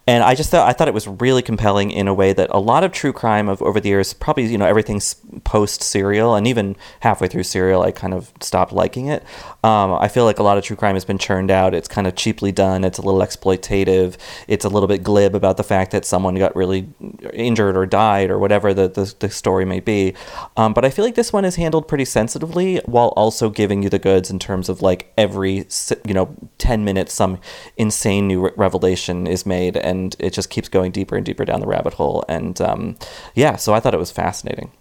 And 0.08 0.24
I 0.24 0.36
just 0.36 0.52
thought 0.52 0.70
I 0.70 0.74
thought 0.74 0.88
it 0.88 0.94
was 0.94 1.08
really 1.08 1.42
compelling 1.42 1.90
in 1.90 2.08
a 2.08 2.14
way 2.14 2.32
that 2.32 2.50
a 2.52 2.60
lot 2.60 2.84
of 2.84 2.92
true 2.92 3.12
crime 3.12 3.50
of 3.50 3.60
over 3.64 3.80
the 3.80 3.90
years, 3.90 4.14
probably 4.14 4.46
you 4.46 4.58
know 4.58 4.68
everything's 4.68 5.16
post 5.44 5.82
serial, 5.82 6.36
and 6.36 6.46
even 6.46 6.76
halfway 7.00 7.28
through 7.28 7.42
serial, 7.44 7.82
I 7.82 7.92
kind 7.92 8.14
of 8.14 8.32
stopped 8.40 8.72
liking 8.72 9.08
it. 9.08 9.24
Um, 9.64 9.94
I 9.94 10.08
feel 10.08 10.26
like 10.26 10.38
a 10.38 10.44
lot 10.44 10.60
of 10.60 10.64
true 10.64 10.76
crime 10.76 10.96
has 10.96 11.06
been 11.06 11.18
churned 11.18 11.50
out. 11.50 11.74
It's 11.74 11.88
kind 11.88 12.06
of 12.06 12.16
cheaply 12.16 12.52
done. 12.52 12.84
It's 12.84 13.00
a 13.00 13.02
little 13.02 13.20
exploitative. 13.20 14.16
It's 14.48 14.64
a 14.64 14.70
little 14.70 14.88
bit 14.88 15.02
glib 15.02 15.34
about 15.34 15.58
the 15.58 15.64
fact 15.64 15.90
that 15.92 16.06
someone 16.06 16.36
got 16.36 16.56
really 16.56 16.88
injured 17.34 17.76
or 17.76 17.88
died 17.88 18.30
or 18.30 18.38
whatever 18.38 18.76
the 18.76 18.88
the, 18.88 19.12
the 19.18 19.30
story 19.32 19.66
may 19.66 19.80
be. 19.80 20.14
Um, 20.56 20.74
but 20.74 20.86
I 20.86 20.92
feel 20.92 21.04
like 21.04 21.16
this 21.16 21.34
one 21.34 21.46
is 21.46 21.56
handled 21.56 21.88
pretty 21.88 22.06
sensitively 22.06 22.78
while 22.86 23.10
also 23.16 23.50
giving 23.50 23.82
you 23.82 23.90
the 23.90 23.98
goods 23.98 24.30
in 24.30 24.38
terms 24.38 24.70
of 24.70 24.84
like 24.84 25.12
every 25.18 25.66
you 26.06 26.14
know 26.14 26.36
ten 26.60 26.86
minutes 26.86 27.12
some 27.12 27.40
insane 27.76 28.28
new 28.28 28.42
re- 28.46 28.52
revelation 28.56 29.26
is 29.26 29.48
made 29.48 29.76
and 29.76 29.95
and 29.96 30.16
it 30.20 30.34
just 30.34 30.50
keeps 30.50 30.70
going 30.70 30.92
deeper 30.92 31.16
and 31.16 31.26
deeper 31.26 31.46
down 31.46 31.62
the 31.62 31.68
rabbit 31.68 31.94
hole. 31.94 32.24
And 32.28 32.60
um, 32.62 32.98
yeah, 33.34 33.56
so 33.56 33.74
I 33.74 33.80
thought 33.80 33.94
it 33.94 34.00
was 34.00 34.12
fascinating. 34.12 34.72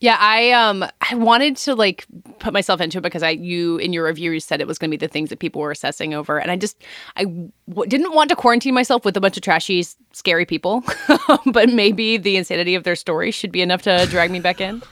Yeah, 0.00 0.16
I 0.20 0.52
um 0.52 0.84
I 1.10 1.16
wanted 1.16 1.56
to 1.56 1.74
like 1.74 2.06
put 2.38 2.52
myself 2.52 2.80
into 2.80 2.98
it 2.98 3.00
because 3.00 3.24
I 3.24 3.30
you 3.30 3.78
in 3.78 3.92
your 3.92 4.04
review 4.04 4.30
you 4.30 4.38
said 4.38 4.60
it 4.60 4.68
was 4.68 4.78
going 4.78 4.92
to 4.92 4.96
be 4.96 5.04
the 5.04 5.10
things 5.10 5.28
that 5.30 5.40
people 5.40 5.60
were 5.60 5.72
assessing 5.72 6.14
over, 6.14 6.38
and 6.38 6.52
I 6.52 6.56
just 6.56 6.84
I 7.16 7.24
w- 7.24 7.88
didn't 7.88 8.14
want 8.14 8.30
to 8.30 8.36
quarantine 8.36 8.74
myself 8.74 9.04
with 9.04 9.16
a 9.16 9.20
bunch 9.20 9.36
of 9.36 9.42
trashy, 9.42 9.84
scary 10.12 10.46
people, 10.46 10.84
but 11.46 11.70
maybe 11.70 12.16
the 12.16 12.36
insanity 12.36 12.76
of 12.76 12.84
their 12.84 12.94
story 12.94 13.32
should 13.32 13.50
be 13.50 13.60
enough 13.60 13.82
to 13.82 14.06
drag 14.08 14.30
me 14.30 14.38
back 14.38 14.60
in. 14.60 14.82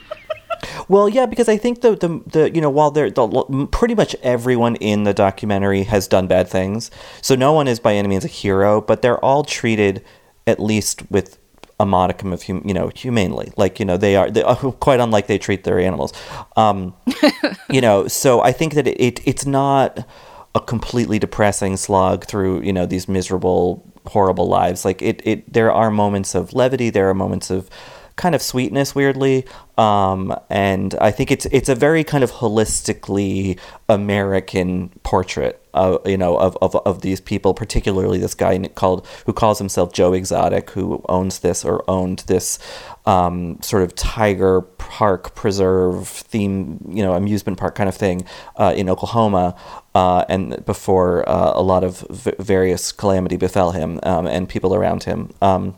Well, 0.89 1.09
yeah, 1.09 1.27
because 1.27 1.49
I 1.49 1.57
think 1.57 1.81
the 1.81 1.97
the, 1.97 2.23
the 2.27 2.55
you 2.55 2.61
know 2.61 2.71
while 2.71 2.91
they're 2.91 3.11
the, 3.11 3.69
pretty 3.71 3.95
much 3.95 4.15
everyone 4.23 4.77
in 4.77 5.05
the 5.05 5.15
documentary 5.15 5.85
has 5.85 6.09
done 6.09 6.27
bad 6.27 6.49
things, 6.49 6.91
so 7.23 7.35
no 7.35 7.53
one 7.53 7.69
is 7.69 7.81
by 7.81 7.95
any 7.95 8.09
means 8.09 8.25
a 8.25 8.29
hero, 8.29 8.81
but 8.81 9.03
they're 9.03 9.23
all 9.25 9.45
treated 9.45 10.05
at 10.47 10.61
least 10.61 11.11
with 11.11 11.39
a 11.79 11.85
modicum 11.85 12.33
of 12.33 12.43
hum, 12.45 12.63
you 12.65 12.75
know 12.75 12.89
humanely. 12.95 13.53
Like 13.57 13.79
you 13.79 13.85
know 13.85 13.97
they 13.97 14.17
are 14.17 14.31
they 14.31 14.43
are 14.43 14.57
quite 14.81 15.01
unlike 15.01 15.27
they 15.27 15.39
treat 15.39 15.65
their 15.65 15.79
animals. 15.79 16.13
Um 16.57 16.95
you 17.71 17.81
know 17.81 18.07
so 18.09 18.41
i 18.43 18.53
think 18.53 18.75
that 18.75 18.87
it, 18.87 19.01
it 19.01 19.21
it's 19.27 19.47
not 19.47 20.07
a 20.55 20.61
completely 20.61 21.19
depressing 21.19 21.77
slog 21.77 22.25
through 22.25 22.63
you 22.63 22.73
know 22.73 22.87
these 22.87 23.09
miserable 23.09 23.85
horrible 24.09 24.47
lives. 24.49 24.85
Like 24.85 25.03
it 25.03 25.21
it 25.25 25.53
there 25.53 25.73
are 25.73 25.91
moments 25.91 26.35
of 26.35 26.53
levity 26.53 26.91
there 26.91 27.09
are 27.11 27.15
moments 27.15 27.51
of 27.51 27.69
kind 28.17 28.35
of 28.35 28.43
sweetness 28.43 28.95
weirdly 28.95 29.45
um, 29.77 30.35
and 30.49 30.95
i 31.01 31.11
think 31.11 31.31
it's 31.31 31.47
it's 31.47 31.69
a 31.69 31.75
very 31.75 32.03
kind 32.03 32.25
of 32.25 32.33
holistically 32.33 33.59
american 33.89 34.89
portrait 35.03 35.63
you 36.07 36.17
know 36.17 36.39
of, 36.39 36.57
of, 36.63 36.75
of 36.87 37.03
these 37.03 37.21
people 37.21 37.53
particularly 37.53 38.19
this 38.19 38.35
guy 38.35 38.59
called 38.69 39.07
who 39.27 39.33
calls 39.33 39.59
himself 39.59 39.93
joe 39.93 40.15
exotic 40.15 40.71
who 40.71 41.05
owns 41.11 41.41
this 41.41 41.65
or 41.65 41.85
owned 41.89 42.21
this 42.21 42.59
um, 43.05 43.61
sort 43.63 43.83
of 43.83 43.95
tiger 43.95 44.63
park 44.63 45.35
preserve 45.35 46.09
theme 46.09 46.83
you 46.89 47.03
know 47.03 47.13
amusement 47.13 47.59
park 47.59 47.75
kind 47.75 47.89
of 47.89 47.95
thing 47.95 48.25
uh, 48.57 48.73
in 48.75 48.89
oklahoma 48.89 49.55
uh, 49.97 50.25
and 50.29 50.63
before 50.67 51.27
uh, 51.29 51.53
a 51.55 51.63
lot 51.63 51.83
of 51.83 52.01
v- 52.11 52.33
various 52.39 52.93
calamity 52.93 53.37
befell 53.39 53.73
him 53.73 53.99
um, 54.03 54.27
and 54.27 54.47
people 54.47 54.75
around 54.75 55.05
him. 55.05 55.33
Um, 55.41 55.75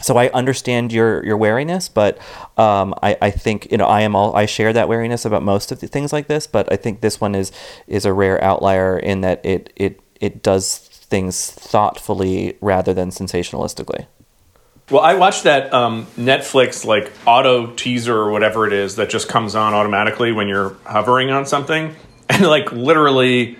so 0.00 0.16
I 0.16 0.28
understand 0.28 0.92
your 0.92 1.24
your 1.24 1.36
wariness, 1.36 1.88
but 1.88 2.18
um, 2.56 2.94
I, 3.02 3.16
I 3.20 3.30
think 3.30 3.70
you 3.70 3.78
know 3.78 3.86
I 3.86 4.02
am 4.02 4.14
all 4.14 4.34
I 4.36 4.46
share 4.46 4.72
that 4.72 4.88
wariness 4.88 5.24
about 5.24 5.42
most 5.42 5.72
of 5.72 5.80
the 5.80 5.86
things 5.86 6.12
like 6.12 6.26
this, 6.26 6.46
but 6.46 6.70
I 6.72 6.76
think 6.76 7.00
this 7.00 7.20
one 7.20 7.34
is 7.34 7.52
is 7.86 8.04
a 8.04 8.12
rare 8.12 8.42
outlier 8.42 8.98
in 8.98 9.22
that 9.22 9.44
it 9.44 9.72
it 9.76 10.00
it 10.20 10.42
does 10.42 10.78
things 10.78 11.50
thoughtfully 11.50 12.56
rather 12.60 12.92
than 12.92 13.10
sensationalistically. 13.10 14.06
Well, 14.90 15.02
I 15.02 15.14
watched 15.14 15.44
that 15.44 15.72
um, 15.74 16.06
Netflix 16.16 16.84
like 16.84 17.10
auto 17.26 17.72
teaser 17.74 18.16
or 18.16 18.30
whatever 18.30 18.66
it 18.66 18.72
is 18.72 18.96
that 18.96 19.10
just 19.10 19.28
comes 19.28 19.54
on 19.54 19.74
automatically 19.74 20.30
when 20.30 20.46
you're 20.46 20.76
hovering 20.84 21.30
on 21.30 21.46
something, 21.46 21.94
and 22.28 22.42
like 22.42 22.70
literally 22.72 23.58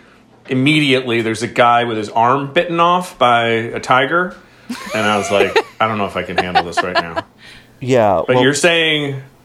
immediately 0.49 1.22
there's 1.22 1.43
a 1.43 1.49
guy 1.49 1.84
with 1.84 1.97
his 1.97 2.09
arm 2.11 2.53
bitten 2.53 2.78
off 2.78 3.18
by 3.18 3.47
a 3.49 3.80
tiger 3.80 4.37
and 4.95 5.07
I 5.07 5.17
was 5.19 5.31
like, 5.31 5.57
I 5.81 5.87
don't 5.89 5.99
know 5.99 6.07
if 6.07 6.17
I 6.17 6.23
can 6.23 6.37
handle 6.37 6.64
this 6.64 6.83
right 6.83 6.95
now. 6.95 7.25
Yeah, 7.79 8.23
but 8.27 8.37
well- 8.37 8.43
you're 8.43 8.55
saying 8.55 9.23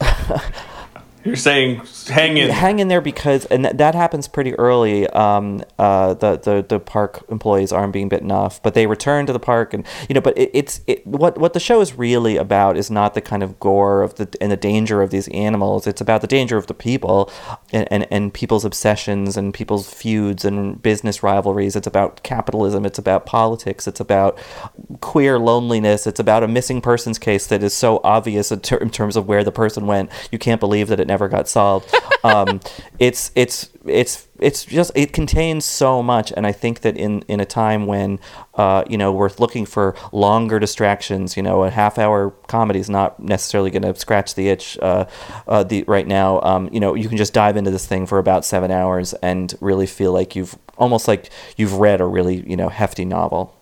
you're 1.24 1.36
saying 1.36 1.82
hang 2.08 2.36
in. 2.36 2.50
hang 2.50 2.78
in 2.78 2.88
there 2.88 3.00
because 3.00 3.44
and 3.46 3.64
th- 3.64 3.76
that 3.76 3.94
happens 3.94 4.28
pretty 4.28 4.54
early 4.54 5.06
um 5.08 5.62
uh 5.78 6.14
the, 6.14 6.36
the 6.38 6.64
the 6.68 6.80
park 6.80 7.24
employees 7.30 7.72
aren't 7.72 7.92
being 7.92 8.08
bitten 8.08 8.30
off 8.30 8.62
but 8.62 8.74
they 8.74 8.86
return 8.86 9.26
to 9.26 9.32
the 9.32 9.40
park 9.40 9.72
and 9.74 9.86
you 10.08 10.14
know 10.14 10.20
but 10.20 10.36
it, 10.36 10.50
it's 10.52 10.80
it, 10.86 11.06
what 11.06 11.38
what 11.38 11.52
the 11.52 11.60
show 11.60 11.80
is 11.80 11.94
really 11.94 12.36
about 12.36 12.76
is 12.76 12.90
not 12.90 13.14
the 13.14 13.20
kind 13.20 13.42
of 13.42 13.58
gore 13.60 14.02
of 14.02 14.14
the 14.16 14.28
and 14.40 14.50
the 14.50 14.56
danger 14.56 15.02
of 15.02 15.10
these 15.10 15.28
animals. 15.28 15.86
It's 15.86 16.00
about 16.00 16.20
the 16.20 16.26
danger 16.26 16.56
of 16.56 16.66
the 16.66 16.74
people 16.74 17.30
and 17.72 17.86
and, 17.90 18.06
and 18.10 18.32
people's 18.32 18.64
obsessions 18.64 19.36
and 19.36 19.52
people's 19.54 19.92
feuds 19.92 20.44
and 20.44 20.80
business 20.82 21.22
rivalries. 21.22 21.76
It's 21.76 21.86
about 21.86 22.22
capitalism. 22.22 22.84
It's 22.86 22.98
about 22.98 23.26
politics. 23.26 23.86
It's 23.86 24.00
about 24.00 24.38
queer 25.00 25.38
loneliness. 25.38 26.06
It's 26.06 26.20
about 26.20 26.42
a 26.42 26.48
missing 26.48 26.80
persons 26.80 27.18
case 27.18 27.46
that 27.48 27.62
is 27.62 27.74
so 27.74 28.00
obvious 28.04 28.50
in, 28.52 28.60
ter- 28.60 28.78
in 28.78 28.90
terms 28.90 29.16
of 29.16 29.26
where 29.26 29.44
the 29.44 29.52
person 29.52 29.86
went. 29.86 30.10
You 30.30 30.38
can't 30.38 30.60
believe 30.60 30.88
that 30.88 31.00
it 31.00 31.06
never 31.12 31.28
got 31.28 31.48
solved. 31.48 31.94
Um, 32.24 32.60
it's 33.00 33.32
it's 33.34 33.68
it's 33.84 34.28
it's 34.38 34.64
just 34.64 34.92
it 34.94 35.12
contains 35.12 35.64
so 35.64 36.04
much. 36.04 36.32
And 36.36 36.46
i 36.46 36.52
think 36.52 36.82
that 36.82 36.96
in 36.96 37.22
in 37.22 37.40
a 37.40 37.44
time 37.44 37.86
when 37.86 38.20
uh, 38.54 38.84
you 38.88 38.96
know 38.96 39.10
we're 39.10 39.30
looking 39.38 39.66
for 39.66 39.96
longer 40.12 40.60
distractions 40.60 41.36
you 41.36 41.42
know 41.42 41.64
a 41.64 41.70
half 41.70 41.98
hour 41.98 42.30
comedy 42.46 42.78
is 42.78 42.88
not 42.88 43.18
necessarily 43.18 43.70
going 43.72 43.82
to 43.82 43.98
scratch 43.98 44.36
the 44.36 44.48
itch 44.50 44.78
uh, 44.78 45.04
uh, 45.48 45.64
the 45.64 45.82
right 45.88 46.06
now. 46.06 46.40
Um, 46.42 46.68
you 46.72 46.78
know 46.78 46.94
you 46.94 47.08
can 47.08 47.18
just 47.18 47.34
dive 47.34 47.56
into 47.56 47.72
this 47.72 47.86
thing 47.86 48.06
for 48.06 48.18
about 48.18 48.44
seven 48.44 48.70
hours 48.70 49.14
and 49.14 49.52
really 49.60 49.88
feel 49.88 50.12
like 50.12 50.36
you've 50.36 50.56
almost 50.78 51.08
like 51.08 51.30
you've 51.56 51.74
read 51.74 52.00
a 52.00 52.06
really 52.06 52.48
you 52.48 52.56
know 52.56 52.68
hefty 52.68 53.04
novel 53.04 53.52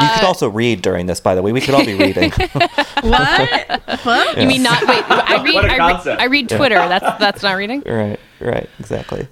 you 0.00 0.08
could 0.14 0.24
also 0.24 0.48
read 0.48 0.82
during 0.82 1.06
this, 1.06 1.20
by 1.20 1.34
the 1.34 1.42
way. 1.42 1.52
We 1.52 1.60
could 1.60 1.74
all 1.74 1.84
be 1.84 1.94
reading. 1.94 2.30
what? 3.02 3.80
What? 4.04 4.38
You 4.40 4.46
mean 4.46 4.62
not? 4.62 4.86
Wait, 4.86 5.04
I 5.08 5.42
read. 5.42 5.54
What 5.54 5.64
a 5.66 5.72
I 5.72 5.92
read. 5.92 6.06
I 6.20 6.24
read 6.26 6.50
Yeah. 6.50 6.56
Twitter. 6.56 6.74
That's 6.76 7.18
that's 7.18 7.42
not 7.42 7.52
reading. 7.56 7.82
right, 7.86 8.18
right, 8.40 8.68
exactly. 8.78 9.28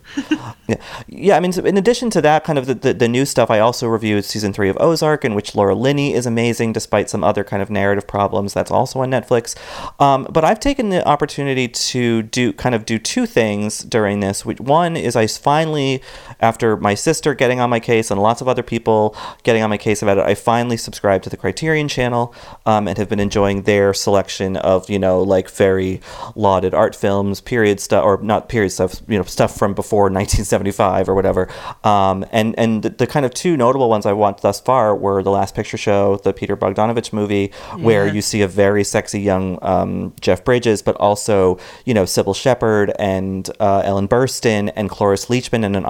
yeah, 0.69 0.77
yeah. 1.07 1.37
I 1.37 1.41
mean, 1.41 1.53
so 1.53 1.65
in 1.65 1.77
addition 1.77 2.11
to 2.11 2.21
that, 2.23 2.45
kind 2.45 2.59
of 2.59 2.67
the, 2.67 2.75
the, 2.75 2.95
the 2.95 3.09
new 3.09 3.25
stuff, 3.25 3.51
I 3.51 3.59
also 3.61 3.89
reviewed 3.89 4.25
season 4.25 4.53
three 4.53 4.69
of 4.69 4.77
Ozark, 4.81 5.25
in 5.25 5.35
which 5.35 5.55
Laura 5.55 5.75
Linney 5.75 6.15
is 6.15 6.27
amazing 6.27 6.73
despite 6.73 7.09
some 7.09 7.25
other 7.25 7.45
kind 7.45 7.63
of 7.63 7.71
narrative 7.71 8.07
problems. 8.07 8.53
That's 8.55 8.71
also 8.71 9.01
on 9.01 9.11
Netflix. 9.11 9.57
Um, 10.01 10.27
but 10.31 10.45
I've 10.45 10.61
taken 10.61 10.91
the 10.91 11.07
opportunity 11.07 11.69
to 11.69 12.23
do 12.23 12.53
kind 12.53 12.75
of 12.75 12.85
do 12.85 12.99
two 12.99 13.27
things 13.27 13.81
during 13.83 14.21
this. 14.21 14.45
Which 14.45 14.61
one 14.61 14.97
is 14.97 15.17
I 15.17 15.27
finally, 15.27 16.03
after 16.41 16.77
my 16.77 16.95
sister 16.95 17.35
getting 17.35 17.61
on 17.61 17.71
my 17.71 17.81
case 17.81 18.11
and 18.11 18.21
lots 18.21 18.41
of 18.41 18.49
other 18.49 18.63
people 18.63 19.17
getting 19.43 19.63
on 19.63 19.71
my 19.71 19.79
case 19.79 20.03
about 20.03 20.19
it, 20.19 20.25
I 20.25 20.35
finally 20.35 20.77
subscribed 20.77 21.25
to 21.25 21.31
the 21.31 21.37
Criterion 21.37 21.89
Channel 21.89 22.35
um, 22.67 22.89
and 22.89 22.99
have 22.99 23.09
been 23.09 23.21
enjoying 23.21 23.63
their 23.63 23.95
selection 23.95 24.57
of 24.57 24.89
you 24.91 24.99
know 24.99 25.23
like 25.23 25.51
very 25.51 26.01
lauded 26.35 26.75
art 26.75 26.95
films, 26.97 27.41
period 27.41 27.81
stuff, 27.81 28.05
or 28.05 28.23
not 28.23 28.49
period 28.49 28.71
stuff, 28.71 29.03
you 29.09 29.19
know 29.19 29.25
stuff 29.25 29.57
from 29.57 29.75
before 29.75 30.05
1975 30.11 31.09
or 31.09 31.15
whatever. 31.15 31.49
Um, 31.85 32.25
and 32.33 32.59
and 32.59 32.83
the, 32.83 32.91
the 32.91 33.07
kind 33.07 33.27
of 33.27 33.35
two 33.35 33.57
notable 33.57 33.89
ones 33.89 34.07
I 34.07 34.13
watched 34.13 34.43
thus 34.43 34.61
far 34.61 34.95
were 34.95 35.23
The 35.23 35.31
Last 35.31 35.55
Picture 35.55 35.77
Show, 35.77 36.17
the 36.17 36.33
Peter 36.33 36.57
Bogdanovich 36.57 37.13
movie, 37.13 37.53
where 37.79 38.07
you 38.07 38.23
see 38.23 38.43
a 38.43 38.49
very 38.49 38.85
sexy 38.85 39.21
young 39.21 39.59
um, 39.63 40.15
Jeff 40.21 40.45
Bridges, 40.45 40.83
but 40.83 40.97
also 40.97 41.59
you 41.85 41.95
know 41.95 42.05
Cybill 42.05 42.35
Shepherd 42.35 42.93
and 42.99 43.49
uh, 43.61 43.83
Ellen 43.85 44.09
Burstyn 44.09 44.73
and 44.77 44.89
Cloris 44.89 45.27
Leachman 45.27 45.65
in 45.65 45.75
an 45.75 45.85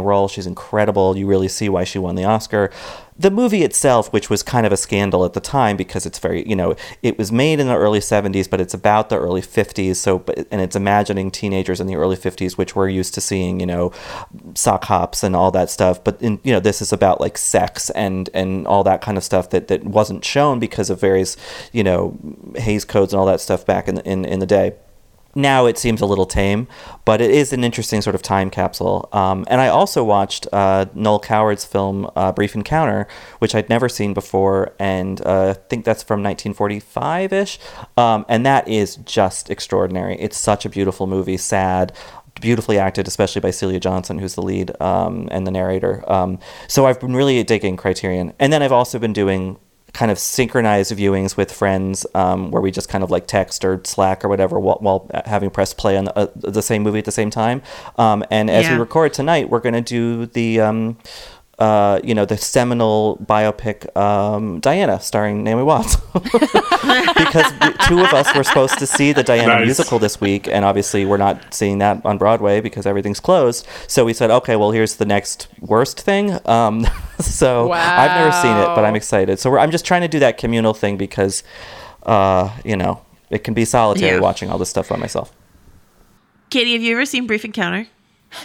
Role. 0.00 0.28
She's 0.28 0.46
incredible. 0.46 1.16
You 1.16 1.26
really 1.26 1.48
see 1.48 1.68
why 1.68 1.84
she 1.84 1.98
won 1.98 2.14
the 2.14 2.24
Oscar. 2.24 2.70
The 3.18 3.30
movie 3.30 3.62
itself, 3.62 4.10
which 4.12 4.30
was 4.30 4.42
kind 4.42 4.64
of 4.64 4.72
a 4.72 4.76
scandal 4.76 5.24
at 5.24 5.34
the 5.34 5.40
time 5.40 5.76
because 5.76 6.06
it's 6.06 6.18
very, 6.18 6.48
you 6.48 6.56
know, 6.56 6.74
it 7.02 7.18
was 7.18 7.30
made 7.30 7.60
in 7.60 7.66
the 7.66 7.76
early 7.76 8.00
70s, 8.00 8.48
but 8.48 8.60
it's 8.60 8.72
about 8.72 9.10
the 9.10 9.18
early 9.18 9.42
50s. 9.42 9.96
So, 9.96 10.24
and 10.50 10.60
it's 10.62 10.74
imagining 10.74 11.30
teenagers 11.30 11.78
in 11.78 11.86
the 11.86 11.96
early 11.96 12.16
50s, 12.16 12.56
which 12.56 12.74
we're 12.74 12.88
used 12.88 13.12
to 13.14 13.20
seeing, 13.20 13.60
you 13.60 13.66
know, 13.66 13.92
sock 14.54 14.84
hops 14.84 15.22
and 15.22 15.36
all 15.36 15.50
that 15.50 15.68
stuff. 15.68 16.02
But 16.02 16.20
in, 16.22 16.40
you 16.42 16.52
know, 16.52 16.60
this 16.60 16.80
is 16.80 16.92
about 16.92 17.20
like 17.20 17.36
sex 17.36 17.90
and 17.90 18.30
and 18.32 18.66
all 18.66 18.82
that 18.84 19.02
kind 19.02 19.18
of 19.18 19.24
stuff 19.24 19.50
that 19.50 19.68
that 19.68 19.84
wasn't 19.84 20.24
shown 20.24 20.58
because 20.58 20.88
of 20.88 20.98
various, 20.98 21.36
you 21.72 21.84
know, 21.84 22.18
Hays 22.56 22.84
codes 22.84 23.12
and 23.12 23.20
all 23.20 23.26
that 23.26 23.40
stuff 23.40 23.66
back 23.66 23.88
in 23.88 23.98
in 23.98 24.24
in 24.24 24.38
the 24.38 24.46
day 24.46 24.74
now 25.34 25.66
it 25.66 25.78
seems 25.78 26.00
a 26.00 26.06
little 26.06 26.26
tame, 26.26 26.68
but 27.04 27.20
it 27.20 27.30
is 27.30 27.52
an 27.52 27.64
interesting 27.64 28.02
sort 28.02 28.14
of 28.14 28.22
time 28.22 28.50
capsule. 28.50 29.08
Um, 29.12 29.44
and 29.48 29.60
I 29.60 29.68
also 29.68 30.04
watched 30.04 30.46
uh, 30.52 30.86
Noel 30.94 31.20
Coward's 31.20 31.64
film 31.64 32.10
uh, 32.16 32.32
Brief 32.32 32.54
Encounter, 32.54 33.06
which 33.38 33.54
I'd 33.54 33.68
never 33.68 33.88
seen 33.88 34.14
before, 34.14 34.74
and 34.78 35.24
uh, 35.24 35.50
I 35.50 35.52
think 35.68 35.84
that's 35.84 36.02
from 36.02 36.22
1945 36.22 37.32
ish. 37.32 37.58
Um, 37.96 38.26
and 38.28 38.44
that 38.44 38.68
is 38.68 38.96
just 38.96 39.50
extraordinary. 39.50 40.16
It's 40.18 40.36
such 40.36 40.64
a 40.64 40.68
beautiful 40.68 41.06
movie, 41.06 41.36
sad. 41.36 41.92
Beautifully 42.40 42.78
acted, 42.78 43.06
especially 43.06 43.40
by 43.40 43.50
Celia 43.50 43.78
Johnson, 43.78 44.18
who's 44.18 44.34
the 44.34 44.42
lead 44.42 44.72
um, 44.80 45.28
and 45.30 45.46
the 45.46 45.50
narrator. 45.50 46.02
Um, 46.10 46.38
so 46.66 46.86
I've 46.86 46.98
been 46.98 47.14
really 47.14 47.42
digging 47.44 47.76
Criterion, 47.76 48.32
and 48.38 48.52
then 48.52 48.62
I've 48.62 48.72
also 48.72 48.98
been 48.98 49.12
doing 49.12 49.58
kind 49.92 50.10
of 50.10 50.18
synchronized 50.18 50.92
viewings 50.92 51.36
with 51.36 51.52
friends 51.52 52.06
um, 52.14 52.50
where 52.50 52.62
we 52.62 52.70
just 52.70 52.88
kind 52.88 53.04
of 53.04 53.10
like 53.10 53.26
text 53.26 53.64
or 53.64 53.80
slack 53.84 54.24
or 54.24 54.28
whatever 54.28 54.58
while, 54.58 54.78
while 54.80 55.10
having 55.26 55.50
pressed 55.50 55.76
play 55.76 55.96
on 55.96 56.04
the, 56.04 56.16
uh, 56.16 56.26
the 56.34 56.62
same 56.62 56.82
movie 56.82 56.98
at 56.98 57.04
the 57.04 57.12
same 57.12 57.30
time. 57.30 57.62
Um, 57.98 58.24
and 58.30 58.48
as 58.48 58.68
we 58.70 58.76
record 58.76 59.12
tonight 59.12 59.50
we're 59.50 59.60
going 59.60 59.74
to 59.74 59.80
do 59.82 60.26
the 60.26 60.60
um, 60.60 60.96
uh, 61.62 62.00
you 62.08 62.14
know 62.16 62.24
the 62.24 62.36
seminal 62.36 63.18
biopic 63.32 63.78
um, 63.96 64.58
Diana 64.60 64.96
starring 65.00 65.44
Naomi 65.44 65.62
Watts 65.62 65.94
because 66.12 67.48
the 67.64 67.74
two 67.88 68.00
of 68.00 68.12
us 68.12 68.34
were 68.34 68.42
supposed 68.44 68.78
to 68.78 68.86
see 68.86 69.12
the 69.12 69.22
Diana 69.22 69.54
Nice. 69.58 69.64
musical 69.66 69.98
this 69.98 70.20
week 70.20 70.48
and 70.48 70.64
obviously 70.64 71.04
we're 71.04 71.18
not 71.28 71.36
seeing 71.54 71.78
that 71.78 72.04
on 72.04 72.18
Broadway 72.18 72.60
because 72.60 72.84
everything's 72.86 73.20
closed 73.20 73.66
so 73.86 74.04
we 74.04 74.12
said 74.12 74.30
okay 74.30 74.56
well 74.56 74.70
here's 74.72 74.96
the 74.96 75.06
next 75.06 75.48
worst 75.60 76.00
thing 76.00 76.24
um, 76.48 76.86
so 77.20 77.70
I've 77.72 78.14
never 78.20 78.32
seen 78.44 78.56
it 78.56 78.68
but 78.76 78.84
I'm 78.84 78.96
excited 78.96 79.38
so 79.38 79.50
we're, 79.50 79.58
I'm 79.58 79.70
just 79.70 79.84
trying 79.84 80.02
to 80.02 80.08
do 80.08 80.18
that 80.20 80.38
communal 80.38 80.74
thing 80.74 80.96
because 80.96 81.42
uh, 82.04 82.50
you 82.64 82.76
know 82.76 83.02
it 83.30 83.44
can 83.44 83.54
be 83.54 83.64
solitary 83.64 84.16
Yeah. 84.16 84.20
watching 84.20 84.50
all 84.50 84.58
this 84.58 84.70
stuff 84.70 84.88
by 84.88 84.96
myself 84.96 85.32
Katie, 86.50 86.74
have 86.74 86.82
you 86.82 86.92
ever 86.96 87.06
seen 87.06 87.26
Brief 87.26 87.44
Encounter? 87.46 87.86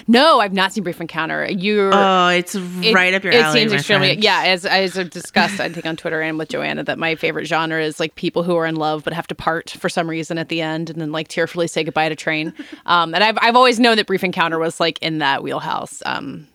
No, 0.07 0.39
I've 0.39 0.53
not 0.53 0.73
seen 0.73 0.83
Brief 0.83 0.99
Encounter. 1.01 1.45
You're 1.49 1.91
Oh, 1.93 2.27
it's 2.29 2.55
right 2.55 3.13
up 3.13 3.23
your 3.23 3.33
it 3.33 3.41
alley, 3.41 3.59
It 3.59 3.61
seems 3.69 3.73
extremely 3.73 4.09
friend. 4.09 4.23
yeah. 4.23 4.43
As 4.45 4.65
as 4.65 4.97
I've 4.97 5.09
discussed, 5.09 5.59
I 5.59 5.69
think 5.69 5.85
on 5.85 5.95
Twitter 5.97 6.21
and 6.21 6.37
with 6.37 6.49
Joanna 6.49 6.83
that 6.85 6.97
my 6.99 7.15
favorite 7.15 7.45
genre 7.45 7.81
is 7.81 7.99
like 7.99 8.15
people 8.15 8.43
who 8.43 8.55
are 8.55 8.65
in 8.65 8.75
love 8.75 9.03
but 9.03 9.13
have 9.13 9.27
to 9.27 9.35
part 9.35 9.69
for 9.71 9.89
some 9.89 10.09
reason 10.09 10.37
at 10.37 10.49
the 10.49 10.61
end 10.61 10.89
and 10.89 10.99
then 11.01 11.11
like 11.11 11.27
tearfully 11.27 11.67
say 11.67 11.83
goodbye 11.83 12.09
to 12.09 12.15
train. 12.15 12.53
Um, 12.85 13.13
and 13.13 13.23
I've 13.23 13.37
I've 13.41 13.55
always 13.55 13.79
known 13.79 13.97
that 13.97 14.07
Brief 14.07 14.23
Encounter 14.23 14.57
was 14.59 14.79
like 14.79 14.97
in 15.01 15.17
that 15.19 15.43
wheelhouse. 15.43 16.01
Um, 16.05 16.47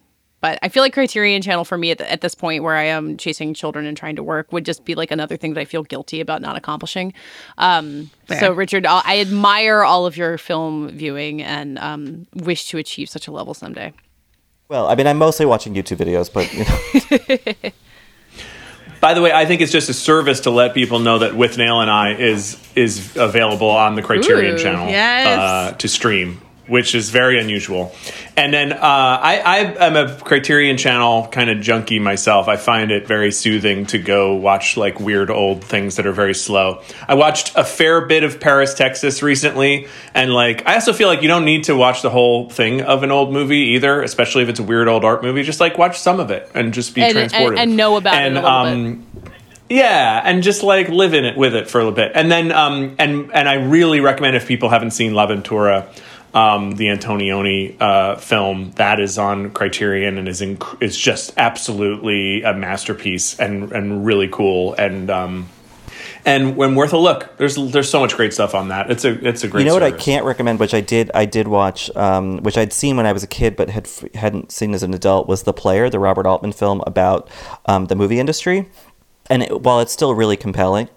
but 0.43 0.59
I 0.61 0.69
feel 0.69 0.83
like 0.83 0.93
Criterion 0.93 1.41
Channel 1.41 1.65
for 1.65 1.79
me 1.79 1.93
at, 1.93 1.99
the, 1.99 2.13
at 2.13 2.21
this 2.21 2.35
point 2.35 2.63
where 2.63 2.77
I 2.77 2.83
am 2.83 3.17
chasing 3.17 3.55
children 3.55 3.87
and 3.87 3.97
trying 3.97 4.17
to 4.17 4.23
work 4.23 4.53
would 4.53 4.67
just 4.67 4.85
be 4.85 4.95
like 4.95 5.11
another 5.11 5.39
thing 5.39 5.55
that 5.55 5.61
I 5.61 5.65
feel 5.65 5.85
guilty 5.85 6.21
about 6.21 6.43
not 6.43 6.57
accomplishing. 6.57 7.15
Um, 7.57 8.11
so, 8.39 8.53
Richard, 8.53 8.85
I'll- 8.85 9.03
I 9.05 9.21
admire 9.21 9.85
all 9.85 10.05
of 10.05 10.17
your 10.17 10.37
film 10.37 10.91
viewing 10.91 11.41
and 11.43 11.79
um, 11.79 12.27
wish 12.35 12.67
to 12.69 12.79
achieve 12.79 13.09
such 13.09 13.29
a 13.29 13.33
level 13.33 13.55
someday. 13.55 13.95
Well, 14.69 14.89
I 14.89 14.95
mean, 14.97 15.07
I'm 15.07 15.19
mostly 15.19 15.47
watching 15.47 15.75
YouTube 15.75 15.99
videos, 15.99 16.33
but 16.33 16.53
you 16.53 16.65
know, 17.65 17.71
By 19.01 19.15
the 19.15 19.21
way, 19.21 19.33
I 19.33 19.47
think 19.47 19.61
it's 19.61 19.73
just 19.73 19.89
a 19.89 19.95
service 19.95 20.41
to 20.41 20.51
let 20.51 20.75
people 20.75 21.01
know 21.01 21.19
that 21.19 21.33
Withnail 21.33 21.83
and 21.83 21.91
I 21.91 22.15
is 22.15 22.57
is 22.77 23.17
available 23.17 23.69
on 23.69 23.97
the 23.97 24.03
Criterion 24.03 24.55
Ooh, 24.55 24.59
channel 24.59 24.89
yes. 24.89 25.39
uh, 25.39 25.73
to 25.77 25.89
stream, 25.89 26.41
which 26.69 26.95
is 26.95 27.11
very 27.11 27.41
unusual. 27.41 27.93
And 28.35 28.53
then 28.55 28.73
uh, 28.73 28.79
I, 28.81 29.43
I 29.45 29.87
am 29.87 29.95
a 29.97 30.19
Criterion 30.19 30.79
channel 30.79 31.29
kind 31.31 31.51
of 31.51 31.61
junkie 31.61 31.99
myself. 31.99 32.49
I 32.49 32.57
find 32.57 32.91
it 32.91 33.07
very 33.07 33.31
soothing 33.31 33.85
to 33.87 33.99
go 33.99 34.35
watch 34.35 34.79
like 34.79 34.99
weird 34.99 35.31
old 35.31 35.63
things 35.63 35.97
that 35.97 36.07
are 36.07 36.13
very 36.13 36.35
slow. 36.35 36.81
I 37.07 37.15
watched 37.15 37.53
a 37.57 37.63
fair 37.65 38.07
bit 38.07 38.25
of 38.25 38.41
Paris, 38.41 38.73
Texas 38.73 39.23
recently, 39.23 39.87
and 40.15 40.33
like 40.33 40.67
I 40.67 40.75
also 40.75 40.95
feel 40.95 41.09
like 41.09 41.21
you 41.21 41.29
don't 41.29 41.45
need 41.45 41.65
to 41.65 41.77
watch 41.77 42.01
the 42.01 42.09
whole 42.09 42.49
thing 42.49 42.81
of 42.81 43.03
an 43.03 43.11
old 43.11 43.35
movie 43.35 43.75
either, 43.75 44.01
especially 44.03 44.43
if 44.45 44.49
it's 44.49 44.61
a 44.61 44.65
weird 44.65 44.89
old 44.89 45.05
art 45.05 45.23
movie. 45.23 45.43
Just 45.43 45.61
like 45.61 45.77
watch 45.77 45.99
some 46.01 46.19
of 46.19 46.31
it 46.31 46.51
and 46.55 46.73
just 46.73 46.95
be 46.95 47.03
And- 47.03 47.11
and- 47.19 47.31
transported 47.31 47.59
and 47.59 47.77
know 47.77 47.97
about 47.97 48.15
it 48.15 48.17
a 48.17 48.21
and, 48.21 48.35
little 48.37 48.65
bit. 48.65 48.73
um, 48.73 49.07
yeah, 49.69 50.21
and 50.25 50.43
just 50.43 50.63
like 50.63 50.89
live 50.89 51.15
in 51.15 51.25
it 51.25 51.37
with 51.37 51.55
it 51.55 51.69
for 51.69 51.79
a 51.81 51.85
little 51.85 51.97
bit, 51.97 52.13
and 52.15 52.31
then 52.31 52.53
um, 52.53 52.95
and 52.99 53.31
and 53.33 53.49
I 53.49 53.55
really 53.55 54.01
recommend 54.01 54.37
if 54.37 54.47
people 54.47 54.69
haven't 54.69 54.91
seen 54.91 55.15
L'Avventura, 55.15 55.87
um, 56.35 56.73
the 56.73 56.87
Antonioni 56.87 57.81
uh, 57.81 58.17
film 58.17 58.73
that 58.73 59.01
is 59.01 59.19
on 59.19 59.51
Criterion 59.51 60.19
and 60.19 60.29
is 60.29 60.41
inc- 60.41 60.83
is 60.83 60.97
just 60.97 61.35
absolutely 61.37 62.43
a 62.43 62.55
masterpiece 62.55 63.39
and 63.39 63.73
and 63.73 64.05
really 64.07 64.29
cool 64.29 64.75
and 64.75 65.11
um, 65.11 65.49
and 66.25 66.57
when 66.57 66.75
worth 66.75 66.93
a 66.93 66.99
look. 66.99 67.37
There's 67.37 67.57
there's 67.57 67.91
so 67.91 68.01
much 68.01 68.17
great 68.17 68.33
stuff 68.33 68.55
on 68.55 68.69
that. 68.69 68.91
It's 68.91 69.05
a 69.05 69.27
it's 69.27 69.45
a 69.45 69.49
great. 69.49 69.63
you 69.63 69.67
know 69.67 69.75
what 69.75 69.83
I 69.83 69.91
can't 69.91 70.25
recommend, 70.25 70.61
which 70.61 70.75
I 70.75 70.81
did 70.81 71.11
I 71.15 71.25
did 71.25 71.49
watch, 71.49 71.95
um, 71.97 72.39
which 72.39 72.57
I'd 72.57 72.73
seen 72.73 72.97
when 72.97 73.07
I 73.07 73.13
was 73.13 73.23
a 73.23 73.27
kid, 73.27 73.57
but 73.57 73.71
had 73.71 73.89
hadn't 74.15 74.53
seen 74.53 74.75
as 74.75 74.83
an 74.83 74.95
adult, 74.95 75.29
was 75.29 75.43
The 75.43 75.53
Player, 75.53 75.91
the 75.91 75.99
Robert 75.99 76.27
Altman 76.27 76.53
film 76.53 76.83
about 76.87 77.29
um, 77.67 77.87
the 77.87 77.97
movie 77.97 78.21
industry. 78.21 78.69
And 79.31 79.43
it, 79.45 79.63
while 79.63 79.81
it's 79.81 79.93
still 79.93 80.15
really 80.15 80.37
compelling, 80.37 80.89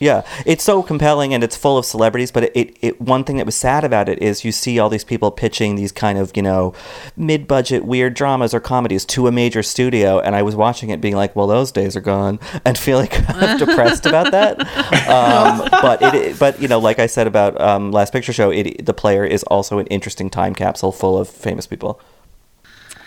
yeah, 0.00 0.22
it's 0.44 0.64
so 0.64 0.82
compelling 0.82 1.32
and 1.32 1.44
it's 1.44 1.54
full 1.56 1.78
of 1.78 1.84
celebrities. 1.86 2.32
But 2.32 2.44
it, 2.44 2.52
it, 2.56 2.76
it 2.80 3.00
one 3.00 3.22
thing 3.22 3.36
that 3.36 3.46
was 3.46 3.54
sad 3.54 3.84
about 3.84 4.08
it 4.08 4.20
is 4.20 4.44
you 4.44 4.50
see 4.50 4.78
all 4.80 4.88
these 4.88 5.04
people 5.04 5.30
pitching 5.30 5.76
these 5.76 5.92
kind 5.92 6.18
of 6.18 6.32
you 6.34 6.42
know 6.42 6.74
mid-budget 7.16 7.84
weird 7.84 8.14
dramas 8.14 8.52
or 8.52 8.60
comedies 8.60 9.04
to 9.04 9.26
a 9.28 9.32
major 9.32 9.62
studio, 9.62 10.18
and 10.18 10.34
I 10.34 10.42
was 10.42 10.56
watching 10.56 10.90
it 10.90 11.00
being 11.00 11.14
like, 11.16 11.36
well, 11.36 11.46
those 11.46 11.70
days 11.70 11.94
are 11.94 12.00
gone, 12.00 12.40
and 12.64 12.76
feeling 12.76 13.06
kind 13.10 13.60
of 13.60 13.68
depressed 13.68 14.06
about 14.06 14.32
that. 14.32 14.58
Um, 15.10 15.68
but 15.70 16.00
it, 16.14 16.38
but 16.38 16.60
you 16.62 16.68
know, 16.68 16.78
like 16.78 16.98
I 16.98 17.06
said 17.06 17.26
about 17.26 17.60
um, 17.60 17.90
Last 17.92 18.12
Picture 18.12 18.32
Show, 18.32 18.50
it, 18.50 18.84
the 18.86 18.94
player 18.94 19.24
is 19.24 19.42
also 19.44 19.78
an 19.78 19.86
interesting 19.88 20.30
time 20.30 20.54
capsule 20.54 20.92
full 20.92 21.18
of 21.18 21.28
famous 21.28 21.66
people. 21.66 22.00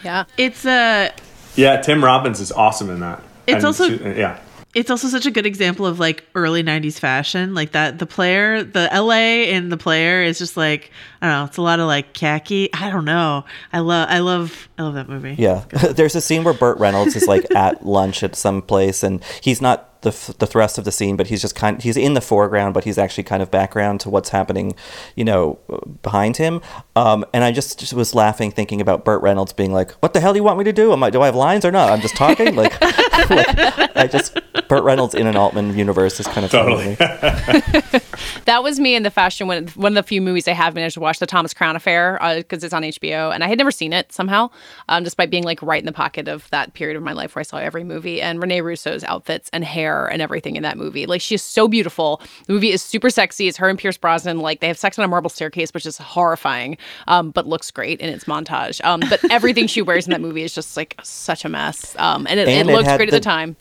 Yeah, 0.04 0.26
It's 0.38 0.66
a 0.66 1.12
Yeah, 1.56 1.78
Tim 1.82 2.04
Robbins 2.04 2.39
is 2.39 2.52
awesome 2.52 2.89
in 2.89 3.00
that. 3.00 3.24
It's 3.48 3.56
And 3.58 3.66
also- 3.66 3.88
she- 3.89 4.04
yeah. 4.20 4.39
It's 4.74 4.90
also 4.90 5.08
such 5.08 5.26
a 5.26 5.32
good 5.32 5.46
example 5.46 5.86
of 5.86 6.00
like 6.00 6.26
early 6.36 6.64
90s 6.64 6.98
fashion 7.00 7.54
like 7.54 7.74
that 7.74 8.00
the 8.00 8.06
player 8.06 8.64
the 8.64 8.90
la 8.92 9.14
in 9.14 9.70
the 9.70 9.78
player 9.78 10.24
is 10.24 10.40
just 10.40 10.58
like 10.58 10.90
i 11.22 11.28
don't 11.28 11.36
know 11.40 11.46
it's 11.46 11.58
a 11.58 11.62
lot 11.62 11.80
of 11.80 11.88
like 11.88 12.14
khaki 12.14 12.74
i 12.74 12.90
don't 12.90 13.06
know 13.06 13.46
i 13.72 13.80
love 13.80 14.08
i 14.10 14.20
love 14.20 14.70
i 14.78 14.82
love 14.82 14.96
that 14.96 15.08
movie 15.08 15.36
Yeah, 15.38 15.64
there's 15.96 16.16
a 16.16 16.22
scene 16.22 16.44
where 16.44 16.54
Burt 16.54 16.80
Reynolds 16.80 17.16
is 17.16 17.28
like 17.28 17.46
at 17.56 17.86
lunch 17.86 18.24
at 18.24 18.36
some 18.36 18.62
place, 18.62 19.04
and 19.04 19.24
he's 19.42 19.62
not 19.62 20.02
the 20.02 20.10
f- 20.10 20.36
the 20.40 20.48
thrust 20.48 20.78
of 20.78 20.84
the 20.84 20.92
scene, 20.92 21.16
but 21.16 21.28
he's 21.28 21.42
just 21.42 21.56
kind. 21.56 21.82
He's 21.82 21.96
in 21.96 22.14
the 22.14 22.22
foreground, 22.22 22.74
but 22.74 22.84
he's 22.84 22.98
actually 22.98 23.24
kind 23.24 23.42
of 23.42 23.50
background 23.52 24.02
to 24.02 24.10
what's 24.10 24.30
happening, 24.30 24.76
you 25.16 25.24
know, 25.24 25.60
behind 26.02 26.38
him. 26.38 26.62
Um, 26.96 27.24
and 27.34 27.44
I 27.44 27.52
just, 27.52 27.80
just 27.80 27.94
was 27.94 28.14
laughing 28.14 28.52
thinking 28.52 28.82
about 28.82 29.06
Burt 29.06 29.22
Reynolds 29.22 29.54
being 29.54 29.72
like, 29.72 29.92
"What 30.02 30.14
the 30.14 30.20
hell 30.20 30.34
do 30.34 30.40
you 30.40 30.44
want 30.44 30.58
me 30.58 30.66
to 30.66 30.74
do? 30.74 30.92
Am 30.92 31.02
I 31.04 31.10
do 31.10 31.22
I 31.22 31.28
have 31.28 31.36
lines 31.36 31.64
or 31.64 31.72
not? 31.72 31.90
I'm 31.90 32.02
just 32.02 32.16
talking." 32.16 32.56
like, 32.56 32.80
like, 33.30 33.96
I 33.96 34.08
just 34.12 34.38
Burt 34.68 34.84
Reynolds 34.84 35.14
in 35.16 35.28
an 35.28 35.36
Altman 35.36 35.78
universe 35.78 36.20
is 36.20 36.28
kind 36.28 36.45
of 36.45 36.51
funny 36.51 36.76
to 36.76 36.89
me. 36.89 36.95
that 38.45 38.64
was 38.64 38.80
me 38.80 38.95
in 38.95 39.03
the 39.03 39.11
fashion 39.11 39.47
when 39.47 39.68
one 39.70 39.91
of 39.91 39.95
the 39.95 40.07
few 40.07 40.22
movies 40.22 40.47
I 40.47 40.53
have 40.53 40.74
managed 40.76 40.95
to 40.95 40.99
watch, 40.99 41.20
the 41.20 41.26
Thomas 41.28 41.53
Crown 41.53 41.76
Affair, 41.76 42.18
because 42.38 42.64
it's 42.64 42.74
on 42.74 42.84
HBO, 42.84 43.34
and 43.34 43.43
I 43.43 43.47
had 43.47 43.57
never 43.57 43.72
seen 43.72 43.93
it 43.93 44.11
somehow, 44.11 44.49
um, 44.89 45.03
despite 45.03 45.30
being 45.30 45.43
like 45.43 45.61
right 45.61 45.80
in 45.82 45.86
the 45.86 45.91
pocket 45.93 46.28
of 46.28 46.49
that 46.49 46.74
period 46.74 46.97
of 46.97 47.03
my 47.03 47.14
life 47.14 47.36
where 47.36 47.41
I 47.41 47.43
saw 47.43 47.57
every 47.57 47.84
movie. 47.84 48.22
And 48.22 48.41
Renee 48.41 48.61
Russo's 48.61 49.03
outfits 49.03 49.49
and 49.53 49.64
hair 49.64 50.07
and 50.07 50.22
everything 50.22 50.55
in 50.55 50.64
that 50.64 50.78
movie, 50.78 51.05
like 51.05 51.22
she 51.22 51.36
is 51.36 51.41
so 51.41 51.68
beautiful. 51.68 52.22
The 52.47 52.53
movie 52.53 52.72
is 52.72 52.82
super 52.82 53.09
sexy. 53.09 53.47
It's 53.47 53.57
her 53.57 53.70
and 53.70 53.78
Pierce 53.80 53.97
Brosnan, 53.97 54.39
like 54.39 54.59
they 54.59 54.68
have 54.68 54.78
sex 54.78 54.97
on 54.99 55.05
a 55.05 55.07
marble 55.07 55.30
staircase, 55.30 55.74
which 55.74 55.86
is 55.86 55.97
horrifying, 55.97 56.78
um, 57.07 57.32
but 57.32 57.47
looks 57.47 57.72
great 57.72 57.99
in 58.01 58.09
its 58.09 58.26
montage. 58.26 58.84
Um, 58.84 59.01
but 59.09 59.20
everything 59.32 59.68
she 59.68 59.82
wears 59.82 60.05
in 60.07 60.11
that 60.11 60.22
movie 60.22 60.43
is 60.43 60.53
just 60.53 60.76
like 60.78 60.99
such 61.03 61.45
a 61.45 61.49
mess, 61.49 61.95
um, 61.99 62.26
and 62.30 62.39
it, 62.39 62.47
And 62.47 62.70
it 62.70 62.72
it 62.72 62.76
looks 62.76 62.88
had 62.88 62.97
great 62.97 63.09
at 63.09 63.11
the- 63.11 63.18
the 63.20 63.24
time. 63.24 63.55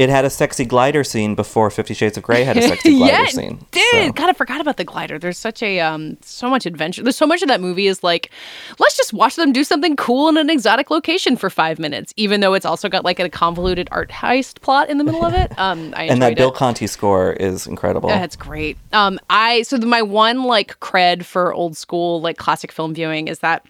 It 0.00 0.08
had 0.08 0.24
a 0.24 0.30
sexy 0.30 0.64
glider 0.64 1.04
scene 1.04 1.34
before 1.34 1.70
Fifty 1.70 1.92
Shades 1.92 2.16
of 2.16 2.22
Grey 2.22 2.42
had 2.42 2.56
a 2.56 2.62
sexy 2.62 2.90
glider 2.96 3.12
yeah, 3.12 3.22
it 3.24 3.32
scene. 3.32 3.66
Did 3.70 4.06
so. 4.06 4.12
God, 4.12 4.30
I 4.30 4.32
forgot 4.32 4.58
about 4.58 4.78
the 4.78 4.84
glider. 4.84 5.18
There's 5.18 5.36
such 5.36 5.62
a 5.62 5.80
um, 5.80 6.16
so 6.22 6.48
much 6.48 6.64
adventure. 6.64 7.02
There's 7.02 7.18
so 7.18 7.26
much 7.26 7.42
of 7.42 7.48
that 7.48 7.60
movie 7.60 7.86
is 7.86 8.02
like, 8.02 8.30
let's 8.78 8.96
just 8.96 9.12
watch 9.12 9.36
them 9.36 9.52
do 9.52 9.62
something 9.62 9.96
cool 9.96 10.30
in 10.30 10.38
an 10.38 10.48
exotic 10.48 10.88
location 10.88 11.36
for 11.36 11.50
five 11.50 11.78
minutes, 11.78 12.14
even 12.16 12.40
though 12.40 12.54
it's 12.54 12.64
also 12.64 12.88
got 12.88 13.04
like 13.04 13.20
a 13.20 13.28
convoluted 13.28 13.88
art 13.92 14.08
heist 14.08 14.62
plot 14.62 14.88
in 14.88 14.96
the 14.96 15.04
middle 15.04 15.22
of 15.24 15.34
it. 15.34 15.52
Um, 15.60 15.92
I 15.94 16.04
And 16.04 16.22
that 16.22 16.32
enjoyed 16.32 16.36
Bill. 16.38 16.52
Conti 16.52 16.86
score 16.86 17.34
is 17.34 17.66
incredible. 17.66 18.08
Yeah, 18.08 18.24
it's 18.24 18.36
great. 18.36 18.78
Um, 18.94 19.20
I 19.28 19.60
so 19.62 19.76
the, 19.76 19.84
my 19.84 20.00
one 20.00 20.44
like 20.44 20.80
cred 20.80 21.24
for 21.24 21.52
old 21.52 21.76
school 21.76 22.22
like 22.22 22.38
classic 22.38 22.72
film 22.72 22.94
viewing 22.94 23.28
is 23.28 23.40
that. 23.40 23.66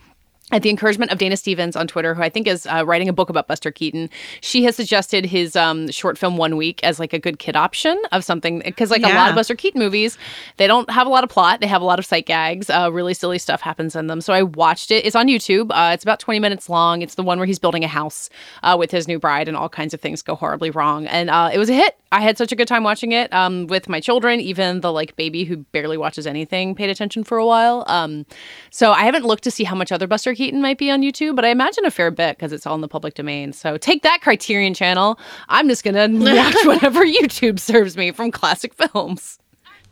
At 0.52 0.62
the 0.62 0.70
encouragement 0.70 1.12
of 1.12 1.18
Dana 1.18 1.36
Stevens 1.36 1.76
on 1.76 1.86
Twitter, 1.86 2.14
who 2.14 2.22
I 2.22 2.28
think 2.28 2.46
is 2.48 2.66
uh, 2.66 2.84
writing 2.84 3.08
a 3.08 3.12
book 3.12 3.30
about 3.30 3.46
Buster 3.46 3.70
Keaton, 3.70 4.10
she 4.40 4.64
has 4.64 4.74
suggested 4.74 5.24
his 5.24 5.54
um, 5.54 5.90
short 5.90 6.18
film 6.18 6.36
One 6.36 6.56
Week 6.56 6.80
as 6.82 6.98
like 6.98 7.12
a 7.12 7.18
good 7.18 7.38
kid 7.38 7.54
option 7.56 8.00
of 8.10 8.24
something 8.24 8.58
because 8.60 8.90
like 8.90 9.02
a 9.02 9.06
lot 9.06 9.12
Yeah. 9.14 9.28
of 9.30 9.34
Buster 9.36 9.54
Keaton 9.54 9.78
movies, 9.78 10.18
they 10.56 10.66
don't 10.66 10.90
have 10.90 11.06
a 11.06 11.10
lot 11.10 11.22
of 11.22 11.30
plot. 11.30 11.60
They 11.60 11.66
have 11.68 11.82
a 11.82 11.84
lot 11.84 11.98
of 11.98 12.04
sight 12.06 12.26
gags. 12.26 12.68
Uh, 12.68 12.90
really 12.92 13.14
silly 13.14 13.38
stuff 13.38 13.60
happens 13.60 13.94
in 13.94 14.08
them. 14.08 14.20
So 14.20 14.32
I 14.32 14.42
watched 14.42 14.90
it. 14.90 15.04
It's 15.06 15.14
on 15.16 15.28
YouTube. 15.28 15.70
Uh, 15.70 15.92
it's 15.94 16.02
about 16.02 16.18
20 16.20 16.40
minutes 16.40 16.68
long. 16.68 17.02
It's 17.02 17.14
the 17.14 17.22
one 17.22 17.38
where 17.38 17.46
he's 17.46 17.58
building 17.60 17.84
a 17.84 17.88
house 17.88 18.28
uh, 18.62 18.76
with 18.78 18.90
his 18.90 19.06
new 19.06 19.18
bride 19.18 19.46
and 19.46 19.56
all 19.56 19.68
kinds 19.68 19.94
of 19.94 20.00
things 20.00 20.20
go 20.22 20.34
horribly 20.34 20.70
wrong. 20.70 21.06
And 21.06 21.30
uh, 21.30 21.50
it 21.52 21.58
was 21.58 21.70
a 21.70 21.74
hit. 21.74 21.96
I 22.12 22.20
had 22.22 22.36
such 22.36 22.50
a 22.50 22.56
good 22.56 22.66
time 22.66 22.82
watching 22.82 23.12
it 23.12 23.32
um, 23.32 23.68
with 23.68 23.88
my 23.88 24.00
children. 24.00 24.40
Even 24.40 24.80
the 24.80 24.90
like 24.92 25.14
baby 25.14 25.44
who 25.44 25.58
barely 25.58 25.96
watches 25.96 26.26
anything 26.26 26.74
paid 26.74 26.90
attention 26.90 27.22
for 27.22 27.38
a 27.38 27.46
while. 27.46 27.84
Um, 27.86 28.26
so 28.70 28.90
I 28.90 29.04
haven't 29.04 29.24
looked 29.24 29.44
to 29.44 29.50
see 29.52 29.62
how 29.62 29.76
much 29.76 29.92
other 29.92 30.08
Buster 30.08 30.32
Keaton 30.40 30.62
might 30.62 30.78
be 30.78 30.90
on 30.90 31.02
YouTube, 31.02 31.36
but 31.36 31.44
I 31.44 31.48
imagine 31.48 31.84
a 31.84 31.90
fair 31.90 32.10
bit 32.10 32.38
because 32.38 32.50
it's 32.50 32.66
all 32.66 32.74
in 32.74 32.80
the 32.80 32.88
public 32.88 33.12
domain. 33.12 33.52
So 33.52 33.76
take 33.76 34.02
that 34.04 34.22
Criterion 34.22 34.72
Channel. 34.72 35.20
I'm 35.50 35.68
just 35.68 35.84
gonna 35.84 36.08
watch 36.10 36.56
whatever 36.64 37.04
YouTube 37.04 37.60
serves 37.60 37.94
me 37.94 38.10
from 38.10 38.30
classic 38.30 38.72
films. 38.72 39.38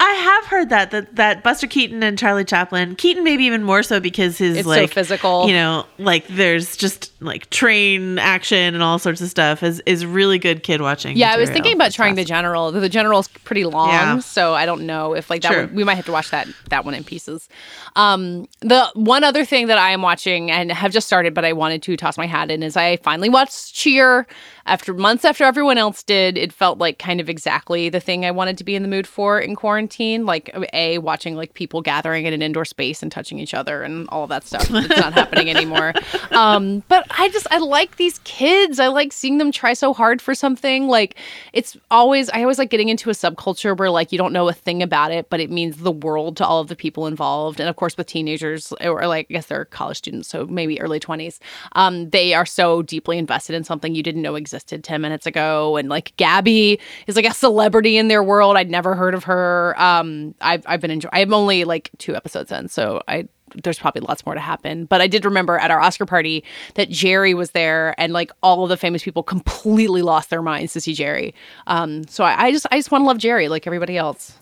I 0.01 0.11
have 0.13 0.45
heard 0.47 0.69
that 0.69 0.93
that 0.93 1.17
that 1.17 1.43
Buster 1.43 1.67
Keaton 1.67 2.03
and 2.05 2.17
Charlie 2.17 2.45
Chaplin, 2.45 2.95
Keaton 2.95 3.25
maybe 3.25 3.45
even 3.45 3.65
more 3.65 3.83
so 3.83 3.99
because 3.99 4.39
his 4.39 4.59
It's 4.59 4.65
so 4.65 4.71
like 4.71 4.91
physical. 4.93 5.49
you 5.49 5.53
know, 5.55 5.87
like 5.99 6.27
there's 6.29 6.77
just 6.77 7.11
like 7.21 7.51
train 7.51 8.17
action 8.21 8.75
and 8.75 8.83
all 8.83 9.01
sorts 9.01 9.21
of 9.21 9.29
stuff 9.29 9.63
is 9.65 9.81
is 9.87 10.07
really 10.07 10.39
good 10.39 10.63
kid 10.63 10.81
watching. 10.81 11.17
Yeah, 11.17 11.33
I 11.33 11.37
was 11.37 11.51
thinking 11.51 11.73
about 11.75 11.91
trying 11.93 12.15
the 12.15 12.25
general. 12.25 12.71
The 12.71 12.89
general's 12.89 13.27
pretty 13.27 13.65
long, 13.65 13.89
Yeah. 13.89 14.19
so 14.21 14.55
I 14.55 14.67
don't 14.67 14.87
know 14.87 15.15
if 15.15 15.31
like 15.31 15.43
that. 15.43 15.53
True. 15.53 15.67
One, 15.67 15.75
we 15.75 15.83
might 15.85 15.97
have 15.97 16.07
to 16.07 16.13
watch 16.13 16.31
that 16.31 16.47
that 16.71 16.85
one 16.85 16.95
in 16.95 17.03
pieces. 17.03 17.49
Um, 17.97 18.47
the 18.61 18.87
one 18.95 19.25
other 19.25 19.45
thing 19.45 19.67
that 19.67 19.79
I 19.79 19.91
am 19.91 20.03
watching 20.03 20.51
and 20.53 20.71
have 20.71 20.93
just 20.93 21.09
started, 21.09 21.35
but 21.35 21.45
I 21.45 21.53
wanted 21.53 21.83
to 21.83 21.97
toss 21.97 22.17
my 22.17 22.27
hat 22.27 22.53
in, 22.53 22.63
is 22.63 22.77
I 22.77 22.99
finally 22.99 23.29
watched 23.31 23.75
Cheer 23.75 24.29
after 24.69 24.93
months 24.93 25.25
after 25.25 25.45
everyone 25.45 25.79
else 25.79 26.03
did. 26.03 26.37
It 26.37 26.53
felt 26.53 26.79
like 26.79 26.99
kind 26.99 27.21
of 27.21 27.29
exactly 27.29 27.89
the 27.89 28.01
thing 28.01 28.25
I 28.25 28.31
wanted 28.31 28.59
to 28.59 28.65
be 28.65 28.75
in 28.75 28.83
the 28.83 28.89
mood 28.89 29.07
for 29.07 29.41
in 29.41 29.57
quarantine. 29.57 30.27
Like 30.27 30.55
a 30.73 30.99
watching 30.99 31.35
like 31.35 31.55
people 31.55 31.81
gathering 31.81 32.27
in 32.27 32.35
an 32.35 32.43
indoor 32.43 32.65
space 32.65 33.03
and 33.03 33.11
touching 33.11 33.39
each 33.39 33.55
other 33.55 33.83
and 33.83 34.09
all 34.11 34.27
that 34.27 34.47
stuff. 34.47 34.71
It's 34.71 34.89
not 35.01 35.15
happening 35.15 35.51
anymore. 35.51 35.95
Um, 36.31 36.85
but 36.89 37.07
I 37.19 37.31
just 37.31 37.47
I 37.51 37.59
like 37.59 37.97
these 37.97 38.21
kids. 38.21 38.79
I 38.79 38.89
like 38.89 39.13
seeing 39.13 39.39
them 39.39 39.51
try 39.51 39.73
so 39.73 39.93
hard 39.93 40.21
for 40.21 40.35
something. 40.35 40.87
Like 40.87 41.17
it's 41.53 41.77
always 41.91 42.29
I 42.31 42.43
always 42.43 42.59
like 42.59 42.71
getting 42.71 42.91
into 42.91 43.11
a 43.11 43.13
subculture 43.13 43.77
where 43.77 43.91
like 43.91 44.13
you 44.13 44.19
don't 44.19 44.33
know 44.33 44.49
a 44.49 44.53
thing 44.53 44.83
about 44.83 45.11
it, 45.11 45.31
but 45.31 45.41
it 45.41 45.51
means 45.51 45.79
the 45.79 45.91
world 45.91 46.37
to 46.37 46.47
all 46.47 46.61
of 46.61 46.69
the 46.69 46.77
people 46.77 47.07
involved. 47.07 47.61
And 47.61 47.69
of 47.69 47.77
course, 47.77 47.97
with 47.97 48.07
teenagers 48.07 48.73
or 48.81 49.07
like 49.07 49.27
I 49.31 49.33
guess 49.33 49.47
they're 49.47 49.65
college 49.65 49.99
students, 49.99 50.29
so 50.29 50.47
maybe 50.47 50.81
early 50.81 51.01
twenties, 51.01 51.41
um, 51.73 52.11
they 52.11 52.35
are 52.35 52.47
so 52.47 52.83
deeply 52.83 53.19
invested 53.19 53.55
in 53.55 53.65
something 53.65 53.95
you 53.95 54.03
didn't 54.03 54.23
know 54.23 54.35
existed 54.35 54.58
ten 54.65 55.01
minutes 55.01 55.27
ago. 55.27 55.77
And 55.77 55.89
like 55.89 56.15
Gabby 56.17 56.79
is 57.07 57.17
like 57.17 57.27
a 57.27 57.35
celebrity 57.35 57.97
in 57.97 58.09
their 58.09 58.23
world. 58.23 58.57
I'd 58.57 58.71
never 58.71 58.95
heard 58.95 59.15
of 59.15 59.25
her. 59.25 59.75
Um, 59.79 60.35
I've 60.41 60.65
I've 60.67 60.81
been 60.81 60.91
enjoying. 60.91 61.11
I'm 61.13 61.35
only 61.35 61.65
like 61.65 61.91
two 61.99 62.15
episodes 62.15 62.53
in, 62.53 62.69
so 62.69 63.03
I 63.09 63.29
there's 63.63 63.79
probably 63.79 64.01
lots 64.01 64.25
more 64.27 64.35
to 64.35 64.41
happen. 64.41 64.85
But 64.85 65.01
I 65.01 65.07
did 65.07 65.25
remember 65.25 65.59
at 65.59 65.71
our 65.71 65.81
Oscar 65.81 66.07
party 66.07 66.45
that 66.75 66.91
Jerry 66.91 67.35
was 67.35 67.53
there, 67.53 67.95
and 67.99 68.13
like 68.13 68.31
all 68.43 68.63
of 68.63 68.69
the 68.69 68.77
famous 68.77 69.03
people 69.03 69.23
completely 69.23 70.03
lost 70.03 70.31
their 70.31 70.43
minds 70.43 70.73
to 70.75 70.81
see 70.81 70.95
Jerry. 70.95 71.35
Um, 71.67 72.07
so 72.09 72.25
I, 72.25 72.47
I 72.47 72.53
just 72.53 72.67
I 72.71 72.77
just 72.77 72.91
want 72.91 73.03
to 73.03 73.07
love 73.07 73.19
Jerry 73.19 73.49
like 73.49 73.67
everybody 73.67 73.97
else. 73.97 74.39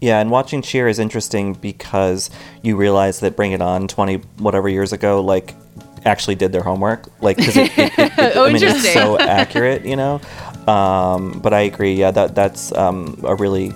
Yeah, 0.00 0.20
and 0.20 0.30
watching 0.30 0.62
Cheer 0.62 0.86
is 0.86 1.00
interesting 1.00 1.54
because 1.54 2.30
you 2.62 2.76
realize 2.76 3.18
that 3.20 3.34
Bring 3.34 3.50
It 3.50 3.60
On 3.60 3.88
20 3.88 4.18
whatever 4.38 4.68
years 4.68 4.92
ago, 4.92 5.20
like, 5.20 5.56
actually 6.08 6.34
did 6.34 6.52
their 6.52 6.62
homework. 6.62 7.06
Like, 7.20 7.36
because 7.36 7.56
it, 7.56 7.78
it, 7.78 7.92
it, 7.98 8.12
it, 8.18 8.36
Oh, 8.36 8.46
I 8.46 8.52
mean, 8.52 8.62
it's 8.62 8.92
so 8.92 9.18
accurate, 9.18 9.84
you 9.84 9.96
know? 9.96 10.20
Um, 10.66 11.38
but 11.40 11.52
I 11.54 11.60
agree. 11.60 11.94
Yeah, 11.94 12.10
that 12.10 12.34
that's 12.34 12.72
um, 12.72 13.20
a 13.24 13.34
really, 13.34 13.72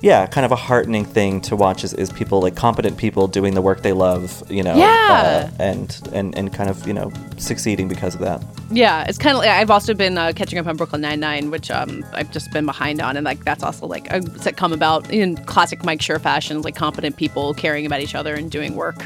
yeah, 0.00 0.26
kind 0.26 0.44
of 0.44 0.52
a 0.52 0.56
heartening 0.56 1.04
thing 1.04 1.40
to 1.42 1.56
watch 1.56 1.84
is, 1.84 1.92
is 1.94 2.10
people, 2.12 2.40
like, 2.40 2.56
competent 2.56 2.96
people 2.96 3.26
doing 3.26 3.54
the 3.54 3.62
work 3.62 3.82
they 3.82 3.92
love, 3.92 4.42
you 4.50 4.62
know? 4.62 4.76
Yeah. 4.76 5.50
Uh, 5.50 5.62
and, 5.62 6.00
and, 6.12 6.38
and 6.38 6.52
kind 6.52 6.70
of, 6.70 6.86
you 6.86 6.94
know, 6.94 7.12
succeeding 7.36 7.88
because 7.88 8.14
of 8.14 8.20
that. 8.20 8.42
Yeah, 8.70 9.04
it's 9.08 9.16
kind 9.16 9.34
of 9.34 9.40
like 9.40 9.48
I've 9.48 9.70
also 9.70 9.94
been 9.94 10.18
uh, 10.18 10.32
catching 10.36 10.58
up 10.58 10.66
on 10.66 10.76
Brooklyn 10.76 11.00
Nine 11.00 11.20
Nine, 11.20 11.50
which 11.50 11.70
um, 11.70 12.04
I've 12.12 12.30
just 12.30 12.52
been 12.52 12.66
behind 12.66 13.00
on, 13.00 13.16
and 13.16 13.24
like 13.24 13.42
that's 13.42 13.62
also 13.62 13.86
like 13.86 14.06
a 14.12 14.20
sitcom 14.20 14.74
about 14.74 15.10
in 15.10 15.36
classic 15.46 15.84
Mike 15.84 16.00
Schur 16.00 16.20
fashion, 16.20 16.60
like 16.60 16.76
competent 16.76 17.16
people 17.16 17.54
caring 17.54 17.86
about 17.86 18.02
each 18.02 18.14
other 18.14 18.34
and 18.34 18.50
doing 18.50 18.76
work, 18.76 19.02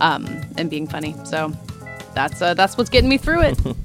um, 0.00 0.26
and 0.58 0.68
being 0.68 0.86
funny. 0.86 1.14
So 1.24 1.50
that's 2.16 2.42
uh, 2.42 2.54
that's 2.54 2.76
what's 2.76 2.90
getting 2.90 3.08
me 3.08 3.18
through 3.18 3.42
it. 3.42 3.58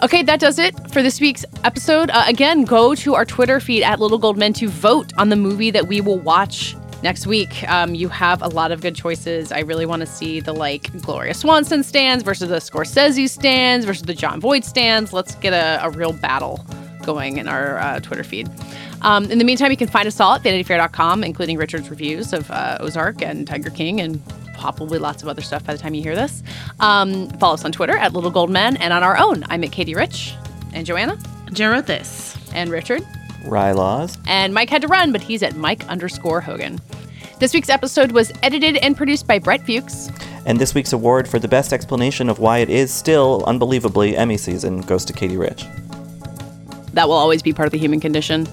Okay, 0.00 0.22
that 0.22 0.38
does 0.38 0.60
it 0.60 0.76
for 0.92 1.02
this 1.02 1.20
week's 1.20 1.44
episode. 1.64 2.08
Uh, 2.10 2.22
again, 2.28 2.62
go 2.62 2.94
to 2.94 3.16
our 3.16 3.24
Twitter 3.24 3.58
feed 3.58 3.82
at 3.82 3.98
Little 3.98 4.18
Gold 4.18 4.38
Men 4.38 4.52
to 4.52 4.68
vote 4.68 5.12
on 5.18 5.28
the 5.28 5.34
movie 5.34 5.72
that 5.72 5.88
we 5.88 6.00
will 6.00 6.20
watch 6.20 6.76
next 7.02 7.26
week. 7.26 7.68
Um, 7.68 7.96
you 7.96 8.08
have 8.08 8.40
a 8.40 8.46
lot 8.46 8.70
of 8.70 8.80
good 8.80 8.94
choices. 8.94 9.50
I 9.50 9.58
really 9.58 9.86
want 9.86 9.98
to 10.00 10.06
see 10.06 10.38
the 10.38 10.52
like 10.52 10.92
Gloria 11.02 11.34
Swanson 11.34 11.82
stands 11.82 12.22
versus 12.22 12.48
the 12.48 12.58
Scorsese 12.58 13.28
stands 13.28 13.84
versus 13.84 14.04
the 14.04 14.14
Jon 14.14 14.40
Voight 14.40 14.64
stands. 14.64 15.12
Let's 15.12 15.34
get 15.34 15.52
a, 15.52 15.84
a 15.84 15.90
real 15.90 16.12
battle 16.12 16.64
going 17.02 17.38
in 17.38 17.48
our 17.48 17.78
uh, 17.78 17.98
Twitter 17.98 18.22
feed. 18.22 18.48
Um, 19.02 19.28
in 19.32 19.38
the 19.38 19.44
meantime, 19.44 19.72
you 19.72 19.76
can 19.76 19.88
find 19.88 20.06
us 20.06 20.20
all 20.20 20.34
at 20.34 20.42
vanityfair.com, 20.42 21.24
including 21.24 21.56
Richard's 21.56 21.90
reviews 21.90 22.32
of 22.32 22.48
uh, 22.52 22.78
Ozark 22.78 23.20
and 23.20 23.48
Tiger 23.48 23.70
King 23.70 24.00
and 24.00 24.22
probably 24.58 24.98
lots 24.98 25.22
of 25.22 25.28
other 25.28 25.42
stuff 25.42 25.64
by 25.64 25.72
the 25.72 25.78
time 25.78 25.94
you 25.94 26.02
hear 26.02 26.16
this. 26.16 26.42
Um, 26.80 27.28
follow 27.38 27.54
us 27.54 27.64
on 27.64 27.72
Twitter 27.72 27.96
at 27.96 28.12
Little 28.12 28.30
Gold 28.30 28.50
Men 28.50 28.76
and 28.76 28.92
on 28.92 29.02
our 29.02 29.16
own. 29.16 29.44
I'm 29.48 29.64
at 29.64 29.72
Katie 29.72 29.94
Rich 29.94 30.34
and 30.72 30.84
Joanna. 30.84 31.18
Jen 31.52 31.70
wrote 31.70 31.86
this. 31.86 32.36
And 32.52 32.70
Richard. 32.70 33.02
Rye 33.44 33.72
Laws. 33.72 34.18
And 34.26 34.52
Mike 34.52 34.70
had 34.70 34.82
to 34.82 34.88
run, 34.88 35.12
but 35.12 35.22
he's 35.22 35.42
at 35.42 35.56
Mike 35.56 35.86
underscore 35.88 36.40
Hogan. 36.40 36.78
This 37.38 37.54
week's 37.54 37.68
episode 37.68 38.12
was 38.12 38.32
edited 38.42 38.76
and 38.78 38.96
produced 38.96 39.26
by 39.26 39.38
Brett 39.38 39.64
Fuchs. 39.64 40.10
And 40.44 40.58
this 40.58 40.74
week's 40.74 40.92
award 40.92 41.28
for 41.28 41.38
the 41.38 41.46
best 41.46 41.72
explanation 41.72 42.28
of 42.28 42.38
why 42.38 42.58
it 42.58 42.68
is 42.68 42.92
still 42.92 43.44
unbelievably 43.46 44.16
Emmy 44.16 44.36
season 44.36 44.80
goes 44.80 45.04
to 45.04 45.12
Katie 45.12 45.36
Rich. 45.36 45.64
That 46.94 47.06
will 47.06 47.14
always 47.14 47.42
be 47.42 47.52
part 47.52 47.66
of 47.66 47.72
the 47.72 47.78
human 47.78 48.00
condition. 48.00 48.48